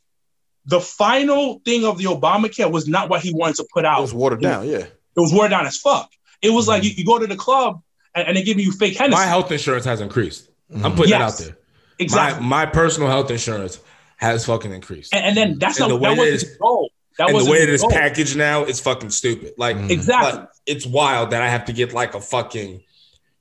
the 0.66 0.80
final 0.80 1.60
thing 1.64 1.86
of 1.86 1.96
the 1.96 2.04
Obamacare 2.04 2.70
was 2.70 2.86
not 2.86 3.08
what 3.08 3.22
he 3.22 3.32
wanted 3.32 3.56
to 3.56 3.66
put 3.72 3.86
out. 3.86 4.00
It 4.00 4.02
was 4.02 4.12
watered 4.12 4.42
down. 4.42 4.66
Yeah. 4.68 4.78
It 4.78 4.92
was 5.16 5.32
watered 5.32 5.52
down 5.52 5.66
as 5.66 5.78
fuck. 5.78 6.10
It 6.42 6.50
was 6.50 6.68
like 6.68 6.84
you, 6.84 6.90
you 6.90 7.04
go 7.04 7.18
to 7.18 7.26
the 7.26 7.36
club 7.36 7.82
and, 8.14 8.28
and 8.28 8.36
they 8.36 8.42
give 8.42 8.58
you 8.60 8.72
fake 8.72 8.96
Hennessy. 8.96 9.16
My 9.18 9.26
health 9.26 9.50
insurance 9.50 9.84
has 9.84 10.00
increased. 10.00 10.48
I'm 10.82 10.94
putting 10.94 11.10
Yes. 11.10 11.40
it 11.40 11.44
out 11.44 11.46
there. 11.48 11.58
exactly. 11.98 12.42
My 12.46 12.64
my 12.64 12.66
personal 12.66 13.08
health 13.08 13.30
insurance 13.30 13.80
has 14.18 14.44
fucking 14.46 14.72
increased. 14.72 15.14
and, 15.14 15.24
and 15.24 15.36
then 15.36 15.58
that's 15.58 15.78
And 15.80 15.88
not 15.90 15.94
the 15.96 16.00
way 16.02 16.14
that 16.14 16.24
that 16.24 16.30
his 16.32 16.56
goal. 16.60 16.90
That 17.18 17.30
and 17.30 17.38
the 17.40 17.50
way 17.50 17.64
that 17.64 17.72
it's 17.72 17.84
packaged 17.86 18.36
now, 18.36 18.62
it's 18.62 18.78
fucking 18.80 19.10
stupid. 19.10 19.54
Like 19.56 19.76
Mhm. 19.76 19.90
Exactly. 19.90 20.40
But 20.40 20.50
it's 20.66 20.86
wild 20.86 21.30
that 21.30 21.42
I 21.42 21.48
have 21.48 21.64
to 21.66 21.72
get 21.72 21.92
like 21.92 22.14
a 22.14 22.20
fucking. 22.20 22.82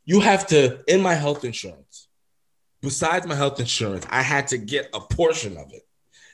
You 0.06 0.20
have 0.22 0.48
to 0.48 0.80
in 0.88 1.02
my 1.02 1.14
health 1.16 1.44
insurance. 1.46 2.08
Besides 2.82 3.26
my 3.28 3.36
health 3.36 3.60
insurance, 3.60 4.06
I 4.10 4.22
had 4.22 4.48
to 4.50 4.58
get 4.58 4.90
a 4.94 5.00
portion 5.00 5.58
of 5.58 5.72
it 5.74 5.86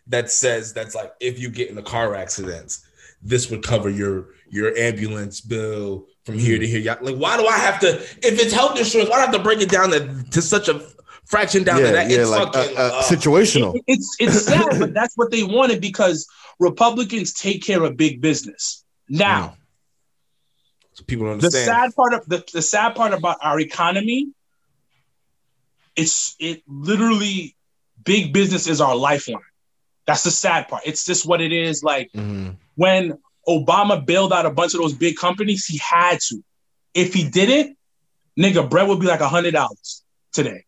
that 0.07 0.30
says 0.30 0.74
that's 0.74 0.93
like 0.93 1.11
if 1.20 1.39
you 1.39 1.49
get 1.49 1.70
in 1.70 1.78
a 1.78 1.82
car 1.82 2.16
accident, 2.16 2.78
this 3.22 3.49
would 3.49 3.64
cover 3.64 3.89
your 3.89 4.28
your 4.49 4.78
ambulance 4.78 5.41
bill 5.41 6.05
from 6.26 6.38
here 6.38 6.57
to 6.57 6.65
here. 6.67 6.80
Yeah, 6.80 6.95
Like, 7.01 7.15
why 7.15 7.38
do 7.38 7.45
I 7.47 7.57
have 7.57 7.80
to? 7.82 7.95
If 7.95 8.39
it's 8.39 8.53
health 8.53 8.78
insurance, 8.78 9.09
why 9.09 9.17
do 9.17 9.21
I 9.21 9.26
have 9.26 9.34
to 9.36 9.43
break 9.43 9.61
it 9.61 9.69
down 9.69 9.91
to, 9.91 10.24
to 10.32 10.41
such 10.41 10.69
a 10.69 10.82
fraction 11.26 11.63
down 11.63 11.78
to 11.82 11.88
that? 11.88 12.09
yeah, 12.09 12.17
it's 12.17 12.30
like 12.30 12.53
fucking 12.53 12.78
uh, 12.78 12.80
uh, 12.82 12.84
uh, 12.95 13.03
situational. 13.03 13.76
It- 13.76 13.84
it's 13.88 14.15
it's 14.19 14.41
sad, 14.45 14.80
but 14.80 14.93
that's 14.93 15.15
what 15.15 15.32
they 15.32 15.43
wanted 15.43 15.82
because 15.82 16.28
Republicans 16.59 17.34
take 17.34 17.63
care 17.63 17.84
of 17.84 17.97
big 17.97 18.21
business. 18.21 18.84
Now, 19.09 19.57
so 20.93 21.03
people 21.03 21.26
don't 21.28 21.41
the 21.41 21.51
sad 21.51 21.93
part 21.95 22.13
of 22.13 22.26
the, 22.28 22.43
the 22.53 22.61
sad 22.61 22.95
part 22.95 23.13
about 23.13 23.38
our 23.41 23.59
economy, 23.59 24.30
it's 25.95 26.36
it 26.39 26.63
literally 26.67 27.55
big 28.03 28.34
business 28.34 28.67
is 28.67 28.80
our 28.82 28.95
lifeline. 28.95 29.41
That's 30.05 30.24
the 30.24 30.32
sad 30.32 30.67
part. 30.67 30.84
It's 30.86 31.05
just 31.05 31.26
what 31.26 31.41
it 31.41 31.51
is. 31.51 31.84
Like 31.84 32.11
Mhm. 32.13 32.55
when 32.76 33.17
Obama 33.47 34.05
bailed 34.05 34.31
out 34.33 34.45
a 34.45 34.51
bunch 34.51 34.73
of 34.73 34.79
those 34.81 34.93
big 34.93 35.17
companies, 35.17 35.65
he 35.65 35.77
had 35.79 36.19
to. 36.29 36.43
If 36.93 37.13
he 37.13 37.29
didn't, 37.29 37.77
nigga, 38.39 38.69
bread 38.69 38.87
would 38.87 38.99
be 38.99 39.07
like 39.07 39.19
a 39.21 39.27
hundred 39.29 39.51
dollars 39.51 40.03
today. 40.31 40.65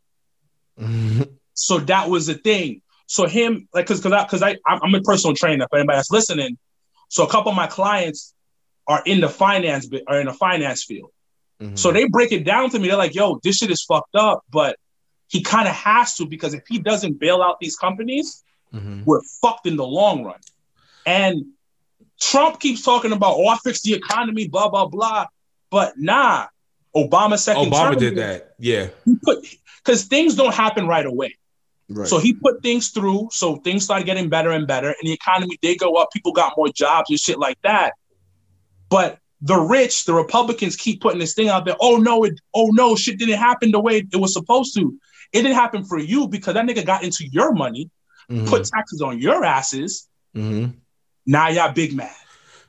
So 1.58 1.80
that 1.80 2.10
was 2.10 2.28
the 2.28 2.34
thing. 2.34 2.82
So 3.08 3.28
him, 3.28 3.70
like, 3.74 3.86
cause, 3.88 4.02
cause 4.02 4.12
I, 4.12 4.26
cause 4.26 4.44
I, 4.44 4.58
I'm 4.68 4.94
a 4.94 5.00
personal 5.00 5.34
trainer. 5.36 5.66
For 5.70 5.78
anybody 5.78 5.98
that's 5.98 6.12
listening, 6.12 6.58
so 7.08 7.24
a 7.24 7.30
couple 7.30 7.50
of 7.50 7.56
my 7.56 7.68
clients 7.68 8.34
are 8.88 9.02
in 9.06 9.22
the 9.22 9.30
finance, 9.30 9.88
are 10.08 10.20
in 10.20 10.26
the 10.28 10.34
finance 10.34 10.84
field. 10.84 11.12
Mhm. 11.62 11.80
So 11.80 11.94
they 11.94 12.10
break 12.10 12.34
it 12.34 12.44
down 12.44 12.72
to 12.72 12.80
me. 12.80 12.90
They're 12.90 12.98
like, 12.98 13.16
"Yo, 13.16 13.40
this 13.42 13.56
shit 13.58 13.72
is 13.72 13.86
fucked 13.86 14.16
up," 14.16 14.42
but 14.52 14.76
he 15.30 15.42
kind 15.42 15.70
of 15.70 15.74
has 15.76 16.18
to 16.18 16.26
because 16.26 16.54
if 16.54 16.64
he 16.68 16.78
doesn't 16.78 17.20
bail 17.22 17.42
out 17.42 17.62
these 17.62 17.78
companies, 17.78 18.44
Mhm. 18.74 19.06
we're 19.06 19.22
fucked 19.42 19.66
in 19.66 19.78
the 19.78 19.88
long 19.88 20.26
run. 20.26 20.40
And 21.06 21.46
Trump 22.20 22.60
keeps 22.60 22.82
talking 22.82 23.12
about, 23.12 23.36
"Oh, 23.38 23.48
I 23.48 23.58
fixed 23.58 23.84
the 23.84 23.94
economy," 23.94 24.48
blah 24.48 24.70
blah 24.70 24.88
blah. 24.88 25.26
But 25.70 25.94
nah, 25.98 26.48
Obama 26.96 27.38
second 27.38 27.72
Obama 27.72 27.92
term, 27.92 28.00
did 28.00 28.16
that. 28.18 28.56
Yeah. 28.60 28.88
He 29.04 29.16
put 29.24 29.46
because 29.84 30.06
things 30.06 30.36
don't 30.36 30.54
happen 30.54 30.88
right 30.88 31.06
away. 31.06 31.36
Right. 31.90 32.08
So 32.08 32.18
he 32.18 32.34
put 32.34 32.64
things 32.64 32.90
through, 32.90 33.30
so 33.32 33.58
things 33.58 33.84
started 33.84 34.06
getting 34.06 34.30
better 34.30 34.52
and 34.52 34.66
better, 34.66 34.88
and 34.88 34.98
the 35.04 35.12
economy 35.14 35.58
did 35.62 35.78
go 35.80 35.96
up. 35.96 36.10
People 36.12 36.32
got 36.32 36.54
more 36.58 36.70
jobs 36.70 37.10
and 37.10 37.20
shit 37.20 37.38
like 37.38 37.62
that. 37.64 37.94
But 38.90 39.20
the 39.42 39.58
rich, 39.58 40.06
the 40.06 40.14
Republicans, 40.14 40.76
keep 40.76 41.02
putting 41.02 41.20
this 41.20 41.34
thing 41.34 41.50
out 41.50 41.66
there. 41.66 41.76
Oh 41.80 41.98
no, 41.98 42.24
it, 42.24 42.40
oh 42.54 42.68
no, 42.72 42.96
shit 42.96 43.20
didn't 43.20 43.38
happen 43.38 43.72
the 43.72 43.80
way 43.80 43.98
it 44.12 44.16
was 44.16 44.34
supposed 44.34 44.74
to. 44.76 44.98
It 45.34 45.42
didn't 45.44 45.56
happen 45.56 45.84
for 45.84 46.00
you 46.00 46.28
because 46.28 46.54
that 46.54 46.66
nigga 46.66 46.86
got 46.86 47.04
into 47.04 47.28
your 47.30 47.52
money, 47.52 47.90
Mhm. 48.32 48.48
put 48.48 48.66
taxes 48.66 49.02
on 49.02 49.20
your 49.20 49.44
asses. 49.44 50.08
Mhm. 50.36 50.74
Now 51.26 51.50
y'all 51.50 51.72
big 51.74 51.94
mad. 51.96 52.12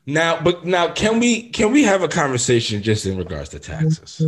Now, 0.09 0.40
but 0.40 0.64
now 0.64 0.92
can 0.92 1.18
we 1.18 1.50
can 1.50 1.72
we 1.72 1.82
have 1.82 2.02
a 2.02 2.09
conversation 2.09 2.80
just 2.82 3.07
in 3.07 3.16
regards 3.18 3.48
to 3.50 3.59
taxes? 3.59 4.20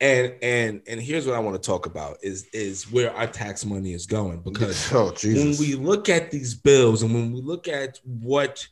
And 0.00 0.34
and 0.42 0.82
and 0.88 1.00
here's 1.00 1.24
what 1.26 1.36
I 1.36 1.38
want 1.38 1.60
to 1.60 1.64
talk 1.64 1.86
about 1.86 2.18
is 2.22 2.46
is 2.52 2.90
where 2.90 3.14
our 3.14 3.28
tax 3.28 3.64
money 3.64 3.92
is 3.92 4.06
going 4.06 4.40
because 4.40 4.92
Oh 4.92 5.14
when 5.22 5.56
we 5.56 5.74
look 5.76 6.08
at 6.08 6.30
these 6.32 6.54
bills 6.54 7.02
and 7.02 7.14
when 7.14 7.32
we 7.32 7.40
look 7.40 7.68
at 7.68 8.00
what 8.04 8.66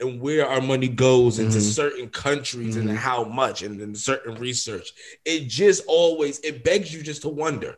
and 0.00 0.20
where 0.20 0.46
our 0.48 0.60
money 0.60 0.88
goes 0.88 1.38
into 1.40 1.58
Mhm. 1.58 1.72
certain 1.74 2.08
countries 2.08 2.76
and 2.76 2.88
Mhm. 2.88 2.96
how 2.96 3.24
much 3.24 3.62
and 3.62 3.80
then 3.80 3.94
certain 3.96 4.36
research, 4.36 4.92
it 5.24 5.48
just 5.48 5.82
always 5.88 6.38
it 6.40 6.62
begs 6.62 6.94
you 6.94 7.02
just 7.02 7.22
to 7.22 7.28
wonder 7.28 7.76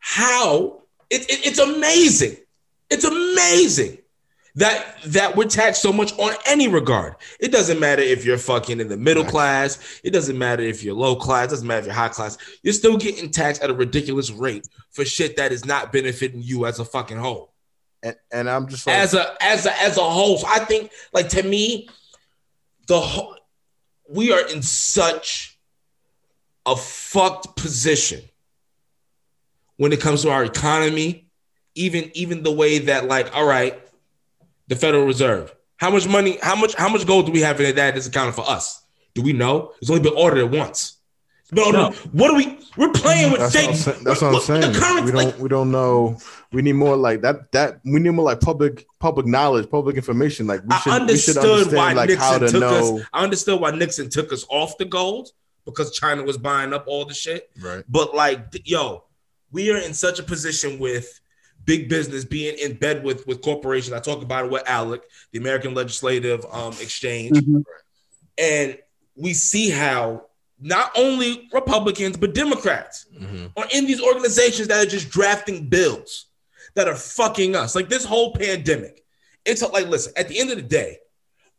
how 0.00 0.82
it, 1.10 1.22
it- 1.30 1.46
it's 1.46 1.58
amazing. 1.60 2.36
It's 2.90 3.04
amazing 3.04 3.98
that 4.56 4.96
that 5.04 5.36
we're 5.36 5.44
taxed 5.44 5.82
so 5.82 5.92
much 5.92 6.12
on 6.18 6.34
any 6.46 6.66
regard. 6.66 7.14
It 7.40 7.52
doesn't 7.52 7.78
matter 7.78 8.02
if 8.02 8.24
you're 8.24 8.38
fucking 8.38 8.80
in 8.80 8.88
the 8.88 8.96
middle 8.96 9.22
Right. 9.22 9.30
class. 9.32 10.00
It 10.02 10.10
doesn't 10.10 10.36
matter 10.38 10.62
if 10.62 10.82
you're 10.82 10.94
low 10.94 11.14
class. 11.16 11.46
It 11.48 11.50
doesn't 11.50 11.66
matter 11.66 11.80
if 11.80 11.84
you're 11.86 11.94
high 11.94 12.08
class. 12.08 12.38
You're 12.62 12.72
still 12.72 12.96
getting 12.96 13.30
taxed 13.30 13.62
at 13.62 13.68
a 13.70 13.74
ridiculous 13.74 14.30
rate 14.30 14.66
for 14.90 15.04
shit 15.04 15.36
that 15.36 15.52
is 15.52 15.64
not 15.64 15.92
benefiting 15.92 16.42
you 16.42 16.64
as 16.66 16.78
a 16.80 16.84
fucking 16.84 17.18
whole. 17.18 17.52
and, 18.02 18.16
and 18.32 18.48
I'm 18.48 18.66
just 18.68 18.86
like, 18.86 18.96
As 18.96 19.14
a 19.14 19.36
as 19.40 19.66
a 19.66 19.82
as 19.82 19.96
a 19.98 20.02
whole. 20.02 20.38
So 20.38 20.46
I 20.48 20.60
think 20.60 20.90
like 21.12 21.28
to 21.30 21.42
me, 21.42 21.88
the 22.86 23.00
whole 23.00 23.36
we 24.08 24.32
are 24.32 24.46
in 24.48 24.62
such 24.62 25.58
a 26.64 26.76
fucked 26.76 27.56
position 27.56 28.22
when 29.76 29.92
it 29.92 30.00
comes 30.00 30.22
to 30.22 30.30
our 30.30 30.44
economy, 30.44 31.28
even 31.74 32.10
even 32.14 32.42
the 32.42 32.52
way 32.52 32.78
that 32.78 33.06
like, 33.06 33.34
all 33.36 33.44
right, 33.44 33.78
the 34.68 34.76
Federal 34.76 35.04
Reserve. 35.06 35.54
How 35.78 35.90
much 35.90 36.08
money? 36.08 36.38
How 36.42 36.56
much? 36.56 36.74
How 36.74 36.88
much 36.88 37.06
gold 37.06 37.26
do 37.26 37.32
we 37.32 37.40
have 37.40 37.60
in 37.60 37.76
that 37.76 37.96
is 37.96 38.06
accounted 38.06 38.34
for 38.34 38.48
us? 38.48 38.82
Do 39.14 39.22
we 39.22 39.32
know? 39.32 39.72
It's 39.80 39.90
only 39.90 40.02
been 40.02 40.14
audited 40.14 40.50
once. 40.52 40.96
It's 41.42 41.50
been 41.50 41.64
audited- 41.64 42.04
No. 42.04 42.10
What 42.12 42.30
are 42.30 42.36
we? 42.36 42.58
We're 42.76 42.90
playing 42.92 43.32
with 43.32 43.40
that's 43.40 43.54
what 43.54 43.68
I'm, 43.68 43.74
saying. 43.74 44.04
That's 44.04 44.20
what 44.22 44.34
I'm 44.34 44.40
saying. 44.40 44.72
The 44.72 44.78
current, 44.78 45.04
we 45.06 45.12
don't 45.12 45.24
like, 45.24 45.38
we 45.38 45.48
don't 45.48 45.70
know. 45.70 46.18
We 46.52 46.62
need 46.62 46.72
more 46.74 46.96
like 46.96 47.22
that. 47.22 47.52
That 47.52 47.80
we 47.84 48.00
need 48.00 48.10
more 48.10 48.24
like 48.24 48.40
public 48.40 48.86
public 49.00 49.26
knowledge, 49.26 49.70
public 49.70 49.96
information. 49.96 50.46
Like 50.46 50.62
we 50.62 50.68
I 50.70 50.78
should 50.80 51.08
we 51.08 51.16
should 51.16 51.36
understood 51.38 51.74
why 51.76 51.92
like 51.92 52.10
how 52.18 52.38
Nixon 52.38 52.40
to 52.40 52.48
took 52.48 52.60
know. 52.60 52.98
us. 52.98 53.06
I 53.12 53.22
understood 53.24 53.60
why 53.60 53.70
Nixon 53.70 54.10
took 54.10 54.32
us 54.32 54.44
off 54.50 54.76
the 54.78 54.84
gold 54.86 55.30
because 55.64 55.90
China 55.92 56.22
was 56.22 56.38
buying 56.38 56.72
up 56.72 56.84
all 56.86 57.04
the 57.04 57.14
shit. 57.14 57.50
Right. 57.60 57.84
But 57.88 58.14
like, 58.14 58.46
yo, 58.64 59.04
we 59.52 59.70
are 59.70 59.78
in 59.78 59.94
such 59.94 60.18
a 60.18 60.22
position 60.22 60.78
with 60.78 61.20
big 61.66 61.88
business 61.88 62.24
being 62.24 62.56
in 62.58 62.74
bed 62.74 63.04
with 63.04 63.26
with 63.26 63.42
corporations. 63.42 63.92
I 63.92 64.00
talk 64.00 64.22
about 64.22 64.46
it 64.46 64.50
with 64.50 64.64
ALEC, 64.64 65.00
the 65.32 65.38
American 65.38 65.74
Legislative 65.74 66.46
um, 66.50 66.72
Exchange, 66.80 67.38
and 68.38 68.78
we 69.16 69.34
see 69.34 69.70
how 69.70 70.26
not 70.58 70.90
only 70.96 71.48
Republicans 71.52 72.16
but 72.16 72.34
Democrats 72.34 73.06
Mhm. 73.14 73.50
are 73.56 73.66
in 73.72 73.86
these 73.86 74.00
organizations 74.00 74.68
that 74.68 74.86
are 74.86 74.88
just 74.90 75.10
drafting 75.10 75.68
bills 75.68 76.26
that 76.74 76.88
are 76.88 76.94
fucking 76.96 77.54
us. 77.54 77.74
Like 77.74 77.88
this 77.88 78.04
whole 78.04 78.32
pandemic. 78.34 79.02
It's 79.44 79.62
like, 79.62 79.86
listen, 79.86 80.12
at 80.16 80.28
the 80.28 80.38
end 80.38 80.50
of 80.50 80.56
the 80.56 80.62
day, 80.62 80.98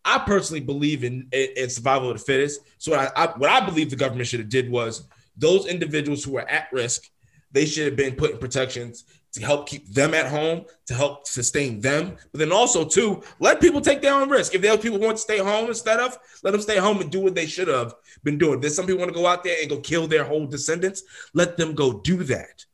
I 0.03 0.19
personally 0.19 0.59
believe 0.61 1.03
in, 1.03 1.27
in, 1.31 1.47
in 1.55 1.69
survival 1.69 2.09
of 2.09 2.17
the 2.17 2.23
fittest. 2.23 2.61
So 2.77 2.91
what 2.91 2.99
I, 3.15 3.23
I 3.23 3.37
what 3.37 3.49
I 3.49 3.65
believe 3.65 3.89
the 3.89 3.95
government 3.95 4.27
should 4.27 4.39
have 4.39 4.49
did 4.49 4.69
was 4.69 5.07
those 5.37 5.67
individuals 5.67 6.23
who 6.23 6.37
are 6.37 6.47
at 6.49 6.67
risk, 6.71 7.03
they 7.51 7.65
should 7.65 7.85
have 7.85 7.95
been 7.95 8.15
put 8.15 8.31
in 8.31 8.37
protections 8.37 9.05
to 9.33 9.41
help 9.45 9.67
keep 9.67 9.93
them 9.93 10.13
at 10.13 10.27
home, 10.27 10.65
to 10.87 10.93
help 10.93 11.27
sustain 11.27 11.79
them. 11.79 12.15
But 12.31 12.39
then 12.39 12.51
also 12.51 12.83
too, 12.85 13.21
let 13.39 13.59
people 13.61 13.81
take 13.81 14.01
their 14.01 14.13
own 14.13 14.29
risk. 14.29 14.55
If 14.55 14.61
there 14.61 14.73
are 14.73 14.77
people 14.77 14.97
who 14.99 15.05
want 15.05 15.17
to 15.17 15.21
stay 15.23 15.37
home 15.37 15.67
instead 15.67 15.99
of, 15.99 16.17
let 16.43 16.51
them 16.51 16.61
stay 16.61 16.77
home 16.77 17.01
and 17.01 17.11
do 17.11 17.19
what 17.21 17.35
they 17.35 17.45
should 17.45 17.67
have 17.67 17.93
been 18.23 18.37
doing. 18.37 18.59
There's 18.61 18.75
some 18.75 18.85
people 18.85 18.99
want 18.99 19.13
to 19.13 19.19
go 19.19 19.27
out 19.27 19.43
there 19.43 19.57
and 19.61 19.69
go 19.69 19.79
kill 19.79 20.07
their 20.07 20.23
whole 20.23 20.47
descendants. 20.47 21.03
Let 21.33 21.55
them 21.57 21.75
go 21.75 21.99
do 21.99 22.23
that. 22.23 22.65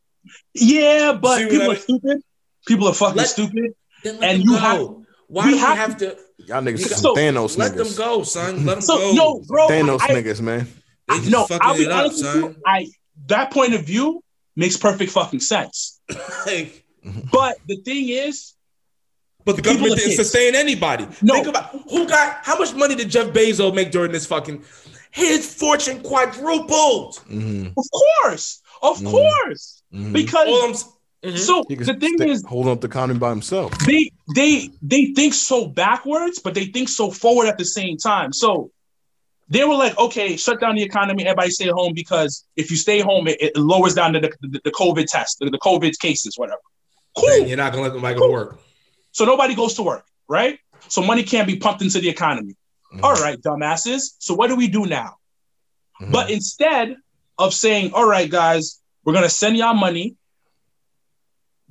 Yeah, 0.54 1.14
but 1.22 1.38
See 1.40 1.50
people 1.50 1.70
I 1.70 1.74
are 1.74 1.78
stupid. 1.78 2.22
People 2.66 2.88
are 2.88 2.94
fucking 2.94 3.18
Let- 3.18 3.28
stupid. 3.30 3.74
And 4.06 4.44
you 4.44 4.52
go. 4.52 4.58
have- 4.58 4.88
Why 5.28 5.46
we 5.46 5.52
do 5.52 5.56
we 5.58 5.62
have 5.62 5.78
have 5.78 5.98
to? 5.98 6.18
Y'all 6.38 6.62
niggas 6.62 6.80
So, 6.80 6.96
some 6.96 7.16
Thanos 7.16 7.58
let 7.58 7.72
niggas. 7.74 7.96
them 7.96 7.98
go, 7.98 8.24
son. 8.24 8.66
Let 8.66 8.76
them 8.76 8.82
So 8.82 8.98
go. 8.98 9.12
no, 9.14 9.42
bro. 9.48 9.68
Thanos 9.68 10.00
I, 10.02 10.10
niggas, 10.10 10.42
man. 10.42 10.68
They 11.10 11.18
just 11.20 11.30
no, 11.30 11.46
fucking 11.46 11.60
I'll 11.68 11.78
be 11.78 11.90
honest 11.90 12.24
with 12.24 12.36
you. 12.36 12.56
I 12.66 12.88
that 13.28 13.52
point 13.52 13.74
of 13.74 13.86
view 13.86 14.23
makes 14.56 14.78
perfect 14.78 15.12
fucking 15.12 15.40
sense. 15.40 16.00
Like, 16.46 16.86
But 17.32 17.58
the 17.68 17.78
thing 17.78 18.10
is, 18.10 18.54
but 19.46 19.56
the 19.58 19.62
government 19.62 19.96
didn't 19.96 20.12
kids. 20.12 20.16
sustain 20.16 20.56
anybody. 20.56 21.06
No. 21.22 21.34
Think 21.36 21.48
about 21.48 21.72
who 21.90 22.08
got 22.08 22.38
how 22.44 22.58
much 22.58 22.74
money 22.74 22.96
did 22.96 23.10
Jeff 23.10 23.28
Bezos 23.34 23.74
make 23.76 23.92
during 23.92 24.12
this 24.12 24.26
fucking? 24.26 24.64
His 25.12 25.54
fortune 25.54 26.02
quadrupled. 26.02 27.20
Mhm. 27.30 27.74
of 27.78 27.86
course, 27.92 28.62
of 28.82 29.00
Mhm. 29.00 29.12
course, 29.12 29.84
Mhm. 29.94 30.14
because 30.14 30.48
All 30.48 30.64
I'm 30.64 30.72
s- 30.72 30.86
Mhm. 31.24 31.38
so 31.38 31.64
the 31.70 31.94
thing 32.00 32.16
stay- 32.18 32.30
is, 32.32 32.44
holding 32.48 32.72
up 32.72 32.82
the 32.82 32.88
economy 32.88 33.20
by 33.20 33.30
himself. 33.30 33.72
they 33.86 34.10
they 34.36 34.70
they 34.82 35.06
think 35.14 35.34
so 35.34 35.68
backwards, 35.68 36.40
but 36.40 36.54
they 36.54 36.66
think 36.66 36.88
so 36.90 37.12
forward 37.12 37.48
at 37.48 37.58
the 37.58 37.66
same 37.66 37.98
time. 37.98 38.32
So 38.34 38.72
they 39.54 39.64
were 39.64 39.76
like, 39.76 39.98
okay, 39.98 40.36
shut 40.36 40.60
down 40.60 40.76
the 40.76 40.84
economy, 40.84 41.26
everybody 41.26 41.52
stay 41.52 41.68
home 41.68 41.94
because 41.94 42.46
if 42.56 42.72
you 42.72 42.78
stay 42.78 43.00
home, 43.02 43.28
it, 43.28 43.42
it 43.42 43.58
lowers 43.58 43.94
down 43.94 44.14
the, 44.14 44.20
the, 44.20 44.60
the 44.64 44.72
COVID 44.72 45.06
test, 45.06 45.40
the, 45.40 45.50
the 45.50 45.60
COVID 45.60 45.98
cases, 46.00 46.38
whatever. 46.38 46.60
Cool. 47.18 47.28
Then 47.30 47.48
You're 47.48 47.58
not 47.58 47.72
gonna 47.72 47.84
let 47.84 47.94
nobody 47.94 48.18
go 48.18 48.28
to 48.28 48.34
work. 48.34 48.60
So 49.12 49.26
nobody 49.26 49.54
goes 49.54 49.76
to 49.76 49.84
work, 49.84 50.06
right? 50.28 50.60
So 50.88 51.02
money 51.02 51.24
can't 51.24 51.48
be 51.48 51.58
pumped 51.58 51.82
into 51.82 52.00
the 52.00 52.10
economy. 52.10 52.56
Mhm. 52.94 53.04
All 53.04 53.14
right, 53.14 53.40
dumbasses. 53.40 54.16
So 54.20 54.34
what 54.34 54.48
do 54.48 54.56
we 54.56 54.68
do 54.68 54.86
now? 54.86 55.18
Mhm. 56.02 56.12
But 56.12 56.32
instead 56.32 56.96
of 57.38 57.54
saying, 57.54 57.94
all 57.94 58.08
right, 58.08 58.30
guys, 58.30 58.80
we're 59.04 59.14
gonna 59.14 59.30
send 59.30 59.58
y'all 59.58 59.74
money. 59.76 60.16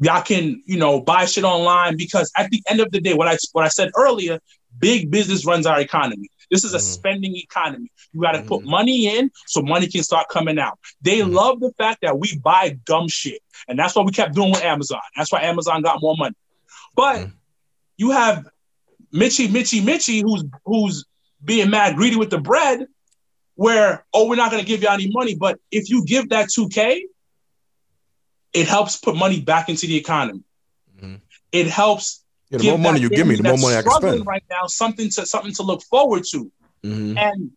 Y'all 0.01 0.23
can, 0.23 0.63
you 0.67 0.79
know, 0.79 1.01
buy 1.01 1.25
shit 1.27 1.45
online 1.45 1.97
because 1.97 2.31
at 2.37 2.51
the 2.51 2.63
end 2.69 2.81
of 2.81 2.91
the 2.93 3.01
day, 3.01 3.15
what 3.15 3.29
I 3.29 3.37
what 3.53 3.65
I 3.65 3.69
said 3.69 3.91
earlier, 3.97 4.39
big 4.79 5.11
business 5.11 5.45
runs 5.45 5.67
our 5.67 5.81
economy. 5.81 6.29
This 6.53 6.65
is 6.65 6.75
a 6.75 6.77
Mhm. 6.77 6.81
spending 6.83 7.35
economy. 7.37 7.91
You 8.13 8.21
got 8.21 8.33
to 8.33 8.43
put 8.43 8.61
Mhm. 8.61 8.67
money 8.67 9.07
in 9.17 9.31
so 9.47 9.63
money 9.63 9.87
can 9.89 10.03
start 10.03 10.29
coming 10.29 10.59
out. 10.59 10.79
They 11.01 11.21
Mhm. 11.21 11.33
love 11.33 11.61
the 11.61 11.73
fact 11.79 12.03
that 12.03 12.19
we 12.19 12.37
buy 12.37 12.79
dumb 12.85 13.09
shit, 13.09 13.41
and 13.69 13.79
that's 13.79 13.95
what 13.97 14.05
we 14.05 14.13
kept 14.13 14.35
doing 14.35 14.51
with 14.51 14.63
Amazon. 14.63 15.01
That's 15.17 15.33
why 15.33 15.41
Amazon 15.43 15.81
got 15.81 16.03
more 16.03 16.15
money. 16.17 16.37
But 16.95 17.29
you 17.97 18.11
have 18.11 18.47
Mitchy, 19.11 19.49
Mitchy, 19.49 19.81
Mitchy, 19.81 20.21
who's 20.21 20.45
who's 20.67 21.05
being 21.43 21.71
mad 21.71 21.97
greedy 21.97 22.17
with 22.17 22.31
the 22.31 22.39
bread, 22.39 22.87
where 23.55 24.05
oh 24.13 24.29
we're 24.29 24.37
not 24.37 24.51
gonna 24.51 24.63
give 24.63 24.83
you 24.83 24.89
any 24.89 25.09
money, 25.11 25.35
but 25.35 25.59
if 25.71 25.89
you 25.89 26.05
give 26.05 26.29
that 26.29 26.51
two 26.51 26.69
k, 26.69 27.07
it 28.53 28.69
helps 28.69 28.97
put 28.97 29.17
money 29.17 29.41
back 29.41 29.71
into 29.71 29.87
the 29.87 29.97
economy. 29.97 30.43
Mhm. 31.01 31.23
It 31.51 31.67
helps 31.69 32.22
Yeah, 32.53 32.59
the 32.59 32.65
more 32.69 32.79
money 32.79 33.01
you 33.01 33.09
give 33.09 33.27
me, 33.27 33.35
the 33.37 33.43
more 33.43 33.57
money 33.57 33.77
I 33.77 33.83
can 33.83 33.93
spend. 33.93 34.27
Right 34.27 34.45
now, 34.51 34.67
something 34.67 35.09
to 35.11 35.27
something 35.27 35.53
to 35.55 35.63
look 35.63 35.83
forward 35.83 36.25
to, 36.33 36.51
Mhm. 36.85 37.17
and 37.19 37.51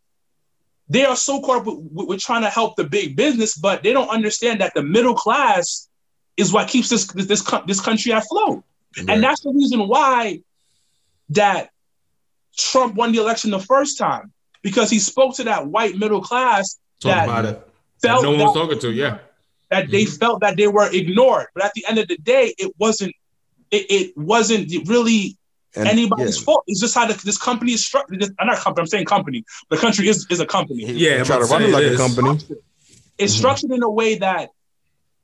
they 0.89 1.03
are 1.03 1.15
so 1.17 1.41
caught 1.41 1.57
up 1.61 1.65
with, 1.65 2.07
with, 2.07 2.19
trying 2.21 2.43
to 2.43 2.49
help 2.49 2.75
the 2.77 2.83
big 2.85 3.15
business, 3.15 3.57
but 3.57 3.83
they 3.83 3.91
don't 3.91 4.07
understand 4.09 4.61
that 4.61 4.73
the 4.73 4.83
middle 4.83 5.13
class 5.15 5.89
is 6.37 6.53
what 6.53 6.67
keeps 6.69 6.89
this 6.89 7.05
this 7.07 7.25
this, 7.25 7.43
this 7.67 7.81
country 7.81 8.11
afloat. 8.13 8.63
Right. 8.97 9.09
And 9.09 9.23
that's 9.23 9.41
the 9.41 9.51
reason 9.51 9.87
why 9.87 10.41
that 11.29 11.71
Trump 12.57 12.95
won 12.95 13.11
the 13.11 13.19
election 13.19 13.51
the 13.51 13.59
first 13.59 13.97
time 13.97 14.31
because 14.61 14.89
he 14.89 14.99
spoke 14.99 15.35
to 15.35 15.43
that 15.43 15.67
white 15.67 15.95
middle 15.97 16.21
class 16.21 16.77
Talk 17.01 17.11
that 17.11 17.23
about 17.25 17.45
it. 17.45 17.67
That 18.01 18.09
felt 18.09 18.23
no 18.23 18.31
one 18.31 18.39
was 18.39 18.53
talking 18.53 18.79
to. 18.79 18.91
Yeah. 18.93 19.17
that 19.71 19.89
they 19.89 20.05
felt 20.05 20.39
that 20.41 20.55
they 20.55 20.67
were 20.67 20.89
ignored. 20.93 21.47
But 21.53 21.65
at 21.65 21.73
the 21.73 21.85
end 21.89 21.97
of 21.97 22.07
the 22.07 22.17
day, 22.17 22.53
it 22.57 22.71
wasn't. 22.77 23.13
It, 23.71 23.85
it 23.89 24.17
wasn't 24.17 24.71
really 24.87 25.37
And- 25.75 25.87
anybody's 25.87 26.37
yeah. 26.39 26.43
fault. 26.45 26.63
It's 26.67 26.79
just 26.79 26.95
how 26.95 27.05
the, 27.07 27.13
this 27.25 27.37
company 27.37 27.73
is 27.73 27.85
structured. 27.85 28.23
I'm 28.39 28.47
not 28.47 28.57
company. 28.57 28.81
I'm 28.83 28.87
saying 28.87 29.05
company. 29.05 29.43
The 29.69 29.77
country 29.77 30.07
is 30.07 30.25
is 30.29 30.39
a 30.39 30.45
company. 30.45 30.83
Yeah, 30.85 31.17
he 31.19 31.23
try 31.23 31.37
to 31.39 31.45
run 31.45 31.63
it 31.63 31.69
like 31.71 31.83
it 31.83 31.89
a 31.89 31.93
is. 31.93 31.97
company. 31.99 32.39
It's 33.17 33.33
Mhm. 33.33 33.37
structured 33.37 33.71
in 33.71 33.83
a 33.83 33.89
way 33.89 34.15
that 34.19 34.49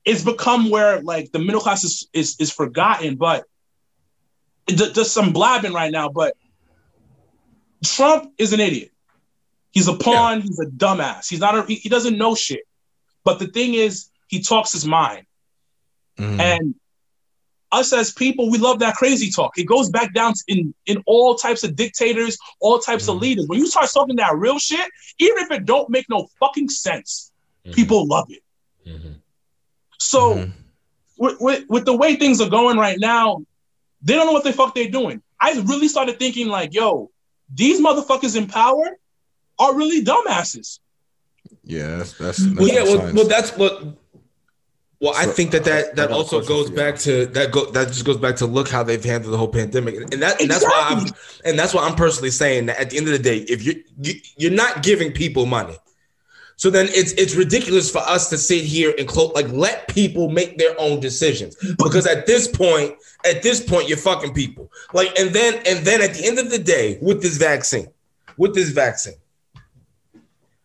it's 0.06 0.24
become 0.24 0.70
where 0.70 1.02
like 1.02 1.32
the 1.32 1.40
middle 1.40 1.62
class 1.62 1.84
is 1.84 2.08
is, 2.14 2.36
is 2.40 2.52
forgotten. 2.52 3.16
But 3.16 3.46
it, 4.68 4.76
ju- 4.78 4.92
just 4.94 5.14
some 5.14 5.32
blabbing 5.34 5.74
right 5.74 5.92
now. 5.92 6.10
But 6.10 6.36
Trump 7.84 8.32
is 8.38 8.54
an 8.54 8.60
idiot. 8.60 8.92
He's 9.72 9.88
a 9.88 9.96
pawn. 9.96 10.42
He's 10.42 10.60
a 10.60 10.66
dumbass. 10.66 11.30
He's 11.30 11.40
not. 11.40 11.58
A, 11.58 11.64
he, 11.64 11.76
he 11.76 11.90
doesn't 11.90 12.18
know 12.18 12.36
shit. 12.36 12.62
But 13.24 13.40
the 13.40 13.48
thing 13.48 13.74
is, 13.74 14.10
he 14.28 14.42
talks 14.42 14.72
his 14.74 14.86
mind. 14.86 15.26
Mhm. 16.18 16.40
And 16.40 16.76
us 17.72 17.94
as 17.94 18.12
people, 18.12 18.50
we 18.52 18.58
love 18.58 18.80
that 18.80 18.96
crazy 18.96 19.32
talk. 19.32 19.58
It 19.58 19.64
goes 19.66 19.90
back 19.90 20.14
down 20.14 20.34
in 20.48 20.74
in 20.86 21.02
all 21.06 21.36
types 21.36 21.64
of 21.64 21.76
dictators, 21.76 22.38
all 22.60 22.80
types 22.80 23.08
of 23.08 23.18
Mhm. 23.18 23.22
leaders. 23.22 23.48
When 23.48 23.60
you 23.60 23.68
start 23.68 23.90
talking 23.94 24.18
that 24.18 24.36
real 24.38 24.60
shit, 24.60 24.90
even 25.20 25.38
if 25.40 25.52
it 25.52 25.66
don't 25.66 25.90
make 25.90 26.08
no 26.10 26.28
fucking 26.40 26.70
sense, 26.70 27.32
people 27.72 28.08
love 28.08 28.28
it. 28.30 28.44
So 30.00 30.36
Mhm. 30.36 30.52
with, 31.18 31.40
with 31.40 31.64
with 31.70 31.86
the 31.86 31.96
way 31.96 32.16
things 32.16 32.42
are 32.42 32.50
going 32.50 32.78
right 32.78 32.98
now, 33.00 33.44
they 34.02 34.16
don't 34.16 34.26
know 34.26 34.34
what 34.34 34.44
the 34.44 34.54
fuck 34.54 34.74
they're 34.76 34.90
doing. 34.90 35.22
I 35.40 35.54
really 35.62 35.88
started 35.88 36.20
thinking 36.20 36.48
like, 36.48 36.74
yo, 36.74 37.10
these 37.54 37.80
motherfuckers 37.80 38.36
in 38.36 38.48
power 38.48 38.98
are 39.60 39.76
really 39.76 40.04
dumbasses. 40.04 40.80
Yeah, 41.64 41.98
that's 41.98 42.14
that's, 42.14 42.38
that's 42.40 42.56
Well, 42.60 42.68
yeah, 42.68 42.84
well, 42.84 42.98
science. 42.98 43.14
well, 43.14 43.28
that's 43.28 43.52
what. 43.58 43.98
Well, 45.02 45.14
I 45.16 45.26
So, 45.26 45.32
think 45.32 45.50
that 45.52 45.68
I- 45.68 45.72
I 45.72 45.82
that, 45.82 45.96
that 45.96 46.12
also 46.12 46.42
goes 46.42 46.70
back 46.70 46.98
to 47.00 47.26
that 47.26 47.52
go 47.52 47.66
that 47.72 47.88
just 47.88 48.06
goes 48.06 48.18
back 48.18 48.36
to 48.38 48.46
look 48.46 48.70
how 48.70 48.84
they've 48.84 49.04
handled 49.04 49.34
the 49.34 49.38
whole 49.38 49.48
pandemic, 49.48 49.96
and 49.96 50.22
that 50.22 50.40
and 50.40 50.50
that's 50.50 50.64
why 50.64 50.86
I'm 50.90 51.08
and 51.44 51.58
that's 51.58 51.74
why 51.74 51.84
I'm 51.88 51.96
personally 51.96 52.30
saying 52.30 52.68
that 52.68 52.80
at 52.80 52.92
the 52.92 52.98
end 52.98 53.08
of 53.08 53.14
the 53.14 53.20
day, 53.20 53.40
if 53.40 53.66
you, 53.66 53.84
you 54.00 54.14
you're 54.38 54.52
not 54.52 54.84
giving 54.84 55.12
people 55.12 55.48
money, 55.48 55.76
so 56.56 56.70
then 56.70 56.88
it's 56.92 57.14
it's 57.14 57.34
ridiculous 57.34 57.90
for 57.90 58.04
us 58.08 58.30
to 58.30 58.38
sit 58.38 58.64
here 58.64 58.94
and 59.00 59.08
close 59.08 59.32
like 59.34 59.50
let 59.52 59.88
people 59.88 60.30
make 60.30 60.60
their 60.60 60.80
own 60.80 61.00
decisions. 61.00 61.56
Because 61.80 62.06
at 62.06 62.28
this 62.28 62.48
point, 62.48 62.96
at 63.26 63.42
this 63.42 63.60
point, 63.60 63.90
you're 63.90 63.98
fucking 63.98 64.36
people. 64.36 64.72
Like 64.94 65.18
and 65.18 65.32
then 65.34 65.64
and 65.66 65.84
then 65.84 66.04
at 66.04 66.14
the 66.14 66.28
end 66.28 66.38
of 66.38 66.52
the 66.52 66.60
day, 66.60 67.00
with 67.02 67.24
this 67.24 67.38
vaccine, 67.38 67.88
with 68.38 68.54
this 68.54 68.70
vaccine. 68.70 69.16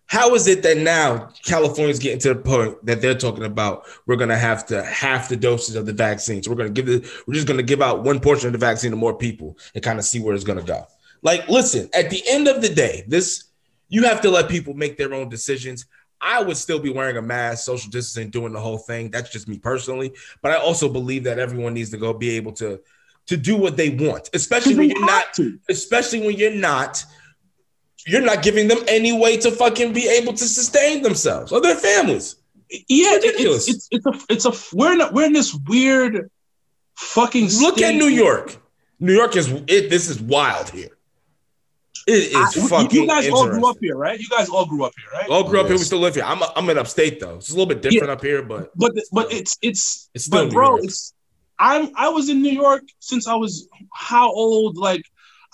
How 0.09 0.35
is 0.35 0.47
it 0.47 0.63
that 0.63 0.79
now 0.79 1.31
California's 1.45 1.99
getting 1.99 2.21
to 2.21 2.35
the 2.35 2.41
point 2.41 2.85
that 2.87 3.01
they're 3.03 3.19
talking 3.19 3.45
about 3.45 3.87
we're 4.07 4.17
gonna 4.17 4.39
have 4.39 4.65
to 4.67 4.83
half 4.85 5.29
the 5.29 5.37
doses 5.37 5.75
of 5.75 5.87
the 5.87 5.93
vaccine. 5.93 6.43
So 6.43 6.51
we're 6.51 6.57
gonna 6.57 6.71
give 6.71 6.89
it, 6.89 7.05
we're 7.27 7.35
just 7.35 7.47
gonna 7.47 7.63
give 7.63 7.83
out 7.83 8.05
one 8.05 8.21
portion 8.21 8.47
of 8.47 8.53
the 8.53 8.59
vaccine 8.59 8.93
to 8.93 8.97
more 8.97 9.17
people 9.17 9.59
and 9.75 9.83
kind 9.83 9.99
of 9.99 10.05
see 10.05 10.21
where 10.21 10.35
it's 10.35 10.45
gonna 10.45 10.63
go. 10.63 10.87
Like, 11.23 11.49
listen, 11.49 11.91
at 11.93 12.11
the 12.11 12.23
end 12.29 12.47
of 12.47 12.63
the 12.63 12.69
day, 12.69 13.05
this 13.09 13.45
you 13.89 14.05
have 14.05 14.21
to 14.21 14.31
let 14.31 14.49
people 14.49 14.75
make 14.75 14.97
their 14.97 15.13
own 15.15 15.29
decisions. 15.29 15.87
I 16.21 16.43
would 16.43 16.57
still 16.57 16.79
be 16.79 16.91
wearing 16.91 17.17
a 17.17 17.23
mask, 17.23 17.65
social 17.65 17.91
distancing, 17.91 18.31
doing 18.31 18.53
the 18.53 18.61
whole 18.61 18.79
thing. 18.79 19.11
That's 19.11 19.31
just 19.31 19.49
me 19.49 19.59
personally. 19.59 20.13
But 20.43 20.53
I 20.53 20.57
also 20.57 20.89
believe 20.89 21.25
that 21.25 21.39
everyone 21.39 21.75
needs 21.75 21.91
to 21.91 21.99
go 21.99 22.13
be 22.13 22.31
able 22.31 22.53
to 22.53 22.81
to 23.27 23.37
do 23.37 23.57
what 23.57 23.77
they 23.77 23.91
want, 23.91 24.31
especially 24.35 24.77
when 24.77 24.91
you're 24.91 25.05
not 25.05 25.35
to. 25.35 25.59
especially 25.69 26.25
when 26.25 26.37
you're 26.37 26.55
not 26.55 27.05
you're 28.07 28.23
not 28.23 28.43
giving 28.43 28.69
them 28.69 28.79
any 28.89 29.13
way 29.13 29.37
to 29.39 29.51
fucking 29.51 29.93
be 29.93 30.09
able 30.09 30.33
to 30.35 30.45
sustain 30.47 31.03
themselves 31.03 31.53
or 31.53 31.61
their 31.61 31.75
families. 31.77 32.37
Yeah, 32.71 32.79
It's 32.89 33.25
it- 33.25 33.29
ridiculous. 33.33 33.69
it's 33.69 33.89
it's 33.91 34.07
it's 34.07 34.45
a 34.47 34.49
it's 34.51 34.73
a 34.73 34.77
we're 34.77 34.93
in 34.95 35.01
a, 35.01 35.13
we're 35.13 35.27
in 35.27 35.33
this 35.33 35.55
weird 35.69 36.31
fucking. 36.97 37.49
Look 37.61 37.81
at 37.81 37.95
New 37.95 38.07
York. 38.07 38.57
New 38.99 39.13
York 39.15 39.37
is 39.37 39.49
it. 39.67 39.91
This 39.91 40.09
is 40.09 40.21
wild 40.21 40.71
here. 40.71 40.91
It 42.07 42.33
is 42.33 42.35
I- 42.35 42.69
fucking. 42.69 42.91
you 43.01 43.07
guys 43.07 43.29
all 43.29 43.49
grew 43.49 43.69
up 43.69 43.77
here, 43.81 43.97
right? 43.97 44.19
You 44.19 44.29
guys 44.29 44.49
all 44.49 44.67
grew 44.67 44.85
up 44.85 44.93
here, 44.97 45.21
right? 45.21 45.29
All 45.29 45.45
grew 45.45 45.61
up 45.61 45.67
here. 45.67 45.77
We 45.77 45.83
still 45.83 45.99
live 45.99 46.15
here. 46.15 46.25
I'm 46.25 46.43
I'm 46.55 46.69
in 46.71 46.79
upstate 46.79 47.21
though. 47.21 47.37
It's 47.37 47.51
a 47.51 47.53
little 47.53 47.67
bit 47.67 47.83
different 47.83 48.11
up 48.11 48.23
here, 48.23 48.43
but 48.43 48.71
But 48.77 48.93
but 49.13 49.33
it's 49.33 49.57
it's 49.63 50.09
It's 50.15 50.25
still 50.25 50.41
but 50.43 50.45
New 50.47 50.51
bro, 50.53 50.69
York. 50.71 50.85
it's 50.85 51.13
I'm 51.59 51.91
I 51.97 52.09
was 52.09 52.29
in 52.29 52.43
New 52.43 52.53
York 52.53 52.83
since 53.01 53.27
I 53.29 53.35
was 53.35 53.69
how 53.93 54.31
old? 54.31 54.77
Like 54.77 55.03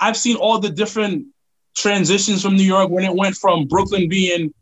I've 0.01 0.17
seen 0.17 0.37
all 0.37 0.59
the 0.59 0.71
different 0.71 1.27
transitions 1.75 2.43
from 2.43 2.57
New 2.57 2.65
York 2.65 2.91
when 2.91 3.05
it 3.05 3.15
went 3.15 3.37
from 3.37 3.67
Brooklyn 3.67 4.09
being 4.09 4.53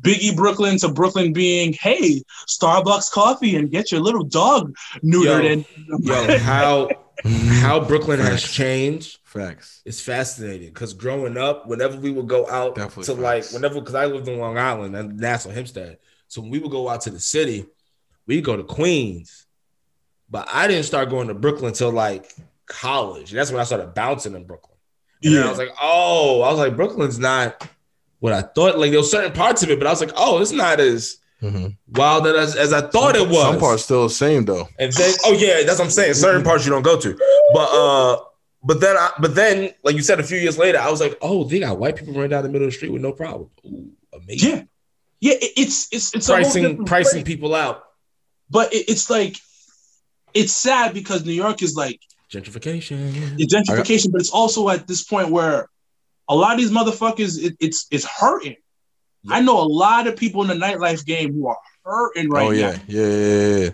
Biggie 0.00 0.36
Brooklyn 0.36 0.76
to 0.78 0.88
Brooklyn 0.88 1.32
being 1.32 1.72
hey 1.72 2.22
Starbucks 2.48 3.10
coffee 3.10 3.56
and 3.56 3.70
get 3.70 3.92
your 3.92 4.00
little 4.00 4.24
dog 4.24 4.74
neutered 5.02 5.44
Yo, 5.44 5.52
and 5.52 6.04
yo, 6.04 6.38
how 6.38 6.88
how 7.24 7.80
Brooklyn 7.80 8.18
has 8.18 8.42
changed 8.42 9.18
Facts. 9.34 9.82
It's 9.84 10.00
fascinating. 10.00 10.68
Because 10.68 10.94
growing 10.94 11.36
up, 11.36 11.66
whenever 11.66 11.98
we 11.98 12.12
would 12.12 12.28
go 12.28 12.48
out 12.48 12.76
Definitely 12.76 13.12
to 13.12 13.20
like 13.20 13.50
whenever 13.50 13.80
because 13.80 13.96
I 13.96 14.06
lived 14.06 14.28
in 14.28 14.38
Long 14.38 14.56
Island 14.56 14.94
and 14.94 15.18
Nassau 15.18 15.50
Hempstead, 15.50 15.98
so 16.28 16.40
when 16.40 16.50
we 16.50 16.60
would 16.60 16.70
go 16.70 16.88
out 16.88 17.00
to 17.02 17.10
the 17.10 17.18
city, 17.18 17.66
we 18.28 18.40
go 18.40 18.56
to 18.56 18.62
Queens. 18.62 19.46
But 20.30 20.48
I 20.52 20.68
didn't 20.68 20.84
start 20.84 21.10
going 21.10 21.26
to 21.28 21.34
Brooklyn 21.34 21.68
until 21.68 21.90
like 21.90 22.32
college. 22.66 23.32
That's 23.32 23.50
when 23.50 23.60
I 23.60 23.64
started 23.64 23.92
bouncing 23.92 24.36
in 24.36 24.44
Brooklyn. 24.44 24.73
And 25.22 25.34
then 25.34 25.42
I 25.42 25.48
was 25.48 25.58
like, 25.58 25.74
oh, 25.80 26.42
I 26.42 26.50
was 26.50 26.58
like, 26.58 26.76
Brooklyn's 26.76 27.18
not 27.18 27.66
what 28.20 28.32
I 28.32 28.42
thought. 28.42 28.78
Like 28.78 28.90
there 28.90 29.00
were 29.00 29.04
certain 29.06 29.32
parts 29.32 29.62
of 29.62 29.70
it, 29.70 29.78
but 29.78 29.86
I 29.86 29.90
was 29.90 30.00
like, 30.00 30.12
oh, 30.16 30.40
it's 30.40 30.50
not 30.52 30.80
as 30.80 31.18
Mhm. 31.42 31.76
wild 31.88 32.26
as, 32.26 32.56
as 32.56 32.72
I 32.72 32.80
thought 32.82 33.16
it 33.16 33.28
was. 33.28 33.42
Some 33.42 33.58
parts 33.58 33.84
still 33.84 34.04
the 34.04 34.10
same 34.10 34.44
though. 34.46 34.66
And 34.78 34.92
then, 34.92 35.14
oh 35.26 35.32
yeah, 35.32 35.62
that's 35.64 35.78
what 35.78 35.84
I'm 35.86 35.90
saying. 35.90 36.14
Certain 36.14 36.42
parts 36.42 36.64
you 36.64 36.70
don't 36.72 36.82
go 36.82 36.98
to, 36.98 37.18
but 37.52 37.68
uh, 37.70 38.20
but 38.62 38.80
then, 38.80 38.96
I, 38.96 39.10
but 39.20 39.34
then, 39.34 39.70
like 39.82 39.94
you 39.94 40.00
said, 40.02 40.20
a 40.20 40.22
few 40.22 40.38
years 40.38 40.56
later, 40.56 40.78
I 40.78 40.90
was 40.90 41.00
like, 41.02 41.18
oh, 41.20 41.44
they 41.44 41.58
got 41.60 41.78
white 41.78 41.96
people 41.96 42.14
running 42.14 42.30
down 42.30 42.44
the 42.44 42.48
middle 42.48 42.66
of 42.66 42.72
the 42.72 42.76
street 42.76 42.92
with 42.92 43.02
no 43.02 43.12
problem. 43.12 43.50
Ooh, 43.66 43.90
amazing. 44.14 44.50
yeah 44.50 44.62
yeah 45.20 45.32
it- 45.34 45.52
it's 45.56 45.88
it's 45.92 46.14
it's 46.14 46.28
a 46.28 46.32
whole 46.32 46.42
pricing 46.42 46.62
different 46.62 46.88
pricing 46.88 47.12
place. 47.24 47.34
people 47.34 47.54
out. 47.54 47.84
but 48.48 48.72
it, 48.72 48.88
it's 48.88 49.10
like 49.10 49.36
it's 50.32 50.52
sad 50.54 50.94
because 50.94 51.24
New 51.26 51.32
York 51.32 51.62
is 51.62 51.76
like 51.76 52.00
Gentrification. 52.34 53.36
the 53.36 53.46
gentrification, 53.46 54.12
but 54.12 54.20
it's 54.20 54.30
also 54.30 54.68
at 54.68 54.86
this 54.86 55.04
point 55.04 55.30
where 55.30 55.68
a 56.28 56.34
lot 56.34 56.52
of 56.52 56.58
these 56.58 56.70
motherfuckers, 56.70 57.42
it, 57.42 57.56
it's 57.60 57.86
it's 57.90 58.04
hurting. 58.04 58.56
I 59.30 59.40
know 59.40 59.58
a 59.58 59.64
lot 59.64 60.06
of 60.06 60.16
people 60.16 60.42
in 60.42 60.48
the 60.48 60.54
nightlife 60.66 61.06
game 61.06 61.32
who 61.32 61.46
are 61.48 61.56
hurting 61.84 62.28
right 62.28 62.46
oh 62.46 62.50
yeah. 62.50 62.72
now. 62.72 62.78
yeah, 62.86 63.06
yeah, 63.06 63.46
yeah, 63.46 63.56
yeah. 63.58 63.70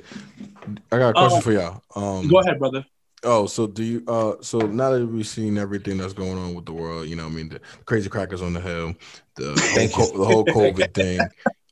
I 0.93 0.99
got 0.99 1.11
a 1.11 1.13
question 1.15 1.39
Uh, 1.39 1.41
for 1.41 1.53
y'all. 1.53 1.83
Um, 1.97 2.29
Go 2.29 2.39
ahead, 2.41 2.59
brother. 2.59 2.85
Oh, 3.23 3.47
so 3.47 3.67
do 3.67 3.83
you? 3.83 4.05
Uh, 4.07 4.35
so 4.41 4.59
now 4.61 4.91
that 4.91 5.05
we've 5.07 5.27
seen 5.27 5.59
everything 5.59 5.99
that's 5.99 6.13
going 6.13 6.39
on 6.39 6.55
with 6.55 6.67
the 6.67 6.73
world, 6.73 7.09
you 7.09 7.17
know, 7.17 7.27
I 7.27 7.29
mean, 7.29 7.49
the 7.51 7.61
crazy 7.85 8.09
crackers 8.09 8.43
on 8.43 8.53
the 8.55 8.61
hill, 8.61 8.95
the 9.37 9.89
whole, 9.93 10.07
co- 10.07 10.19
the 10.19 10.25
whole 10.25 10.45
COVID 10.77 10.95
thing, 10.95 11.21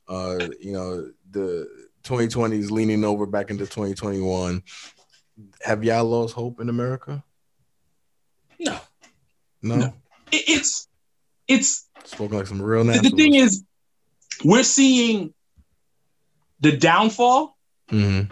uh, 0.07 0.47
you 0.59 0.73
know, 0.73 1.09
the 1.31 1.67
2020 2.03 2.57
is 2.57 2.71
leaning 2.71 3.03
over 3.03 3.25
back 3.25 3.49
into 3.49 3.65
2021. 3.65 4.61
Have 5.61 5.83
y'all 5.83 6.05
lost 6.05 6.33
hope 6.33 6.59
in 6.59 6.69
America? 6.69 7.23
No. 8.59 8.79
No. 9.61 9.75
No. 9.75 9.93
It- 10.31 10.43
it's 10.47 10.87
it's 11.47 11.87
Spoken 12.05 12.37
like 12.37 12.47
some 12.47 12.61
real 12.61 12.83
the, 12.83 12.91
nationalists. 12.91 13.11
the 13.11 13.17
thing 13.17 13.33
is, 13.35 13.63
we're 14.45 14.63
seeing 14.63 15.33
the 16.59 16.75
downfall, 16.77 17.57
Mhm. 17.91 18.29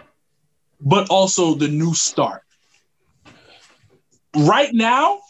but 0.80 1.08
also 1.10 1.54
the 1.54 1.68
new 1.68 1.94
start. 1.94 2.42
Right 4.36 4.72
now, 4.72 5.20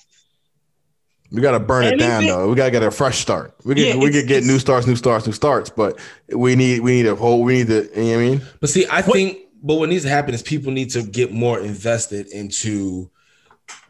we 1.30 1.40
gotta 1.40 1.60
burn 1.60 1.84
it 1.84 1.98
down 1.98 2.24
though. 2.26 2.48
We 2.48 2.56
gotta 2.56 2.70
get 2.70 2.82
a 2.82 2.90
fresh 2.90 3.18
start. 3.18 3.54
We 3.64 3.74
Yeah, 3.76 3.92
can 3.92 4.00
we 4.00 4.06
it's- 4.08 4.22
could 4.22 4.28
get 4.28 4.44
new 4.44 4.58
starts, 4.58 4.86
new 4.86 4.96
starts, 4.96 5.26
new 5.26 5.32
starts, 5.32 5.70
but 5.70 5.98
we 6.32 6.56
need 6.56 6.80
we 6.80 6.92
need 6.92 7.06
a 7.06 7.14
whole 7.14 7.42
we 7.42 7.58
need 7.58 7.68
the 7.68 7.90
you 7.94 8.02
know 8.02 8.08
what 8.10 8.14
I 8.14 8.16
mean. 8.28 8.42
But 8.60 8.70
see, 8.70 8.86
I 8.86 9.02
What- 9.02 9.12
think, 9.12 9.38
but 9.62 9.76
what 9.76 9.88
needs 9.88 10.04
to 10.04 10.10
happen 10.10 10.34
is 10.34 10.42
people 10.42 10.72
need 10.72 10.90
to 10.90 11.02
get 11.02 11.32
more 11.32 11.60
invested 11.60 12.28
into, 12.28 13.10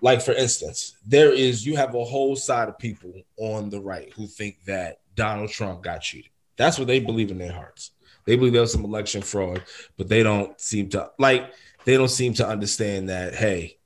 like, 0.00 0.22
for 0.22 0.32
instance, 0.32 0.96
there 1.06 1.32
is 1.32 1.66
you 1.66 1.76
have 1.76 1.94
a 1.94 2.04
whole 2.04 2.36
side 2.36 2.68
of 2.68 2.78
people 2.78 3.12
on 3.36 3.70
the 3.70 3.80
right 3.80 4.12
who 4.14 4.26
think 4.26 4.64
that 4.64 5.00
Donald 5.14 5.50
Trump 5.50 5.82
got 5.82 6.00
cheated. 6.00 6.30
That's 6.56 6.78
what 6.78 6.88
they 6.88 7.00
believe 7.00 7.30
in 7.30 7.38
their 7.38 7.52
hearts. 7.52 7.92
They 8.24 8.36
believe 8.36 8.52
there 8.52 8.62
was 8.62 8.72
some 8.72 8.84
election 8.84 9.22
fraud, 9.22 9.62
but 9.96 10.08
they 10.08 10.22
don't 10.22 10.60
seem 10.60 10.88
to 10.90 11.10
like. 11.18 11.50
They 11.84 11.96
don't 11.96 12.10
seem 12.10 12.34
to 12.34 12.46
understand 12.46 13.08
that. 13.08 13.34
Hey, 13.34 13.78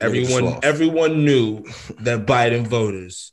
everyone, 0.00 0.58
everyone 0.62 1.24
knew 1.24 1.64
that 2.00 2.26
Biden 2.26 2.66
voters, 2.66 3.32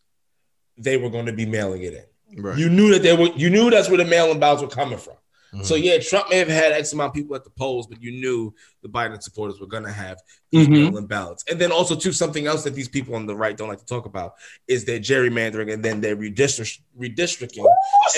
they 0.77 0.97
were 0.97 1.09
going 1.09 1.27
to 1.27 1.33
be 1.33 1.45
mailing 1.45 1.83
it 1.83 1.93
in. 1.93 2.43
Right. 2.43 2.57
You 2.57 2.69
knew 2.69 2.91
that 2.91 3.01
they 3.01 3.15
were. 3.15 3.29
You 3.35 3.49
knew 3.49 3.69
that's 3.69 3.87
where 3.87 3.97
the 3.97 4.05
mail-in 4.05 4.39
ballots 4.39 4.61
were 4.61 4.67
coming 4.67 4.97
from. 4.97 5.15
Mhm. 5.53 5.65
So 5.65 5.75
yeah, 5.75 5.97
Trump 5.99 6.29
may 6.29 6.37
have 6.37 6.47
had 6.47 6.71
X 6.73 6.93
amount 6.93 7.09
of 7.09 7.13
people 7.15 7.35
at 7.35 7.43
the 7.43 7.49
polls, 7.51 7.87
but 7.87 8.01
you 8.01 8.11
knew 8.11 8.53
the 8.81 8.89
Biden 8.89 9.21
supporters 9.21 9.59
were 9.59 9.67
going 9.67 9.83
to 9.83 9.91
have 9.91 10.17
these 10.51 10.67
Mhm. 10.67 10.71
mail-in 10.71 11.05
ballots. 11.07 11.43
And 11.49 11.59
then 11.59 11.71
also 11.71 11.95
too, 11.95 12.11
something 12.11 12.47
else 12.47 12.63
that 12.63 12.75
these 12.75 12.89
people 12.89 13.15
on 13.15 13.25
the 13.25 13.35
right 13.35 13.55
don't 13.55 13.69
like 13.69 13.79
to 13.79 13.85
talk 13.85 14.05
about 14.05 14.33
is 14.67 14.85
their 14.85 14.99
gerrymandering 14.99 15.71
and 15.73 15.83
then 15.83 16.01
their 16.01 16.15
redistrict- 16.15 16.79
redistricting. 16.99 17.65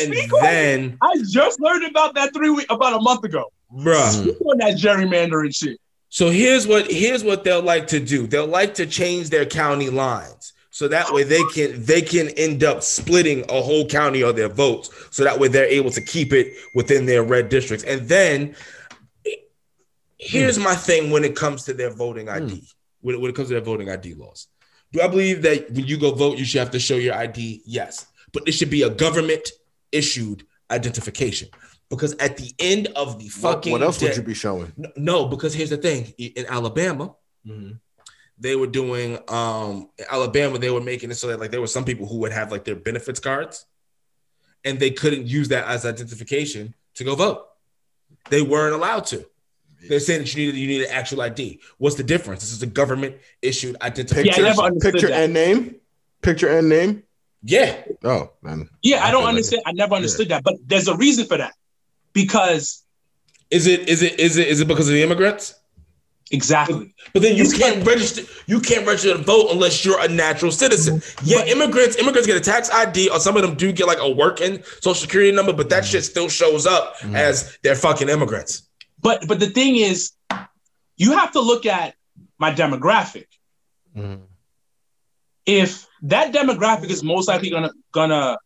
And 0.01 0.13
speak 0.13 0.33
on 0.33 0.41
then, 0.41 0.97
I 1.01 1.15
just 1.29 1.59
learned 1.59 1.85
about 1.85 2.15
that 2.15 2.33
three 2.33 2.49
week 2.49 2.67
about 2.69 2.93
a 2.93 2.99
month 3.01 3.23
ago. 3.23 3.45
bruh. 3.71 3.93
Mhm. 3.93 4.21
Speak 4.23 4.41
on 4.41 4.57
that 4.57 4.77
gerrymandering 4.77 5.55
shit. 5.55 5.77
So 6.09 6.31
here's 6.31 6.65
what 6.65 6.89
here's 6.89 7.23
what 7.23 7.43
they'll 7.43 7.61
like 7.61 7.85
to 7.89 7.99
do. 7.99 8.25
They'll 8.25 8.47
like 8.47 8.73
to 8.75 8.87
change 8.87 9.29
their 9.29 9.45
county 9.45 9.91
lines. 9.91 10.53
So 10.79 10.87
that 10.87 11.11
way 11.11 11.23
they 11.23 11.43
can 11.53 11.83
they 11.83 12.01
can 12.01 12.29
end 12.37 12.63
up 12.63 12.83
splitting 12.83 13.43
a 13.49 13.61
whole 13.61 13.85
county 13.85 14.23
of 14.23 14.37
their 14.37 14.47
votes. 14.47 14.89
So 15.11 15.25
that 15.25 15.37
way 15.37 15.49
they're 15.49 15.65
able 15.65 15.91
to 15.91 15.99
keep 15.99 16.31
it 16.31 16.53
within 16.73 17.05
their 17.05 17.21
red 17.21 17.49
districts. 17.49 17.83
And 17.83 18.07
then 18.07 18.55
here's 20.17 20.55
hmm. 20.55 20.63
my 20.63 20.75
thing 20.75 21.11
when 21.11 21.25
it 21.25 21.35
comes 21.35 21.65
to 21.65 21.73
their 21.73 21.89
voting 21.89 22.27
hmm. 22.27 22.31
ID. 22.31 22.63
When, 23.01 23.19
when 23.19 23.29
it 23.29 23.35
comes 23.35 23.49
to 23.49 23.55
their 23.55 23.63
voting 23.63 23.89
ID 23.89 24.13
laws. 24.13 24.47
Do 24.93 25.01
I 25.01 25.09
believe 25.09 25.41
that 25.41 25.69
when 25.69 25.85
you 25.85 25.97
go 25.99 26.11
vote, 26.13 26.37
you 26.37 26.45
should 26.45 26.59
have 26.59 26.71
to 26.71 26.79
show 26.79 26.95
your 26.95 27.15
ID? 27.15 27.61
Yes. 27.65 28.05
But 28.31 28.47
it 28.47 28.53
should 28.53 28.69
be 28.69 28.83
a 28.83 28.89
government 28.89 29.49
issued 29.91 30.47
identification. 30.71 31.49
Because 31.89 32.13
at 32.19 32.37
the 32.37 32.53
end 32.57 32.87
of 32.95 33.19
the 33.19 33.25
What, 33.25 33.55
fucking 33.55 33.73
what 33.73 33.81
else 33.81 33.97
day- 33.97 34.07
would 34.07 34.15
you 34.15 34.23
be 34.23 34.33
showing? 34.33 34.71
no, 34.77 34.91
no, 34.95 35.25
because 35.25 35.53
here's 35.53 35.71
the 35.71 35.77
thing: 35.77 36.13
in 36.17 36.45
Alabama, 36.45 37.15
mm-hmm. 37.45 37.73
They 38.39 38.55
were 38.55 38.67
doing 38.67 39.19
um 39.27 39.89
in 39.97 40.05
Alabama, 40.09 40.57
they 40.57 40.69
were 40.69 40.81
making 40.81 41.11
it 41.11 41.15
so 41.15 41.27
that 41.27 41.39
like 41.39 41.51
there 41.51 41.61
were 41.61 41.67
some 41.67 41.85
people 41.85 42.07
who 42.07 42.17
would 42.19 42.31
have 42.31 42.51
like 42.51 42.63
their 42.63 42.75
benefits 42.75 43.19
cards, 43.19 43.65
and 44.63 44.79
they 44.79 44.91
couldn't 44.91 45.27
use 45.27 45.49
that 45.49 45.65
as 45.67 45.85
identification 45.85 46.73
to 46.95 47.03
go 47.03 47.15
vote. 47.15 47.45
They 48.29 48.41
weren't 48.41 48.75
allowed 48.75 49.05
to. 49.07 49.25
They're 49.87 49.99
saying 50.01 50.21
that 50.21 50.35
you 50.35 50.47
needed 50.47 50.57
you 50.59 50.67
need 50.67 50.81
an 50.83 50.91
actual 50.91 51.21
ID. 51.21 51.61
What's 51.77 51.95
the 51.95 52.03
difference? 52.03 52.41
This 52.41 52.51
is 52.51 52.61
a 52.61 52.67
government 52.67 53.15
issued 53.41 53.77
identification. 53.81 54.43
Yeah, 54.43 54.49
I 54.49 54.49
never 54.49 54.61
understood 54.63 54.93
Picture 54.93 55.07
that. 55.07 55.23
and 55.23 55.33
name. 55.33 55.75
Picture 56.21 56.49
and 56.49 56.67
name. 56.67 57.03
Yeah, 57.41 57.81
Oh, 58.03 58.33
man. 58.41 58.69
Yeah, 58.81 59.01
I 59.03 59.11
don't 59.11 59.19
feel 59.21 59.25
like 59.25 59.29
understand. 59.29 59.61
I 59.65 59.71
never 59.71 59.95
understood 59.95 60.27
that, 60.29 60.43
but 60.43 60.55
there's 60.65 60.89
a 60.89 60.97
reason 60.97 61.25
for 61.25 61.37
that. 61.37 61.53
Because 62.11 62.83
is 63.49 63.65
it 63.67 63.87
is 63.87 64.01
it 64.03 64.19
is 64.19 64.37
it 64.37 64.47
is 64.47 64.59
it 64.59 64.67
because 64.67 64.89
of 64.89 64.93
the 64.93 65.03
immigrants? 65.03 65.55
Exactly. 66.31 66.93
But 67.13 67.21
then 67.21 67.35
you 67.35 67.43
It's 67.43 67.57
can't 67.57 67.85
register. 67.85 68.23
You 68.47 68.59
can't 68.59 68.85
register 68.85 69.17
to 69.17 69.23
vote 69.23 69.49
unless 69.51 69.83
you're 69.85 69.99
a 69.99 70.07
natural 70.07 70.51
citizen. 70.51 71.01
Yeah, 71.23 71.43
immigrants 71.45 71.95
immigrants 71.97 72.27
get 72.27 72.37
a 72.37 72.41
tax 72.41 72.69
ID, 72.69 73.09
or 73.09 73.19
some 73.19 73.35
of 73.35 73.41
them 73.41 73.55
do 73.55 73.71
get 73.71 73.87
like 73.87 73.99
a 73.99 74.09
working 74.09 74.63
social 74.81 74.93
security 74.95 75.31
number, 75.31 75.53
but 75.53 75.69
that 75.69 75.85
shit 75.85 76.03
still 76.03 76.29
shows 76.29 76.65
up 76.65 76.97
Mhm. 76.99 77.15
as 77.15 77.57
they're 77.63 77.75
fucking 77.75 78.09
immigrants. 78.09 78.63
But 79.01 79.27
but 79.27 79.39
the 79.39 79.49
thing 79.49 79.75
is, 79.77 80.11
you 80.97 81.13
have 81.13 81.31
to 81.33 81.39
look 81.39 81.65
at 81.65 81.95
my 82.37 82.53
demographic. 82.53 83.27
Mhm. 83.97 84.21
If 85.45 85.87
that 86.03 86.33
demographic 86.33 86.89
is 86.89 87.03
most 87.03 87.27
likely 87.27 87.49
gonna 87.49 87.71
gonna, 87.91 88.37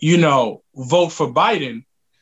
you 0.00 0.18
know, 0.18 0.62
vote 0.74 1.08
for 1.10 1.32
Biden, 1.32 1.76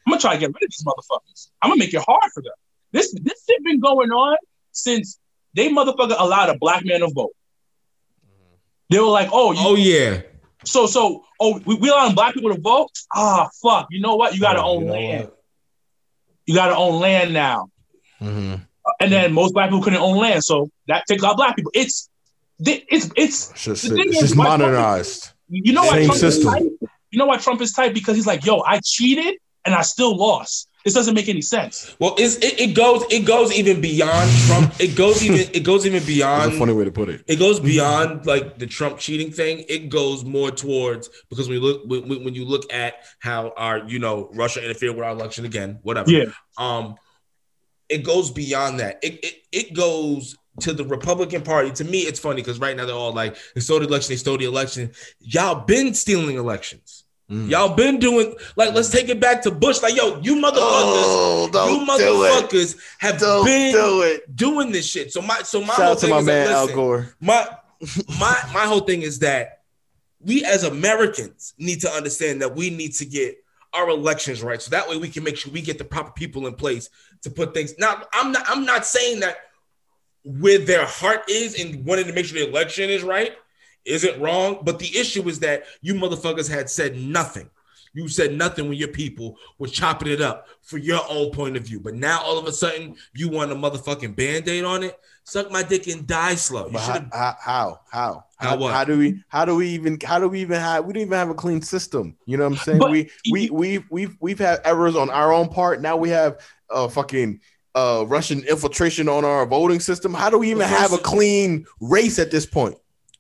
I'm 0.06 0.10
gonna 0.10 0.20
try 0.20 0.34
to 0.34 0.38
get 0.40 0.46
rid 0.54 0.62
of 0.62 0.70
these 0.70 0.84
motherfuckers. 0.84 1.48
I'm 1.60 1.70
gonna 1.70 1.78
make 1.78 1.92
it 1.94 2.02
hard 2.02 2.30
for 2.32 2.42
them. 2.42 2.52
This 2.96 3.12
this 3.22 3.44
shit 3.48 3.62
been 3.64 3.80
going 3.80 4.10
on 4.10 4.36
since 4.72 5.18
they 5.54 5.68
motherfucker 5.68 6.16
allowed 6.18 6.48
a 6.50 6.58
black 6.58 6.84
man 6.84 7.00
to 7.00 7.08
vote. 7.08 7.32
They 8.90 8.98
were 9.00 9.06
like, 9.06 9.28
oh, 9.32 9.52
you, 9.52 9.58
Oh 9.60 9.74
yeah, 9.74 10.22
so 10.64 10.86
so 10.86 11.24
oh, 11.40 11.60
we, 11.66 11.74
we 11.74 11.88
allowing 11.90 12.14
black 12.14 12.34
people 12.34 12.54
to 12.54 12.60
vote? 12.60 12.90
Ah, 13.14 13.48
fuck. 13.62 13.88
You 13.90 14.00
know 14.00 14.16
what? 14.16 14.34
You 14.34 14.40
gotta 14.40 14.60
Oh, 14.62 14.76
own 14.76 14.80
you 14.82 14.86
know 14.86 14.92
land. 14.92 15.24
what? 15.24 15.36
You 16.46 16.54
gotta 16.54 16.76
own 16.76 17.00
land 17.00 17.32
now. 17.32 17.68
Mhm. 18.20 18.60
And 19.00 19.12
then 19.12 19.32
most 19.32 19.52
black 19.52 19.68
people 19.70 19.82
couldn't 19.82 19.98
own 20.00 20.16
land, 20.18 20.44
so 20.44 20.70
that 20.86 21.04
takes 21.08 21.24
out 21.24 21.36
black 21.36 21.56
people. 21.56 21.72
It's 21.74 22.08
it's 22.60 23.10
it's 23.16 23.50
It's 23.50 23.64
just, 23.64 23.82
The 23.88 23.96
thing 23.96 24.04
it's 24.08 24.16
is, 24.16 24.20
just 24.30 24.36
why- 24.36 24.44
modernized. 24.56 25.30
you 25.48 25.72
know 25.72 25.82
why 25.82 25.90
Same 25.98 26.06
Trump 26.06 26.20
system. 26.20 26.48
is 26.48 26.52
tight? 26.54 26.90
You 27.10 27.18
know 27.18 27.26
why 27.26 27.36
Trump 27.38 27.60
is 27.60 27.72
tight? 27.72 27.92
Because 27.94 28.14
he's 28.16 28.26
like, 28.26 28.44
yo, 28.46 28.62
I 28.64 28.80
cheated 28.84 29.34
and 29.64 29.74
I 29.74 29.82
still 29.82 30.16
lost. 30.16 30.68
This 30.86 30.94
doesn't 30.94 31.14
make 31.16 31.28
any 31.28 31.42
sense. 31.42 31.96
Well, 31.98 32.14
it's, 32.16 32.36
it 32.36 32.60
it 32.60 32.76
goes 32.76 33.02
it 33.10 33.26
goes 33.26 33.52
even 33.52 33.80
beyond 33.80 34.30
Trump. 34.46 34.72
It 34.78 34.94
goes 34.96 35.20
even 35.24 35.40
it 35.52 35.64
goes 35.64 35.84
even 35.84 35.98
That's 35.98 36.06
beyond. 36.06 36.52
a 36.52 36.56
funny 36.56 36.74
way 36.74 36.84
to 36.84 36.92
put 36.92 37.08
it. 37.08 37.24
It 37.26 37.40
goes 37.40 37.58
beyond 37.58 38.24
like 38.24 38.56
the 38.58 38.68
Trump 38.68 39.00
cheating 39.00 39.32
thing. 39.32 39.64
It 39.68 39.88
goes 39.88 40.24
more 40.24 40.52
towards 40.52 41.10
because 41.28 41.48
when 41.48 41.60
you 41.60 41.64
look 41.64 41.82
when, 41.86 42.22
when 42.22 42.34
you 42.36 42.44
look 42.44 42.72
at 42.72 42.94
how 43.18 43.52
our 43.56 43.78
you 43.88 43.98
know 43.98 44.30
Russia 44.32 44.62
interfered 44.62 44.94
with 44.94 45.04
our 45.04 45.10
election 45.10 45.44
again, 45.44 45.80
whatever. 45.82 46.08
Yeah. 46.08 46.26
Um, 46.56 46.94
it 47.88 48.04
goes 48.04 48.30
beyond 48.30 48.78
that. 48.78 49.00
It 49.02 49.24
it, 49.24 49.34
it 49.50 49.74
goes 49.74 50.36
to 50.60 50.72
the 50.72 50.84
Republican 50.84 51.42
Party. 51.42 51.72
To 51.72 51.84
me, 51.84 52.02
it's 52.02 52.20
funny 52.20 52.42
because 52.42 52.60
right 52.60 52.76
now 52.76 52.86
they're 52.86 52.94
all 52.94 53.12
like, 53.12 53.36
"They 53.56 53.60
stole 53.60 53.80
the 53.80 53.88
election. 53.88 54.12
They 54.12 54.18
stole 54.18 54.38
the 54.38 54.44
election." 54.44 54.92
Y'all 55.18 55.64
been 55.64 55.94
stealing 55.94 56.36
elections. 56.36 57.05
Mm. 57.30 57.50
Y'all 57.50 57.74
been 57.74 57.98
doing 57.98 58.34
like 58.54 58.72
let's 58.72 58.88
take 58.88 59.08
it 59.08 59.18
back 59.18 59.42
to 59.42 59.50
Bush. 59.50 59.82
Like, 59.82 59.96
yo, 59.96 60.20
you 60.20 60.36
motherfuckers, 60.36 60.54
Oh, 60.58 61.46
you 61.52 61.84
do 61.84 61.92
motherfuckers 61.92 62.78
have 62.98 63.18
Don't 63.18 63.44
been 63.44 63.72
do 63.72 64.20
doing 64.32 64.70
this 64.70 64.86
shit. 64.86 65.12
So 65.12 65.20
my 65.20 65.42
so 65.42 65.60
my 65.60 65.74
Shout 65.74 65.78
whole 65.78 65.94
thing 65.96 66.10
my 66.10 66.18
is 66.18 66.26
that, 66.26 66.44
man 66.46 66.52
Al 66.52 66.62
listen, 66.62 66.76
Gore. 66.76 67.14
my 67.20 67.48
my 68.20 68.50
my 68.54 68.64
whole 68.66 68.80
thing 68.80 69.02
is 69.02 69.18
that 69.20 69.62
we 70.20 70.44
as 70.44 70.62
Americans 70.62 71.54
need 71.58 71.80
to 71.80 71.90
understand 71.90 72.42
that 72.42 72.54
we 72.54 72.70
need 72.70 72.92
to 72.94 73.04
get 73.04 73.36
our 73.72 73.90
elections 73.90 74.42
right, 74.42 74.62
so 74.62 74.70
that 74.70 74.88
way 74.88 74.96
we 74.96 75.08
can 75.08 75.24
make 75.24 75.36
sure 75.36 75.52
we 75.52 75.60
get 75.60 75.78
the 75.78 75.84
proper 75.84 76.12
people 76.12 76.46
in 76.46 76.54
place 76.54 76.88
to 77.22 77.30
put 77.30 77.52
things. 77.52 77.74
Now, 77.76 78.02
I'm 78.12 78.30
not 78.30 78.44
I'm 78.48 78.64
not 78.64 78.86
saying 78.86 79.20
that 79.20 79.36
where 80.22 80.58
their 80.58 80.86
heart 80.86 81.28
is 81.28 81.60
and 81.60 81.84
wanting 81.84 82.06
to 82.06 82.12
make 82.12 82.26
sure 82.26 82.38
the 82.38 82.48
election 82.48 82.88
is 82.88 83.02
right 83.02 83.36
isn't 83.86 84.20
wrong, 84.20 84.58
but 84.62 84.78
the 84.78 84.96
issue 84.98 85.28
is 85.28 85.38
that 85.40 85.64
you 85.80 85.94
motherfuckers 85.94 86.50
had 86.50 86.68
said 86.68 86.96
nothing. 86.96 87.48
You 87.94 88.08
said 88.08 88.34
nothing 88.34 88.68
when 88.68 88.76
your 88.76 88.88
people 88.88 89.38
were 89.58 89.68
chopping 89.68 90.08
it 90.08 90.20
up 90.20 90.48
for 90.60 90.76
your 90.76 91.00
own 91.08 91.30
point 91.30 91.56
of 91.56 91.62
view. 91.62 91.80
But 91.80 91.94
now 91.94 92.20
all 92.20 92.36
of 92.38 92.46
a 92.46 92.52
sudden 92.52 92.96
you 93.14 93.30
want 93.30 93.52
a 93.52 93.54
motherfucking 93.54 94.14
band-aid 94.14 94.64
on 94.64 94.82
it. 94.82 94.98
Suck 95.24 95.50
my 95.50 95.62
dick 95.62 95.86
and 95.86 96.06
die 96.06 96.34
slow. 96.34 96.68
You 96.68 96.78
how, 96.78 97.06
how, 97.10 97.36
how, 97.40 97.80
how, 97.90 98.24
How 98.36 98.56
what? 98.58 98.74
how 98.74 98.84
do 98.84 98.98
we, 98.98 99.24
how 99.28 99.46
do 99.46 99.56
we 99.56 99.68
even, 99.70 99.98
how 100.04 100.18
do 100.18 100.28
we 100.28 100.40
even 100.42 100.60
have, 100.60 100.84
we 100.84 100.92
don't 100.92 101.02
even 101.02 101.14
have 101.14 101.30
a 101.30 101.34
clean 101.34 101.62
system. 101.62 102.16
You 102.26 102.36
know 102.36 102.44
what 102.44 102.58
I'm 102.58 102.64
saying? 102.64 102.78
But- 102.80 102.90
we, 102.90 103.10
we, 103.32 103.48
we, 103.50 103.84
we've, 103.90 104.16
we've 104.20 104.38
had 104.38 104.60
errors 104.64 104.94
on 104.94 105.08
our 105.08 105.32
own 105.32 105.48
part. 105.48 105.80
Now 105.80 105.96
we 105.96 106.10
have 106.10 106.38
uh 106.68 106.88
fucking 106.88 107.40
uh 107.74 108.04
Russian 108.06 108.40
infiltration 108.44 109.08
on 109.08 109.24
our 109.24 109.46
voting 109.46 109.80
system. 109.80 110.12
How 110.12 110.28
do 110.28 110.36
we 110.38 110.50
even 110.50 110.66
have 110.68 110.92
a 110.92 110.98
clean 110.98 111.66
race 111.80 112.18
at 112.18 112.30
this 112.30 112.44
point? 112.44 112.76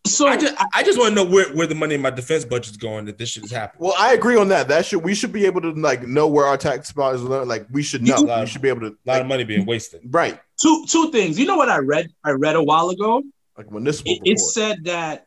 So 0.06 0.26
I 0.28 0.36
just, 0.36 0.54
I 0.74 0.82
just 0.82 0.98
want 0.98 1.10
to 1.10 1.14
know 1.14 1.28
where, 1.30 1.46
where 1.54 1.66
the 1.66 1.74
money 1.74 1.94
in 1.94 2.00
my 2.00 2.10
defense 2.10 2.44
budget 2.44 2.70
is 2.72 2.76
going 2.76 3.04
that 3.06 3.18
this 3.18 3.28
shit 3.30 3.44
is 3.44 3.50
happening. 3.50 3.84
Well, 3.86 3.94
I 3.98 4.12
agree 4.14 4.36
on 4.36 4.48
that. 4.48 4.68
That 4.68 4.86
should 4.86 5.02
we 5.04 5.14
should 5.14 5.32
be 5.32 5.46
able 5.46 5.60
to 5.62 5.70
like 5.72 6.06
know 6.06 6.26
where 6.26 6.46
our 6.46 6.56
tax 6.56 6.88
spot 6.88 7.14
is. 7.16 7.22
Like 7.22 7.66
we 7.70 7.82
should 7.82 8.02
know. 8.02 8.16
You- 8.18 8.40
we 8.40 8.46
should 8.46 8.62
be 8.62 8.68
able 8.68 8.80
to. 8.80 8.86
A 8.86 8.90
lot 8.90 8.96
Like, 9.06 9.20
of 9.22 9.26
money 9.28 9.44
being 9.44 9.66
wasted. 9.66 10.02
right. 10.10 10.40
two 10.60 10.84
two 10.88 11.10
things. 11.10 11.38
You 11.38 11.46
know 11.46 11.56
what 11.56 11.68
I 11.68 11.78
read? 11.78 12.08
I 12.24 12.30
read 12.30 12.56
a 12.56 12.62
while 12.62 12.88
ago. 12.90 13.22
Like 13.58 13.70
municipal. 13.70 14.12
It, 14.12 14.20
it 14.32 14.38
said 14.38 14.84
that 14.84 15.26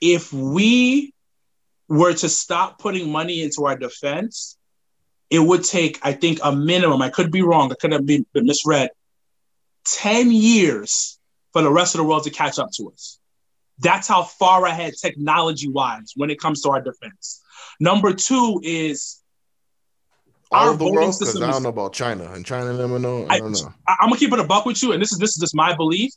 if 0.00 0.32
we 0.32 1.12
were 1.88 2.14
to 2.14 2.28
stop 2.28 2.78
putting 2.78 3.10
money 3.12 3.42
into 3.42 3.64
our 3.66 3.76
defense, 3.76 4.56
it 5.30 5.38
would 5.38 5.64
take, 5.64 5.98
I 6.02 6.12
think, 6.12 6.38
a 6.42 6.54
minimum. 6.54 7.02
I 7.02 7.10
could 7.10 7.30
be 7.30 7.42
wrong. 7.42 7.70
I 7.70 7.74
could 7.74 7.92
have 7.92 8.06
been, 8.06 8.24
been 8.32 8.46
misread. 8.46 8.90
Ten 9.84 10.30
years 10.32 11.18
for 11.52 11.60
the 11.62 11.70
rest 11.70 11.94
of 11.94 11.98
the 11.98 12.04
world 12.04 12.24
to 12.24 12.30
catch 12.30 12.58
up 12.58 12.70
to 12.76 12.90
us. 12.90 13.18
That's 13.78 14.06
how 14.06 14.22
far 14.22 14.64
ahead 14.66 14.94
technology 15.00 15.68
wise 15.68 16.12
when 16.16 16.30
it 16.30 16.38
comes 16.38 16.62
to 16.62 16.70
our 16.70 16.80
defense. 16.80 17.42
Number 17.80 18.12
two 18.12 18.60
is 18.62 19.20
all 20.52 20.68
our 20.68 20.72
the 20.72 20.78
voting 20.78 20.94
world 20.94 21.14
system 21.14 21.42
I 21.42 21.50
don't 21.50 21.62
know 21.62 21.68
about 21.70 21.92
China 21.92 22.30
and 22.32 22.44
China 22.44 22.72
never 22.72 22.98
know. 22.98 23.26
I 23.28 23.36
I, 23.36 23.38
don't 23.40 23.52
know. 23.52 23.72
I, 23.88 23.96
am 24.02 24.10
gonna 24.10 24.18
keep 24.18 24.32
it 24.32 24.38
a 24.38 24.44
buck 24.44 24.66
with 24.66 24.82
you, 24.82 24.92
and 24.92 25.02
this 25.02 25.12
is 25.12 25.18
this 25.18 25.30
is 25.30 25.36
just 25.36 25.54
my 25.54 25.74
belief. 25.74 26.12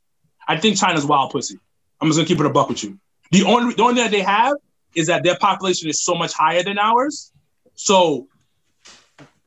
I 0.47 0.57
think 0.57 0.77
China's 0.77 1.05
wild 1.05 1.31
pussy. 1.31 1.59
I'm 1.99 2.07
just 2.07 2.17
gonna 2.17 2.27
keep 2.27 2.39
it 2.39 2.45
a 2.45 2.49
buck 2.49 2.69
with 2.69 2.83
you. 2.83 2.99
The 3.31 3.43
only 3.43 3.73
the 3.73 3.81
only 3.83 3.95
thing 3.95 4.03
that 4.03 4.11
they 4.11 4.21
have 4.21 4.55
is 4.95 5.07
that 5.07 5.23
their 5.23 5.37
population 5.37 5.89
is 5.89 6.03
so 6.03 6.15
much 6.15 6.33
higher 6.33 6.63
than 6.63 6.77
ours. 6.77 7.31
So 7.75 8.27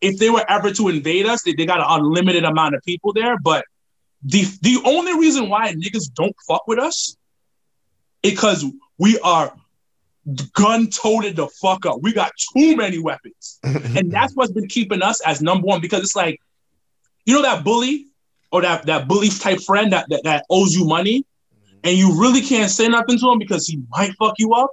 if 0.00 0.18
they 0.18 0.30
were 0.30 0.44
ever 0.48 0.72
to 0.72 0.88
invade 0.88 1.26
us, 1.26 1.42
they, 1.42 1.52
they 1.52 1.66
got 1.66 1.80
an 1.80 1.86
unlimited 1.88 2.44
amount 2.44 2.74
of 2.74 2.82
people 2.82 3.12
there. 3.12 3.38
But 3.38 3.64
the 4.22 4.44
the 4.62 4.80
only 4.84 5.18
reason 5.18 5.48
why 5.48 5.72
niggas 5.72 6.12
don't 6.14 6.34
fuck 6.46 6.66
with 6.66 6.78
us 6.78 7.16
because 8.23 8.64
we 8.99 9.18
are 9.21 9.53
gun 10.53 10.89
toted 10.89 11.37
the 11.37 11.49
fuck 11.61 11.87
up. 11.87 11.99
We 12.03 12.12
got 12.12 12.33
too 12.55 12.77
many 12.77 12.99
weapons. 12.99 13.59
And 13.64 14.11
that's 14.11 14.35
what's 14.35 14.53
been 14.53 14.68
keeping 14.68 15.03
us 15.03 15.21
as 15.23 15.41
number 15.43 15.66
one 15.66 15.81
because 15.81 16.01
it's 16.01 16.16
like 16.16 16.41
you 17.27 17.35
know 17.35 17.43
that 17.43 17.64
bully 17.64 18.07
or 18.53 18.62
that 18.62 18.87
that 18.87 19.09
bully 19.09 19.29
type 19.29 19.61
friend 19.62 19.93
that, 19.93 20.07
that 20.11 20.23
that 20.25 20.45
owes 20.51 20.75
you 20.75 20.85
money 20.85 21.25
and 21.85 21.97
you 21.97 22.21
really 22.21 22.41
can't 22.41 22.71
say 22.71 22.89
nothing 22.89 23.18
to 23.18 23.31
him 23.31 23.39
because 23.39 23.66
he 23.66 23.83
might 23.91 24.12
fuck 24.18 24.35
you 24.39 24.53
up? 24.55 24.71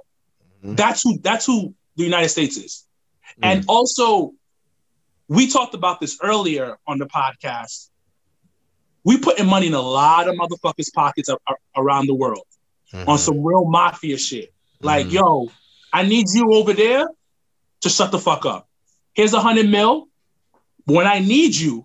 Mhm. 0.64 0.76
that's 0.76 1.02
who 1.02 1.18
that's 1.18 1.46
who 1.46 1.74
the 1.96 2.04
united 2.04 2.28
states 2.28 2.56
is. 2.56 2.84
And 3.42 3.64
also 3.68 4.32
we 5.28 5.48
talked 5.48 5.74
about 5.74 6.00
this 6.00 6.18
earlier 6.22 6.76
on 6.86 6.98
the 6.98 7.06
podcast. 7.06 7.90
We 9.04 9.18
putting 9.18 9.46
money 9.46 9.68
in 9.68 9.74
a 9.74 9.80
lot 9.80 10.28
of 10.28 10.34
motherfuckers 10.34 10.92
pockets 10.92 11.28
around 11.76 12.06
the 12.06 12.14
world 12.14 12.47
Mm-hmm. 12.92 13.08
on 13.08 13.18
some 13.18 13.42
real 13.44 13.64
mafia 13.66 14.16
shit. 14.16 14.52
Like, 14.80 15.08
Mhm. 15.08 15.12
yo, 15.12 15.50
I 15.92 16.04
need 16.04 16.26
you 16.32 16.52
over 16.54 16.72
there 16.72 17.06
to 17.82 17.88
shut 17.88 18.10
the 18.10 18.18
fuck 18.18 18.46
up. 18.46 18.66
Here's 19.14 19.34
a 19.34 19.40
hundred 19.40 19.68
mil. 19.68 20.08
When 20.86 21.06
I 21.06 21.18
need 21.18 21.54
you, 21.54 21.84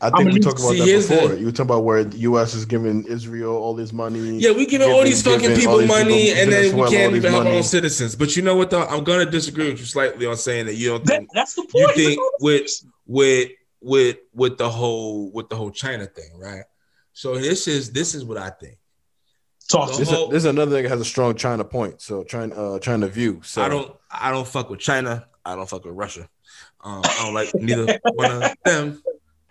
I 0.00 0.10
think 0.10 0.32
we 0.32 0.38
talked 0.40 0.58
about 0.60 0.72
see, 0.72 0.78
that 0.80 1.08
before. 1.08 1.28
the- 1.28 1.38
You 1.40 1.46
were 1.46 1.52
talking 1.52 1.64
about 1.66 1.84
where 1.84 2.04
the 2.04 2.18
U.S. 2.18 2.54
is 2.54 2.64
giving 2.66 3.04
Israel 3.06 3.54
all 3.56 3.74
this 3.74 3.92
money. 3.92 4.38
Yeah, 4.38 4.50
we 4.52 4.66
giving 4.66 4.90
all 4.92 5.02
these 5.02 5.22
fucking 5.22 5.40
giving 5.40 5.56
people 5.58 5.78
these 5.78 5.88
money, 5.88 6.26
people 6.26 6.42
and 6.42 6.52
then 6.52 6.76
we 6.76 6.90
can't 6.90 7.16
even 7.16 7.22
help 7.32 7.38
our 7.38 7.44
money. 7.44 7.56
own 7.56 7.62
citizens. 7.62 8.14
But 8.14 8.36
you 8.36 8.42
know 8.42 8.54
what, 8.54 8.70
though? 8.70 8.84
I'm 8.84 9.02
gonna 9.02 9.24
disagree 9.24 9.70
with 9.70 9.80
you 9.80 9.86
slightly 9.86 10.26
on 10.26 10.36
saying 10.36 10.66
that 10.66 10.74
you 10.74 10.90
don't 10.90 11.04
that, 11.06 11.16
think 11.18 11.30
that's 11.32 11.54
the 11.54 11.62
point. 11.62 11.74
you 11.74 11.92
think 11.94 12.20
with 12.40 12.70
with 13.06 13.50
with 13.80 14.16
with 14.34 14.58
the 14.58 14.68
whole 14.68 15.30
with 15.32 15.48
the 15.48 15.56
whole 15.56 15.70
China 15.70 16.06
thing, 16.06 16.38
right? 16.38 16.64
So 17.14 17.38
this 17.38 17.66
is 17.66 17.90
this 17.90 18.14
is 18.14 18.24
what 18.24 18.36
I 18.36 18.50
think. 18.50 18.76
Talk 19.70 19.92
to 19.92 19.98
This, 19.98 20.10
me. 20.10 20.16
whole- 20.16 20.28
this 20.28 20.38
is 20.38 20.44
another 20.44 20.72
thing 20.72 20.82
that 20.84 20.88
has 20.90 21.00
a 21.00 21.04
strong 21.04 21.34
China 21.34 21.64
point. 21.64 22.00
So 22.02 22.22
China, 22.24 22.54
uh, 22.74 22.78
China 22.78 23.06
view. 23.08 23.40
So 23.42 23.62
I 23.62 23.68
don't 23.68 23.94
I 24.10 24.30
don't 24.30 24.46
fuck 24.46 24.70
with 24.70 24.80
China. 24.80 25.26
I 25.44 25.56
don't 25.56 25.68
fuck 25.68 25.84
with 25.84 25.94
Russia. 25.94 26.28
Um, 26.82 27.00
I 27.04 27.22
don't 27.24 27.34
like 27.34 27.54
neither 27.54 27.98
one 28.14 28.30
of 28.42 28.52
them. 28.64 29.02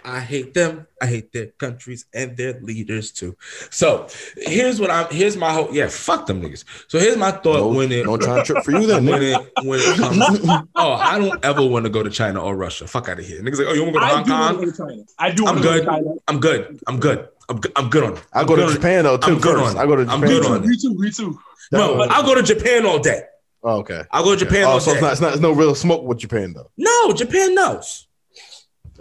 I 0.06 0.20
hate 0.20 0.54
them. 0.54 0.86
I 1.02 1.06
hate 1.06 1.32
their 1.32 1.48
countries 1.48 2.06
and 2.14 2.36
their 2.36 2.60
leaders 2.60 3.12
too. 3.12 3.38
So 3.70 4.08
here's 4.36 4.78
what 4.82 4.92
I'm. 4.92 5.08
Here's 5.10 5.38
my 5.38 5.54
whole. 5.54 5.70
Yeah, 5.72 5.88
fuck 5.88 6.26
them 6.26 6.42
niggas. 6.42 6.66
So 6.90 7.00
here's 7.00 7.16
my 7.16 7.32
thought 7.32 7.56
no, 7.60 7.68
when 7.70 7.90
it 7.92 8.06
no 8.06 8.18
China 8.18 8.44
trip 8.44 8.66
for 8.66 8.72
you 8.72 8.86
then. 8.86 9.06
when 9.08 9.24
it 9.24 9.38
when 9.64 9.80
it 9.82 9.98
comes. 9.98 10.68
oh, 10.76 10.92
I 10.92 11.18
don't 11.20 11.44
ever 11.46 11.66
want 11.66 11.86
to 11.86 11.90
go 11.90 12.04
to 12.04 12.10
China 12.10 12.44
or 12.44 12.56
Russia. 12.58 12.86
Fuck 12.86 13.08
out 13.08 13.20
of 13.20 13.26
here. 13.26 13.42
Niggas 13.42 13.60
like, 13.60 13.68
oh, 13.70 13.74
you 13.74 13.84
want 13.84 13.94
to 13.96 14.00
go 14.02 14.08
to 14.08 14.14
Hong 14.14 14.26
Kong? 14.26 14.60
to 14.66 14.72
to 14.72 14.78
China. 14.78 15.04
I 15.18 15.32
do 15.32 15.46
I'm 15.48 15.56
want 15.56 15.58
to 15.60 15.64
go 15.64 15.80
to 15.80 15.86
good. 16.04 16.20
I'm 16.28 16.40
good. 16.42 16.80
I'm 16.88 17.00
good. 17.00 17.30
I'm 17.50 17.60
good. 17.60 17.72
I'm 17.76 17.90
good 17.90 18.04
on 18.04 18.14
it. 18.18 18.24
I 18.34 18.44
go 18.44 18.56
to 18.56 18.62
good 18.62 18.66
on 18.66 18.72
it. 18.72 18.76
Japan 18.76 19.04
though 19.04 19.18
too. 19.18 19.32
I'm 19.34 19.40
good 19.40 19.58
on 19.58 19.76
it. 19.76 19.80
I 19.80 19.86
go 19.86 19.96
to 19.96 20.02
I'm 20.04 20.22
Japan. 20.22 20.28
good 20.30 20.46
on 20.46 20.64
it. 20.64 20.68
Me 20.68 20.78
too. 20.78 20.94
Me 20.96 21.12
too. 21.12 21.40
No, 21.72 21.98
That- 21.98 22.12
I'll 22.12 22.24
go 22.24 22.36
to 22.36 22.44
Japan 22.44 22.86
all 22.86 23.00
day. 23.00 23.22
Oh, 23.64 23.78
okay. 23.80 24.04
I'll 24.12 24.24
go 24.24 24.36
to 24.36 24.46
Japan 24.46 24.64
Oh, 24.66 24.72
all 24.72 24.80
so 24.80 24.92
day. 24.92 24.98
it's 24.98 25.02
not, 25.02 25.12
it's 25.14 25.22
not. 25.22 25.32
It's 25.34 25.42
no 25.42 25.52
real 25.54 25.74
smoke 25.76 26.04
with 26.04 26.18
Japan 26.20 26.54
though. 26.54 26.70
no, 26.78 27.14
Japan 27.14 27.56
knows. 27.56 28.08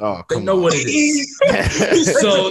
Oh, 0.00 0.22
They 0.28 0.36
come 0.36 0.44
know 0.44 0.56
on. 0.56 0.62
what 0.62 0.74
it 0.74 0.88
is. 0.88 2.20
so 2.20 2.50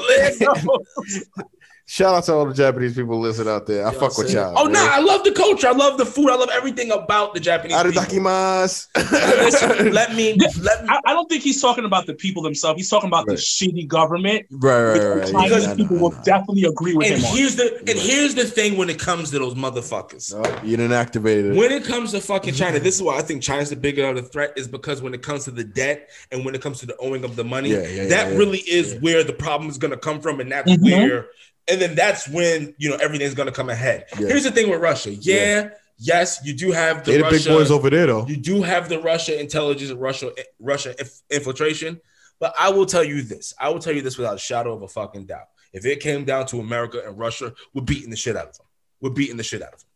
Shout 1.91 2.15
out 2.15 2.23
to 2.23 2.33
all 2.33 2.45
the 2.45 2.53
Japanese 2.53 2.95
people 2.95 3.19
listening 3.19 3.49
out 3.49 3.67
there. 3.67 3.85
I 3.85 3.93
fuck 3.93 4.17
with 4.17 4.31
y'all. 4.31 4.53
Oh 4.55 4.63
man. 4.63 4.73
no, 4.75 4.87
I 4.89 4.99
love 4.99 5.25
the 5.25 5.33
culture. 5.33 5.67
I 5.67 5.71
love 5.73 5.97
the 5.97 6.05
food. 6.05 6.29
I 6.29 6.35
love 6.35 6.47
everything 6.53 6.89
about 6.89 7.33
the 7.33 7.41
Japanese 7.41 7.75
people. 7.75 7.91
Listen, 7.91 8.21
Arigakimasu. 8.21 9.93
let 9.93 10.15
me 10.15 10.33
let 10.61 10.83
me 10.83 10.89
I, 10.89 11.01
I 11.07 11.11
don't 11.13 11.27
think 11.27 11.43
he's 11.43 11.61
talking 11.61 11.83
about 11.83 12.05
the 12.05 12.13
people 12.13 12.43
themselves. 12.43 12.77
He's 12.79 12.89
talking 12.89 13.09
about 13.09 13.27
Right. 13.27 13.35
the 13.35 13.41
shitty 13.43 13.89
government. 13.89 14.45
right, 14.51 14.81
right, 14.83 14.93
right. 14.93 14.99
the 15.01 15.15
right. 15.15 15.31
Chinese 15.33 15.51
Yeah, 15.51 15.57
I 15.57 15.65
know, 15.71 15.75
people 15.75 15.97
I 15.97 16.01
will 16.01 16.09
definitely 16.23 16.63
agree 16.63 16.93
with 16.95 17.07
and 17.11 17.17
him 17.19 17.25
on. 17.25 17.35
here's 17.35 17.57
the 17.57 17.77
and 17.79 17.99
here's 17.99 18.35
the 18.35 18.45
thing 18.45 18.77
when 18.77 18.89
it 18.89 18.97
comes 18.97 19.29
to 19.31 19.39
those 19.39 19.55
motherfuckers. 19.55 20.33
No, 20.33 20.61
you 20.63 20.77
didn't 20.77 20.93
activate 20.93 21.43
it. 21.43 21.57
When 21.57 21.73
it 21.73 21.83
comes 21.83 22.11
to 22.13 22.21
fucking 22.21 22.53
China, 22.53 22.79
this 22.79 22.95
is 22.95 23.01
why 23.01 23.17
I 23.17 23.21
think 23.21 23.43
China's 23.43 23.69
the 23.69 23.75
bigger 23.75 24.05
of 24.05 24.15
the 24.15 24.21
threat 24.23 24.53
is 24.55 24.65
because 24.69 25.01
when 25.01 25.13
it 25.13 25.23
comes 25.23 25.43
to 25.43 25.51
the 25.51 25.65
debt 25.65 26.09
and 26.31 26.45
when 26.45 26.55
it 26.55 26.61
comes 26.61 26.79
to 26.79 26.85
the 26.85 26.95
owing 26.99 27.25
of 27.25 27.35
the 27.35 27.43
money, 27.43 27.71
Yeah, 27.71 27.79
yeah, 27.85 28.05
that 28.07 28.27
yeah, 28.27 28.31
yeah. 28.31 28.37
really 28.37 28.59
is 28.59 28.95
where 29.01 29.25
the 29.25 29.33
problem 29.33 29.69
is 29.69 29.77
going 29.77 29.91
to 29.91 29.97
come 29.97 30.21
from, 30.21 30.39
and 30.39 30.49
that's 30.49 30.71
Mhm. 30.71 30.83
where, 30.83 31.25
and 31.69 31.81
then 31.81 31.95
that's 31.95 32.27
when 32.27 32.73
you 32.77 32.89
know 32.89 32.97
everything's 32.97 33.33
going 33.33 33.47
to 33.47 33.53
come 33.53 33.69
ahead. 33.69 34.05
Yeah. 34.19 34.27
Here's 34.27 34.43
the 34.43 34.51
thing 34.51 34.69
with 34.69 34.81
Russia. 34.81 35.13
Yeah, 35.13 35.69
yes, 35.97 36.39
you 36.43 36.53
do 36.53 36.71
have 36.71 37.03
the 37.03 37.21
Russia, 37.21 37.37
big 37.37 37.47
boys 37.47 37.71
over 37.71 37.89
there 37.89 38.07
though. 38.07 38.25
you 38.27 38.37
do 38.37 38.61
have 38.61 38.89
the 38.89 38.99
Russia 38.99 39.39
intelligence, 39.39 39.91
Russia 39.91 40.31
Russia 40.59 40.95
infiltration. 41.29 41.99
But 42.39 42.55
I 42.59 42.69
will 42.69 42.87
tell 42.87 43.03
you 43.03 43.21
this. 43.21 43.53
I 43.59 43.69
will 43.69 43.79
tell 43.79 43.93
you 43.93 44.01
this 44.01 44.17
without 44.17 44.35
a 44.35 44.39
shadow 44.39 44.73
of 44.73 44.81
a 44.81 44.87
fucking 44.87 45.27
doubt. 45.27 45.45
If 45.73 45.85
it 45.85 45.99
came 45.99 46.25
down 46.25 46.47
to 46.47 46.59
America 46.59 47.01
and 47.05 47.17
Russia, 47.17 47.53
we're 47.73 47.83
beating 47.83 48.09
the 48.09 48.15
shit 48.15 48.35
out 48.35 48.47
of 48.47 48.57
them. 48.57 48.65
We're 48.99 49.11
beating 49.11 49.37
the 49.37 49.43
shit 49.43 49.61
out 49.61 49.73
of 49.73 49.79
them. 49.79 49.87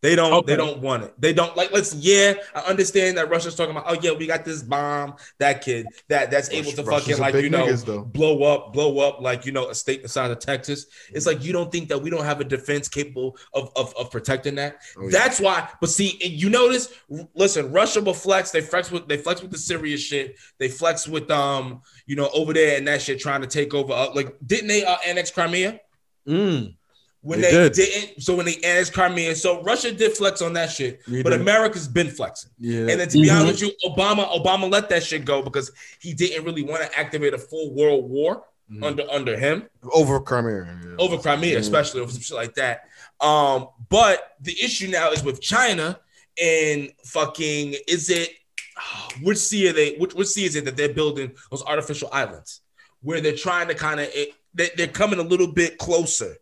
They 0.00 0.14
don't. 0.14 0.32
Okay. 0.32 0.52
They 0.52 0.56
don't 0.56 0.80
want 0.80 1.02
it. 1.04 1.14
They 1.18 1.32
don't 1.32 1.56
like. 1.56 1.72
Let's. 1.72 1.94
Yeah, 1.94 2.34
I 2.54 2.60
understand 2.60 3.18
that 3.18 3.28
Russia's 3.28 3.56
talking 3.56 3.72
about. 3.72 3.84
Oh 3.88 3.96
yeah, 4.00 4.12
we 4.12 4.26
got 4.26 4.44
this 4.44 4.62
bomb. 4.62 5.16
That 5.38 5.62
kid. 5.62 5.86
That 6.08 6.30
that's 6.30 6.50
able 6.50 6.70
to 6.72 6.84
Russia's 6.84 7.18
fucking 7.18 7.34
like 7.34 7.42
you 7.42 7.50
know 7.50 7.66
niggas, 7.66 8.12
blow 8.12 8.44
up, 8.44 8.72
blow 8.72 9.00
up 9.00 9.20
like 9.20 9.44
you 9.44 9.50
know 9.50 9.68
a 9.70 9.74
state 9.74 10.02
the 10.02 10.08
size 10.08 10.30
of 10.30 10.38
Texas. 10.38 10.86
It's 11.10 11.26
like 11.26 11.42
you 11.42 11.52
don't 11.52 11.72
think 11.72 11.88
that 11.88 12.00
we 12.00 12.10
don't 12.10 12.24
have 12.24 12.40
a 12.40 12.44
defense 12.44 12.88
capable 12.88 13.36
of 13.54 13.72
of, 13.74 13.92
of 13.96 14.10
protecting 14.12 14.54
that. 14.54 14.78
Oh, 14.96 15.04
yeah. 15.04 15.10
That's 15.10 15.40
why. 15.40 15.68
But 15.80 15.90
see, 15.90 16.16
you 16.24 16.48
notice. 16.48 16.92
Listen, 17.34 17.72
Russia 17.72 18.00
will 18.00 18.14
flex. 18.14 18.52
They 18.52 18.60
flex 18.60 18.92
with 18.92 19.08
they 19.08 19.16
flex 19.16 19.42
with 19.42 19.50
the 19.50 19.58
Syria 19.58 19.96
shit. 19.98 20.36
They 20.58 20.68
flex 20.68 21.08
with 21.08 21.28
um 21.30 21.82
you 22.06 22.14
know 22.14 22.30
over 22.32 22.52
there 22.52 22.78
and 22.78 22.86
that 22.86 23.02
shit 23.02 23.18
trying 23.18 23.40
to 23.40 23.48
take 23.48 23.74
over. 23.74 23.92
Uh, 23.92 24.14
like 24.14 24.36
didn't 24.46 24.68
they 24.68 24.84
uh, 24.84 24.96
annex 25.04 25.32
Crimea? 25.32 25.80
Mm. 26.28 26.76
When 27.20 27.40
They 27.40 27.50
they, 27.50 27.68
did. 27.68 27.72
didn't, 27.72 28.22
so 28.22 28.36
when 28.36 28.46
they 28.46 28.56
annexed 28.56 28.92
Crimea, 28.92 29.34
so 29.34 29.60
Russia 29.62 29.90
did 29.92 30.16
flex 30.16 30.40
on 30.40 30.52
that 30.52 30.70
shit, 30.70 31.00
They 31.06 31.22
but 31.22 31.30
did. 31.30 31.40
America's 31.40 31.88
been 31.88 32.10
flexing. 32.10 32.50
Yeah. 32.58 32.80
And 32.82 33.00
then 33.00 33.08
to 33.08 33.18
be 33.20 33.26
Mhm. 33.28 33.40
honest 33.40 33.62
with 33.62 33.72
you, 33.82 33.90
Obama, 33.90 34.28
Obama 34.30 34.70
let 34.70 34.88
that 34.90 35.02
shit 35.02 35.24
go 35.24 35.42
because 35.42 35.72
he 36.00 36.14
didn't 36.14 36.44
really 36.44 36.62
want 36.62 36.82
to 36.82 36.98
activate 36.98 37.34
a 37.34 37.38
full 37.38 37.74
world 37.74 38.08
war 38.08 38.44
Mhm. 38.70 38.84
under 38.84 39.10
under 39.10 39.36
him 39.36 39.68
over 39.92 40.20
Crimea. 40.20 40.78
yeah. 40.84 40.94
over 40.98 41.18
Crimea, 41.18 41.54
Yeah. 41.54 41.58
especially 41.58 42.00
over 42.02 42.12
some 42.12 42.20
shit 42.22 42.36
like 42.36 42.54
that. 42.54 42.82
Um, 43.20 43.68
but 43.90 44.36
the 44.40 44.56
issue 44.62 44.86
now 44.86 45.10
is 45.10 45.24
with 45.24 45.40
China 45.40 45.98
and 46.40 46.92
fucking 47.04 47.74
is 47.88 48.10
it 48.10 48.30
which 49.22 49.38
sea 49.38 49.68
are 49.68 49.72
they 49.72 49.96
which, 49.96 50.14
which 50.14 50.28
sea 50.28 50.44
is 50.44 50.54
it 50.54 50.64
that 50.66 50.76
they're 50.76 50.88
building 50.94 51.32
those 51.50 51.64
artificial 51.64 52.08
islands 52.12 52.60
where 53.02 53.20
they're 53.20 53.34
trying 53.36 53.66
to 53.68 53.74
kind 53.74 53.98
of 53.98 54.08
they, 54.54 54.70
they're 54.76 54.86
coming 54.86 55.18
a 55.18 55.22
little 55.22 55.48
bit 55.52 55.78
closer 55.78 56.36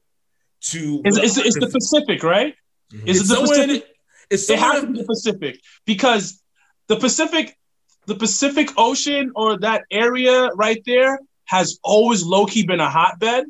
to 0.71 1.03
It's, 1.05 1.19
it's, 1.19 1.37
it's 1.39 1.59
the 1.59 1.69
Pacific, 1.69 2.23
right? 2.23 2.55
Mhm. 2.93 3.09
Is 3.09 3.19
it 3.19 3.21
it's 3.21 3.29
the 3.29 3.37
Pacific? 3.41 3.85
it, 4.31 4.59
has 4.59 4.81
to 4.81 4.87
be 4.87 4.99
the 4.99 5.05
Pacific 5.05 5.61
because 5.85 6.41
the 6.89 6.97
Pacific, 6.97 7.57
the 8.07 8.15
Pacific 8.15 8.71
Ocean 8.77 9.33
or 9.35 9.59
that 9.59 9.83
area 9.91 10.49
right 10.55 10.83
there 10.87 11.19
has 11.45 11.79
always 11.83 12.25
low 12.25 12.47
key 12.47 12.67
been 12.67 12.81
a 12.81 12.91
hotbed. 12.91 13.45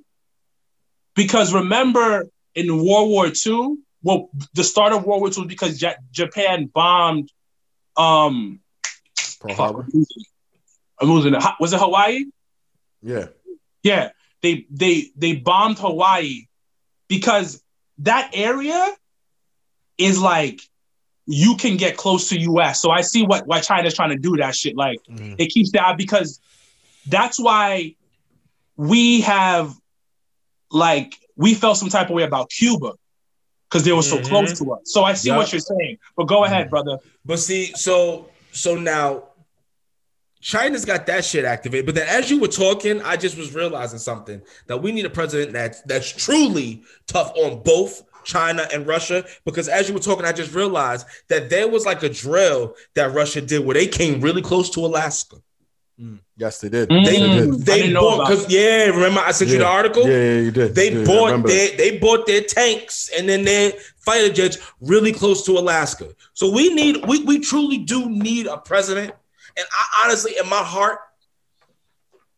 Because 1.15 1.55
remember 1.55 2.27
in 2.55 2.77
World 2.85 3.09
War 3.09 3.27
II, 3.29 3.77
well, 4.03 4.29
the 4.55 4.65
start 4.65 4.93
of 4.93 5.05
World 5.05 5.21
War 5.23 5.31
II 5.31 5.45
was 5.45 5.47
because 5.49 5.81
Ja- 5.81 5.95
Japan 6.11 6.67
bombed. 6.67 7.31
Um, 7.97 8.61
Pearl 9.41 9.55
Harbor. 9.55 9.87
I'm 11.01 11.09
losing 11.11 11.35
it. 11.35 11.43
Was 11.61 11.73
it 11.73 11.81
Hawaii? 11.81 12.25
Yeah. 13.03 13.27
Yeah, 13.83 14.11
they 14.43 14.67
they 14.71 15.11
they 15.17 15.37
bombed 15.37 15.79
Hawaii 15.79 16.46
because 17.09 17.63
that 17.99 18.31
area 18.35 18.89
is 19.99 20.21
like 20.21 20.61
you 21.27 21.57
can 21.57 21.77
get 21.77 21.97
close 21.97 22.29
to 22.29 22.39
US. 22.39 22.81
So 22.81 22.91
I 22.91 23.01
see 23.01 23.25
what 23.25 23.47
why 23.47 23.61
China's 23.61 23.95
trying 23.95 24.11
to 24.11 24.17
do 24.19 24.37
that 24.37 24.55
shit. 24.55 24.77
Like 24.77 24.99
Mhm. 25.11 25.35
it 25.39 25.47
keeps 25.49 25.73
that 25.73 25.97
because 25.97 26.41
that's 27.07 27.39
why 27.39 27.95
we 28.77 29.23
have 29.23 29.75
like 30.71 31.15
we 31.37 31.55
felt 31.55 31.79
some 31.79 31.89
type 31.89 32.09
of 32.11 32.15
way 32.15 32.23
about 32.25 32.51
Cuba 32.51 32.93
because 33.69 33.85
they 33.85 33.93
were 33.93 34.03
so 34.03 34.19
Mhm. 34.19 34.25
close 34.25 34.59
to 34.59 34.73
us. 34.73 34.81
So 34.85 35.05
I 35.05 35.15
see 35.15 35.29
Yup. 35.29 35.39
what 35.39 35.53
you're 35.53 35.61
saying. 35.61 35.99
But 36.17 36.25
go 36.25 36.45
ahead, 36.45 36.71
brother. 36.71 36.99
But 37.25 37.39
see, 37.39 37.73
so 37.75 38.31
so 38.53 38.77
now 38.77 39.25
China's 40.47 40.85
got 40.85 41.07
that 41.07 41.25
shit 41.25 41.45
activated. 41.45 41.87
But 41.87 41.97
then 41.97 42.07
as 42.07 42.31
you 42.31 42.39
were 42.39 42.47
talking, 42.47 43.03
I 43.03 43.17
just 43.17 43.37
was 43.37 43.53
realizing 43.53 43.99
something 43.99 44.41
that 44.69 44.81
we 44.81 44.93
need 44.93 45.05
a 45.05 45.11
president 45.11 45.53
that's 45.53 45.81
that's 45.83 46.09
truly 46.09 46.85
tough 47.09 47.33
on 47.35 47.65
both 47.65 48.05
China 48.23 48.65
and 48.73 48.87
Russia. 48.87 49.25
Because 49.45 49.69
as 49.69 49.89
you 49.89 49.95
were 49.95 50.01
talking, 50.01 50.25
I 50.25 50.31
just 50.31 50.55
realized 50.55 51.05
that 51.27 51.51
there 51.51 51.67
was 51.67 51.85
like 51.85 52.05
a 52.05 52.09
drill 52.09 52.77
that 52.95 53.13
Russia 53.13 53.41
did 53.41 53.67
where 53.67 53.75
they 53.75 53.89
came 53.89 54.21
really 54.21 54.41
close 54.41 54.71
to 54.71 54.87
Alaska. 54.87 55.39
Yes, 56.37 56.61
they 56.61 56.69
did. 56.69 56.91
Mm. 56.91 57.05
They 57.05 57.19
They 57.19 57.19
did. 57.19 57.67
They 57.67 57.83
didn't 57.83 57.95
bought 57.95 58.29
because 58.29 58.49
yeah, 58.49 58.85
remember 58.85 59.23
I 59.23 59.33
sent 59.33 59.51
you 59.51 59.59
the 59.59 59.67
article? 59.67 60.09
Yeah, 60.09 60.17
yeah, 60.17 60.41
you 60.43 60.51
did. 60.53 60.77
They 60.77 60.93
Yeah, 60.93 61.05
bought 61.07 61.27
remember 61.27 61.49
their 61.49 61.77
they 61.77 61.99
bought 61.99 62.25
their 62.29 62.43
tanks 62.43 63.11
and 63.19 63.29
then 63.29 63.43
their 63.45 63.73
fighter 63.99 64.33
jets 64.33 64.59
really 64.81 65.11
close 65.11 65.45
to 65.47 65.59
Alaska. 65.59 66.11
So 66.35 66.53
we 66.53 66.73
need 66.73 67.05
we 67.05 67.25
we 67.25 67.41
truly 67.41 67.79
do 67.79 68.09
need 68.09 68.47
a 68.47 68.59
president. 68.59 69.13
And 69.57 69.67
I 69.73 70.05
honestly, 70.05 70.35
in 70.43 70.49
my 70.49 70.63
heart, 70.63 70.99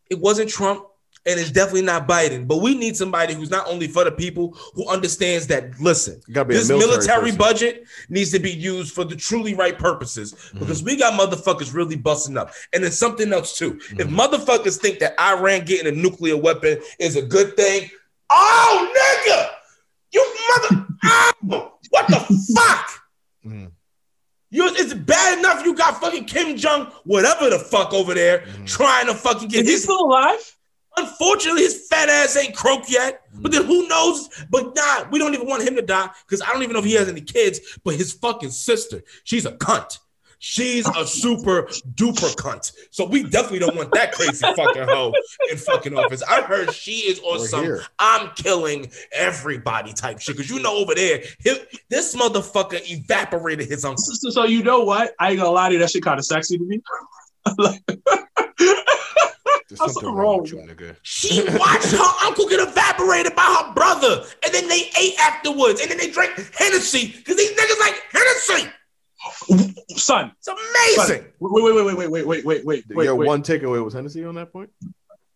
it 0.09 0.19
wasn't 0.19 0.49
Trump 0.49 0.85
and 1.25 1.37
it's 1.39 1.51
definitely 1.51 1.81
not 1.83 2.07
Biden. 2.07 2.47
But 2.47 2.57
we 2.61 2.73
need 2.75 2.95
somebody 2.95 3.33
who's 3.33 3.51
not 3.51 3.67
only 3.67 3.87
for 3.87 4.03
the 4.05 4.11
people 4.11 4.57
who 4.73 4.87
understands 4.87 5.47
that. 5.47 5.77
Listen, 5.79 6.21
You 6.27 6.33
gotta 6.33 6.49
be 6.49 6.55
a 6.55 6.57
this 6.59 6.69
military 6.69 6.97
military, 7.31 7.31
budget 7.35 7.83
needs 8.07 8.31
to 8.31 8.39
be 8.39 8.51
used 8.51 8.93
for 8.93 9.03
the 9.03 9.15
truly 9.17 9.53
right 9.53 9.77
purposes 9.77 10.33
Mm-hmm. 10.33 10.59
because 10.59 10.81
we 10.81 10.95
got 10.95 11.19
motherfuckers 11.19 11.73
really 11.73 11.97
busting 11.97 12.37
up. 12.37 12.51
And 12.73 12.83
then 12.83 12.91
something 12.91 13.31
else 13.33 13.57
too. 13.57 13.79
If 13.91 14.07
Mm-hmm. 14.07 14.19
motherfuckers 14.19 14.77
think 14.79 14.99
that 14.99 15.19
Iran 15.21 15.65
getting 15.65 15.87
a 15.93 15.95
nuclear 15.95 16.37
weapon 16.37 16.79
is 16.99 17.15
a 17.17 17.21
good 17.21 17.55
thing, 17.57 17.89
oh 18.29 18.93
nigga, 18.95 19.49
you 20.13 20.35
mother, 20.49 20.87
oh, 21.03 21.73
what 21.89 22.07
the 22.07 22.19
fuck? 22.55 22.89
Mhm. 23.45 23.71
You, 24.51 24.67
it's 24.67 24.93
bad 24.93 25.39
enough 25.39 25.63
you 25.63 25.75
got 25.75 26.01
fucking 26.01 26.25
Kim 26.25 26.57
Jong, 26.57 26.87
whatever 27.03 27.49
the 27.49 27.59
fuck 27.59 27.93
over 27.93 28.13
there, 28.13 28.39
Mm-hmm. 28.39 28.65
trying 28.65 29.05
to 29.07 29.13
fucking 29.13 29.47
get 29.49 29.65
Is 29.65 29.69
he 29.69 29.77
still 29.77 30.05
alive? 30.05 30.55
Unfortunately, 30.97 31.61
his 31.61 31.87
fat 31.87 32.09
ass 32.09 32.35
ain't 32.35 32.55
croaked 32.55 32.89
yet. 32.89 33.21
But 33.35 33.51
then 33.51 33.65
who 33.65 33.87
knows? 33.87 34.27
But 34.49 34.75
nah, 34.75 35.07
we 35.11 35.19
don't 35.19 35.33
even 35.33 35.47
want 35.47 35.63
him 35.63 35.75
to 35.75 35.81
die 35.81 36.09
because 36.25 36.41
I 36.41 36.47
don't 36.51 36.63
even 36.63 36.73
know 36.73 36.79
if 36.79 36.85
he 36.85 36.95
has 36.95 37.07
any 37.07 37.21
kids. 37.21 37.59
But 37.83 37.95
his 37.95 38.11
fucking 38.13 38.49
sister, 38.51 39.03
she's 39.23 39.45
a 39.45 39.51
cunt. 39.51 39.99
She's 40.41 40.87
a 40.87 41.05
super 41.05 41.63
duper 41.95 42.33
cunt. 42.35 42.71
So 42.91 43.05
we 43.05 43.23
definitely 43.23 43.59
don't 43.59 43.75
want 43.75 43.91
that 43.91 44.13
crazy 44.13 44.45
fucking 44.55 44.83
hoe 44.87 45.11
in 45.51 45.57
fucking 45.57 45.97
office. 45.97 46.23
I 46.23 46.41
heard 46.41 46.73
she 46.73 46.99
is 47.09 47.19
on 47.19 47.39
We're 47.39 47.47
some 47.47 47.63
here. 47.65 47.83
I'm 47.99 48.29
killing 48.35 48.89
everybody 49.11 49.91
type 49.91 50.19
shit. 50.21 50.37
Cause 50.37 50.49
you 50.49 50.59
know 50.61 50.77
over 50.77 50.95
there, 50.95 51.21
he- 51.43 51.59
this 51.89 52.15
motherfucker 52.15 52.79
evaporated 52.89 53.67
his 53.67 53.83
uncle. 53.83 54.01
So, 54.01 54.29
so 54.29 54.43
you 54.45 54.63
know 54.63 54.79
what? 54.85 55.13
I 55.19 55.31
ain't 55.31 55.39
gonna 55.39 55.51
lie 55.51 55.67
to 55.69 55.73
you, 55.73 55.79
that 55.79 55.91
shit 55.91 56.03
kind 56.03 56.17
of 56.19 56.25
sexy 56.25 56.57
to 56.57 56.63
me. 56.63 56.79
like, 57.57 57.81
There's 57.85 57.99
That's 59.69 59.93
something 59.93 60.05
wrong. 60.09 60.15
wrong 60.17 60.41
with 60.41 60.51
you, 60.51 60.57
nigga. 60.59 60.95
She 61.03 61.43
watched 61.57 61.91
her 61.91 62.25
uncle 62.25 62.47
get 62.47 62.59
evaporated 62.65 63.35
by 63.35 63.43
her 63.67 63.73
brother, 63.73 64.23
and 64.43 64.53
then 64.53 64.67
they 64.67 64.89
ate 64.99 65.19
afterwards, 65.19 65.81
and 65.81 65.91
then 65.91 65.97
they 65.97 66.09
drank 66.09 66.31
Hennessy 66.57 67.13
because 67.17 67.35
these 67.35 67.51
niggas 67.51 67.79
like 67.79 68.01
Hennessy. 68.11 68.69
Son, 69.97 70.31
It's 70.37 70.47
amazing. 70.47 71.23
son, 71.23 71.25
wait, 71.39 71.63
wait, 71.63 71.73
wait, 71.75 71.85
wait, 71.85 71.95
wait, 71.95 72.09
wait, 72.09 72.25
wait, 72.25 72.45
wait, 72.45 72.65
wait, 72.65 72.83
wait, 72.89 73.03
Your 73.05 73.15
wait. 73.15 73.27
one 73.27 73.41
takeaway 73.43 73.83
was 73.83 73.93
Hennessy 73.93 74.23
on 74.25 74.35
that 74.35 74.51
point. 74.53 74.69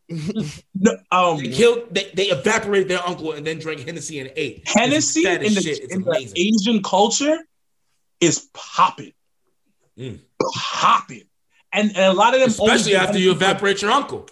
No, 0.09 0.97
um, 1.11 1.37
They 1.37 1.49
killed. 1.49 1.87
They, 1.93 2.11
they 2.13 2.25
evaporated 2.27 2.87
their 2.89 3.05
uncle 3.07 3.31
and 3.31 3.45
then 3.47 3.59
drank 3.59 3.81
Hennessy 3.81 4.19
and 4.19 4.31
ate. 4.35 4.63
Hennessy 4.67 5.21
It's 5.21 5.27
fat 5.29 5.43
in 5.43 5.53
the, 5.53 5.93
in 5.93 6.01
the. 6.01 6.33
Asian 6.35 6.83
culture 6.83 7.37
is 8.19 8.47
popping, 8.53 9.13
Mm. 9.97 10.19
popping, 10.55 11.23
and, 11.71 11.89
and 11.89 11.97
a 11.97 12.13
lot 12.13 12.33
of 12.33 12.39
them, 12.41 12.49
Especially 12.49 12.95
after 12.95 13.17
you 13.17 13.31
evaporate 13.31 13.81
your 13.81 13.91
uncle. 13.91 14.27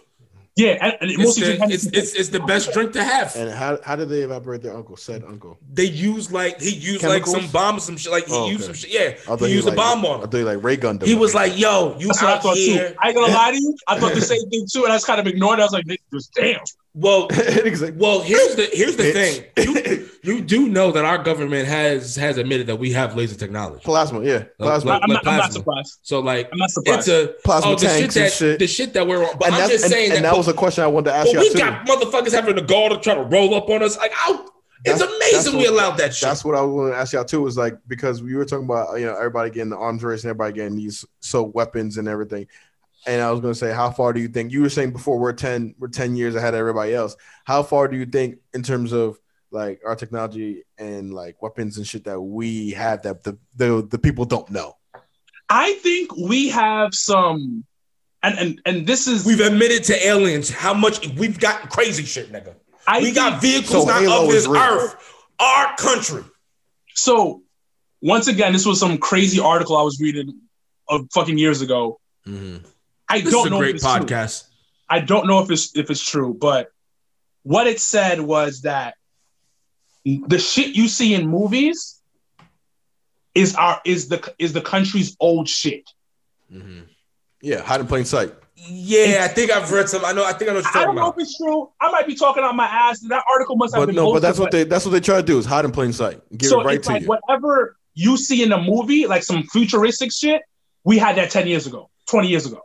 Yeah, 0.62 0.78
and, 0.80 0.97
and 1.01 1.09
It's 1.12 1.20
mostly 1.24 1.57
the, 1.57 1.64
it's, 1.74 1.86
it's, 1.88 2.14
it's 2.14 2.30
the 2.30 2.39
best 2.41 2.72
drink 2.74 2.93
to 2.93 3.03
have. 3.03 3.36
And 3.36 3.49
how 3.49 3.80
how 3.84 3.95
did 3.95 4.09
they 4.09 4.22
evaporate 4.22 4.62
their 4.62 4.76
uncle? 4.76 4.95
Said 4.95 5.24
uncle. 5.24 5.57
They 5.74 5.86
used 5.86 6.32
like 6.32 6.62
he 6.62 6.70
used 6.70 7.01
Chemicals? 7.01 7.34
like 7.34 7.41
some 7.41 7.51
bomb, 7.51 7.80
some 7.80 7.97
shit. 7.97 8.12
Like 8.12 8.28
he 8.28 8.34
Oh, 8.36 8.49
used 8.49 8.66
some 8.66 8.74
shit. 8.74 8.91
Yeah, 8.91 9.01
I 9.34 9.36
thought 9.38 9.41
he 9.47 9.53
used 9.53 9.66
like, 9.66 9.74
a 9.74 9.78
bomb 9.78 10.05
on 10.05 10.22
him. 10.22 10.30
thought 10.30 10.38
he 10.38 10.43
like 10.43 10.64
ray 10.64 10.78
gunned. 10.78 11.01
He 11.01 11.16
was 11.16 11.34
like, 11.34 11.57
"Yo, 11.57 11.97
you 11.99 12.07
That's 12.07 12.22
what 12.22 12.32
I 12.32 12.36
out 12.36 12.43
thought 12.43 12.57
here." 12.57 12.89
too. 12.89 12.95
I 13.01 13.07
ain't 13.07 13.16
gonna 13.18 13.34
lie 13.34 13.51
to 13.51 13.57
you. 13.57 13.76
I 13.88 13.99
thought 13.99 14.14
the 14.14 14.22
same 14.34 14.47
thing 14.49 14.68
too, 14.72 14.84
and 14.84 14.93
I 14.93 14.95
just 14.95 15.07
kind 15.07 15.20
of 15.20 15.26
ignored 15.28 15.59
it. 15.59 15.64
I 15.64 15.66
was 15.66 15.74
like, 15.74 15.86
just 16.14 16.34
damn. 16.34 16.59
Well, 16.93 17.29
He's 17.63 17.81
like, 17.81 17.93
Well, 17.97 18.21
here's 18.21 18.55
the 18.55 18.67
here's 18.73 18.97
the 18.97 19.11
thing. 19.13 19.45
You, 19.55 20.09
you 20.23 20.41
do 20.41 20.67
know 20.67 20.91
that 20.91 21.05
our 21.05 21.17
government 21.23 21.67
has 21.67 22.15
has 22.17 22.37
admitted 22.37 22.67
that 22.67 22.75
we 22.77 22.91
have 22.91 23.15
laser 23.15 23.35
technology. 23.35 23.81
plasma, 23.83 24.21
yeah, 24.23 24.43
plasma. 24.59 24.91
Like- 24.91 25.03
I'm, 25.03 25.09
not, 25.13 25.27
I'm 25.27 25.37
not 25.37 25.53
surprised. 25.53 25.99
So 26.01 26.19
like 26.19 26.49
I'm 26.51 26.57
not 26.57 26.69
surprised. 26.69 27.07
it's 27.07 27.07
a 27.07 27.33
Plasma 27.45 27.71
oh, 27.71 27.75
the 27.75 27.87
shit 27.87 27.99
tanks 28.11 28.15
and 28.17 28.25
that 28.25 28.33
shit. 28.33 28.59
the 28.59 28.67
shit 28.67 28.93
that 28.93 29.07
we're 29.07 29.23
on. 29.25 29.37
But 29.39 29.47
and 29.47 29.55
I'm 29.55 29.69
just 29.69 29.85
and, 29.85 29.93
saying 29.93 30.11
and 30.11 30.25
that, 30.25 30.31
that 30.31 30.37
was 30.37 30.47
a 30.49 30.53
question 30.53 30.83
I 30.83 30.87
wanted 30.87 31.11
to 31.11 31.15
ask 31.15 31.27
but 31.27 31.33
you 31.33 31.39
we 31.39 31.49
too. 31.51 31.57
got 31.59 31.87
motherfuckers 31.87 32.33
having 32.33 32.55
the 32.55 32.61
gall 32.61 32.89
to 32.89 32.97
try 32.99 33.15
to 33.15 33.23
roll 33.23 33.55
up 33.55 33.69
on 33.69 33.81
us. 33.83 33.97
Like, 33.97 34.11
oh, 34.27 34.49
it's 34.83 34.99
That's- 34.99 35.15
amazing 35.15 35.37
that's 35.37 35.51
we 35.51 35.57
what- 35.63 35.69
allowed 35.69 35.97
that 35.97 36.13
shit. 36.13 36.27
That's 36.27 36.43
what 36.43 36.55
I 36.55 36.61
was 36.61 36.71
going 36.73 36.91
to 36.91 36.97
ask 36.97 37.13
y'all 37.13 37.23
too. 37.23 37.41
Was 37.41 37.55
like 37.57 37.77
because 37.87 38.21
we 38.21 38.35
were 38.35 38.43
talking 38.43 38.65
about 38.65 38.99
you 38.99 39.05
know 39.05 39.15
everybody 39.15 39.49
getting 39.49 39.69
the 39.69 39.77
arms 39.77 40.03
race 40.03 40.23
and 40.23 40.29
everybody 40.29 40.53
getting 40.53 40.75
these 40.75 41.05
so 41.21 41.43
weapons 41.43 41.97
and 41.97 42.07
everything. 42.09 42.47
And 43.08 43.22
I 43.22 43.32
was 43.32 43.39
going 43.39 43.54
to 43.54 43.60
say, 43.60 43.74
how 43.74 43.89
far 43.89 44.14
do 44.14 44.20
you 44.20 44.28
think 44.28 44.52
you 44.52 44.62
were 44.62 44.70
saying 44.70 44.91
before 44.91 45.18
we're 45.18 45.34
ten 45.34 45.74
we're 45.80 45.88
ten 45.88 46.16
years 46.16 46.36
ahead 46.36 46.54
of 46.54 46.60
everybody 46.60 46.93
else? 46.93 47.16
How 47.45 47.64
far 47.64 47.88
do 47.88 47.97
you 47.97 48.06
think 48.06 48.38
in 48.54 48.64
terms 48.64 48.91
of 48.91 49.20
like 49.52 49.82
our 49.86 49.95
technology 49.95 50.64
and 50.78 51.14
like 51.14 51.41
weapons 51.41 51.78
and 51.78 51.88
shit 51.88 52.06
that 52.06 52.20
we 52.22 52.72
have 52.72 53.02
that 53.04 53.24
the 53.24 53.38
the, 53.56 53.88
the 53.89 53.97
people 53.97 54.26
don't 54.26 54.49
know? 54.52 54.78
I 55.49 55.74
think 55.76 56.16
we 56.16 56.49
have 56.49 56.93
some, 56.93 57.66
and 58.24 58.38
and 58.38 58.62
and 58.66 58.88
this 58.88 59.08
is 59.08 59.26
We've 59.26 59.39
admitted 59.39 59.84
to 59.86 60.08
aliens 60.08 60.49
how 60.49 60.74
much 60.74 61.08
we've 61.16 61.39
gotten 61.39 61.70
crazy 61.70 62.04
shit, 62.04 62.32
nigga. 62.32 62.56
I 62.88 62.99
we 62.99 63.06
think, 63.06 63.16
got 63.16 63.41
vehicles 63.41 63.84
So 63.84 63.84
not 63.86 64.02
Halo 64.02 64.26
of 64.26 64.32
this 64.32 64.47
earth, 64.47 64.95
our 65.39 65.76
country. 65.76 66.24
so. 66.93 67.41
Once 68.04 68.28
again, 68.28 68.52
this 68.52 68.66
was 68.66 68.80
some 68.80 68.97
crazy 68.97 69.39
article 69.39 69.78
I 69.78 69.84
was 69.84 70.02
reading 70.02 70.34
of 70.89 71.06
fucking 71.14 71.38
years 71.38 71.62
ago. 71.62 71.99
Mm-hmm. 72.26 72.66
I 73.12 73.22
This 73.22 73.32
don't 73.34 73.41
is 73.41 73.47
a 73.47 73.49
know 73.51 73.55
if 73.57 73.62
great 73.62 73.76
it's 73.76 73.84
true. 73.84 73.91
podcast. 73.93 74.43
I 74.89 74.99
don't 74.99 75.28
know 75.28 75.39
if 75.39 75.49
it's 75.51 75.76
if 75.76 75.89
it's 75.89 76.03
true, 76.03 76.34
but 76.34 76.72
what 77.43 77.68
it 77.68 77.80
said 77.80 78.20
was 78.22 78.62
that 78.62 78.95
the 80.05 80.39
shit 80.39 80.76
you 80.76 80.88
see 80.88 81.14
in 81.14 81.28
movies 81.28 82.01
is 83.36 83.55
our 83.55 83.80
is 83.86 84.09
the 84.09 84.34
is 84.39 84.53
the 84.53 84.62
country's 84.62 85.16
old 85.20 85.47
shit. 85.47 85.89
Mm-hmm. 86.51 86.82
Yeah, 87.41 87.62
hide 87.62 87.80
in 87.82 87.88
plain 87.88 88.05
sight. 88.05 88.34
Yeah, 88.55 89.22
I 89.24 89.28
think 89.30 89.49
I've 89.49 89.72
read 89.72 89.89
some. 89.89 90.05
I 90.05 90.12
know. 90.12 90.24
I 90.24 90.34
think 90.34 90.51
I 90.51 90.53
know 90.53 90.59
what 90.59 90.74
you're 90.74 90.82
I 90.84 90.86
don't 90.86 90.95
know 90.95 91.07
about. 91.07 91.16
if 91.18 91.24
it's 91.24 91.38
true. 91.38 91.72
I 91.82 91.89
might 91.91 92.05
be 92.05 92.14
talking 92.16 92.43
out 92.43 92.55
my 92.55 92.66
ass. 92.68 92.99
That 93.07 93.24
article 93.32 93.55
must 93.55 93.74
have 93.74 93.82
But 93.82 93.86
been 93.88 93.95
no, 93.95 94.12
but 94.14 94.22
that's 94.22 94.38
what 94.38 94.51
they 94.51 94.66
that's 94.66 94.86
what 94.86 94.91
they 94.91 94.99
try 94.99 95.18
to 95.18 95.24
do 95.24 95.39
is 95.39 95.45
hide 95.45 95.66
in 95.66 95.72
plain 95.72 95.93
sight. 95.93 96.22
Give 96.38 96.49
so 96.49 96.62
it 96.62 96.66
right 96.66 96.76
it's 96.76 96.88
to 96.88 96.93
like 96.93 97.01
you. 97.03 97.07
whatever 97.07 97.78
you 97.95 98.18
see 98.18 98.43
in 98.43 98.51
a 98.51 98.62
movie, 98.62 99.07
like 99.07 99.24
some 99.24 99.43
futuristic 99.43 100.12
shit, 100.12 100.43
we 100.84 100.97
had 100.99 101.16
that 101.18 101.32
ten 101.32 101.47
years 101.47 101.66
ago, 101.66 101.89
twenty 102.07 102.28
years 102.28 102.45
ago. 102.45 102.62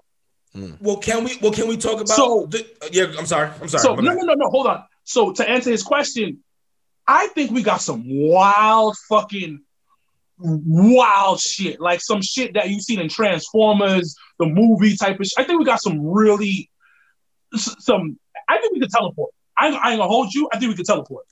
Mm. 0.57 0.81
Well, 0.81 0.97
can 0.97 1.23
we? 1.25 1.39
Well, 1.43 1.53
can 1.53 1.69
we 1.69 1.77
talk 1.77 1.95
about? 1.95 2.09
So- 2.09 2.47
the, 2.49 2.67
yeah, 2.91 3.13
I'm 3.19 3.27
sorry. 3.27 3.51
I'm 3.61 3.69
sorry. 3.69 3.83
So 3.83 3.95
no, 3.95 4.13
no, 4.13 4.23
no, 4.23 4.35
no. 4.35 4.49
Hold 4.51 4.67
on. 4.69 4.85
So 5.05 5.33
to 5.33 5.49
answer 5.49 5.71
his 5.71 5.83
question, 5.83 6.39
I 7.07 7.27
think 7.29 7.51
we 7.51 7.63
got 7.63 7.81
some 7.83 8.03
wild 8.07 8.97
fucking 9.09 9.61
wild 10.39 11.41
shit, 11.41 11.81
like 11.81 12.01
some 12.01 12.21
shit 12.23 12.55
that 12.55 12.69
you've 12.69 12.83
seen 12.83 13.01
in 13.01 13.09
Transformers, 13.09 14.17
the 14.39 14.47
movie 14.47 14.97
type 14.97 15.19
of 15.21 15.27
shit. 15.27 15.39
I 15.39 15.45
think 15.45 15.59
we 15.59 15.65
got 15.65 15.81
some 15.83 16.05
really 16.07 16.71
some. 17.55 18.19
I 18.49 18.59
think 18.59 18.73
we 18.75 18.81
could 18.81 18.91
teleport. 18.91 19.33
I, 19.59 19.69
ain't- 19.69 19.77
I 19.77 19.91
ain't 19.93 19.99
gonna 19.99 20.09
hold 20.09 20.33
you. 20.35 20.49
I 20.53 20.59
think 20.59 20.71
we 20.71 20.77
could 20.77 20.87
teleport. 20.87 21.25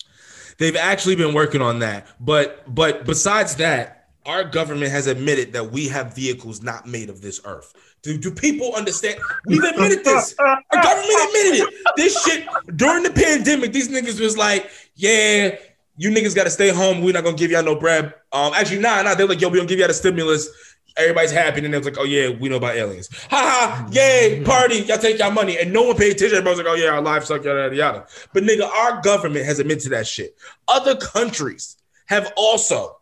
They've 0.58 0.76
actually 0.76 1.16
been 1.16 1.34
working 1.34 1.60
on 1.62 1.80
that. 1.80 2.06
But 2.20 2.62
but 2.72 3.04
besides 3.06 3.56
that, 3.56 4.03
our 4.26 4.44
government 4.44 4.90
has 4.90 5.06
admitted 5.06 5.52
that 5.52 5.70
we 5.70 5.88
have 5.88 6.14
vehicles 6.14 6.62
not 6.62 6.86
made 6.86 7.10
of 7.10 7.20
this 7.20 7.40
earth. 7.44 7.74
Do, 8.02 8.18
do 8.18 8.30
people 8.30 8.74
understand? 8.74 9.18
We've 9.46 9.62
admitted 9.62 10.04
this. 10.04 10.34
Our 10.38 10.62
government 10.72 11.28
admitted 11.28 11.60
it. 11.60 11.74
This 11.96 12.22
shit 12.22 12.46
during 12.76 13.02
the 13.02 13.10
pandemic, 13.10 13.72
these 13.72 13.88
niggas 13.88 14.20
was 14.20 14.36
like, 14.36 14.70
yeah, 14.94 15.56
you 15.96 16.10
niggas 16.10 16.34
gotta 16.34 16.50
stay 16.50 16.70
home. 16.70 17.02
We're 17.02 17.12
not 17.12 17.24
gonna 17.24 17.36
give 17.36 17.50
y'all 17.50 17.62
no 17.62 17.76
bread. 17.76 18.14
Um, 18.32 18.52
actually, 18.54 18.80
nah, 18.80 19.02
nah. 19.02 19.14
They're 19.14 19.26
like, 19.26 19.40
yo, 19.40 19.48
we 19.48 19.58
gonna 19.58 19.68
give 19.68 19.78
y'all 19.78 19.88
the 19.88 19.94
stimulus. 19.94 20.48
Everybody's 20.96 21.32
happy, 21.32 21.64
and 21.64 21.74
they 21.74 21.78
was 21.78 21.86
like, 21.86 21.98
"Oh 21.98 22.04
yeah, 22.04 22.28
we 22.28 22.48
know 22.48 22.54
about 22.56 22.76
aliens." 22.76 23.08
Ha 23.28 23.36
ha! 23.36 23.88
Yay! 23.90 24.42
Party! 24.44 24.76
Y'all 24.82 24.96
take 24.96 25.18
y'all 25.18 25.32
money, 25.32 25.58
and 25.58 25.72
no 25.72 25.82
one 25.82 25.96
paid 25.96 26.12
attention. 26.12 26.38
Everybody 26.38 26.50
was 26.50 26.58
like, 26.58 26.66
"Oh 26.68 26.74
yeah, 26.76 26.90
our 26.90 27.00
lives 27.00 27.26
suck." 27.26 27.42
Yada 27.42 27.62
yada 27.62 27.74
yada. 27.74 28.06
But 28.32 28.44
nigga, 28.44 28.68
our 28.68 29.00
government 29.02 29.44
has 29.44 29.58
admitted 29.58 29.82
to 29.84 29.88
that 29.90 30.06
shit. 30.06 30.36
Other 30.68 30.94
countries 30.94 31.76
have 32.06 32.32
also 32.36 32.96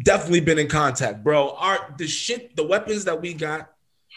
definitely 0.00 0.40
been 0.40 0.58
in 0.58 0.68
contact, 0.68 1.22
bro. 1.24 1.50
Our 1.50 1.94
the 1.98 2.06
shit, 2.06 2.56
the 2.56 2.66
weapons 2.66 3.04
that 3.04 3.20
we 3.20 3.34
got, 3.34 3.70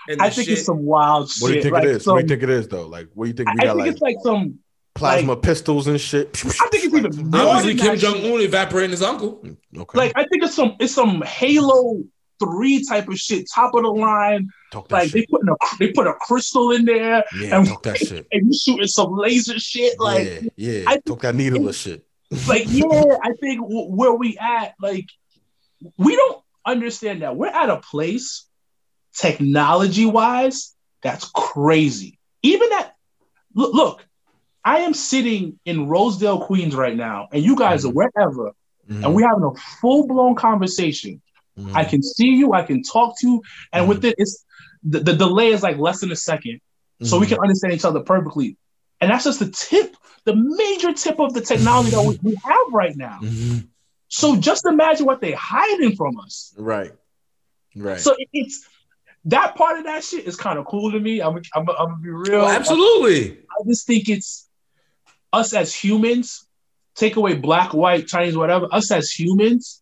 and 0.09 0.21
I 0.21 0.29
think 0.29 0.47
shit, 0.47 0.57
it's 0.57 0.65
some 0.65 0.83
wild 0.83 1.29
shit. 1.29 1.41
What 1.41 1.47
do 1.49 1.55
you 1.55 1.61
think 1.63 1.73
like 1.73 1.83
it 1.85 1.89
is? 1.91 2.03
some- 2.03 2.13
what 2.15 2.19
do 2.19 2.23
you 2.25 2.29
think 2.39 2.43
it 2.43 2.49
is 2.49 2.67
though? 2.67 2.87
Like, 2.87 3.09
what 3.13 3.25
do 3.25 3.29
you 3.29 3.33
think 3.35 3.49
we 3.49 3.59
I 3.61 3.65
got? 3.65 3.79
I 3.79 3.83
think 3.83 3.85
Like 3.85 3.91
it's 3.91 4.01
like 4.01 4.17
some. 4.23 4.59
plasma 4.95 5.35
pistols 5.35 5.87
and 5.87 5.99
shit. 5.99 6.29
I 6.45 6.67
think 6.69 6.85
it's 6.85 6.93
even 6.93 7.29
more 7.29 7.41
obviously 7.41 7.73
than 7.73 7.97
Kim 7.97 7.97
Jong. 7.97 8.33
Un 8.33 8.41
evaporating 8.41 8.91
his 8.91 9.01
uncle. 9.03 9.41
Mm, 9.43 9.57
okay, 9.81 9.97
Like 9.97 10.11
I 10.15 10.23
think 10.25 10.43
it's 10.43 10.55
some 10.55 10.75
it's 10.79 10.93
some 10.93 11.21
Halo 11.23 12.03
three 12.37 12.83
type 12.83 13.07
of 13.07 13.17
shit, 13.17 13.45
top 13.53 13.73
of 13.75 13.83
the 13.83 13.89
line. 13.89 14.49
talk 14.71 14.89
that 14.89 14.95
Like 14.95 15.11
they 15.11 15.21
shit. 15.21 15.29
put 15.29 15.41
a 15.47 15.55
they 15.79 15.91
put 15.91 16.05
a 16.07 16.13
crystal 16.13 16.71
in 16.71 16.85
there, 16.85 17.23
Yeah, 17.39 17.57
and- 17.57 17.67
talk 17.67 17.83
that 17.83 17.97
shit. 17.97 18.27
and 18.31 18.47
you 18.47 18.53
shooting 18.57 18.87
some 18.87 19.15
laser 19.17 19.57
shit. 19.59 19.99
Like 19.99 20.27
yeah, 20.55 20.79
yeah. 20.81 20.83
I- 20.87 20.97
talk 21.05 21.21
that 21.21 21.35
needle 21.35 21.69
shit. 21.71 22.05
like 22.47 22.63
yeah, 22.67 22.85
I 23.23 23.31
think 23.41 23.61
w- 23.61 23.87
where 23.89 24.13
we 24.13 24.37
at, 24.37 24.73
like 24.81 25.05
we 25.97 26.15
don't 26.15 26.41
understand 26.65 27.21
that 27.21 27.35
we're 27.35 27.47
at 27.47 27.69
a 27.69 27.77
place 27.77 28.45
technology 29.15 30.05
wise 30.05 30.73
that's 31.01 31.29
crazy. 31.33 32.19
Even 32.41 32.71
at 32.73 32.95
look, 33.53 33.73
look, 33.73 34.05
I 34.63 34.79
am 34.79 34.93
sitting 34.93 35.59
in 35.65 35.87
Rosedale, 35.87 36.41
Queens 36.45 36.75
right 36.75 36.95
now, 36.95 37.27
and 37.31 37.43
you 37.43 37.55
guys 37.55 37.85
are 37.85 37.91
wherever, 37.91 38.51
Mhm, 38.89 39.03
and 39.03 39.13
we're 39.15 39.27
having 39.27 39.43
a 39.43 39.53
full 39.81 40.07
blown 40.07 40.35
conversation. 40.35 41.21
mhm. 41.57 41.75
I 41.75 41.85
can 41.85 42.01
see 42.01 42.29
you, 42.29 42.53
I 42.53 42.63
can 42.63 42.81
talk 42.83 43.19
to 43.19 43.27
you, 43.27 43.41
and 43.71 43.87
with 43.87 44.03
it, 44.05 44.15
it's 44.17 44.43
the, 44.83 44.99
the 44.99 45.13
delay 45.13 45.49
is 45.49 45.63
like 45.63 45.77
less 45.77 46.01
than 46.01 46.11
a 46.11 46.15
second, 46.15 46.59
so 47.01 47.19
we 47.19 47.25
Mhm. 47.25 47.29
can 47.29 47.39
understand 47.39 47.73
each 47.73 47.85
other 47.85 48.01
perfectly. 48.01 48.57
And 49.01 49.11
that's 49.11 49.23
just 49.25 49.39
the 49.39 49.49
tip, 49.51 49.95
the 50.25 50.35
major 50.35 50.93
tip 50.93 51.19
of 51.19 51.33
the 51.33 51.41
technology 51.41 51.91
that 51.91 52.01
we, 52.01 52.17
we 52.23 52.35
have 52.43 52.73
right 52.73 52.95
now. 52.95 53.19
So 54.07 54.35
just 54.35 54.65
imagine 54.65 55.05
what 55.05 55.21
they're 55.21 55.35
hiding 55.35 55.95
from 55.95 56.19
us. 56.19 56.53
Right, 56.57 56.91
right. 57.75 57.99
So 57.99 58.15
it's 58.33 58.67
that 59.25 59.55
part 59.55 59.79
of 59.79 59.85
that 59.85 60.03
shit 60.03 60.25
is 60.25 60.35
kind 60.35 60.59
of 60.59 60.65
cool 60.65 60.91
to 60.91 60.99
me. 60.99 61.21
I'm, 61.21 61.35
I'm, 61.35 61.43
I'm 61.55 61.65
gonna 61.65 61.95
be 62.01 62.09
real. 62.09 62.41
Oh, 62.41 62.47
absolutely. 62.47 63.39
I 63.39 63.67
just 63.67 63.87
think 63.87 64.07
it's 64.07 64.47
us 65.33 65.53
as 65.53 65.73
humans, 65.73 66.47
take 66.95 67.15
away 67.15 67.35
black, 67.35 67.73
white, 67.73 68.07
Chinese, 68.07 68.37
whatever, 68.37 68.67
us 68.71 68.91
as 68.91 69.11
humans, 69.11 69.81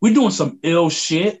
we're 0.00 0.14
doing 0.14 0.30
some 0.30 0.58
ill 0.62 0.90
shit. 0.90 1.40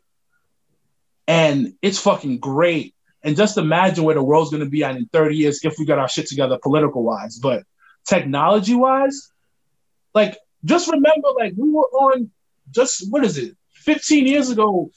And 1.26 1.74
it's 1.82 1.98
fucking 1.98 2.38
great. 2.38 2.94
And 3.22 3.36
just 3.36 3.56
imagine 3.56 4.04
where 4.04 4.14
the 4.14 4.22
world's 4.22 4.50
gonna 4.50 4.66
be 4.66 4.84
at 4.84 4.96
in 4.96 5.06
30 5.06 5.36
years 5.36 5.60
if 5.64 5.74
we 5.78 5.86
got 5.86 5.98
our 5.98 6.08
shit 6.08 6.28
together 6.28 6.58
political 6.62 7.02
wise. 7.02 7.38
But 7.38 7.64
technology 8.06 8.74
wise, 8.74 9.30
like 10.14 10.36
just 10.64 10.90
remember, 10.90 11.28
like 11.38 11.54
we 11.56 11.70
were 11.70 11.82
on 11.84 12.30
just 12.70 13.10
what 13.10 13.24
is 13.24 13.38
it, 13.38 13.56
15 13.74 14.26
years 14.26 14.50
ago. 14.50 14.90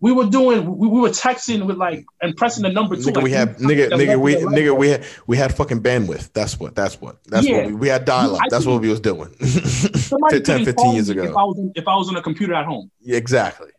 We 0.00 0.10
were 0.10 0.26
doing, 0.26 0.78
we, 0.78 0.88
we 0.88 1.00
were 1.00 1.10
texting 1.10 1.64
with 1.64 1.76
like 1.76 2.04
and 2.20 2.36
pressing 2.36 2.64
the 2.64 2.70
number 2.70 2.96
two. 2.96 3.02
Nigga, 3.02 3.14
like, 3.14 3.24
we 3.24 3.30
had 3.30 3.56
nigga, 3.58 3.88
nigga, 3.90 4.20
we 4.20 4.34
left 4.34 4.46
nigga, 4.56 4.76
we 4.76 4.88
had 4.88 5.04
we 5.28 5.36
had 5.36 5.54
fucking 5.54 5.80
bandwidth. 5.80 6.32
That's 6.32 6.58
what. 6.58 6.74
That's 6.74 7.00
what. 7.00 7.22
That's 7.26 7.46
Yeah. 7.46 7.58
what 7.58 7.66
we, 7.66 7.72
we 7.74 7.88
had 7.88 8.04
dial 8.04 8.34
up. 8.34 8.40
That's 8.50 8.66
what 8.66 8.80
we 8.80 8.88
was 8.88 8.98
doing. 8.98 9.32
Somebody 9.40 10.40
10, 10.40 10.64
15 10.64 10.94
years 10.94 11.08
ago. 11.08 11.22
If 11.22 11.36
I 11.36 11.44
was 11.44 11.56
on, 11.56 11.72
if 11.76 11.86
I 11.86 11.94
was 11.94 12.08
on 12.08 12.16
a 12.16 12.22
computer 12.22 12.52
at 12.52 12.64
home, 12.66 12.90
Yeah, 13.00 13.16
exactly. 13.16 13.70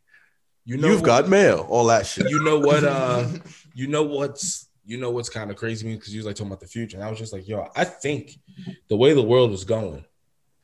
You 0.64 0.78
know 0.78 0.88
You've 0.88 1.02
what- 1.02 1.08
got 1.08 1.28
mail. 1.28 1.68
All 1.70 1.88
that 1.88 2.06
shit. 2.08 2.30
You 2.30 2.42
know 2.42 2.58
what? 2.60 2.86
Uh, 2.86 3.28
you 3.76 3.88
know 3.88 4.04
what's 4.04 4.70
you 4.86 4.98
know 4.98 5.12
what's 5.12 5.28
kind 5.30 5.52
of 5.52 5.58
crazy 5.58 5.86
me 5.86 5.96
because 5.96 6.14
you 6.14 6.20
was 6.20 6.26
like 6.26 6.36
talking 6.38 6.48
about 6.48 6.62
the 6.62 6.68
future, 6.68 6.96
and 6.96 7.04
I 7.06 7.10
was 7.10 7.20
just 7.20 7.34
like, 7.34 7.46
yo, 7.50 7.68
I 7.76 7.84
think 7.84 8.40
the 8.88 8.96
way 8.96 9.14
the 9.14 9.22
world 9.22 9.52
is 9.52 9.66
going, 9.66 10.06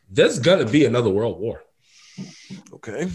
there's 0.10 0.40
gonna 0.40 0.66
be 0.66 0.86
another 0.86 1.10
world 1.10 1.40
war. 1.40 1.64
Okay. 2.74 3.10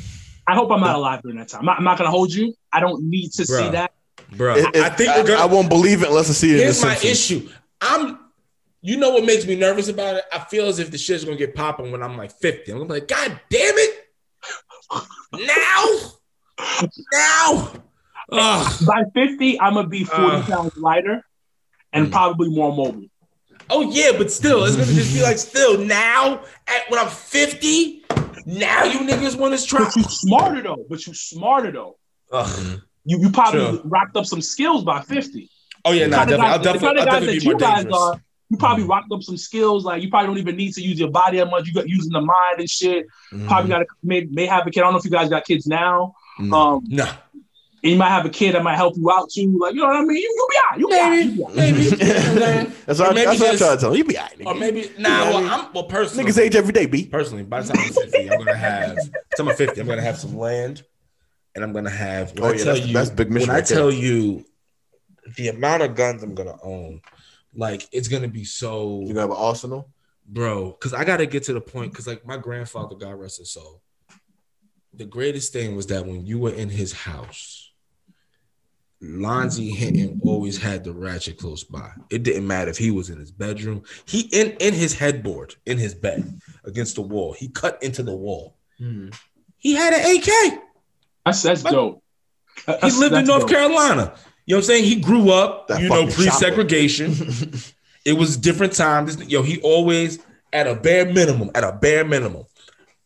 I 0.46 0.54
hope 0.54 0.70
I'm 0.70 0.80
not 0.80 0.94
alive 0.96 1.22
during 1.22 1.38
that 1.38 1.48
time. 1.48 1.60
I'm 1.60 1.66
not, 1.66 1.78
I'm 1.78 1.84
not 1.84 1.98
gonna 1.98 2.10
hold 2.10 2.32
you. 2.32 2.54
I 2.72 2.80
don't 2.80 3.02
need 3.04 3.30
to 3.32 3.46
see 3.46 3.68
that. 3.70 3.92
Bro, 4.36 4.56
It- 4.56 4.76
it- 4.76 4.82
I 4.82 4.88
think 4.90 5.10
I, 5.10 5.22
gonna. 5.22 5.34
I 5.40 5.44
won't 5.46 5.68
believe 5.68 6.02
it 6.02 6.08
unless 6.08 6.28
I 6.30 6.32
see 6.34 6.52
it. 6.54 6.58
here's 6.58 6.82
in 6.82 6.88
my 6.88 6.96
issue. 6.96 7.48
I'm. 7.80 8.18
You 8.82 8.98
know 8.98 9.10
what 9.10 9.24
makes 9.24 9.46
me 9.46 9.54
nervous 9.56 9.88
about 9.88 10.16
it? 10.16 10.24
I 10.30 10.40
feel 10.40 10.66
as 10.66 10.78
if 10.78 10.90
the 10.90 10.98
shit's 10.98 11.24
gonna 11.24 11.38
get 11.38 11.54
popping 11.54 11.90
when 11.90 12.02
I'm 12.02 12.18
like 12.18 12.32
50. 12.32 12.70
I'm 12.72 12.78
gonna 12.78 12.88
be 12.88 12.94
like, 13.00 13.08
God 13.08 13.40
damn 13.48 13.74
it! 13.78 14.00
Now, 15.32 15.86
now. 17.12 17.72
Ugh. 18.30 18.86
By 18.86 19.02
50, 19.14 19.60
I'm 19.60 19.74
gonna 19.74 19.88
be 19.88 20.04
40 20.04 20.22
Uh. 20.24 20.42
pounds 20.46 20.76
lighter 20.76 21.24
and 21.92 22.08
Mm. 22.08 22.12
probably 22.12 22.48
more 22.50 22.74
mobile. 22.74 23.04
Oh 23.70 23.80
yeah, 23.90 24.12
but 24.16 24.30
still, 24.30 24.64
it's 24.64 24.76
gonna 24.76 24.92
just 24.92 25.14
be 25.14 25.22
like 25.22 25.38
still 25.38 25.78
now 25.78 26.42
at 26.68 26.82
when 26.90 27.00
I'm 27.00 27.08
50. 27.08 28.04
Now 28.46 28.84
you 28.84 28.98
niggas 29.00 29.36
want 29.38 29.58
to 29.58 29.66
try. 29.66 29.84
But 29.84 29.96
you 29.96 30.02
smarter 30.04 30.62
though. 30.62 30.84
But 30.88 31.06
you 31.06 31.14
smarter 31.14 31.70
though. 31.72 31.96
Ugh. 32.32 32.80
You 33.04 33.18
you 33.20 33.30
probably 33.30 33.60
Sure. 33.60 33.80
racked 33.84 34.16
up 34.16 34.26
some 34.26 34.40
skills 34.42 34.84
by 34.84 35.00
50. 35.02 35.50
Oh 35.84 35.92
yeah, 35.92 36.04
The 36.04 36.10
nah, 36.10 36.16
kind 36.18 36.30
of 36.32 36.38
definitely. 36.38 36.46
I'll 36.52 36.58
the 36.58 36.64
definitely, 36.64 36.86
kind 36.88 36.98
of 36.98 37.00
I'll 37.00 37.06
guys 37.06 37.14
definitely 37.20 37.38
that 37.38 37.40
be 37.40 37.44
more 37.46 37.52
you 37.52 37.58
guys 37.58 37.74
dangerous. 37.84 37.96
are, 37.98 38.20
you 38.50 38.56
probably 38.58 38.84
rocked 38.84 39.12
up 39.12 39.22
some 39.22 39.36
skills. 39.36 39.84
Like 39.84 40.02
you 40.02 40.10
probably 40.10 40.26
don't 40.28 40.38
even 40.38 40.56
need 40.56 40.72
to 40.74 40.82
use 40.82 40.98
your 40.98 41.10
body 41.10 41.38
that 41.38 41.46
much. 41.50 41.66
You 41.66 41.74
got 41.74 41.88
using 41.88 42.12
the 42.12 42.20
mind 42.20 42.58
and 42.58 42.68
shit. 42.70 43.06
Mhm. 43.32 43.46
Probably 43.46 43.68
got 43.70 43.82
a, 43.82 43.86
may, 44.02 44.26
may 44.30 44.46
have 44.46 44.66
a 44.66 44.70
kid. 44.70 44.80
I 44.80 44.84
don't 44.84 44.92
know 44.92 44.98
if 44.98 45.04
you 45.04 45.10
guys 45.10 45.28
got 45.30 45.44
kids 45.46 45.66
now. 45.66 46.14
No. 46.38 46.56
Um, 46.56 46.84
Nah, 46.88 47.08
and 47.84 47.92
you 47.92 47.98
might 47.98 48.08
have 48.08 48.24
a 48.24 48.30
kid 48.30 48.54
that 48.54 48.64
might 48.64 48.74
help 48.76 48.96
you 48.96 49.10
out 49.12 49.30
too. 49.30 49.56
Like, 49.60 49.74
you 49.74 49.82
know 49.82 49.86
what 49.88 49.96
I 49.96 50.04
mean? 50.04 50.16
You, 50.16 50.34
you'll 50.34 50.48
be 50.48 50.56
out. 50.72 50.78
You'll 50.80 50.88
be 50.90 50.96
out. 50.96 51.54
Maybe. 51.54 51.80
You'll 51.82 51.94
maybe. 51.94 52.70
that's 52.86 52.98
what, 52.98 53.10
I, 53.10 53.14
maybe 53.14 53.26
that's 53.26 53.40
what 53.40 53.48
I 53.48 53.52
just- 53.52 53.58
try 53.58 53.74
to 53.74 53.80
tell 53.80 53.90
him. 53.92 53.96
You 53.98 54.04
be 54.04 54.16
all 54.18 54.24
right, 54.24 54.38
nigga. 54.38 54.46
or 54.46 54.54
maybe 54.54 54.90
nah. 54.98 55.08
Well, 55.30 55.36
I'm 55.48 55.72
well 55.72 55.84
personally. 55.84 56.28
niggas 56.30 56.38
age 56.40 56.56
every 56.56 56.72
day, 56.72 56.86
b. 56.86 57.04
personally, 57.06 57.42
by 57.44 57.60
the 57.60 57.72
time 57.72 57.82
I'm 57.86 57.92
50, 57.92 58.30
I'm 58.30 58.38
gonna 58.38 58.56
have. 58.56 58.96
By 58.96 59.02
the 59.04 59.36
time 59.36 59.48
I'm 59.50 59.56
50, 59.56 59.80
I'm 59.80 59.86
gonna 59.86 60.02
have 60.02 60.18
some 60.18 60.36
land, 60.36 60.82
and 61.54 61.62
I'm 61.62 61.72
gonna 61.72 61.90
have. 61.90 62.32
Oh, 62.40 62.50
yeah, 62.50 62.56
tell 62.56 62.64
that's- 62.74 62.86
you, 62.86 62.94
that's 62.94 63.10
big 63.10 63.30
mission 63.30 63.48
When 63.48 63.54
I 63.56 63.58
right 63.60 63.68
there. 63.68 63.76
tell 63.78 63.92
you 63.92 64.44
the 65.36 65.48
amount 65.48 65.82
of 65.82 65.94
guns 65.94 66.22
I'm 66.22 66.34
gonna 66.34 66.56
own, 66.62 67.02
like 67.54 67.86
it's 67.92 68.08
gonna 68.08 68.28
be 68.28 68.44
so. 68.44 69.00
You 69.02 69.08
gonna 69.08 69.20
have 69.20 69.30
an 69.30 69.36
arsenal? 69.38 69.88
bro 70.26 70.70
because 70.70 70.94
i 70.94 71.04
gotta 71.04 71.26
get 71.26 71.42
to 71.42 71.52
the 71.52 71.60
point 71.60 71.92
because 71.92 72.06
like 72.06 72.24
my 72.24 72.38
grandfather 72.38 72.94
god 72.96 73.12
rest 73.12 73.36
his 73.36 73.50
soul 73.50 73.82
the 74.94 75.04
greatest 75.04 75.52
thing 75.52 75.76
was 75.76 75.86
that 75.88 76.06
when 76.06 76.24
you 76.24 76.38
were 76.38 76.52
in 76.54 76.70
his 76.70 76.94
house 76.94 77.63
Lonzy 79.04 79.70
Hinton 79.70 80.20
always 80.24 80.56
had 80.60 80.84
the 80.84 80.92
ratchet 80.92 81.38
close 81.38 81.64
by. 81.64 81.90
It 82.10 82.22
didn't 82.22 82.46
matter 82.46 82.70
if 82.70 82.78
he 82.78 82.90
was 82.90 83.10
in 83.10 83.18
his 83.18 83.30
bedroom. 83.30 83.82
He 84.06 84.22
in 84.32 84.52
in 84.60 84.74
his 84.74 84.94
headboard 84.94 85.54
in 85.66 85.78
his 85.78 85.94
bed 85.94 86.40
against 86.64 86.94
the 86.96 87.02
wall. 87.02 87.32
He 87.32 87.48
cut 87.48 87.82
into 87.82 88.02
the 88.02 88.14
wall. 88.14 88.56
He 89.56 89.74
had 89.74 89.92
an 89.94 90.16
AK. 90.16 90.60
That's 91.24 91.42
that's 91.42 91.62
dope. 91.62 92.02
He 92.56 92.62
That's- 92.66 92.98
lived 92.98 93.14
in 93.14 93.24
North 93.26 93.42
dope. 93.42 93.50
Carolina. 93.50 94.14
You 94.46 94.54
know 94.54 94.58
what 94.58 94.64
I'm 94.64 94.66
saying? 94.66 94.84
He 94.84 94.96
grew 94.96 95.30
up, 95.30 95.68
That 95.68 95.80
you 95.80 95.88
know, 95.88 96.06
pre-segregation. 96.06 97.14
it 98.04 98.12
was 98.12 98.36
different 98.36 98.74
times. 98.74 99.22
Yo, 99.26 99.42
he 99.42 99.58
always 99.62 100.18
at 100.52 100.66
a 100.66 100.74
bare 100.74 101.06
minimum, 101.10 101.50
at 101.54 101.64
a 101.64 101.72
bare 101.72 102.04
minimum, 102.04 102.44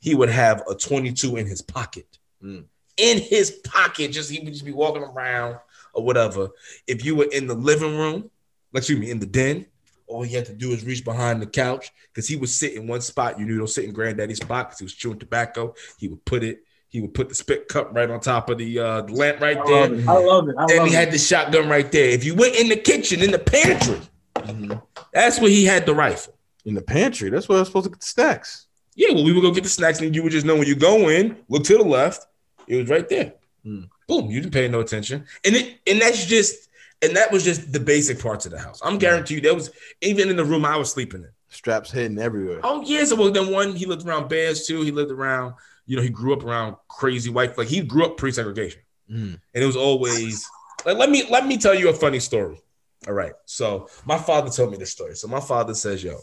he 0.01 0.15
would 0.17 0.29
have 0.31 0.63
a 0.69 0.75
22 0.75 1.37
in 1.37 1.47
his 1.47 1.63
pocket. 1.63 2.19
Mm. 2.43 2.65
In 2.97 3.19
his 3.19 3.53
pocket, 3.65 4.11
just 4.11 4.31
he 4.31 4.41
would 4.41 4.53
just 4.53 4.65
be 4.65 4.73
walking 4.73 5.03
around 5.05 5.59
or 5.99 6.05
whatever. 6.05 6.49
If 6.87 7.05
you 7.05 7.17
were 7.17 7.27
in 7.33 7.47
the 7.47 7.55
living 7.55 7.99
room, 7.99 8.31
like 8.73 8.83
excuse 8.83 8.99
me, 9.01 9.11
in 9.11 9.19
the 9.19 9.27
den, 9.27 9.67
all 10.07 10.23
he 10.23 10.35
had 10.35 10.47
to 10.47 10.55
do 10.55 10.71
is 10.73 10.85
reach 10.85 11.05
behind 11.05 11.43
the 11.43 11.47
couch 11.47 11.91
because 12.13 12.27
he 12.29 12.37
would 12.37 12.49
sit 12.49 12.75
in 12.75 12.87
one 12.87 13.01
spot. 13.01 13.39
You 13.39 13.45
knew 13.45 13.57
he'll 13.57 13.67
sit 13.67 13.85
in 13.85 13.93
granddaddy's 13.93 14.39
spot 14.39 14.69
because 14.69 14.79
he 14.79 14.85
was 14.85 14.95
chewing 14.95 15.19
tobacco. 15.19 15.75
He 15.99 16.09
would 16.09 16.25
put 16.25 16.43
it, 16.45 16.61
he 16.89 17.01
would 17.01 17.13
put 17.13 17.29
the 17.29 17.35
spit 17.35 17.69
cup 17.69 17.91
right 17.95 18.09
on 18.09 18.21
top 18.21 18.49
of 18.49 18.57
the 18.59 18.79
uh, 18.79 19.03
lamp 19.03 19.41
right 19.41 19.59
I 19.59 19.65
there. 19.67 19.89
love 19.89 19.93
it. 19.99 20.09
I 20.09 20.13
love 20.19 20.49
it. 20.49 20.55
I 20.59 20.63
And 20.63 20.79
love 20.79 20.89
he 20.89 20.95
it. 20.95 20.99
had 20.99 21.11
the 21.13 21.19
shotgun 21.19 21.69
right 21.69 21.91
there. 21.93 22.09
If 22.11 22.25
you 22.25 22.35
went 22.35 22.55
in 22.57 22.69
the 22.69 22.77
kitchen, 22.77 23.23
in 23.23 23.31
the 23.33 23.39
pantry, 23.41 24.01
Mhm. 24.37 24.81
that's 25.13 25.41
where 25.41 25.51
he 25.51 25.65
had 25.65 25.85
the 25.85 25.95
rifle. 25.95 26.35
In 26.65 26.75
the 26.75 26.83
pantry. 26.83 27.29
That's 27.29 27.49
where 27.49 27.57
I 27.59 27.61
was 27.63 27.69
supposed 27.69 27.85
to 27.85 27.91
get 27.91 28.01
the 28.01 28.07
snacks. 28.07 28.67
Yeah, 28.95 29.13
well, 29.15 29.25
we 29.25 29.33
would 29.33 29.43
go 29.43 29.51
get 29.53 29.65
the 29.65 29.71
snacks, 29.71 30.01
and 30.01 30.15
you 30.15 30.23
would 30.23 30.33
just 30.33 30.47
know 30.47 30.57
when 30.57 30.67
you 30.67 30.75
go 30.75 31.09
in, 31.09 31.37
look 31.49 31.65
to 31.65 31.77
the 31.79 31.85
left, 31.85 32.27
it 32.67 32.77
was 32.77 32.89
right 32.89 33.09
there. 33.09 33.35
Hmm. 33.63 33.83
Boom, 34.09 34.31
you 34.31 34.41
didn't 34.41 34.53
pay 34.55 34.67
no 34.69 34.81
attention, 34.81 35.25
and 35.45 35.55
it 35.55 35.79
and 35.87 36.01
that's 36.01 36.25
just 36.27 36.69
and 37.03 37.15
that 37.17 37.31
was 37.31 37.45
just 37.45 37.73
the 37.73 37.79
basic 37.79 38.19
parts 38.21 38.45
of 38.47 38.53
the 38.53 38.59
house. 38.59 38.81
I'm 38.83 38.99
guarantee 38.99 39.35
you 39.35 39.41
that 39.43 39.55
was 39.55 39.71
even 40.01 40.31
in 40.31 40.37
the 40.37 40.45
room 40.45 40.65
I 40.65 40.77
was 40.77 40.91
sleeping 40.91 41.23
in. 41.23 41.31
Straps 41.51 41.91
hidden 41.93 42.19
everywhere. 42.19 42.61
Oh 42.65 42.83
yeah, 42.83 43.05
so 43.05 43.15
well 43.17 43.31
then 43.31 43.53
one 43.53 43.75
he 43.77 43.87
lived 43.87 44.07
around 44.07 44.29
bears 44.29 44.67
too. 44.67 44.81
He 44.83 44.91
lived 44.91 45.11
around, 45.13 45.55
you 45.87 45.97
know, 45.97 46.03
he 46.03 46.09
grew 46.11 46.33
up 46.35 46.43
around 46.45 46.77
crazy 46.89 47.31
white, 47.31 47.57
like 47.57 47.69
he 47.69 47.81
grew 47.83 48.05
up 48.05 48.17
pre-segregation. 48.17 48.81
Mm. 49.11 49.41
and 49.55 49.63
it 49.63 49.67
was 49.67 49.77
always 49.77 50.45
like 50.85 50.99
let 50.99 51.09
me 51.09 51.25
let 51.31 51.47
me 51.47 51.57
tell 51.57 51.75
you 51.75 51.89
a 51.89 51.95
funny 51.95 52.21
story 52.21 52.61
all 53.07 53.15
right 53.15 53.33
so 53.47 53.89
my 54.05 54.19
father 54.19 54.51
told 54.51 54.71
me 54.71 54.77
this 54.77 54.91
story 54.93 55.15
so 55.17 55.27
my 55.29 55.41
father 55.41 55.73
says 55.73 56.05
yo 56.05 56.21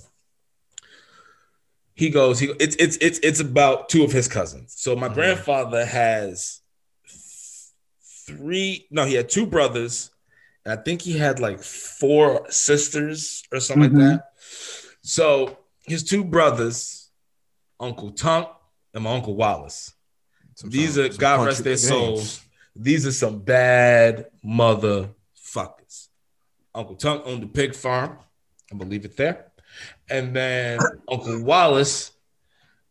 he 1.95 2.09
goes 2.11 2.37
he 2.39 2.53
it's 2.59 2.75
it's 2.75 2.95
it's 3.01 3.19
it's 3.23 3.39
about 3.39 3.89
two 3.89 4.03
of 4.03 4.11
his 4.11 4.27
cousins 4.27 4.73
so 4.77 4.95
my 4.95 5.09
Mhm. 5.09 5.13
grandfather 5.15 5.83
has 5.83 6.61
three 8.27 8.87
no 8.91 9.05
he 9.05 9.13
had 9.13 9.29
two 9.29 9.45
brothers 9.45 10.11
and 10.65 10.77
i 10.77 10.81
think 10.81 11.01
he 11.01 11.17
had 11.17 11.39
like 11.39 11.61
four 11.61 12.45
sisters 12.49 13.43
or 13.51 13.59
something 13.59 13.91
Mhm. 13.91 13.99
like 14.11 14.17
that 14.19 14.31
so 15.01 15.57
his 15.87 16.03
two 16.03 16.23
brothers 16.23 17.09
uncle 17.79 18.11
tunk 18.11 18.47
and 18.93 19.03
my 19.03 19.13
uncle 19.13 19.35
Wallace. 19.35 19.93
Some- 20.55 20.69
These 20.69 20.93
some- 20.95 21.03
are 21.03 21.11
some 21.11 21.17
God 21.17 21.45
rest 21.47 21.63
their 21.65 21.73
games. 21.73 21.87
souls. 21.89 22.41
These 22.77 23.05
are 23.05 23.11
some 23.11 23.39
bad 23.39 24.27
motherfuckers. 24.43 26.07
Uncle 26.73 26.95
Tunk 26.95 27.23
owned 27.25 27.43
a 27.43 27.47
pig 27.47 27.75
farm. 27.75 28.17
I 28.71 28.75
believe 28.77 29.03
it 29.05 29.17
there. 29.17 29.51
And 30.09 30.33
then 30.35 30.79
Uncle 31.11 31.41
Wallace 31.43 32.11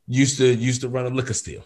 used 0.06 0.36
to 0.39 0.47
used 0.55 0.82
to 0.82 0.89
run 0.89 1.06
a 1.06 1.11
liquor 1.11 1.32
store. 1.35 1.65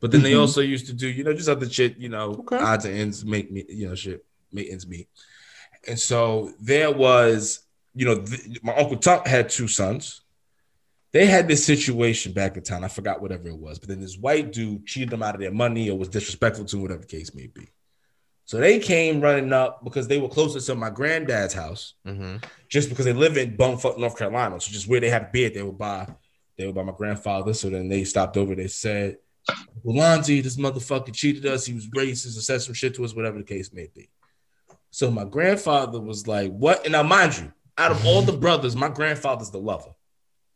But 0.00 0.12
then 0.12 0.22
they 0.22 0.32
Mhm. 0.32 0.40
also 0.40 0.60
used 0.60 0.86
to 0.86 0.92
do, 0.92 1.08
you 1.08 1.24
know, 1.24 1.34
just 1.34 1.48
other 1.48 1.68
shit, 1.68 1.96
you 1.98 2.08
know, 2.08 2.30
Okay. 2.40 2.56
odds 2.56 2.84
and 2.84 2.96
ends 2.96 3.24
make 3.24 3.50
me, 3.50 3.64
you 3.68 3.88
know, 3.88 3.94
shit, 3.94 4.24
make 4.52 4.70
ends 4.70 4.86
meet. 4.86 5.08
And 5.86 5.98
so 5.98 6.52
there 6.60 6.92
was, 6.92 7.60
you 7.94 8.04
know, 8.06 8.22
th- 8.22 8.62
my 8.62 8.74
Uncle 8.76 8.96
Tunk 8.96 9.26
had 9.26 9.48
two 9.50 9.66
sons. 9.68 10.20
They 11.12 11.26
had 11.26 11.48
this 11.48 11.64
situation 11.64 12.32
back 12.32 12.56
in 12.56 12.62
town. 12.62 12.84
I 12.84 12.88
forgot 12.88 13.20
whatever 13.22 13.48
it 13.48 13.56
was, 13.56 13.78
but 13.78 13.88
then 13.88 14.00
this 14.00 14.16
white 14.18 14.52
dude 14.52 14.86
cheated 14.86 15.10
them 15.10 15.22
out 15.22 15.34
of 15.34 15.40
their 15.40 15.50
money 15.52 15.88
or 15.90 15.98
was 15.98 16.08
disrespectful 16.08 16.66
to 16.66 16.78
whatever 16.78 17.00
the 17.00 17.06
case 17.06 17.34
may 17.34 17.46
be. 17.46 17.68
So 18.44 18.58
they 18.58 18.78
came 18.78 19.20
running 19.20 19.52
up 19.52 19.82
because 19.84 20.06
they 20.06 20.18
were 20.18 20.28
closer 20.28 20.60
to 20.60 20.74
my 20.74 20.90
granddad's 20.90 21.54
house, 21.54 21.94
Mhm. 22.06 22.42
just 22.68 22.88
because 22.88 23.04
they 23.04 23.12
live 23.12 23.36
in 23.36 23.56
Bumfuck, 23.56 23.98
North 23.98 24.16
Carolina. 24.16 24.60
So 24.60 24.70
just 24.70 24.86
where 24.86 25.00
they 25.00 25.10
had 25.10 25.22
a 25.22 25.30
bed, 25.32 25.54
they 25.54 25.62
would 25.62 25.76
buy, 25.78 26.06
they 26.56 26.66
would 26.66 26.74
buy 26.74 26.82
my 26.84 26.92
grandfather. 26.96 27.52
So 27.52 27.68
then 27.68 27.88
they 27.88 28.04
stopped 28.04 28.36
over. 28.36 28.54
They 28.54 28.68
said, 28.68 29.18
"Well, 29.82 30.22
this 30.22 30.56
motherfucker 30.56 31.12
cheated 31.14 31.46
us. 31.46 31.66
He 31.66 31.74
was 31.74 31.88
racist 31.88 32.36
or 32.36 32.40
said 32.40 32.62
some 32.62 32.74
shit 32.74 32.94
to 32.96 33.04
us, 33.04 33.14
whatever 33.14 33.38
the 33.38 33.44
case 33.44 33.72
may 33.72 33.88
be." 33.94 34.08
So 34.90 35.10
my 35.10 35.24
grandfather 35.24 36.00
was 36.00 36.26
like, 36.26 36.50
"What?" 36.52 36.84
And 36.84 36.92
now, 36.92 37.02
mind 37.02 37.38
you, 37.38 37.52
out 37.76 37.90
of 37.92 38.04
all 38.06 38.22
the 38.22 38.32
brothers, 38.32 38.74
my 38.74 38.88
grandfather's 38.88 39.50
the 39.50 39.60
lover 39.60 39.94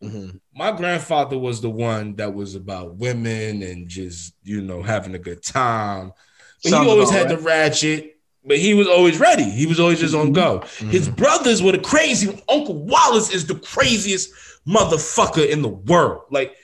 Mhm. 0.02 0.40
my 0.52 0.72
grandfather 0.72 1.38
was 1.38 1.60
the 1.60 1.70
one 1.70 2.16
that 2.16 2.34
was 2.34 2.56
about 2.56 2.96
women 2.96 3.62
and 3.62 3.88
just 3.88 4.34
you 4.42 4.60
know 4.60 4.82
having 4.82 5.14
a 5.14 5.18
good 5.18 5.42
time. 5.42 6.12
But 6.64 6.70
Sounds 6.70 6.84
he 6.84 6.90
always 6.90 7.10
had 7.10 7.28
the 7.28 7.38
ratchet, 7.38 8.18
but 8.44 8.58
he 8.58 8.74
was 8.74 8.88
always 8.88 9.18
ready. 9.18 9.44
He 9.44 9.66
was 9.66 9.78
always 9.78 10.00
just 10.00 10.14
on 10.14 10.32
go. 10.32 10.64
His 10.90 11.08
Mhm. 11.08 11.16
brothers 11.16 11.62
were 11.62 11.72
the 11.72 11.78
crazy. 11.78 12.42
Uncle 12.48 12.82
Wallace 12.84 13.30
is 13.30 13.46
the 13.46 13.54
craziest 13.54 14.30
motherfucker 14.66 15.48
in 15.48 15.62
the 15.62 15.68
world. 15.68 16.22
Like, 16.30 16.56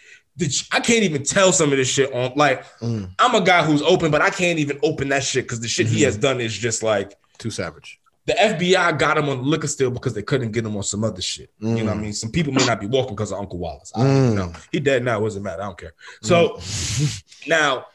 I 0.72 0.80
can't 0.80 1.02
even 1.02 1.22
tell 1.24 1.52
some 1.52 1.72
of 1.72 1.78
this 1.78 1.88
shit 1.88 2.12
on. 2.12 2.32
Like, 2.36 2.64
Mhm. 2.80 3.10
I'm 3.18 3.34
a 3.34 3.40
guy 3.40 3.64
who's 3.64 3.82
open, 3.82 4.10
but 4.10 4.22
I 4.22 4.30
can't 4.30 4.58
even 4.58 4.78
open 4.82 5.08
that 5.08 5.24
shit 5.24 5.44
because 5.44 5.60
the 5.60 5.68
shit 5.68 5.86
he 5.86 6.00
Mhm. 6.02 6.04
has 6.04 6.16
done 6.16 6.40
is 6.40 6.56
just 6.56 6.82
like 6.82 7.14
Too 7.38 7.50
savage. 7.50 7.98
the 8.26 8.34
FBI 8.40 8.92
got 8.92 9.18
him 9.18 9.28
on 9.28 9.42
liquor 9.44 9.66
still 9.66 9.90
because 9.90 10.14
they 10.14 10.22
couldn't 10.22 10.52
get 10.52 10.64
him 10.64 10.76
on 10.76 10.82
some 10.82 11.02
other 11.02 11.22
shit. 11.22 11.50
You 11.58 11.68
know 11.68 11.84
what 11.86 11.92
I 11.94 11.96
Mm. 11.96 12.00
mean? 12.02 12.12
Some 12.12 12.30
people 12.30 12.52
may 12.52 12.64
not 12.66 12.80
be 12.80 12.86
walking 12.86 13.14
because 13.16 13.32
of 13.32 13.38
Uncle 13.38 13.58
Wallace. 13.58 13.90
I 13.94 14.02
don't 14.04 14.30
Mm. 14.32 14.34
know. 14.36 14.52
He 14.70 14.80
dead 14.80 15.04
now. 15.04 15.20
It 15.20 15.24
doesn't 15.24 15.42
matter. 15.42 15.62
I 15.62 15.66
don't 15.66 15.78
care. 15.78 15.94
So 16.22 16.60
now 17.46 17.86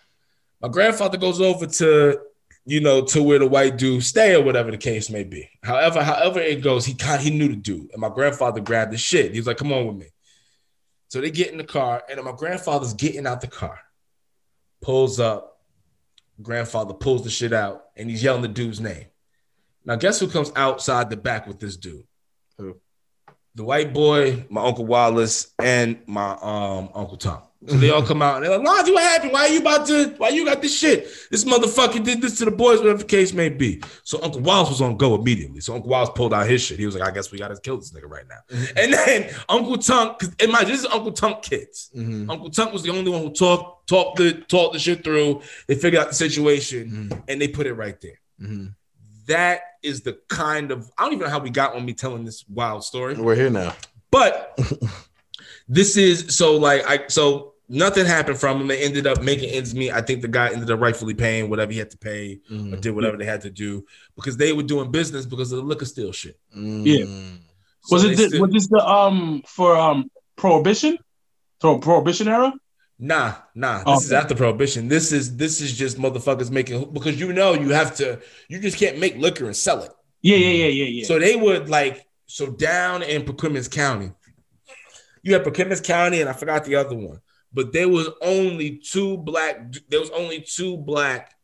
my 0.61 0.67
grandfather 0.69 1.17
goes 1.17 1.39
over 1.41 1.65
to 1.67 2.19
you 2.65 2.79
know 2.79 3.01
to 3.03 3.21
where 3.21 3.39
the 3.39 3.47
white 3.47 3.77
dude 3.77 4.03
stay 4.03 4.33
or 4.35 4.41
whatever 4.41 4.71
the 4.71 4.77
case 4.77 5.09
may 5.09 5.23
be. 5.23 5.49
However, 5.63 6.01
however 6.03 6.39
it 6.39 6.61
goes, 6.61 6.85
he 6.85 6.93
kind 6.93 7.21
he 7.21 7.29
knew 7.29 7.49
the 7.49 7.55
dude, 7.57 7.89
and 7.91 7.99
my 8.01 8.09
grandfather 8.09 8.61
grabbed 8.61 8.93
the 8.93 8.97
shit. 8.97 9.33
He 9.33 9.39
was 9.39 9.47
like, 9.47 9.57
"Come 9.57 9.73
on 9.73 9.85
with 9.87 9.97
me." 9.97 10.05
So 11.13 11.21
they 11.21 11.29
get 11.29 11.51
in 11.51 11.59
the 11.59 11.63
car, 11.63 12.01
and 12.09 12.23
my 12.23 12.31
grandfather's 12.31 12.95
getting 12.95 13.27
out 13.27 13.39
the 13.39 13.45
car, 13.45 13.79
pulls 14.81 15.19
up. 15.19 15.59
Grandfather 16.41 16.95
pulls 16.95 17.23
the 17.23 17.29
shit 17.29 17.53
out, 17.53 17.83
and 17.95 18.09
he's 18.09 18.23
yelling 18.23 18.41
the 18.41 18.47
dude's 18.47 18.79
name. 18.79 19.05
Now, 19.85 19.95
guess 19.95 20.19
who 20.19 20.27
comes 20.27 20.51
outside 20.55 21.11
the 21.11 21.15
back 21.15 21.45
with 21.45 21.59
this 21.59 21.77
dude? 21.77 22.07
Who? 22.57 22.77
The 23.53 23.63
white 23.63 23.93
boy, 23.93 24.47
my 24.49 24.65
uncle 24.65 24.87
Wallace, 24.87 25.53
and 25.59 25.99
my 26.07 26.31
um 26.41 26.89
uncle 26.95 27.17
Tom. 27.17 27.43
So 27.65 27.77
they 27.77 27.89
all 27.91 28.01
come 28.03 28.21
out 28.21 28.35
and 28.37 28.45
they're 28.45 28.57
like, 28.57 28.67
Lonzy, 28.67 28.91
what 28.91 29.03
happened? 29.03 29.31
Why 29.31 29.41
are 29.41 29.47
you 29.47 29.59
about 29.59 29.87
to, 29.87 30.13
why 30.17 30.29
you 30.29 30.43
got 30.45 30.61
this 30.61 30.77
shit? 30.77 31.07
This 31.31 31.45
motherfucker 31.45 32.03
did 32.03 32.21
this 32.21 32.37
to 32.39 32.45
the 32.45 32.51
boys, 32.51 32.79
whatever 32.79 32.97
the 32.99 33.05
case 33.05 33.31
may 33.31 33.47
be. 33.47 33.81
So 34.03 34.21
Uncle 34.21 34.41
Wallace 34.41 34.69
was 34.69 34.81
on 34.81 34.97
go 34.97 35.15
immediately. 35.15 35.61
So 35.61 35.73
Uncle 35.73 35.89
Wallace 35.89 36.09
pulled 36.13 36.33
out 36.33 36.47
his 36.47 36.61
shit. 36.61 36.77
He 36.77 36.85
was 36.85 36.95
like, 36.95 37.07
I 37.07 37.11
guess 37.13 37.31
we 37.31 37.37
gotta 37.37 37.55
kill 37.61 37.77
this 37.77 37.91
nigga 37.93 38.09
right 38.09 38.25
now. 38.27 38.57
And 38.75 38.91
then 38.93 39.33
Uncle 39.47 39.77
Tunk, 39.77 40.19
because 40.19 40.35
in 40.39 40.51
my 40.51 40.63
this 40.65 40.81
is 40.81 40.85
Uncle 40.87 41.13
Tunk 41.13 41.41
kids. 41.41 41.89
Mhm. 41.95 42.29
Uncle 42.29 42.49
Tunk 42.49 42.73
was 42.73 42.83
the 42.83 42.89
only 42.89 43.09
one 43.09 43.21
who 43.21 43.31
talked, 43.31 43.87
talked 43.87 44.17
the 44.17 44.33
talked 44.33 44.73
the 44.73 44.79
shit 44.79 45.03
through. 45.03 45.41
They 45.67 45.75
figured 45.75 46.01
out 46.01 46.09
the 46.09 46.15
situation 46.15 47.09
Mhm. 47.11 47.23
and 47.29 47.41
they 47.41 47.47
put 47.47 47.65
it 47.67 47.73
right 47.73 47.99
there. 48.01 48.19
Mhm. 48.41 48.75
That 49.27 49.61
is 49.81 50.01
the 50.01 50.17
kind 50.27 50.71
of 50.71 50.91
I 50.97 51.03
don't 51.05 51.13
even 51.13 51.25
know 51.25 51.31
how 51.31 51.39
we 51.39 51.49
got 51.49 51.75
on 51.75 51.85
me 51.85 51.93
telling 51.93 52.25
this 52.25 52.43
wild 52.49 52.83
story. 52.83 53.15
We're 53.15 53.35
here 53.35 53.49
now. 53.49 53.73
But 54.11 54.59
this 55.67 55.95
is 55.97 56.35
so 56.35 56.57
like 56.57 56.83
I 56.85 57.07
so 57.07 57.52
nothing 57.73 58.05
happened 58.05 58.37
from 58.37 58.61
him. 58.61 58.67
They 58.67 58.83
ended 58.83 59.07
up 59.07 59.21
making 59.21 59.49
ends 59.49 59.73
meet. 59.73 59.91
I 59.91 60.01
think 60.01 60.21
the 60.21 60.27
guy 60.27 60.49
ended 60.53 60.69
up 60.71 60.79
rightfully 60.79 61.13
paying 61.13 61.49
whatever 61.49 61.71
he 61.71 61.79
had 61.79 61.91
to 61.91 61.97
pay 61.97 62.39
or 62.49 62.55
Mhm. 62.55 62.81
did 62.81 62.91
whatever 62.91 63.17
they 63.17 63.25
had 63.25 63.41
to 63.41 63.49
do 63.49 63.85
because 64.15 64.37
they 64.37 64.53
were 64.53 64.63
doing 64.63 64.91
business 64.91 65.25
because 65.25 65.51
of 65.51 65.57
the 65.57 65.63
liquor 65.63 65.85
still 65.85 66.11
shit. 66.11 66.37
Yeah. 66.53 67.05
Mhm. 67.05 67.39
So 67.85 67.95
Was 67.95 68.03
it 68.05 68.15
the, 68.17 68.27
still- 68.29 68.41
was 68.41 68.51
this 68.51 68.67
the 68.67 68.85
um 68.87 69.43
for 69.45 69.75
um 69.75 70.09
prohibition? 70.35 70.97
So 71.61 71.77
prohibition 71.79 72.27
era? 72.27 72.53
Nah, 72.99 73.33
nah. 73.55 73.79
This 73.79 73.85
Oh, 73.87 73.97
is 73.97 74.11
after 74.13 74.35
prohibition. 74.35 74.87
This 74.87 75.11
is 75.11 75.35
this 75.35 75.59
is 75.59 75.73
just 75.75 75.97
motherfuckers 75.97 76.51
making 76.51 76.93
because 76.93 77.19
you 77.19 77.33
know 77.33 77.53
you 77.53 77.69
have 77.69 77.95
to 77.97 78.19
you 78.49 78.59
just 78.59 78.77
can't 78.77 78.99
make 78.99 79.17
liquor 79.17 79.45
and 79.45 79.55
sell 79.55 79.81
it. 79.83 79.91
Yeah, 80.21 80.37
yeah, 80.37 80.65
yeah, 80.65 80.67
yeah, 80.67 80.85
yeah. 80.85 81.05
So 81.05 81.19
they 81.19 81.35
would 81.35 81.67
like 81.69 82.05
so 82.27 82.47
down 82.47 83.03
in 83.03 83.23
Perquimans 83.23 83.67
County. 83.69 84.11
You 85.23 85.33
have 85.33 85.43
Perquimans 85.43 85.81
County 85.83 86.21
and 86.21 86.29
I 86.29 86.33
forgot 86.33 86.63
the 86.65 86.75
other 86.75 86.95
one, 86.95 87.19
but 87.53 87.71
there 87.73 87.89
was 87.89 88.09
only 88.21 88.77
two 88.77 89.17
black. 89.17 89.73
There 89.89 89.99
was 89.99 90.09
only 90.11 90.41
two 90.41 90.77
black 90.77 91.35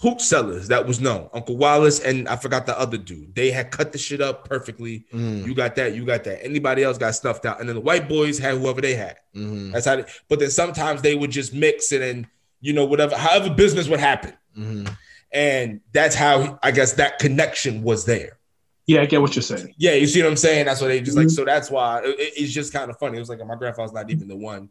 hoop 0.00 0.20
sellers 0.20 0.68
that 0.68 0.86
was 0.86 1.00
known. 1.00 1.30
Uncle 1.32 1.56
Wallace 1.56 2.00
and 2.00 2.28
I 2.28 2.36
forgot 2.36 2.66
the 2.66 2.78
other 2.78 2.98
dude. 2.98 3.34
They 3.34 3.50
had 3.50 3.70
cut 3.70 3.92
the 3.92 3.98
shit 3.98 4.20
up 4.20 4.46
perfectly. 4.48 5.06
Mhm. 5.12 5.46
You 5.46 5.54
got 5.54 5.76
that. 5.76 5.94
You 5.94 6.04
got 6.04 6.24
that. 6.24 6.44
Anybody 6.44 6.82
else 6.82 6.98
got 6.98 7.14
snuffed 7.14 7.46
out, 7.46 7.60
and 7.60 7.68
then 7.68 7.76
the 7.76 7.80
white 7.80 8.08
boys 8.08 8.38
had 8.38 8.58
whoever 8.58 8.80
they 8.80 8.94
had. 8.94 9.16
Mhm. 9.34 9.72
That's 9.72 9.86
how. 9.86 9.96
They, 9.96 10.04
but 10.28 10.40
then 10.40 10.50
sometimes 10.50 11.02
they 11.02 11.14
would 11.14 11.30
just 11.30 11.54
mix 11.54 11.92
it 11.92 12.02
and 12.02 12.26
you 12.60 12.72
know 12.72 12.84
whatever, 12.84 13.14
however 13.16 13.50
business 13.54 13.88
would 13.88 14.00
happen, 14.00 14.32
Mhm. 14.58 14.96
and 15.32 15.80
that's 15.92 16.14
how 16.14 16.58
I 16.62 16.70
guess 16.70 16.94
that 16.94 17.18
connection 17.18 17.82
was 17.82 18.04
there. 18.04 18.38
Yeah, 18.86 19.00
I 19.02 19.06
get 19.06 19.20
what 19.20 19.34
you're 19.34 19.42
saying. 19.42 19.74
Yeah, 19.78 19.94
you 19.94 20.06
see 20.06 20.22
what 20.22 20.28
I'm 20.30 20.36
saying? 20.36 20.66
That's 20.66 20.80
why 20.80 20.88
they 20.88 21.00
just 21.00 21.16
like. 21.16 21.26
Mhm. 21.28 21.30
So 21.32 21.44
that's 21.44 21.70
why 21.70 22.00
it- 22.02 22.18
it- 22.20 22.32
it's 22.36 22.52
just 22.52 22.72
kind 22.72 22.90
of 22.90 22.98
funny. 22.98 23.16
It 23.16 23.20
was 23.20 23.28
like 23.28 23.44
my 23.46 23.54
grandfather's 23.56 23.92
not 23.92 24.10
even 24.10 24.28
the 24.28 24.36
one 24.36 24.68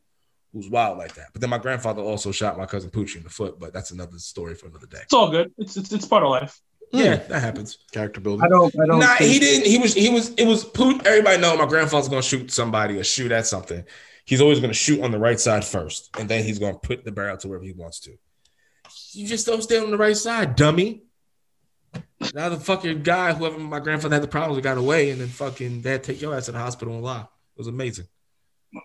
who's 0.54 0.70
wild 0.70 0.98
like 1.00 1.16
that. 1.16 1.28
But 1.34 1.42
then 1.42 1.50
my 1.50 1.58
grandfather 1.58 2.02
also 2.02 2.32
shot 2.32 2.58
my 2.58 2.66
cousin 2.68 2.92
Poochie 2.92 3.18
in 3.18 3.24
the 3.24 3.30
foot. 3.30 3.60
But 3.60 3.74
that's 3.74 3.92
another 3.92 4.20
story 4.20 4.54
for 4.56 4.68
another 4.68 4.86
day. 4.88 5.00
It's 5.02 5.14
all 5.14 5.30
good. 5.32 5.52
It's 5.58 5.78
it's, 5.78 5.92
it's 5.92 6.06
part 6.06 6.24
of 6.24 6.30
life. 6.30 6.60
Yeah, 6.92 7.16
that 7.16 7.42
happens. 7.42 7.80
Character 7.92 8.22
building. 8.22 8.46
I 8.46 8.50
don't 8.50 8.72
I 8.80 8.86
don't 8.86 9.00
Nah, 9.00 9.16
think- 9.16 9.32
he 9.32 9.40
didn't. 9.40 9.66
He 9.66 9.80
was. 9.80 9.96
He 9.96 10.10
was. 10.10 10.30
It 10.36 10.46
was. 10.46 10.64
Pooch. 10.64 11.02
Everybody 11.06 11.42
know 11.42 11.58
my 11.58 11.66
grandfather's 11.66 12.08
gonna 12.08 12.22
shoot 12.22 12.52
somebody 12.52 13.00
or 13.00 13.04
shoot 13.04 13.32
at 13.32 13.48
something. 13.48 13.84
He's 14.26 14.42
always 14.42 14.60
gonna 14.60 14.74
shoot 14.76 15.02
on 15.02 15.10
the 15.10 15.18
right 15.18 15.40
side 15.40 15.66
first, 15.66 16.12
and 16.20 16.30
then 16.30 16.44
he's 16.44 16.60
gonna 16.60 16.78
put 16.78 17.04
the 17.04 17.12
barrel 17.12 17.36
to 17.38 17.48
wherever 17.48 17.66
he 17.66 17.72
wants 17.74 18.00
to. 18.02 18.12
You 19.14 19.28
just 19.28 19.48
don't 19.48 19.64
stay 19.64 19.80
on 19.80 19.90
the 19.90 19.98
right 19.98 20.16
side, 20.16 20.56
dummy. 20.56 21.02
Now 22.34 22.50
the 22.50 22.58
fucking 22.58 23.04
guy, 23.04 23.34
whoever 23.34 23.60
my 23.60 23.80
grandfather 23.80 24.16
had 24.16 24.24
the 24.24 24.28
problems, 24.28 24.58
with, 24.58 24.64
got 24.64 24.78
away, 24.78 25.10
and 25.12 25.20
then 25.22 25.28
fucking 25.28 25.82
dad 25.82 26.04
take 26.04 26.22
your 26.22 26.36
ass 26.36 26.46
to 26.46 26.52
the 26.52 26.60
hospital 26.60 26.94
and 26.94 27.04
lie. 27.04 27.22
It 27.22 27.58
was 27.58 27.68
amazing. 27.68 28.08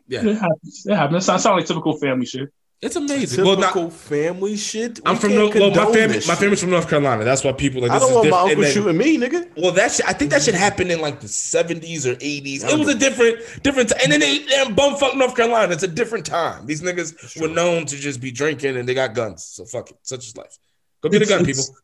Yeah, 0.07 0.21
It 0.27 0.37
happens. 0.37 0.87
It 0.87 0.95
happens. 0.97 1.25
It 1.25 1.27
sounds 1.27 1.45
like 1.45 1.67
typical 1.67 1.97
family 1.99 2.27
shit. 2.27 2.53
it's 2.83 2.95
amazing. 2.97 3.45
Well, 3.45 3.57
Typical 3.57 3.85
not. 3.85 3.93
family 3.93 4.57
shit. 4.57 5.01
I'm 5.07 5.17
from 5.17 5.35
North. 5.35 5.55
Well, 5.55 5.71
my 5.71 5.93
family. 5.93 6.21
My 6.29 6.35
family's 6.35 6.61
from 6.61 6.71
North 6.71 6.89
Carolina. 6.89 7.25
That's 7.25 7.43
why 7.43 7.53
people 7.53 7.81
like 7.83 7.91
I 7.91 7.99
this 7.99 8.09
don't 8.09 8.27
is 8.27 8.31
want 8.31 8.31
my 8.31 8.51
uncle 8.51 8.63
then- 8.63 8.73
shooting 8.73 8.97
me, 8.99 9.19
nigga. 9.19 9.49
Well, 9.57 9.73
that 9.73 9.93
shit, 9.93 10.07
I 10.07 10.13
think 10.13 10.31
that 10.33 10.43
should 10.43 10.55
mm-hmm. 10.55 10.63
happen 10.63 10.91
in 10.91 11.01
like 11.01 11.21
the 11.21 11.27
70s 11.27 12.05
or 12.07 12.15
80s. 12.17 12.71
It 12.71 12.79
was 12.79 12.89
a 12.89 12.95
different, 12.95 13.39
different 13.63 13.89
time. 13.89 14.01
And 14.03 14.13
then 14.13 14.21
they, 14.21 14.41
they're 14.41 14.67
in 14.67 14.77
bumfuck 14.77 15.17
North 15.17 15.35
Carolina. 15.35 15.73
It's 15.73 15.83
a 15.83 15.89
different 15.89 16.27
time. 16.27 16.67
These 16.67 16.83
niggas 16.83 17.41
were 17.41 17.49
known 17.49 17.87
to 17.87 17.97
just 17.97 18.21
be 18.21 18.31
drinking 18.31 18.77
and 18.77 18.87
they 18.89 18.95
got 18.95 19.15
guns. 19.15 19.45
So 19.45 19.65
fuck 19.65 19.91
it. 19.91 19.97
Such 20.03 20.27
is 20.27 20.37
life. 20.37 20.59
Go 21.01 21.09
get 21.09 21.23
a 21.23 21.27
gun, 21.27 21.45
people. 21.47 21.65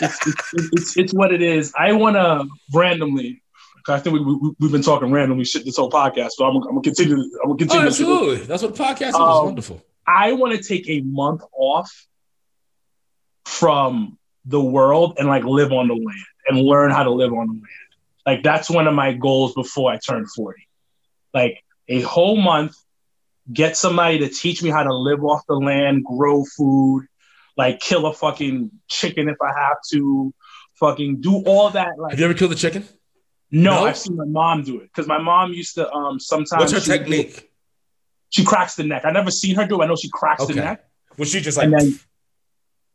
It's, 0.00 0.26
it's, 0.26 0.52
it's, 0.72 0.96
it's 0.96 1.14
what 1.14 1.32
it 1.32 1.42
is. 1.42 1.72
I 1.78 1.92
want 1.92 2.16
to 2.16 2.46
randomly. 2.74 3.42
I 3.88 3.98
think 3.98 4.14
we, 4.14 4.20
we, 4.24 4.52
we've 4.60 4.70
been 4.72 4.82
talking 4.82 5.10
randomly 5.10 5.44
shit 5.44 5.64
this 5.64 5.76
whole 5.76 5.90
podcast, 5.90 6.30
so 6.32 6.44
I'm, 6.44 6.56
I'm 6.56 6.62
gonna 6.62 6.80
continue. 6.82 7.14
I'm 7.16 7.20
gonna 7.20 7.52
Oh, 7.52 7.54
continue. 7.56 7.84
this. 7.86 8.00
absolutely. 8.00 8.36
That's 8.46 8.62
what 8.62 8.74
the 8.76 8.82
podcast 8.82 9.08
is. 9.08 9.14
Um, 9.16 9.44
Wonderful. 9.46 9.82
I 10.06 10.32
want 10.32 10.56
to 10.56 10.62
take 10.62 10.88
a 10.88 11.00
month 11.00 11.42
off 11.52 11.90
from 13.44 14.18
the 14.44 14.60
world 14.60 15.16
and 15.18 15.28
like 15.28 15.44
live 15.44 15.72
on 15.72 15.88
the 15.88 15.94
land 15.94 16.24
and 16.48 16.58
learn 16.58 16.90
how 16.90 17.02
to 17.04 17.10
live 17.10 17.32
on 17.32 17.46
the 17.46 17.52
land. 17.54 17.66
Like 18.26 18.42
that's 18.42 18.70
one 18.70 18.86
of 18.86 18.94
my 18.94 19.12
goals 19.12 19.54
before 19.54 19.90
I 19.92 19.98
turn 19.98 20.26
40. 20.26 20.66
Like 21.34 21.62
a 21.88 22.00
whole 22.02 22.36
month, 22.36 22.76
get 23.52 23.76
somebody 23.76 24.18
to 24.20 24.28
teach 24.28 24.62
me 24.62 24.70
how 24.70 24.82
to 24.84 24.94
live 24.94 25.24
off 25.24 25.42
the 25.48 25.54
land, 25.54 26.04
grow 26.04 26.44
food, 26.44 27.06
like 27.56 27.80
kill 27.80 28.06
a 28.06 28.12
fucking 28.14 28.70
chicken 28.88 29.28
if 29.28 29.36
I 29.42 29.52
have 29.58 29.76
to, 29.92 30.32
fucking 30.74 31.20
do 31.20 31.42
all 31.44 31.70
that. 31.70 31.98
Like 31.98 32.12
Have 32.12 32.18
you 32.20 32.24
ever 32.24 32.34
killed 32.34 32.52
a 32.52 32.56
chicken? 32.56 32.86
no, 33.50 33.80
No? 33.80 33.86
I've 33.86 33.98
seen 33.98 34.16
my 34.16 34.24
mom 34.24 34.62
do 34.62 34.76
it 34.80 34.84
because 34.84 35.06
my 35.06 35.18
mom 35.18 35.52
used 35.52 35.74
to 35.74 35.90
um 35.92 36.18
sometimes 36.18 36.60
What's 36.60 36.72
her 36.72 36.80
she 36.80 36.90
technique? 36.98 37.50
she 38.30 38.44
cracks 38.44 38.74
the 38.76 38.84
neck. 38.84 39.02
I 39.04 39.10
never 39.10 39.30
seen 39.30 39.54
her 39.56 39.66
do. 39.66 39.80
it. 39.80 39.84
I 39.84 39.88
know 39.88 39.96
she 39.96 40.08
cracks 40.10 40.42
Okay. 40.42 40.54
the 40.54 40.60
neck. 40.62 40.84
Was 41.18 41.30
she 41.30 41.40
just 41.40 41.58
like? 41.58 41.70
Then- 41.70 41.98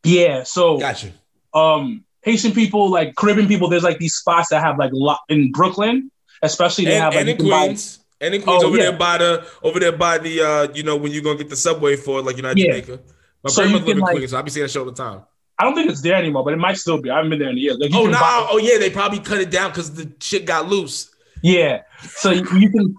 Yeah. 0.03 0.43
So 0.43 0.77
Gotcha. 0.79 1.11
um 1.53 2.03
Haitian 2.23 2.51
people, 2.51 2.89
like 2.89 3.15
Caribbean 3.15 3.47
people, 3.47 3.69
there's 3.69 3.84
like 3.84 3.99
these 3.99 4.15
spots 4.15 4.49
that 4.49 4.61
have 4.61 4.77
like 4.79 4.91
lot 4.93 5.19
in 5.29 5.51
Brooklyn, 5.51 6.11
especially 6.41 6.85
they 6.85 6.95
And, 6.95 7.03
have 7.03 7.13
like 7.13 7.21
and 7.21 7.29
in 7.29 7.38
can 7.38 7.49
buy- 7.49 7.65
Queens. 7.65 7.99
And 8.19 8.34
in 8.34 8.41
Queens 8.41 8.63
Oh, 8.63 8.67
over 8.67 8.77
yeah. 8.77 8.84
there 8.89 8.97
by 8.97 9.17
the 9.19 9.47
over 9.61 9.79
there 9.79 9.91
by 9.91 10.17
the 10.17 10.41
uh 10.41 10.67
you 10.73 10.81
know 10.84 10.95
when 10.97 11.11
you're 11.11 11.21
gonna 11.23 11.38
get 11.38 11.49
the 11.49 11.55
subway 11.55 11.95
for 11.95 12.21
like 12.21 12.35
United 12.38 12.57
Yeah. 12.57 12.71
Jamaica. 12.79 12.99
My 13.43 13.49
So 13.49 13.61
grandmother 13.64 13.85
live 13.85 13.85
can, 13.85 13.97
in 13.97 14.03
like- 14.03 14.15
Queens, 14.15 14.31
so 14.31 14.38
I 14.38 14.41
be 14.41 14.49
seeing 14.51 14.64
that 14.65 14.69
show 14.72 14.80
all 14.81 14.85
the 14.85 14.91
time. 14.93 15.22
I 15.59 15.64
don't 15.64 15.73
think 15.73 15.89
it's 15.89 16.01
there 16.01 16.15
anymore, 16.15 16.43
but 16.43 16.53
it 16.53 16.57
might 16.57 16.77
still 16.77 17.01
be. 17.01 17.09
I 17.09 17.15
haven't 17.15 17.31
been 17.31 17.39
there 17.39 17.49
in 17.49 17.57
years. 17.57 17.77
Like, 17.80 17.91
Oh 17.93 18.05
no! 18.05 18.11
buy- 18.11 18.47
Oh 18.51 18.57
yeah, 18.57 18.77
they 18.77 18.89
probably 18.91 19.19
cut 19.19 19.39
it 19.39 19.49
down 19.49 19.72
because 19.72 19.91
the 19.93 20.11
shit 20.19 20.45
got 20.45 20.68
loose. 20.68 21.09
Yeah. 21.41 21.81
So 22.01 22.30
you 22.31 22.45
you 22.57 22.69
can 22.69 22.95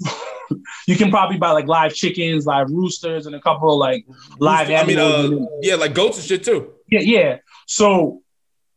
you 0.89 0.97
can 0.97 1.11
probably 1.11 1.39
buy 1.39 1.53
like 1.53 1.67
live 1.67 1.95
chickens, 1.95 2.47
live 2.47 2.69
roosters, 2.71 3.27
and 3.27 3.35
a 3.37 3.41
couple 3.41 3.73
of 3.73 3.79
like 3.79 4.07
live 4.39 4.71
I 4.71 4.85
mean, 4.85 4.99
animals. 4.99 5.49
uh, 5.49 5.57
yeah, 5.63 5.75
like 5.77 5.95
goats 5.95 6.19
and 6.19 6.27
shit 6.27 6.45
too. 6.45 6.73
yeah, 6.91 7.01
yeah. 7.01 7.37
So 7.67 8.23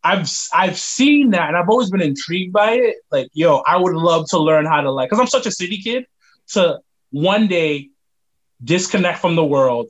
I've 0.03 0.29
I've 0.53 0.77
seen 0.77 1.31
that, 1.31 1.47
and 1.47 1.57
I've 1.57 1.69
always 1.69 1.89
been 1.89 2.01
intrigued 2.01 2.53
by 2.53 2.73
it. 2.73 2.97
Like, 3.11 3.29
yo, 3.33 3.57
I 3.67 3.77
would 3.77 3.95
love 3.95 4.27
to 4.29 4.38
learn 4.39 4.65
how 4.65 4.81
to 4.81 4.91
like, 4.91 5.09
because 5.09 5.19
I'm 5.19 5.27
such 5.27 5.45
a 5.47 5.51
city 5.51 5.77
kid, 5.77 6.05
to 6.49 6.79
one 7.11 7.47
day 7.47 7.89
disconnect 8.63 9.19
from 9.19 9.35
the 9.35 9.45
world, 9.45 9.88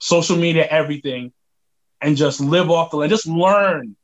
social 0.00 0.36
media, 0.36 0.66
everything, 0.68 1.32
and 2.00 2.16
just 2.16 2.40
live 2.40 2.70
off 2.70 2.90
the 2.90 2.96
land, 2.98 3.10
just 3.10 3.26
learn. 3.26 3.96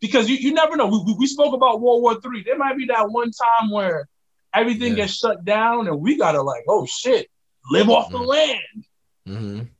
Because 0.00 0.28
you, 0.28 0.36
you 0.36 0.52
never 0.52 0.76
know. 0.76 0.86
We, 0.86 1.02
we, 1.06 1.14
we 1.20 1.26
spoke 1.26 1.54
about 1.54 1.80
World 1.80 2.02
War 2.02 2.20
Three. 2.20 2.42
There 2.42 2.58
might 2.58 2.76
be 2.76 2.86
that 2.86 3.10
one 3.10 3.30
time 3.30 3.70
where 3.70 4.08
everything 4.52 4.90
Yeah. 4.90 5.04
gets 5.04 5.14
shut 5.14 5.44
down, 5.44 5.86
and 5.88 6.00
we 6.00 6.16
gotta 6.18 6.42
like, 6.42 6.64
oh 6.68 6.84
shit, 6.86 7.28
live 7.70 7.88
off 7.88 8.10
the 8.10 8.18
Mhm. 8.18 8.26
land 8.26 8.84
Mm-hmm. 9.26 9.58
and, 9.58 9.70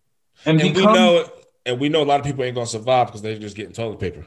And 0.47 0.63
we 0.63 0.71
become 0.71 0.95
know, 0.95 1.29
and 1.67 1.79
we 1.79 1.89
know 1.91 2.03
a 2.03 2.07
lot 2.07 2.21
of 2.21 2.25
people 2.27 2.43
ain't 2.45 2.55
gonna 2.55 2.67
survive 2.67 3.09
because 3.09 3.21
they're 3.23 3.39
just 3.39 3.57
getting 3.57 3.73
toilet 3.75 4.01
paper. 4.01 4.25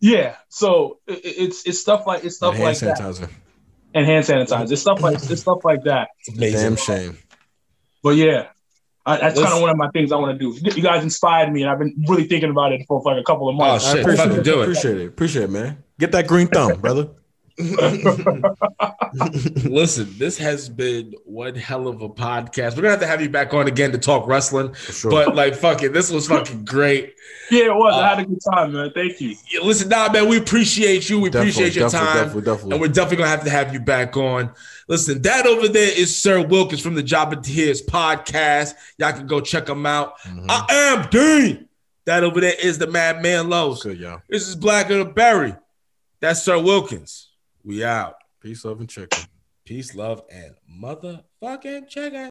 Yeah, 0.00 0.36
so 0.48 0.98
it, 1.06 1.24
it- 1.24 1.38
it's 1.38 1.66
it's 1.66 1.78
stuff 1.80 2.06
like 2.06 2.24
it's 2.24 2.36
stuff 2.36 2.54
hand 2.54 2.64
like 2.64 2.78
that, 2.80 2.98
sanitizer. 2.98 3.30
and 3.94 4.06
hand 4.06 4.24
sanitizer. 4.26 4.70
It's 4.70 4.80
stuff 4.82 5.00
like 5.00 5.14
it's 5.16 5.40
stuff 5.40 5.64
like 5.64 5.84
that. 5.84 6.08
It's 6.26 6.36
amazing. 6.36 6.60
Damn 6.60 6.76
shame. 6.76 7.18
But 8.02 8.16
yeah, 8.16 8.48
I, 9.08 9.16
that's 9.16 9.40
kind 9.40 9.54
of 9.54 9.60
one 9.62 9.70
of 9.70 9.76
my 9.78 9.88
things 9.90 10.12
I 10.12 10.16
want 10.16 10.38
to 10.38 10.52
do. 10.52 10.70
You 10.76 10.82
guys 10.82 11.02
inspired 11.02 11.50
me, 11.50 11.62
and 11.62 11.70
I've 11.70 11.78
been 11.78 11.94
really 12.06 12.24
thinking 12.24 12.50
about 12.50 12.72
it 12.72 12.84
for, 12.86 13.02
for 13.02 13.12
like 13.12 13.20
a 13.20 13.24
couple 13.24 13.48
of 13.48 13.56
months. 13.56 13.86
Oh, 13.86 13.88
I 13.88 13.92
Shit, 13.92 14.00
appreciate 14.02 14.24
fucking 14.26 14.40
it. 14.40 14.44
do 14.44 14.60
it. 14.60 14.62
Appreciate 14.64 14.98
it. 14.98 15.06
Appreciate 15.06 15.42
it, 15.44 15.50
man. 15.50 15.82
Get 15.98 16.12
that 16.12 16.26
green 16.26 16.46
thumb, 16.46 16.78
brother. 16.80 17.08
Listen, 19.64 20.08
this 20.16 20.38
has 20.38 20.68
been 20.68 21.14
one 21.24 21.54
hell 21.54 21.88
of 21.88 22.02
a 22.02 22.08
podcast. 22.08 22.76
We're 22.76 22.82
gonna 22.82 22.90
have 22.90 23.00
to 23.00 23.06
have 23.06 23.20
you 23.20 23.28
back 23.28 23.52
on 23.54 23.66
again 23.66 23.92
to 23.92 23.98
talk 23.98 24.26
wrestling. 24.26 24.74
Sure. 24.74 25.10
But 25.10 25.34
like, 25.34 25.54
fuck 25.54 25.82
it, 25.82 25.92
this 25.92 26.10
was 26.10 26.28
fucking 26.28 26.64
great. 26.64 27.14
yeah, 27.50 27.66
it 27.66 27.74
was. 27.74 27.94
Uh, 27.94 27.98
I 27.98 28.08
had 28.10 28.18
a 28.20 28.24
good 28.26 28.38
time, 28.52 28.72
man. 28.72 28.92
Thank 28.94 29.20
you. 29.20 29.34
Yeah, 29.52 29.60
Listen, 29.62 29.88
nah, 29.88 30.10
man, 30.12 30.28
we 30.28 30.38
appreciate 30.38 31.08
you. 31.10 31.20
We 31.20 31.30
Definitely, 31.30 31.50
appreciate 31.50 31.74
your 31.76 31.88
definitely, 31.88 32.06
time. 32.06 32.16
Definitely, 32.16 32.42
definitely. 32.42 32.72
And 32.72 32.80
we're 32.80 32.88
definitely 32.88 33.16
gonna 33.16 33.30
have 33.30 33.44
to 33.44 33.50
have 33.50 33.72
you 33.72 33.80
back 33.80 34.16
on. 34.16 34.50
Listen, 34.88 35.20
that 35.22 35.46
over 35.46 35.68
there 35.68 35.92
is 35.98 36.16
Sir 36.16 36.44
Wilkins 36.46 36.80
from 36.80 36.94
the 36.94 37.02
Job 37.02 37.32
of 37.32 37.42
Tears 37.42 37.82
podcast. 37.82 38.74
Y'all 38.98 39.12
can 39.12 39.26
go 39.26 39.40
check 39.40 39.68
him 39.68 39.84
out. 39.84 40.18
Mhm. 40.20 40.46
I 40.48 40.66
am 40.70 41.08
Dean. 41.10 41.68
That 42.06 42.24
over 42.24 42.40
there 42.40 42.54
is 42.62 42.78
the 42.78 42.86
Madman 42.86 43.50
Lowe's. 43.50 43.82
Good, 43.82 43.98
y'all. 43.98 44.22
This 44.28 44.48
is 44.48 44.56
Blacker 44.56 44.96
the 44.98 45.04
Berry. 45.04 45.54
That's 46.20 46.42
Sir 46.42 46.58
Wilkins. 46.58 47.27
We 47.68 47.84
out. 47.84 48.14
Peace, 48.40 48.64
love, 48.64 48.80
and 48.80 48.88
chicken. 48.88 49.24
Peace, 49.66 49.94
love, 49.94 50.22
and 50.32 50.54
motherfucking 50.82 51.86
chicken. 51.86 52.26